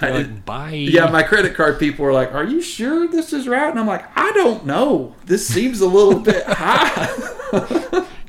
I- 0.06 0.10
like, 0.10 0.44
bye. 0.44 0.70
yeah, 0.72 1.08
my 1.10 1.22
credit 1.22 1.54
card 1.54 1.78
people 1.78 2.04
were 2.04 2.12
like, 2.12 2.32
"Are 2.34 2.44
you 2.44 2.60
sure 2.62 3.06
this 3.08 3.32
is 3.32 3.46
right?" 3.48 3.70
And 3.70 3.78
I'm 3.78 3.86
like, 3.86 4.04
"I 4.16 4.32
don't 4.32 4.64
know. 4.66 5.14
This 5.26 5.46
seems 5.46 5.80
a 5.80 5.86
little 5.86 6.18
bit 6.20 6.44
high. 6.46 7.08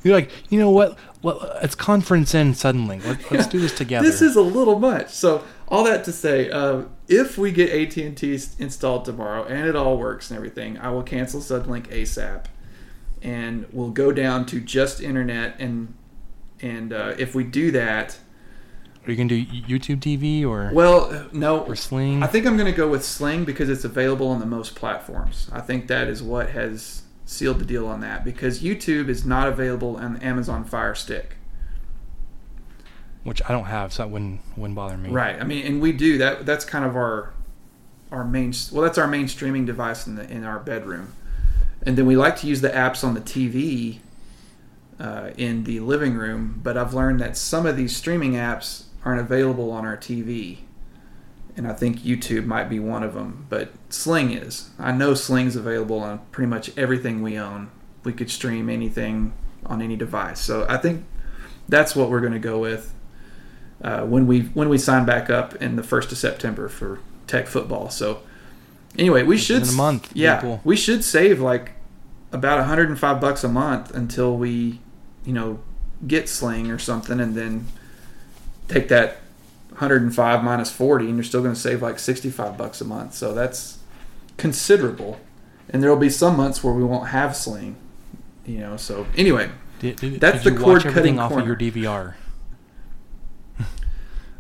You're 0.04 0.16
like, 0.16 0.32
you 0.52 0.60
know 0.60 0.70
what? 0.70 0.98
Well, 1.22 1.40
it's 1.62 1.76
conference 1.76 2.36
in 2.36 2.54
suddenly. 2.54 3.00
Let, 3.00 3.32
let's 3.32 3.48
do 3.48 3.60
this 3.60 3.74
together. 3.74 4.06
this 4.06 4.22
is 4.22 4.36
a 4.36 4.42
little 4.42 4.80
much." 4.80 5.10
So 5.12 5.44
all 5.70 5.84
that 5.86 6.04
to 6.06 6.12
say, 6.12 6.50
uh, 6.52 6.84
if 7.08 7.38
we 7.38 7.52
get 7.52 7.70
AT 7.72 7.96
and 8.04 8.16
T 8.18 8.34
installed 8.60 9.06
tomorrow 9.06 9.44
and 9.46 9.66
it 9.68 9.76
all 9.76 9.98
works 9.98 10.30
and 10.30 10.38
everything, 10.38 10.78
I 10.78 10.90
will 10.92 11.04
cancel 11.04 11.40
Suddenlink 11.40 11.88
ASAP, 11.88 12.46
and 13.22 13.66
we'll 13.72 13.92
go 13.92 14.12
down 14.12 14.46
to 14.48 14.60
just 14.60 15.00
internet. 15.02 15.56
And 15.60 15.94
and 16.62 16.92
uh, 16.94 17.14
if 17.18 17.34
we 17.34 17.44
do 17.46 17.72
that, 17.72 18.18
Are 19.06 19.12
you 19.12 19.18
gonna 19.18 19.28
do 19.30 19.46
YouTube 19.46 20.00
TV 20.00 20.46
or 20.46 20.72
well, 20.74 21.14
uh, 21.14 21.26
no, 21.34 21.60
or 21.60 21.76
Sling? 21.76 22.24
I 22.24 22.28
think 22.28 22.46
I'm 22.46 22.56
going 22.56 22.72
to 22.72 22.78
go 22.78 22.88
with 22.88 23.04
Sling 23.04 23.44
because 23.44 23.70
it's 23.70 23.84
available 23.84 24.28
on 24.30 24.40
the 24.40 24.46
most 24.46 24.76
platforms. 24.76 25.50
I 25.52 25.60
think 25.60 25.88
that 25.88 26.08
is 26.08 26.24
what 26.24 26.52
has 26.52 27.02
sealed 27.26 27.60
the 27.60 27.66
deal 27.66 27.86
on 27.88 28.00
that 28.02 28.24
because 28.24 28.62
YouTube 28.62 29.10
is 29.10 29.26
not 29.26 29.48
available 29.50 29.98
on 29.98 30.14
the 30.14 30.26
Amazon 30.26 30.64
Fire 30.64 30.96
Stick. 30.96 31.36
which 33.24 33.42
I 33.44 33.50
don't 33.50 33.66
have, 33.66 33.92
so 33.92 34.04
that 34.04 34.10
wouldn't 34.10 34.40
wouldn't 34.56 34.76
bother 34.76 34.98
me. 34.98 35.10
Right. 35.10 35.40
I 35.40 35.44
mean, 35.44 35.66
and 35.66 35.82
we 35.82 35.92
do 35.92 36.18
that. 36.20 36.46
That's 36.46 36.64
kind 36.64 36.86
of 36.86 36.96
our 36.96 37.34
our 38.10 38.24
main. 38.24 38.54
Well, 38.72 38.84
that's 38.84 38.98
our 38.98 39.08
main 39.08 39.28
streaming 39.28 39.66
device 39.66 40.08
in 40.08 40.16
the 40.16 40.30
in 40.32 40.46
our 40.46 40.60
bedroom, 40.60 41.14
and 41.82 41.98
then 41.98 42.06
we 42.06 42.16
like 42.16 42.38
to 42.38 42.48
use 42.48 42.62
the 42.62 42.70
apps 42.70 43.04
on 43.04 43.16
the 43.16 43.22
TV 43.22 44.00
uh, 44.98 45.32
in 45.38 45.66
the 45.66 45.82
living 45.82 46.16
room. 46.16 46.62
But 46.64 46.78
I've 46.78 46.94
learned 46.94 47.20
that 47.20 47.36
some 47.36 47.66
of 47.66 47.76
these 47.76 47.96
streaming 47.96 48.34
apps 48.34 48.84
aren't 49.06 49.20
available 49.22 49.72
on 49.72 49.86
our 49.86 49.98
TV, 49.98 50.60
and 51.58 51.68
I 51.68 51.74
think 51.74 52.00
YouTube 52.00 52.46
might 52.46 52.70
be 52.70 52.80
one 52.80 53.04
of 53.04 53.14
them. 53.14 53.46
But 53.50 53.72
Sling 53.90 54.32
is. 54.32 54.70
I 54.80 54.92
know 54.92 55.14
Sling's 55.14 55.56
available 55.56 56.00
on 56.00 56.20
pretty 56.32 56.48
much 56.50 56.76
everything 56.78 57.22
we 57.22 57.38
own. 57.38 57.70
We 58.04 58.14
could 58.14 58.30
stream 58.30 58.70
anything 58.70 59.34
on 59.66 59.82
any 59.82 59.96
device. 59.96 60.42
So 60.42 60.66
I 60.70 60.78
think 60.78 61.06
that's 61.70 61.96
what 61.96 62.10
we're 62.10 62.20
going 62.22 62.34
to 62.34 62.40
go 62.40 62.60
with 62.60 62.94
uh, 63.82 64.02
when 64.06 64.28
we 64.28 64.42
when 64.42 64.68
we 64.70 64.78
sign 64.78 65.06
back 65.06 65.30
up 65.30 65.56
in 65.56 65.76
the 65.76 65.84
first 65.84 66.12
of 66.12 66.18
September 66.18 66.68
for 66.70 67.00
Tech 67.28 67.48
football. 67.48 67.90
So 67.90 68.22
anyway, 68.98 69.24
we 69.24 69.38
should 69.38 69.64
in 69.64 69.70
a 69.70 69.74
month, 69.74 70.12
Yeah, 70.14 70.38
people. 70.38 70.62
we 70.64 70.76
should 70.76 71.04
save 71.04 71.40
like 71.40 71.72
about 72.32 72.58
105 72.60 73.22
bucks 73.22 73.44
a 73.44 73.48
month 73.48 73.94
until 73.96 74.36
we, 74.36 74.80
you 75.24 75.32
know, 75.34 75.60
get 76.08 76.28
Sling 76.28 76.70
or 76.72 76.80
something, 76.80 77.20
and 77.20 77.36
then 77.36 77.68
take 78.68 78.88
that 78.90 79.18
105 79.70 80.44
minus 80.44 80.72
40, 80.72 81.06
and 81.06 81.16
you're 81.16 81.24
still 81.24 81.42
going 81.42 81.54
to 81.54 81.60
save 81.60 81.82
like 81.82 82.00
65 82.00 82.58
bucks 82.58 82.82
a 82.82 82.86
month. 82.86 83.14
So 83.14 83.34
that's 83.34 83.80
considerable. 84.38 85.20
And 85.70 85.82
there 85.82 85.90
will 85.90 85.98
be 85.98 86.10
some 86.10 86.38
months 86.38 86.64
where 86.64 86.74
we 86.74 86.84
won't 86.84 87.10
have 87.10 87.36
Sling, 87.36 87.76
you 88.46 88.60
know. 88.60 88.78
So 88.78 89.08
anyway, 89.16 89.50
Did, 89.80 89.96
did, 89.98 90.20
That's 90.22 90.44
did 90.44 90.56
the 90.56 90.60
you 90.60 90.66
watch 90.66 90.84
cord-cutting 90.84 91.20
off 91.20 91.32
corner. 91.32 91.54
of 91.54 91.62
your 91.62 91.72
DVR? 91.72 92.14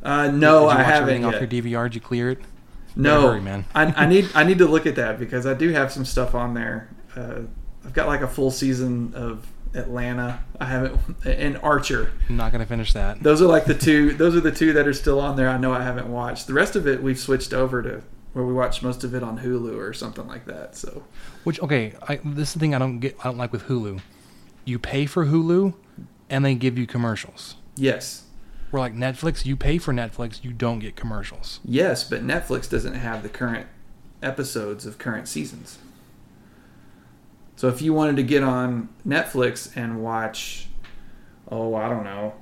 uh, 0.03 0.27
no, 0.31 0.67
I 0.67 0.83
haven't 0.83 1.21
yet. 1.21 1.33
off 1.33 1.41
your 1.41 1.49
DVR? 1.63 1.85
Did 1.85 1.95
you 1.95 2.01
clear 2.01 2.29
it? 2.31 2.39
No, 2.95 3.39
man. 3.39 3.65
I, 3.73 3.85
I 3.85 4.05
need 4.05 4.29
I 4.35 4.43
need 4.43 4.59
to 4.59 4.67
look 4.67 4.85
at 4.85 4.95
that 4.95 5.17
because 5.17 5.45
I 5.45 5.53
do 5.53 5.69
have 5.71 5.91
some 5.91 6.05
stuff 6.05 6.35
on 6.35 6.53
there. 6.53 6.89
Uh, 7.15 7.41
I've 7.85 7.93
got 7.93 8.07
like 8.07 8.21
a 8.21 8.27
full 8.27 8.51
season 8.51 9.13
of 9.15 9.47
Atlanta. 9.75 10.43
I 10.59 10.65
haven't 10.65 10.99
and 11.25 11.57
Archer. 11.63 12.11
I'm 12.29 12.37
not 12.37 12.51
gonna 12.51 12.65
finish 12.65 12.93
that. 12.93 13.21
Those 13.23 13.41
are 13.41 13.47
like 13.47 13.65
the 13.65 13.73
two. 13.73 14.13
Those 14.13 14.35
are 14.35 14.41
the 14.41 14.51
two 14.51 14.73
that 14.73 14.87
are 14.87 14.93
still 14.93 15.19
on 15.19 15.35
there. 15.35 15.49
I 15.49 15.57
know 15.57 15.73
I 15.73 15.83
haven't 15.83 16.07
watched. 16.09 16.47
The 16.47 16.53
rest 16.53 16.75
of 16.75 16.87
it 16.87 17.01
we've 17.03 17.19
switched 17.19 17.53
over 17.53 17.81
to 17.83 18.01
where 18.33 18.45
we 18.45 18.53
watch 18.53 18.81
most 18.81 19.03
of 19.03 19.13
it 19.13 19.21
on 19.23 19.39
Hulu 19.39 19.77
or 19.77 19.93
something 19.93 20.27
like 20.27 20.45
that. 20.45 20.75
So 20.75 21.03
Which 21.43 21.59
okay, 21.61 21.93
I, 22.07 22.19
this 22.23 22.49
is 22.49 22.53
the 22.55 22.59
thing 22.59 22.73
I 22.75 22.79
don't 22.79 22.99
get. 22.99 23.15
I 23.19 23.23
don't 23.25 23.37
like 23.37 23.51
with 23.51 23.63
Hulu. 23.63 23.99
You 24.65 24.79
pay 24.79 25.05
for 25.05 25.25
Hulu, 25.25 25.73
and 26.29 26.43
they 26.45 26.55
give 26.55 26.77
you 26.77 26.87
commercials. 26.87 27.55
yes, 27.75 28.23
We're 28.71 28.79
like 28.79 28.95
Netflix, 28.95 29.45
you 29.45 29.55
pay 29.57 29.77
for 29.77 29.93
Netflix, 29.93 30.43
you 30.43 30.53
don't 30.53 30.79
get 30.79 30.95
commercials. 30.95 31.59
yes, 31.65 32.03
but 32.03 32.25
Netflix 32.25 32.69
doesn't 32.69 32.93
have 32.95 33.23
the 33.23 33.29
current 33.29 33.67
episodes 34.21 34.85
of 34.85 34.97
current 34.97 35.27
seasons. 35.27 35.77
So 37.55 37.67
if 37.67 37.81
you 37.81 37.93
wanted 37.93 38.15
to 38.17 38.23
get 38.23 38.43
on 38.43 38.89
Netflix 39.07 39.75
and 39.75 40.03
watch, 40.03 40.67
oh 41.49 41.75
I 41.75 41.89
don't 41.89 42.03
know, 42.03 42.33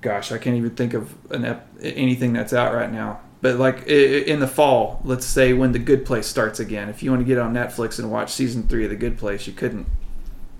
gosh, 0.00 0.32
I 0.32 0.38
can't 0.38 0.56
even 0.56 0.70
think 0.70 0.94
of 0.94 1.14
an 1.32 1.44
ep- 1.44 1.68
anything 1.80 2.32
that's 2.32 2.52
out 2.52 2.74
right 2.74 2.92
now. 2.92 3.20
But 3.40 3.56
like 3.56 3.86
in 3.86 4.40
the 4.40 4.48
fall, 4.48 5.00
let's 5.04 5.24
say 5.24 5.52
when 5.52 5.72
The 5.72 5.78
Good 5.78 6.04
Place 6.04 6.26
starts 6.26 6.60
again, 6.60 6.88
if 6.88 7.02
you 7.02 7.10
want 7.10 7.20
to 7.20 7.26
get 7.26 7.38
on 7.38 7.54
Netflix 7.54 7.98
and 7.98 8.10
watch 8.10 8.32
season 8.32 8.66
three 8.66 8.84
of 8.84 8.90
The 8.90 8.96
Good 8.96 9.16
Place, 9.16 9.46
you 9.46 9.52
couldn't. 9.52 9.86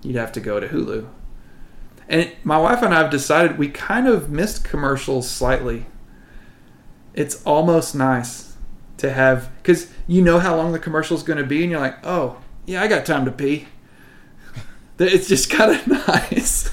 You'd 0.01 0.15
have 0.15 0.31
to 0.33 0.39
go 0.39 0.59
to 0.59 0.67
Hulu. 0.67 1.07
And 2.07 2.31
my 2.43 2.57
wife 2.57 2.81
and 2.81 2.93
I 2.93 3.01
have 3.01 3.11
decided 3.11 3.57
we 3.57 3.67
kind 3.69 4.07
of 4.07 4.29
missed 4.29 4.63
commercials 4.63 5.29
slightly. 5.29 5.85
It's 7.13 7.43
almost 7.43 7.93
nice 7.93 8.55
to 8.97 9.11
have 9.11 9.51
because 9.57 9.91
you 10.07 10.21
know 10.21 10.39
how 10.39 10.55
long 10.55 10.71
the 10.71 10.79
commercial's 10.79 11.21
going 11.21 11.37
to 11.37 11.45
be, 11.45 11.61
and 11.61 11.71
you're 11.71 11.79
like, 11.79 11.97
oh 12.03 12.37
yeah, 12.69 12.83
I 12.83 12.87
got 12.87 13.03
time 13.03 13.25
to 13.25 13.31
pee. 13.31 13.67
It's 14.99 15.27
just 15.27 15.49
kind 15.49 15.71
of 15.71 15.87
nice. 16.07 16.69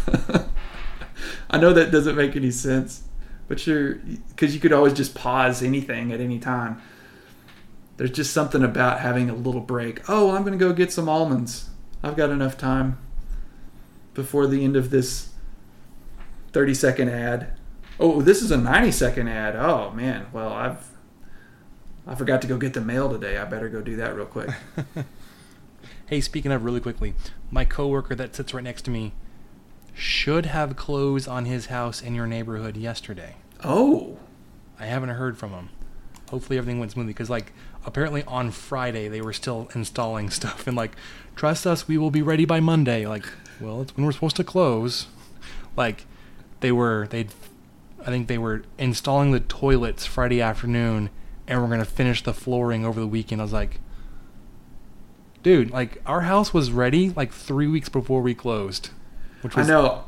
I 1.49 1.57
know 1.57 1.73
that 1.73 1.91
doesn't 1.91 2.15
make 2.17 2.37
any 2.37 2.51
sense, 2.51 3.05
but 3.49 3.67
you're 3.67 3.95
because 3.95 4.53
you 4.53 4.61
could 4.61 4.75
always 4.75 4.93
just 4.93 5.15
pause 5.15 5.63
anything 5.63 6.13
at 6.13 6.21
any 6.21 6.39
time. 6.39 6.83
There's 7.97 8.11
just 8.11 8.35
something 8.35 8.63
about 8.63 9.01
having 9.01 9.31
a 9.31 9.35
little 9.35 9.63
break. 9.63 10.03
Oh, 10.07 10.33
I'm 10.33 10.43
going 10.43 10.53
to 10.53 10.63
go 10.63 10.75
get 10.75 10.93
some 10.93 11.09
almonds. 11.09 11.71
I've 12.03 12.15
got 12.15 12.29
enough 12.29 12.59
time 12.59 12.99
before 14.13 14.47
the 14.47 14.63
end 14.65 14.77
of 14.77 14.91
this 14.91 15.31
30 16.53 16.75
second 16.75 17.09
ad. 17.09 17.57
Oh, 17.99 18.21
this 18.21 18.43
is 18.43 18.51
a 18.51 18.59
90 18.59 18.93
second 18.93 19.29
ad. 19.29 19.57
Oh 19.57 19.93
man, 19.93 20.27
well 20.31 20.53
I've 20.53 20.91
I 22.07 22.15
forgot 22.17 22.43
to 22.43 22.49
go 22.49 22.59
get 22.59 22.75
the 22.75 22.83
mail 22.83 23.11
today. 23.11 23.39
I 23.39 23.47
better 23.47 23.71
go 23.71 23.81
do 23.81 23.97
that 23.97 24.15
real 24.15 24.27
quick. 24.27 24.51
Hey, 26.07 26.21
speaking 26.21 26.53
of 26.53 26.65
really 26.65 26.79
quickly, 26.81 27.15
my 27.51 27.65
coworker 27.65 28.15
that 28.15 28.37
sits 28.37 28.55
right 28.55 28.63
next 28.63 28.83
to 28.83 28.93
me 28.93 29.13
should 29.93 30.47
have 30.47 30.77
clothes 30.77 31.27
on 31.27 31.47
his 31.47 31.67
house 31.67 32.01
in 32.01 32.15
your 32.15 32.27
neighborhood 32.29 32.77
yesterday. 32.77 33.37
oh, 33.65 34.19
I 34.79 34.87
haven't 34.87 35.09
heard 35.09 35.39
from 35.39 35.53
him. 35.53 35.71
Hopefully 36.31 36.59
everything 36.59 36.79
went 36.79 36.93
smoothly 36.93 37.13
because 37.13 37.31
like 37.31 37.53
apparently 37.85 38.23
on 38.25 38.51
Friday 38.51 39.09
they 39.09 39.21
were 39.23 39.33
still 39.33 39.69
installing 39.75 40.29
stuff 40.39 40.67
and 40.67 40.77
like 40.77 40.93
trust 41.35 41.67
us 41.67 41.89
we 41.89 41.97
will 41.99 42.11
be 42.11 42.23
ready 42.23 42.45
by 42.45 42.61
Monday. 42.61 43.07
Like, 43.07 43.27
well, 43.59 43.81
it's 43.81 43.97
when 43.97 44.05
we're 44.05 44.13
supposed 44.13 44.37
to 44.37 44.45
close. 44.45 45.07
Like 45.77 46.05
they 46.61 46.71
were 46.71 47.09
they 47.09 47.27
I 48.03 48.11
think 48.11 48.29
they 48.29 48.39
were 48.39 48.63
installing 48.79 49.33
the 49.33 49.41
toilets 49.41 50.07
Friday 50.07 50.41
afternoon 50.41 51.11
and 51.49 51.61
we're 51.61 51.69
going 51.69 51.81
to 51.81 51.85
finish 51.85 52.23
the 52.23 52.35
flooring 52.35 52.85
over 52.85 53.01
the 53.01 53.07
weekend. 53.09 53.41
I 53.41 53.45
was 53.45 53.53
like 53.53 53.81
Dude, 55.47 55.71
like 55.71 56.03
our 56.05 56.23
house 56.23 56.53
was 56.53 56.73
ready 56.73 57.11
like 57.11 57.33
3 57.33 57.69
weeks 57.69 57.89
before 57.89 58.21
we 58.21 58.35
closed. 58.35 58.91
Which 59.43 59.57
I 59.57 59.61
was 59.61 59.69
know. 59.69 60.03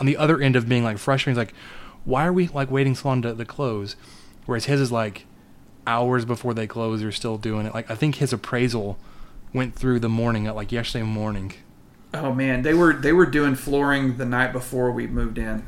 on 0.00 0.06
the 0.06 0.16
other 0.16 0.40
end 0.40 0.56
of 0.56 0.68
being 0.68 0.82
like 0.82 0.98
frustrating. 0.98 1.40
It's 1.40 1.48
like, 1.52 1.56
why 2.04 2.26
are 2.26 2.32
we 2.32 2.48
like 2.48 2.72
waiting 2.72 2.96
so 2.96 3.06
long 3.06 3.22
to, 3.22 3.32
to 3.32 3.44
close? 3.44 3.94
Whereas 4.46 4.64
his 4.64 4.80
is 4.80 4.90
like 4.90 5.26
hours 5.86 6.24
before 6.24 6.54
they 6.54 6.66
close, 6.66 7.02
they're 7.02 7.12
still 7.12 7.38
doing 7.38 7.66
it. 7.66 7.72
Like 7.72 7.88
I 7.88 7.94
think 7.94 8.16
his 8.16 8.32
appraisal 8.32 8.98
went 9.54 9.76
through 9.76 10.00
the 10.00 10.08
morning 10.08 10.46
like 10.46 10.72
yesterday 10.72 11.04
morning. 11.04 11.52
Oh 12.12 12.34
man, 12.34 12.62
they 12.62 12.74
were 12.74 12.92
they 12.92 13.12
were 13.12 13.26
doing 13.26 13.54
flooring 13.54 14.16
the 14.16 14.26
night 14.26 14.52
before 14.52 14.90
we 14.90 15.06
moved 15.06 15.38
in. 15.38 15.62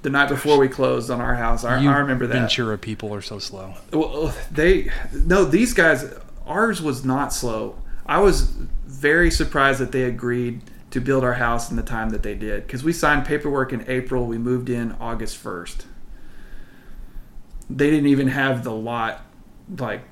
The 0.00 0.08
night 0.08 0.30
before 0.30 0.58
we 0.58 0.68
closed 0.68 1.10
on 1.10 1.20
our 1.20 1.34
house. 1.34 1.64
I, 1.64 1.84
I 1.84 1.98
remember 1.98 2.26
that. 2.28 2.32
Ventura 2.32 2.78
people 2.78 3.14
are 3.14 3.20
so 3.20 3.38
slow. 3.38 3.74
Well, 3.92 4.34
they 4.50 4.90
no, 5.12 5.44
these 5.44 5.74
guys. 5.74 6.14
Ours 6.46 6.80
was 6.80 7.04
not 7.04 7.30
slow. 7.30 7.76
I 8.06 8.20
was 8.20 8.42
very 8.42 9.30
surprised 9.30 9.80
that 9.80 9.92
they 9.92 10.02
agreed 10.02 10.62
to 10.90 11.00
build 11.00 11.24
our 11.24 11.34
house 11.34 11.70
in 11.70 11.76
the 11.76 11.82
time 11.82 12.10
that 12.10 12.22
they 12.22 12.34
did 12.34 12.66
because 12.66 12.84
we 12.84 12.92
signed 12.92 13.26
paperwork 13.26 13.72
in 13.72 13.84
April. 13.88 14.26
We 14.26 14.38
moved 14.38 14.68
in 14.68 14.92
August 15.00 15.36
first. 15.36 15.86
They 17.68 17.90
didn't 17.90 18.06
even 18.06 18.28
have 18.28 18.62
the 18.62 18.72
lot 18.72 19.24
like 19.78 20.02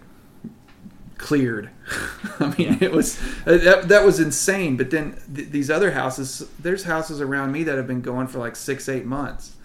cleared. 1.23 1.71
I 2.41 2.55
mean, 2.59 2.79
it 2.81 2.93
was 2.93 3.19
uh, 3.47 3.57
that, 3.59 3.89
that 3.89 4.05
was 4.05 4.21
insane. 4.21 4.77
But 4.77 4.91
then 4.91 5.19
th- 5.35 5.49
these 5.49 5.71
other 5.71 5.93
houses, 5.93 6.49
there's 6.59 6.85
houses 6.85 7.21
around 7.21 7.53
me 7.53 7.63
that 7.65 7.77
have 7.77 7.87
been 7.87 8.03
going 8.03 8.27
for 8.27 8.39
like 8.39 8.57
six, 8.57 8.89
eight 8.89 9.07
months, 9.07 9.57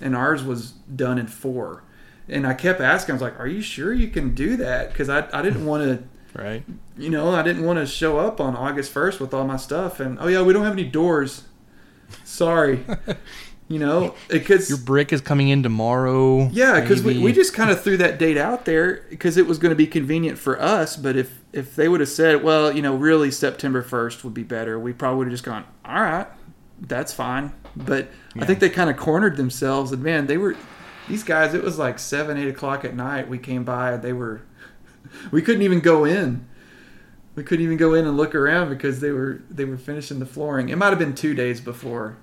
and 0.00 0.16
ours 0.16 0.42
was 0.42 0.72
done 0.72 1.18
in 1.18 1.26
four. 1.26 1.84
And 2.28 2.46
I 2.46 2.54
kept 2.54 2.80
asking, 2.80 3.12
I 3.12 3.14
was 3.14 3.22
like, 3.22 3.38
"Are 3.38 3.46
you 3.46 3.62
sure 3.62 3.94
you 3.94 4.08
can 4.08 4.34
do 4.34 4.56
that?" 4.56 4.88
Because 4.92 5.08
I, 5.08 5.28
I 5.32 5.42
didn't 5.42 5.64
want 5.64 5.84
to, 5.84 6.04
Right? 6.36 6.64
you 6.98 7.08
know, 7.10 7.30
I 7.30 7.42
didn't 7.42 7.64
want 7.64 7.78
to 7.78 7.86
show 7.86 8.18
up 8.18 8.40
on 8.40 8.54
August 8.56 8.92
first 8.92 9.20
with 9.20 9.32
all 9.32 9.44
my 9.46 9.56
stuff. 9.56 10.00
And 10.00 10.18
oh 10.20 10.28
yeah, 10.28 10.42
we 10.42 10.52
don't 10.52 10.64
have 10.64 10.72
any 10.72 10.84
doors. 10.84 11.44
Sorry, 12.24 12.84
you 13.68 13.78
know, 13.78 14.14
because 14.28 14.68
Your 14.68 14.78
brick 14.78 15.12
is 15.12 15.20
coming 15.20 15.48
in 15.48 15.62
tomorrow. 15.62 16.48
yeah, 16.48 16.80
because 16.80 17.02
we, 17.02 17.18
we 17.18 17.32
just 17.32 17.52
kind 17.54 17.70
of 17.70 17.82
threw 17.82 17.96
that 17.96 18.18
date 18.18 18.36
out 18.36 18.64
there 18.64 19.04
because 19.10 19.36
it 19.36 19.46
was 19.46 19.58
going 19.58 19.70
to 19.70 19.76
be 19.76 19.86
convenient 19.86 20.38
for 20.38 20.60
us. 20.60 20.96
But 20.96 21.16
if 21.16 21.42
if 21.52 21.74
they 21.74 21.88
would 21.88 22.00
have 22.00 22.08
said, 22.08 22.42
well, 22.44 22.70
you 22.74 22.82
know, 22.82 22.94
really 22.94 23.30
September 23.30 23.82
first 23.82 24.22
would 24.24 24.34
be 24.34 24.42
better, 24.44 24.78
we 24.78 24.92
probably 24.92 25.18
would 25.18 25.26
have 25.28 25.32
just 25.32 25.44
gone, 25.44 25.64
all 25.84 26.00
right, 26.00 26.28
that's 26.80 27.12
fine. 27.12 27.52
But 27.74 28.08
I 28.38 28.44
think 28.44 28.60
they 28.60 28.70
kind 28.70 28.88
of 28.88 28.96
cornered 28.96 29.36
themselves. 29.36 29.90
And 29.92 30.02
man, 30.02 30.26
they 30.26 30.38
were 30.38 30.56
these 31.08 31.24
guys. 31.24 31.54
It 31.54 31.62
was 31.62 31.78
like 31.78 31.98
seven, 31.98 32.36
eight 32.36 32.48
o'clock 32.48 32.84
at 32.84 32.94
night. 32.94 33.28
We 33.28 33.38
came 33.38 33.64
by. 33.64 33.96
They 33.96 34.12
were 34.12 34.42
we 35.30 35.42
couldn't 35.42 35.62
even 35.62 35.80
go 35.80 36.04
in. 36.04 36.46
We 37.34 37.42
couldn't 37.42 37.64
even 37.64 37.76
go 37.76 37.92
in 37.92 38.06
and 38.06 38.16
look 38.16 38.34
around 38.34 38.70
because 38.70 39.00
they 39.00 39.10
were 39.10 39.42
they 39.50 39.64
were 39.64 39.76
finishing 39.76 40.18
the 40.18 40.26
flooring. 40.26 40.70
It 40.70 40.76
might 40.76 40.88
have 40.88 40.98
been 40.98 41.14
two 41.14 41.34
days 41.34 41.60
before 41.60 42.16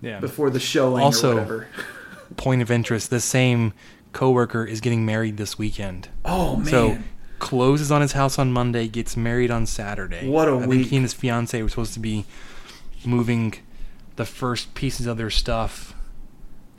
yeah. 0.00 0.20
before 0.20 0.50
the 0.50 0.60
showing 0.60 1.02
Also- 1.02 1.32
or 1.32 1.34
whatever. 1.34 1.68
Point 2.36 2.62
of 2.62 2.70
interest: 2.70 3.10
the 3.10 3.20
same 3.20 3.74
coworker 4.12 4.64
is 4.64 4.80
getting 4.80 5.04
married 5.04 5.36
this 5.36 5.58
weekend. 5.58 6.08
Oh 6.24 6.56
man. 6.56 6.66
So 6.66 6.98
closes 7.38 7.92
on 7.92 8.00
his 8.00 8.12
house 8.12 8.38
on 8.38 8.52
Monday, 8.52 8.88
gets 8.88 9.16
married 9.16 9.50
on 9.50 9.66
Saturday. 9.66 10.26
What 10.26 10.48
a 10.48 10.54
I 10.54 10.58
think 10.60 10.70
week. 10.70 10.86
he 10.88 10.96
and 10.96 11.04
his 11.04 11.12
fiance 11.12 11.60
were 11.60 11.68
supposed 11.68 11.94
to 11.94 12.00
be 12.00 12.24
moving 13.04 13.54
the 14.16 14.24
first 14.24 14.74
pieces 14.74 15.06
of 15.06 15.18
their 15.18 15.30
stuff 15.30 15.94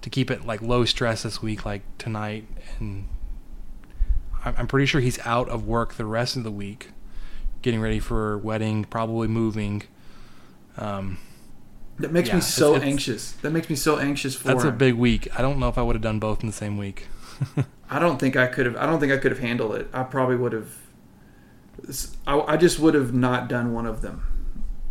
to 0.02 0.10
keep 0.10 0.32
it 0.32 0.46
like 0.46 0.62
low 0.62 0.86
stress 0.86 1.24
this 1.24 1.42
week, 1.42 1.66
like 1.66 1.84
tonight. 1.98 2.48
And 2.80 3.08
I'm 4.46 4.68
pretty 4.68 4.86
sure 4.86 5.02
he's 5.02 5.20
out 5.26 5.50
of 5.50 5.66
work 5.66 5.96
the 5.96 6.06
rest 6.06 6.36
of 6.36 6.44
the 6.44 6.52
week, 6.52 6.92
getting 7.62 7.82
ready 7.82 8.00
for 8.00 8.38
wedding, 8.38 8.84
probably 8.86 9.28
moving. 9.28 9.84
Um, 10.78 11.18
That 12.00 12.12
makes 12.12 12.28
Yeah, 12.30 12.36
me 12.36 12.42
so 12.42 12.76
it's- 12.76 12.88
anxious. 12.90 13.32
That 13.42 13.52
makes 13.52 13.70
me 13.70 13.76
so 13.76 13.98
anxious 13.98 14.36
for 14.36 14.50
that's 14.50 14.64
a 14.66 14.72
big 14.72 14.96
week. 14.96 15.28
I 15.38 15.42
don't 15.42 15.60
know 15.60 15.70
if 15.70 15.78
I 15.78 15.82
would 15.82 15.96
have 15.96 16.04
done 16.04 16.20
both 16.20 16.42
in 16.42 16.48
the 16.48 16.54
same 16.54 16.78
week. 16.78 17.08
I 17.90 18.00
don't 18.00 18.20
think 18.20 18.36
I 18.36 18.48
could 18.48 18.66
have. 18.66 18.76
I 18.76 18.86
don't 18.86 19.00
think 19.00 19.12
I 19.14 19.18
could 19.18 19.32
have 19.32 19.40
handled 19.40 19.76
it. 19.76 19.90
I 19.94 20.04
probably 20.04 20.36
would 20.36 20.52
have. 20.54 20.68
I, 22.28 22.40
I 22.40 22.58
just 22.58 22.80
would 22.80 22.94
have 22.94 23.14
not 23.14 23.48
done 23.48 23.74
one 23.74 23.86
of 23.86 24.02
them. 24.02 24.24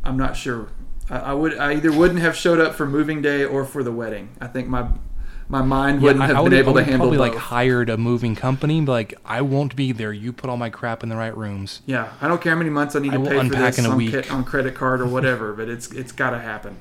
I'm 0.05 0.16
not 0.16 0.36
sure. 0.36 0.68
I, 1.10 1.18
I 1.18 1.32
would. 1.35 1.59
I 1.59 1.74
either 1.74 1.93
wouldn't 1.93 2.20
have 2.20 2.36
showed 2.36 2.60
up 2.60 2.74
for 2.74 2.86
moving 2.86 3.20
day 3.22 3.44
or 3.44 3.64
for 3.64 3.82
the 3.82 3.93
wedding. 3.93 4.31
I 4.40 4.47
think 4.47 4.68
my 4.68 4.86
my 5.49 5.61
mind 5.62 6.01
wouldn't 6.01 6.23
I- 6.23 6.27
have 6.29 6.37
I 6.37 6.39
been 6.39 6.45
would've- 6.45 6.59
able 6.59 6.79
I 6.79 6.81
to 6.81 6.85
handle 6.85 7.09
probably 7.11 7.19
both. 7.19 7.35
like 7.35 7.39
hired 7.39 7.91
a 7.91 7.97
moving 7.97 8.35
company. 8.35 8.81
But 8.81 8.93
like 8.93 9.15
I 9.25 9.43
won't 9.43 9.77
be 9.77 9.93
there. 9.93 10.12
You 10.12 10.33
put 10.33 10.49
all 10.51 10.57
my 10.57 10.71
crap 10.71 11.03
in 11.03 11.09
the 11.11 11.16
right 11.16 11.37
rooms. 11.37 11.83
yeah, 11.87 12.09
I 12.21 12.29
don't 12.29 12.41
care 12.41 12.53
how 12.53 12.59
many 12.59 12.71
months 12.71 12.97
I 12.97 13.01
need 13.01 13.12
I 13.15 13.19
to 13.19 13.23
pay 13.25 13.49
for 13.49 13.55
this 13.57 13.79
on, 13.87 13.97
week. 13.97 14.27
ca- 14.27 14.35
on 14.35 14.45
credit 14.45 14.75
card 14.75 15.01
or 15.01 15.07
whatever, 15.07 15.53
but 15.53 15.69
it's 15.69 15.91
it's 15.93 16.12
got 16.12 16.31
to 16.31 16.39
happen. 16.39 16.77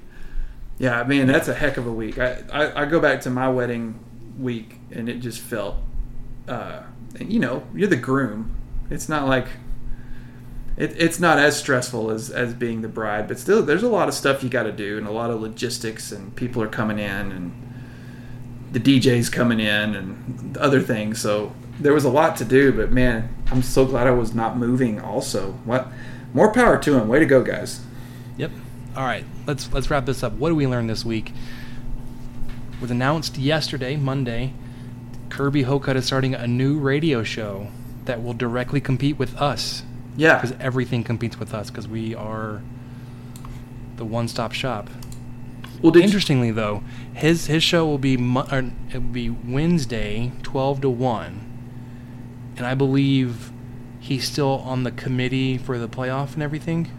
Yeah, 0.80 1.04
man, 1.04 1.28
that's 1.28 1.48
a 1.48 1.54
heck 1.54 1.78
of 1.78 1.86
a 1.86 1.92
week. 1.92 2.18
I, 2.18 2.42
I, 2.52 2.82
I 2.82 2.86
go 2.86 3.00
back 3.00 3.22
to 3.22 3.30
my 3.30 3.48
wedding 3.48 4.00
week, 4.40 4.80
and 4.92 5.08
it 5.08 5.20
just 5.20 5.40
felt, 5.40 5.76
uh, 6.48 6.80
you 7.20 7.40
know, 7.40 7.64
you're 7.76 7.88
the 7.88 7.96
groom. 7.96 8.56
It's 8.90 9.08
not 9.08 9.28
like 9.28 9.46
it, 10.76 10.96
it's 10.98 11.20
not 11.20 11.38
as 11.38 11.56
stressful 11.58 12.10
as 12.10 12.30
as 12.32 12.54
being 12.54 12.82
the 12.82 12.88
bride, 12.88 13.28
but 13.28 13.38
still, 13.40 13.62
there's 13.62 13.84
a 13.84 13.88
lot 13.90 14.08
of 14.08 14.14
stuff 14.16 14.44
you 14.44 14.50
got 14.50 14.64
to 14.64 14.72
do, 14.72 14.98
and 14.98 15.06
a 15.08 15.12
lot 15.12 15.30
of 15.30 15.42
logistics, 15.42 16.12
and 16.12 16.36
people 16.36 16.62
are 16.64 16.68
coming 16.68 16.98
in, 16.98 17.32
and 17.32 17.73
the 18.74 18.80
DJ's 18.80 19.30
coming 19.30 19.60
in, 19.60 19.96
and 19.96 20.58
other 20.58 20.82
things. 20.82 21.22
So 21.22 21.54
there 21.80 21.94
was 21.94 22.04
a 22.04 22.10
lot 22.10 22.36
to 22.38 22.46
do, 22.46 22.72
but 22.74 22.92
man, 22.92 23.34
I'm 23.50 23.62
so 23.62 23.86
glad 23.86 24.08
I 24.08 24.12
was 24.12 24.34
not 24.34 24.58
moving. 24.58 25.00
Also, 25.00 25.54
what 25.64 25.88
more 26.34 26.52
power 26.52 26.78
to 26.80 26.98
him. 26.98 27.08
Way 27.08 27.20
to 27.20 27.26
go, 27.26 27.44
guys. 27.44 27.82
Yep. 28.38 28.52
All 28.96 29.04
right. 29.04 29.26
Let's 29.48 29.72
let's 29.72 29.90
wrap 29.90 30.06
this 30.06 30.24
up. 30.24 30.34
What 30.34 30.50
do 30.50 30.56
we 30.56 30.68
learn 30.68 30.88
this 30.88 31.06
week? 31.06 31.30
It 31.30 32.82
was 32.82 32.92
announced 32.92 33.38
yesterday, 33.38 33.96
Monday. 33.96 34.54
Kirby 35.30 35.64
Hocutt 35.64 35.96
is 35.96 36.06
starting 36.06 36.36
a 36.36 36.46
new 36.46 36.78
radio 36.78 37.24
show 37.24 37.68
that 38.06 38.22
will 38.22 38.34
directly 38.34 38.80
compete 38.82 39.18
with 39.18 39.36
us 39.42 39.84
Yeah, 40.16 40.36
because 40.36 40.56
everything 40.60 41.04
competes 41.04 41.40
with 41.40 41.54
us 41.54 41.70
because 41.70 41.88
we 41.88 42.14
are 42.14 42.62
the 43.96 44.06
one-stop 44.06 44.52
shop. 44.52 44.90
Well, 45.84 45.98
Interestingly, 45.98 46.52
though, 46.52 46.84
his 47.14 47.48
his 47.48 47.62
show 47.64 47.86
will 47.86 47.98
be 47.98 48.18
Mo- 48.18 48.48
or 48.52 48.60
it 48.90 48.94
will 48.96 49.02
be 49.02 49.30
Wednesday, 49.30 50.32
twelve 50.42 50.82
to 50.82 50.90
one, 50.90 51.42
and 52.58 52.66
I 52.66 52.74
believe 52.74 53.52
he's 54.00 54.28
still 54.28 54.60
on 54.66 54.84
the 54.84 54.92
committee 54.92 55.58
for 55.58 55.78
the 55.78 55.88
playoff 55.88 56.34
and 56.34 56.44
everything. 56.44 56.90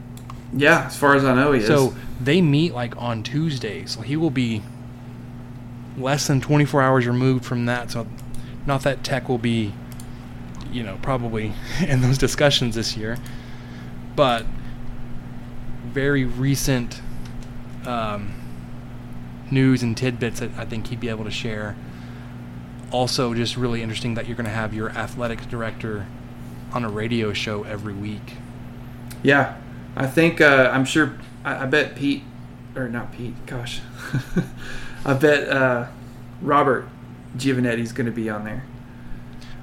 yeah, 0.52 0.86
as 0.86 0.96
far 0.96 1.14
as 1.16 1.24
I 1.24 1.34
know, 1.34 1.52
he 1.52 1.60
is. 1.60 1.66
So 1.66 1.94
they 2.20 2.40
meet 2.40 2.72
like 2.74 2.96
on 3.00 3.22
Tuesday, 3.22 3.84
so 3.86 4.00
he 4.00 4.16
will 4.16 4.30
be 4.30 4.62
less 5.98 6.26
than 6.26 6.40
24 6.40 6.82
hours 6.82 7.06
removed 7.06 7.44
from 7.44 7.66
that. 7.66 7.90
So, 7.90 8.06
not 8.66 8.82
that 8.82 9.04
Tech 9.04 9.28
will 9.28 9.38
be, 9.38 9.72
you 10.72 10.82
know, 10.82 10.98
probably 11.02 11.52
in 11.86 12.00
those 12.00 12.18
discussions 12.18 12.74
this 12.74 12.96
year, 12.96 13.16
but 14.16 14.44
very 15.86 16.24
recent 16.24 17.00
um, 17.86 18.32
news 19.50 19.82
and 19.82 19.96
tidbits 19.96 20.40
that 20.40 20.50
I 20.56 20.64
think 20.64 20.88
he'd 20.88 21.00
be 21.00 21.08
able 21.08 21.24
to 21.24 21.30
share. 21.30 21.76
Also, 22.90 23.34
just 23.34 23.56
really 23.56 23.82
interesting 23.82 24.14
that 24.14 24.26
you're 24.26 24.36
going 24.36 24.44
to 24.44 24.52
have 24.52 24.72
your 24.72 24.90
athletic 24.90 25.48
director 25.48 26.06
on 26.72 26.84
a 26.84 26.88
radio 26.88 27.32
show 27.32 27.64
every 27.64 27.94
week. 27.94 28.36
Yeah, 29.22 29.56
I 29.96 30.06
think 30.06 30.40
uh, 30.40 30.70
I'm 30.72 30.84
sure. 30.84 31.18
I, 31.44 31.64
I 31.64 31.66
bet 31.66 31.96
Pete, 31.96 32.22
or 32.76 32.88
not 32.88 33.12
Pete. 33.12 33.34
Gosh, 33.46 33.80
I 35.04 35.14
bet 35.14 35.48
uh, 35.48 35.86
Robert 36.40 36.88
Giovannetti's 37.36 37.92
going 37.92 38.06
to 38.06 38.12
be 38.12 38.28
on 38.28 38.44
there 38.44 38.64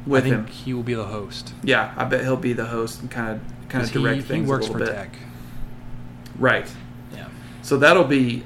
with 0.05 0.25
I 0.25 0.29
think 0.29 0.47
him. 0.47 0.47
he 0.47 0.73
will 0.73 0.83
be 0.83 0.93
the 0.93 1.05
host. 1.05 1.53
Yeah, 1.63 1.93
I 1.95 2.05
bet 2.05 2.21
he'll 2.21 2.35
be 2.37 2.53
the 2.53 2.65
host 2.65 3.01
and 3.01 3.11
kind 3.11 3.29
of 3.29 3.69
kind 3.69 3.83
of 3.83 3.91
direct 3.91 4.17
he, 4.17 4.21
things 4.23 4.45
he 4.45 4.49
works 4.49 4.67
a 4.67 4.71
for 4.71 4.79
bit. 4.79 4.89
Tech. 4.89 5.15
Right. 6.37 6.69
Yeah. 7.13 7.27
So 7.61 7.77
that'll 7.77 8.05
be. 8.05 8.43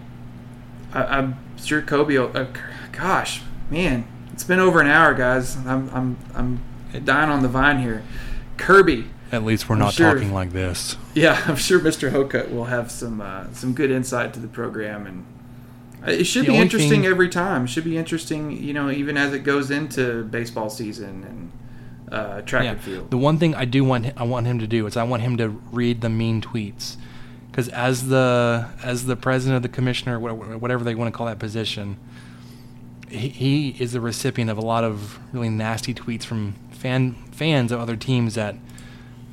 I, 0.95 1.17
I'm 1.19 1.37
sure 1.57 1.81
Kobe. 1.81 2.17
Will, 2.17 2.31
uh, 2.35 2.45
gosh, 2.91 3.41
man, 3.69 4.05
it's 4.33 4.43
been 4.43 4.59
over 4.59 4.81
an 4.81 4.87
hour, 4.87 5.13
guys. 5.13 5.57
I'm 5.65 5.89
I'm 5.93 6.17
I'm 6.33 7.03
dying 7.03 7.29
on 7.29 7.41
the 7.43 7.49
vine 7.49 7.79
here. 7.81 8.03
Kirby. 8.57 9.09
At 9.31 9.43
least 9.43 9.67
we're 9.67 9.75
I'm 9.75 9.79
not 9.79 9.93
sure- 9.93 10.13
talking 10.13 10.33
like 10.33 10.51
this. 10.51 10.95
Yeah, 11.13 11.41
I'm 11.47 11.55
sure 11.57 11.79
Mr. 11.79 12.11
Hocutt 12.11 12.51
will 12.51 12.65
have 12.65 12.89
some 12.91 13.21
uh, 13.21 13.45
some 13.53 13.73
good 13.73 13.91
insight 13.91 14.33
to 14.35 14.39
the 14.39 14.47
program, 14.47 15.05
and 15.07 15.25
it 16.07 16.25
should 16.25 16.43
The 16.45 16.49
be 16.51 16.57
interesting 16.57 17.01
thing- 17.01 17.05
every 17.05 17.29
time. 17.29 17.65
It 17.65 17.67
should 17.67 17.83
be 17.83 17.97
interesting, 17.97 18.51
you 18.51 18.73
know, 18.73 18.89
even 18.91 19.17
as 19.17 19.33
it 19.33 19.39
goes 19.39 19.71
into 19.71 20.23
baseball 20.25 20.69
season 20.69 21.23
and 21.23 22.13
uh, 22.13 22.41
track 22.43 22.63
Yeah. 22.65 22.71
and 22.71 22.81
field. 22.81 23.09
The 23.11 23.17
one 23.17 23.37
thing 23.39 23.55
I 23.55 23.65
do 23.65 23.83
want 23.83 24.13
I 24.15 24.23
want 24.23 24.45
him 24.45 24.59
to 24.59 24.67
do 24.67 24.85
is 24.85 24.95
I 24.95 25.03
want 25.03 25.23
him 25.23 25.35
to 25.37 25.49
read 25.71 26.01
the 26.01 26.09
mean 26.09 26.39
tweets, 26.41 26.95
because 27.55 27.69
as 27.69 28.09
the 28.09 28.67
as 28.83 29.05
the 29.05 29.15
president 29.15 29.55
of 29.55 29.63
the 29.63 29.69
commissioner, 29.69 30.19
wha- 30.19 30.33
whatever 30.33 30.83
they 30.83 30.93
want 30.93 31.07
to 31.13 31.17
call 31.17 31.27
that 31.27 31.39
position, 31.39 31.95
he, 33.07 33.29
he 33.29 33.69
is 33.79 33.93
the 33.93 34.01
recipient 34.01 34.51
of 34.51 34.57
a 34.57 34.61
lot 34.61 34.83
of 34.83 35.17
really 35.33 35.47
nasty 35.47 35.93
tweets 35.93 36.23
from 36.23 36.55
fan 36.71 37.13
fans 37.31 37.71
of 37.71 37.79
other 37.79 37.95
teams 37.95 38.35
that 38.35 38.57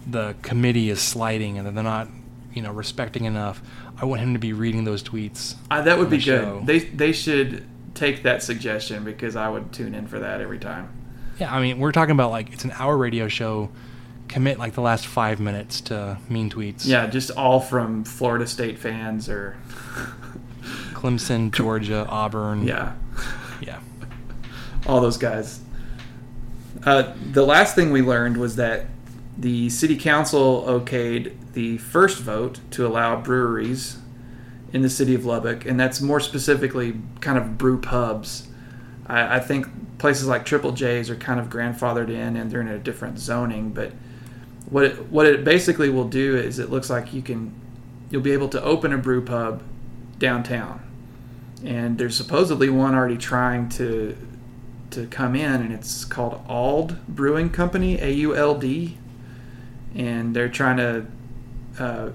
the 0.07 0.36
committee 0.43 0.89
is 0.89 1.01
slighting 1.01 1.59
and 1.59 1.66
that 1.66 1.74
they're 1.74 1.82
not, 1.82 2.07
you 2.55 2.62
know, 2.62 2.70
respecting 2.70 3.24
enough. 3.24 3.61
I 4.01 4.05
want 4.05 4.20
him 4.20 4.35
to 4.35 4.39
be 4.39 4.53
reading 4.53 4.85
those 4.85 5.03
tweets. 5.03 5.57
Uh, 5.69 5.82
that 5.82 5.99
would 5.99 6.09
be 6.09 6.19
the 6.19 6.24
good. 6.24 6.43
show. 6.43 6.62
They 6.65 6.78
they 6.78 7.11
should 7.11 7.66
take 7.94 8.23
that 8.23 8.44
suggestion 8.44 9.03
because 9.03 9.35
I 9.35 9.49
would 9.49 9.73
tune 9.73 9.97
in 9.97 10.07
for 10.07 10.20
that 10.20 10.40
every 10.40 10.61
time. 10.61 10.90
Yeah, 11.40 11.53
I 11.53 11.61
mean, 11.61 11.81
we're 11.81 11.90
talking 11.90 12.12
about 12.12 12.31
like 12.31 12.53
it's 12.53 12.62
an 12.62 12.70
hour 12.78 12.97
radio 12.97 13.27
show. 13.27 13.69
Commit 14.32 14.59
like 14.59 14.72
the 14.72 14.80
last 14.80 15.06
five 15.06 15.40
minutes 15.40 15.80
to 15.82 16.16
mean 16.28 16.48
tweets. 16.48 16.86
Yeah, 16.86 17.06
just 17.06 17.30
all 17.32 17.60
from 17.60 18.02
Florida 18.04 18.46
State 18.46 18.78
fans 18.78 19.28
or 19.28 19.56
Clemson, 20.94 21.50
Georgia, 21.52 22.06
Auburn. 22.09 22.66
yeah, 22.66 22.94
Yeah. 23.60 23.80
all 24.86 25.00
those 25.00 25.18
guys. 25.18 25.60
Uh, 26.84 27.12
the 27.32 27.44
last 27.44 27.74
thing 27.74 27.92
we 27.92 28.00
learned 28.02 28.36
was 28.38 28.56
that 28.56 28.86
the 29.36 29.68
city 29.68 29.96
council 29.96 30.64
okayed 30.66 31.34
the 31.52 31.76
first 31.78 32.18
vote 32.18 32.60
to 32.70 32.86
allow 32.86 33.20
breweries 33.20 33.98
in 34.72 34.80
the 34.82 34.88
city 34.90 35.14
of 35.14 35.24
Lubbock, 35.26 35.66
and 35.66 35.78
that's 35.78 36.00
more 36.00 36.20
specifically 36.20 36.98
kind 37.20 37.36
of 37.36 37.59
brew 37.59 37.78
pubs. 37.78 38.48
I, 39.06 39.36
I 39.36 39.40
think 39.40 39.98
places 39.98 40.26
like 40.26 40.44
Triple 40.46 40.72
J's 40.72 41.10
are 41.10 41.16
kind 41.16 41.38
of 41.38 41.48
grandfathered 41.50 42.09
in, 42.09 42.36
and 42.36 42.50
they're 42.50 42.62
in 42.62 42.68
a 42.68 42.78
different 42.78 43.18
zoning. 43.18 43.70
But 43.70 43.92
what 44.73 44.85
it, 44.85 45.11
what 45.11 45.27
it 45.27 45.44
basically 45.44 45.90
will 45.90 46.09
do 46.09 46.35
is 46.35 46.59
it 46.59 46.70
looks 46.70 46.89
like 46.89 47.12
you 47.12 47.20
can 47.20 47.55
you'll 48.11 48.23
be 48.23 48.32
able 48.32 48.49
to 48.49 48.62
open 48.62 48.93
a 48.93 48.99
brew 48.99 49.23
pub 49.23 49.62
downtown, 50.19 50.82
and 51.62 51.99
there's 51.99 52.16
supposedly 52.16 52.70
one 52.70 52.94
already 52.94 53.19
trying 53.19 53.69
to 53.69 54.16
to 54.90 55.07
come 55.09 55.36
in, 55.36 55.61
and 55.61 55.73
it's 55.73 56.07
called 56.07 56.43
Auld 56.49 57.07
Brewing 57.07 57.51
Company, 57.51 58.01
A 58.01 58.11
U 58.12 58.35
L 58.35 58.55
D, 58.55 58.97
and 59.94 60.35
they're 60.35 60.49
trying 60.49 60.78
to 60.78 61.07
uh, 61.78 62.11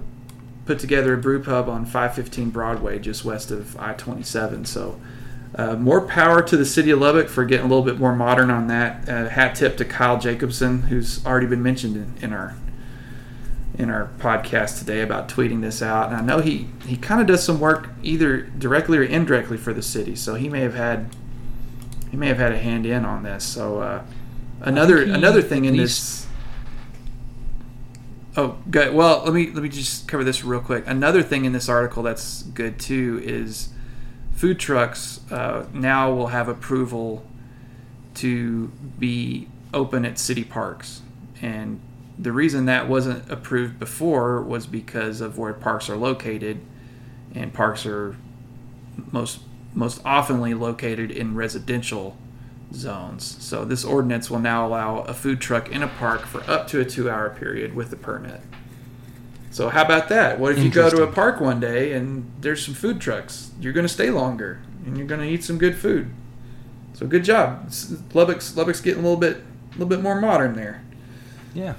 put 0.66 0.80
together 0.80 1.14
a 1.14 1.16
brew 1.16 1.40
pub 1.40 1.68
on 1.68 1.84
515 1.84 2.50
Broadway, 2.50 2.98
just 2.98 3.24
west 3.24 3.52
of 3.52 3.78
I-27. 3.78 4.66
So, 4.66 5.00
uh, 5.54 5.76
more 5.76 6.00
power 6.00 6.42
to 6.42 6.56
the 6.56 6.66
city 6.66 6.90
of 6.90 7.00
Lubbock 7.00 7.28
for 7.28 7.44
getting 7.44 7.66
a 7.66 7.68
little 7.68 7.84
bit 7.84 7.98
more 7.98 8.14
modern 8.14 8.50
on 8.50 8.66
that. 8.68 9.08
Uh, 9.08 9.28
hat 9.28 9.54
tip 9.54 9.76
to 9.78 9.84
Kyle 9.84 10.18
Jacobson, 10.18 10.82
who's 10.82 11.24
already 11.24 11.46
been 11.46 11.62
mentioned 11.62 11.96
in, 11.96 12.24
in 12.24 12.32
our 12.32 12.54
in 13.78 13.90
our 13.90 14.10
podcast 14.18 14.80
today 14.80 15.02
about 15.02 15.28
tweeting 15.28 15.60
this 15.60 15.80
out. 15.80 16.08
And 16.08 16.16
I 16.16 16.20
know 16.20 16.40
he 16.40 16.68
he 16.84 16.96
kind 16.96 17.20
of 17.20 17.26
does 17.26 17.42
some 17.42 17.60
work 17.60 17.90
either 18.02 18.42
directly 18.42 18.98
or 18.98 19.02
indirectly 19.02 19.56
for 19.56 19.72
the 19.72 19.82
city, 19.82 20.16
so 20.16 20.34
he 20.34 20.48
may 20.48 20.60
have 20.60 20.74
had 20.74 21.14
he 22.10 22.16
may 22.16 22.28
have 22.28 22.38
had 22.38 22.52
a 22.52 22.58
hand 22.58 22.84
in 22.84 23.04
on 23.04 23.22
this. 23.22 23.44
So 23.44 23.80
uh, 23.80 24.04
another 24.60 25.02
another 25.02 25.42
thing 25.42 25.64
in 25.64 25.76
this. 25.76 26.26
Oh, 28.36 28.58
good. 28.70 28.94
Well, 28.94 29.22
let 29.24 29.32
me 29.32 29.50
let 29.50 29.62
me 29.62 29.68
just 29.68 30.06
cover 30.06 30.24
this 30.24 30.44
real 30.44 30.60
quick. 30.60 30.84
Another 30.86 31.22
thing 31.22 31.44
in 31.44 31.52
this 31.52 31.68
article 31.68 32.02
that's 32.02 32.42
good 32.42 32.78
too 32.78 33.20
is 33.24 33.70
food 34.38 34.60
trucks 34.60 35.20
uh, 35.32 35.66
now 35.72 36.12
will 36.12 36.28
have 36.28 36.46
approval 36.46 37.26
to 38.14 38.68
be 38.96 39.48
open 39.74 40.04
at 40.04 40.16
city 40.16 40.44
parks, 40.44 41.02
and 41.42 41.80
the 42.16 42.30
reason 42.30 42.64
that 42.66 42.88
wasn't 42.88 43.28
approved 43.28 43.80
before 43.80 44.40
was 44.40 44.64
because 44.64 45.20
of 45.20 45.38
where 45.38 45.52
parks 45.52 45.90
are 45.90 45.96
located, 45.96 46.60
and 47.34 47.52
parks 47.52 47.84
are 47.84 48.16
most 49.10 49.40
most 49.74 50.02
oftenly 50.04 50.58
located 50.58 51.10
in 51.10 51.34
residential 51.34 52.16
zones. 52.72 53.44
So 53.44 53.64
this 53.64 53.84
ordinance 53.84 54.30
will 54.30 54.38
now 54.38 54.64
allow 54.66 55.00
a 55.00 55.14
food 55.14 55.40
truck 55.40 55.68
in 55.68 55.82
a 55.82 55.88
park 55.88 56.22
for 56.22 56.48
up 56.48 56.68
to 56.68 56.80
a 56.80 56.84
two-hour 56.84 57.30
period 57.30 57.74
with 57.74 57.92
a 57.92 57.96
permit. 57.96 58.40
So 59.50 59.68
how 59.68 59.82
about 59.84 60.08
that? 60.10 60.38
What 60.38 60.52
if 60.52 60.58
you 60.58 60.70
go 60.70 60.90
to 60.90 61.02
a 61.02 61.06
park 61.12 61.40
one 61.40 61.58
day 61.60 61.92
and 61.92 62.30
there's 62.40 62.64
some 62.64 62.74
food 62.74 63.00
trucks? 63.00 63.50
You're 63.60 63.72
going 63.72 63.86
to 63.86 63.92
stay 63.92 64.10
longer 64.10 64.60
and 64.84 64.96
you're 64.96 65.06
going 65.06 65.20
to 65.20 65.26
eat 65.26 65.42
some 65.44 65.58
good 65.58 65.76
food. 65.76 66.10
So 66.94 67.06
good 67.06 67.24
job. 67.24 67.72
Lubbock's 68.12 68.56
Lubbock's 68.56 68.80
getting 68.80 69.00
a 69.00 69.02
little 69.02 69.18
bit 69.20 69.36
a 69.36 69.72
little 69.72 69.86
bit 69.86 70.00
more 70.02 70.20
modern 70.20 70.54
there. 70.54 70.82
Yeah. 71.54 71.74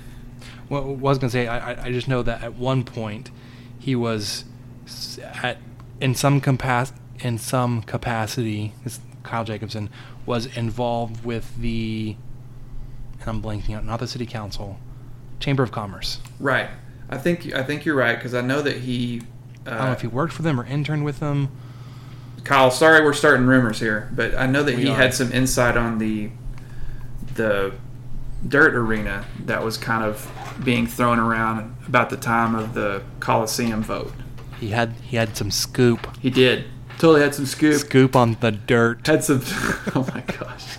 Well, 0.69 0.83
I 0.83 0.85
was 0.93 1.17
gonna 1.17 1.29
say, 1.31 1.47
I, 1.47 1.71
I- 1.73 1.83
I 1.85 1.91
just 1.91 2.07
know 2.07 2.23
that 2.23 2.41
at 2.41 2.53
one 2.55 2.83
point 2.85 3.29
he 3.77 3.95
was 3.95 4.45
at 5.43 5.57
in 5.99 6.15
some 6.15 6.39
capac- 6.39 6.93
in 7.19 7.37
some 7.37 7.81
capacity. 7.81 8.73
Kyle 9.23 9.43
Jacobson 9.43 9.89
was 10.25 10.45
involved 10.55 11.25
with 11.25 11.53
the, 11.57 12.15
and 13.19 13.27
I'm 13.29 13.41
blanking 13.41 13.75
out, 13.75 13.83
not 13.85 13.99
the 13.99 14.07
city 14.07 14.25
council, 14.25 14.79
Chamber 15.41 15.63
of 15.63 15.71
Commerce. 15.71 16.19
Right. 16.39 16.69
I 17.09 17.17
think 17.17 17.53
I 17.53 17.63
think 17.63 17.85
you're 17.85 17.95
right 17.95 18.15
because 18.15 18.33
I 18.33 18.41
know 18.41 18.61
that 18.61 18.77
he. 18.77 19.21
Uh, 19.65 19.71
I 19.71 19.77
don't 19.77 19.85
know 19.87 19.91
if 19.93 20.01
he 20.01 20.07
worked 20.07 20.33
for 20.33 20.41
them 20.43 20.59
or 20.59 20.65
interned 20.65 21.03
with 21.05 21.19
them. 21.19 21.49
Kyle, 22.43 22.71
sorry 22.71 23.03
we're 23.03 23.13
starting 23.13 23.45
rumors 23.45 23.79
here, 23.79 24.09
but 24.15 24.33
I 24.35 24.45
know 24.47 24.63
that 24.63 24.75
We 24.75 24.83
he 24.83 24.89
are. 24.89 24.95
had 24.95 25.13
some 25.13 25.31
insight 25.31 25.75
on 25.77 25.97
the 25.97 26.29
the 27.35 27.73
dirt 28.47 28.73
arena 28.73 29.25
that 29.45 29.63
was 29.63 29.77
kind 29.77 30.03
of 30.03 30.29
being 30.63 30.87
thrown 30.87 31.19
around 31.19 31.75
about 31.87 32.09
the 32.09 32.17
time 32.17 32.55
of 32.55 32.73
the 32.73 33.01
Coliseum 33.19 33.81
vote. 33.83 34.13
He 34.59 34.69
had 34.69 34.93
he 35.03 35.17
had 35.17 35.35
some 35.35 35.51
scoop 35.51 36.17
He 36.19 36.29
did. 36.29 36.65
Totally 36.97 37.21
had 37.21 37.33
some 37.35 37.45
scoop. 37.45 37.75
scoop 37.79 38.15
on 38.15 38.35
the 38.41 38.51
dirt. 38.51 39.05
Had 39.07 39.23
some 39.23 39.41
Oh 39.95 40.07
my 40.13 40.21
gosh. 40.21 40.77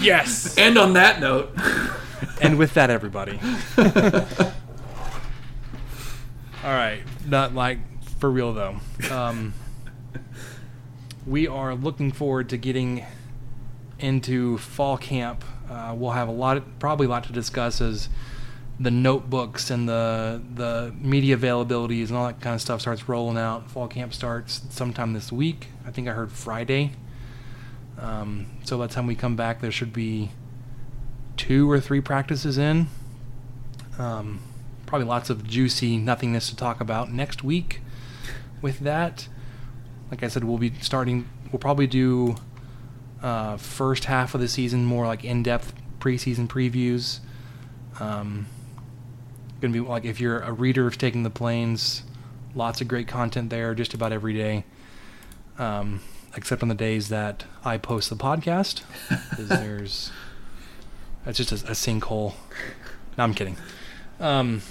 Yes. 0.00 0.56
And 0.56 0.78
on 0.78 0.92
that 0.92 1.20
note, 1.20 1.50
and 2.40 2.56
with 2.58 2.74
that, 2.74 2.88
everybody. 2.90 3.40
All 6.68 6.74
right, 6.74 7.00
not 7.26 7.54
like 7.54 7.78
for 8.18 8.30
real 8.30 8.52
though. 8.52 8.76
Um, 9.10 9.54
we 11.26 11.48
are 11.48 11.74
looking 11.74 12.12
forward 12.12 12.50
to 12.50 12.58
getting 12.58 13.06
into 13.98 14.58
fall 14.58 14.98
camp. 14.98 15.46
Uh, 15.70 15.94
we'll 15.96 16.10
have 16.10 16.28
a 16.28 16.32
lot, 16.32 16.62
probably 16.78 17.06
a 17.06 17.08
lot 17.08 17.24
to 17.24 17.32
discuss 17.32 17.80
as 17.80 18.10
the 18.78 18.90
notebooks 18.90 19.70
and 19.70 19.88
the 19.88 20.42
the 20.56 20.92
media 21.00 21.38
availabilities 21.38 22.08
and 22.08 22.18
all 22.18 22.26
that 22.26 22.42
kind 22.42 22.54
of 22.54 22.60
stuff 22.60 22.82
starts 22.82 23.08
rolling 23.08 23.38
out. 23.38 23.70
Fall 23.70 23.88
camp 23.88 24.12
starts 24.12 24.60
sometime 24.68 25.14
this 25.14 25.32
week. 25.32 25.68
I 25.86 25.90
think 25.90 26.06
I 26.06 26.12
heard 26.12 26.30
Friday. 26.30 26.90
Um, 27.98 28.44
so 28.64 28.76
by 28.76 28.88
the 28.88 28.92
time 28.92 29.06
we 29.06 29.14
come 29.14 29.36
back, 29.36 29.62
there 29.62 29.72
should 29.72 29.94
be 29.94 30.32
two 31.38 31.70
or 31.70 31.80
three 31.80 32.02
practices 32.02 32.58
in. 32.58 32.88
Um, 33.98 34.40
probably 34.88 35.06
lots 35.06 35.30
of 35.30 35.46
juicy 35.46 35.98
nothingness 35.98 36.48
to 36.50 36.56
talk 36.56 36.80
about 36.80 37.12
next 37.12 37.44
week 37.44 37.80
with 38.62 38.80
that. 38.80 39.28
like 40.10 40.22
I 40.22 40.28
said, 40.28 40.44
we'll 40.44 40.58
be 40.58 40.72
starting. 40.80 41.28
We'll 41.52 41.60
probably 41.60 41.86
do 41.86 42.36
uh, 43.22 43.56
first 43.58 44.04
half 44.06 44.34
of 44.34 44.40
the 44.40 44.48
season 44.48 44.84
more 44.84 45.06
like 45.06 45.24
in-depth 45.24 45.74
preseason 46.00 46.48
previews. 46.48 47.20
Um, 48.00 48.46
gonna 49.60 49.72
be 49.72 49.80
like 49.80 50.04
if 50.04 50.20
you're 50.20 50.38
a 50.40 50.52
reader 50.52 50.86
of 50.86 50.96
Taking 50.98 51.22
the 51.24 51.30
Plains, 51.30 52.02
lots 52.54 52.80
of 52.80 52.88
great 52.88 53.06
content 53.08 53.50
there 53.50 53.74
just 53.74 53.92
about 53.94 54.12
every 54.12 54.32
day. 54.34 54.64
Um, 55.58 56.00
except 56.36 56.62
on 56.62 56.68
the 56.68 56.74
days 56.74 57.08
that 57.08 57.44
I 57.64 57.76
post 57.78 58.08
the 58.10 58.16
podcast, 58.16 58.82
'cause 59.36 59.48
there's 59.48 60.10
that's 61.24 61.36
just 61.36 61.50
a, 61.52 61.56
a 61.66 61.72
sinkhole. 61.74 62.34
No, 63.18 63.24
I'm 63.24 63.34
kidding. 63.34 63.56
Um, 64.20 64.62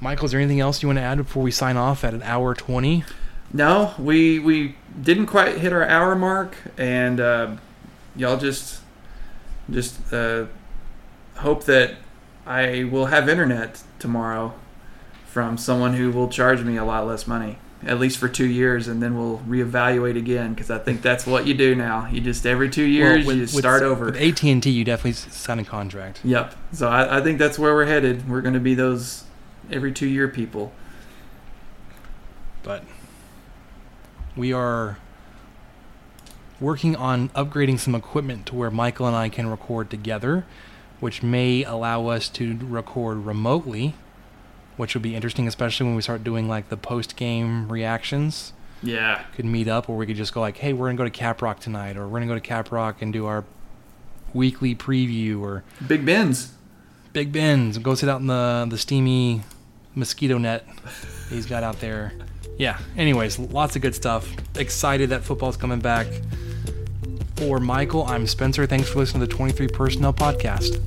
Michael, 0.00 0.26
is 0.26 0.32
there 0.32 0.40
anything 0.40 0.60
else 0.60 0.82
you 0.82 0.88
want 0.88 0.98
to 0.98 1.02
add 1.02 1.18
before 1.18 1.42
we 1.42 1.50
sign 1.50 1.76
off 1.76 2.04
at 2.04 2.14
an 2.14 2.22
hour 2.22 2.54
twenty? 2.54 3.04
No, 3.52 3.94
we 3.98 4.38
we 4.38 4.74
didn't 5.00 5.26
quite 5.26 5.58
hit 5.58 5.72
our 5.72 5.86
hour 5.86 6.14
mark, 6.14 6.56
and 6.76 7.20
uh, 7.20 7.56
y'all 8.14 8.36
just 8.36 8.80
just 9.70 10.12
uh, 10.12 10.46
hope 11.36 11.64
that 11.64 11.96
I 12.46 12.84
will 12.84 13.06
have 13.06 13.28
internet 13.28 13.82
tomorrow 13.98 14.54
from 15.26 15.58
someone 15.58 15.94
who 15.94 16.10
will 16.10 16.28
charge 16.28 16.62
me 16.62 16.76
a 16.76 16.84
lot 16.84 17.06
less 17.06 17.26
money, 17.26 17.58
at 17.84 17.98
least 17.98 18.18
for 18.18 18.28
two 18.28 18.46
years, 18.46 18.88
and 18.88 19.02
then 19.02 19.18
we'll 19.18 19.38
reevaluate 19.40 20.16
again 20.16 20.54
because 20.54 20.70
I 20.70 20.78
think 20.78 21.02
that's 21.02 21.26
what 21.26 21.46
you 21.46 21.54
do 21.54 21.74
now. 21.74 22.08
You 22.08 22.20
just 22.20 22.46
every 22.46 22.70
two 22.70 22.84
years 22.84 23.26
Well, 23.26 23.36
you 23.36 23.42
just 23.42 23.58
start 23.58 23.82
over. 23.82 24.06
With 24.06 24.16
AT 24.16 24.42
and 24.44 24.62
T, 24.62 24.70
you 24.70 24.84
definitely 24.84 25.12
sign 25.12 25.58
a 25.58 25.64
contract. 25.64 26.20
Yep. 26.24 26.54
So 26.72 26.88
I, 26.88 27.18
I 27.18 27.20
think 27.20 27.38
that's 27.38 27.58
where 27.58 27.74
we're 27.74 27.86
headed. 27.86 28.28
We're 28.28 28.40
going 28.40 28.54
to 28.54 28.60
be 28.60 28.74
those 28.74 29.24
every 29.70 29.92
two 29.92 30.06
year 30.06 30.28
people. 30.28 30.72
but 32.62 32.82
we 34.34 34.52
are 34.52 34.98
working 36.58 36.96
on 36.96 37.28
upgrading 37.28 37.78
some 37.78 37.94
equipment 37.94 38.44
to 38.46 38.54
where 38.56 38.72
Michael 38.72 39.06
and 39.06 39.14
I 39.14 39.28
can 39.28 39.46
record 39.46 39.88
together, 39.88 40.44
which 40.98 41.22
may 41.22 41.62
allow 41.62 42.08
us 42.08 42.28
to 42.30 42.58
record 42.62 43.18
remotely, 43.18 43.94
which 44.76 44.94
would 44.94 45.02
be 45.02 45.14
interesting, 45.14 45.46
especially 45.46 45.86
when 45.86 45.94
we 45.94 46.02
start 46.02 46.24
doing 46.24 46.48
like 46.48 46.68
the 46.68 46.76
post 46.76 47.14
game 47.14 47.70
reactions. 47.70 48.52
Yeah. 48.82 49.22
Could 49.34 49.44
meet 49.44 49.68
up, 49.68 49.88
or 49.88 49.96
we 49.96 50.04
could 50.04 50.16
just 50.16 50.34
go 50.34 50.40
like, 50.40 50.56
"Hey, 50.56 50.72
we're 50.72 50.86
gonna 50.88 50.98
go 50.98 51.04
to 51.04 51.10
Cap 51.10 51.40
Rock 51.40 51.60
tonight," 51.60 51.96
or 51.96 52.08
"We're 52.08 52.18
gonna 52.18 52.26
go 52.26 52.34
to 52.34 52.40
Cap 52.40 52.72
Rock 52.72 53.00
and 53.00 53.12
do 53.12 53.26
our 53.26 53.44
weekly 54.34 54.74
preview," 54.74 55.40
or 55.40 55.62
Big 55.86 56.04
Ben's. 56.04 56.52
Big 57.12 57.32
Ben's. 57.32 57.78
Go 57.78 57.94
sit 57.94 58.08
out 58.08 58.20
in 58.20 58.26
the 58.26 58.66
the 58.68 58.76
steamy 58.76 59.42
mosquito 59.96 60.38
net 60.38 60.64
he's 61.30 61.46
got 61.46 61.62
out 61.62 61.80
there. 61.80 62.12
Yeah. 62.58 62.78
Anyways, 62.96 63.38
lots 63.38 63.76
of 63.76 63.82
good 63.82 63.94
stuff. 63.94 64.32
Excited 64.56 65.10
that 65.10 65.24
football's 65.24 65.56
coming 65.56 65.80
back. 65.80 66.06
For 67.36 67.58
Michael, 67.58 68.04
I'm 68.04 68.26
Spencer. 68.26 68.66
Thanks 68.66 68.88
for 68.88 69.00
listening 69.00 69.20
to 69.20 69.26
the 69.26 69.32
23 69.34 69.68
Personnel 69.68 70.14
Podcast. 70.14 70.80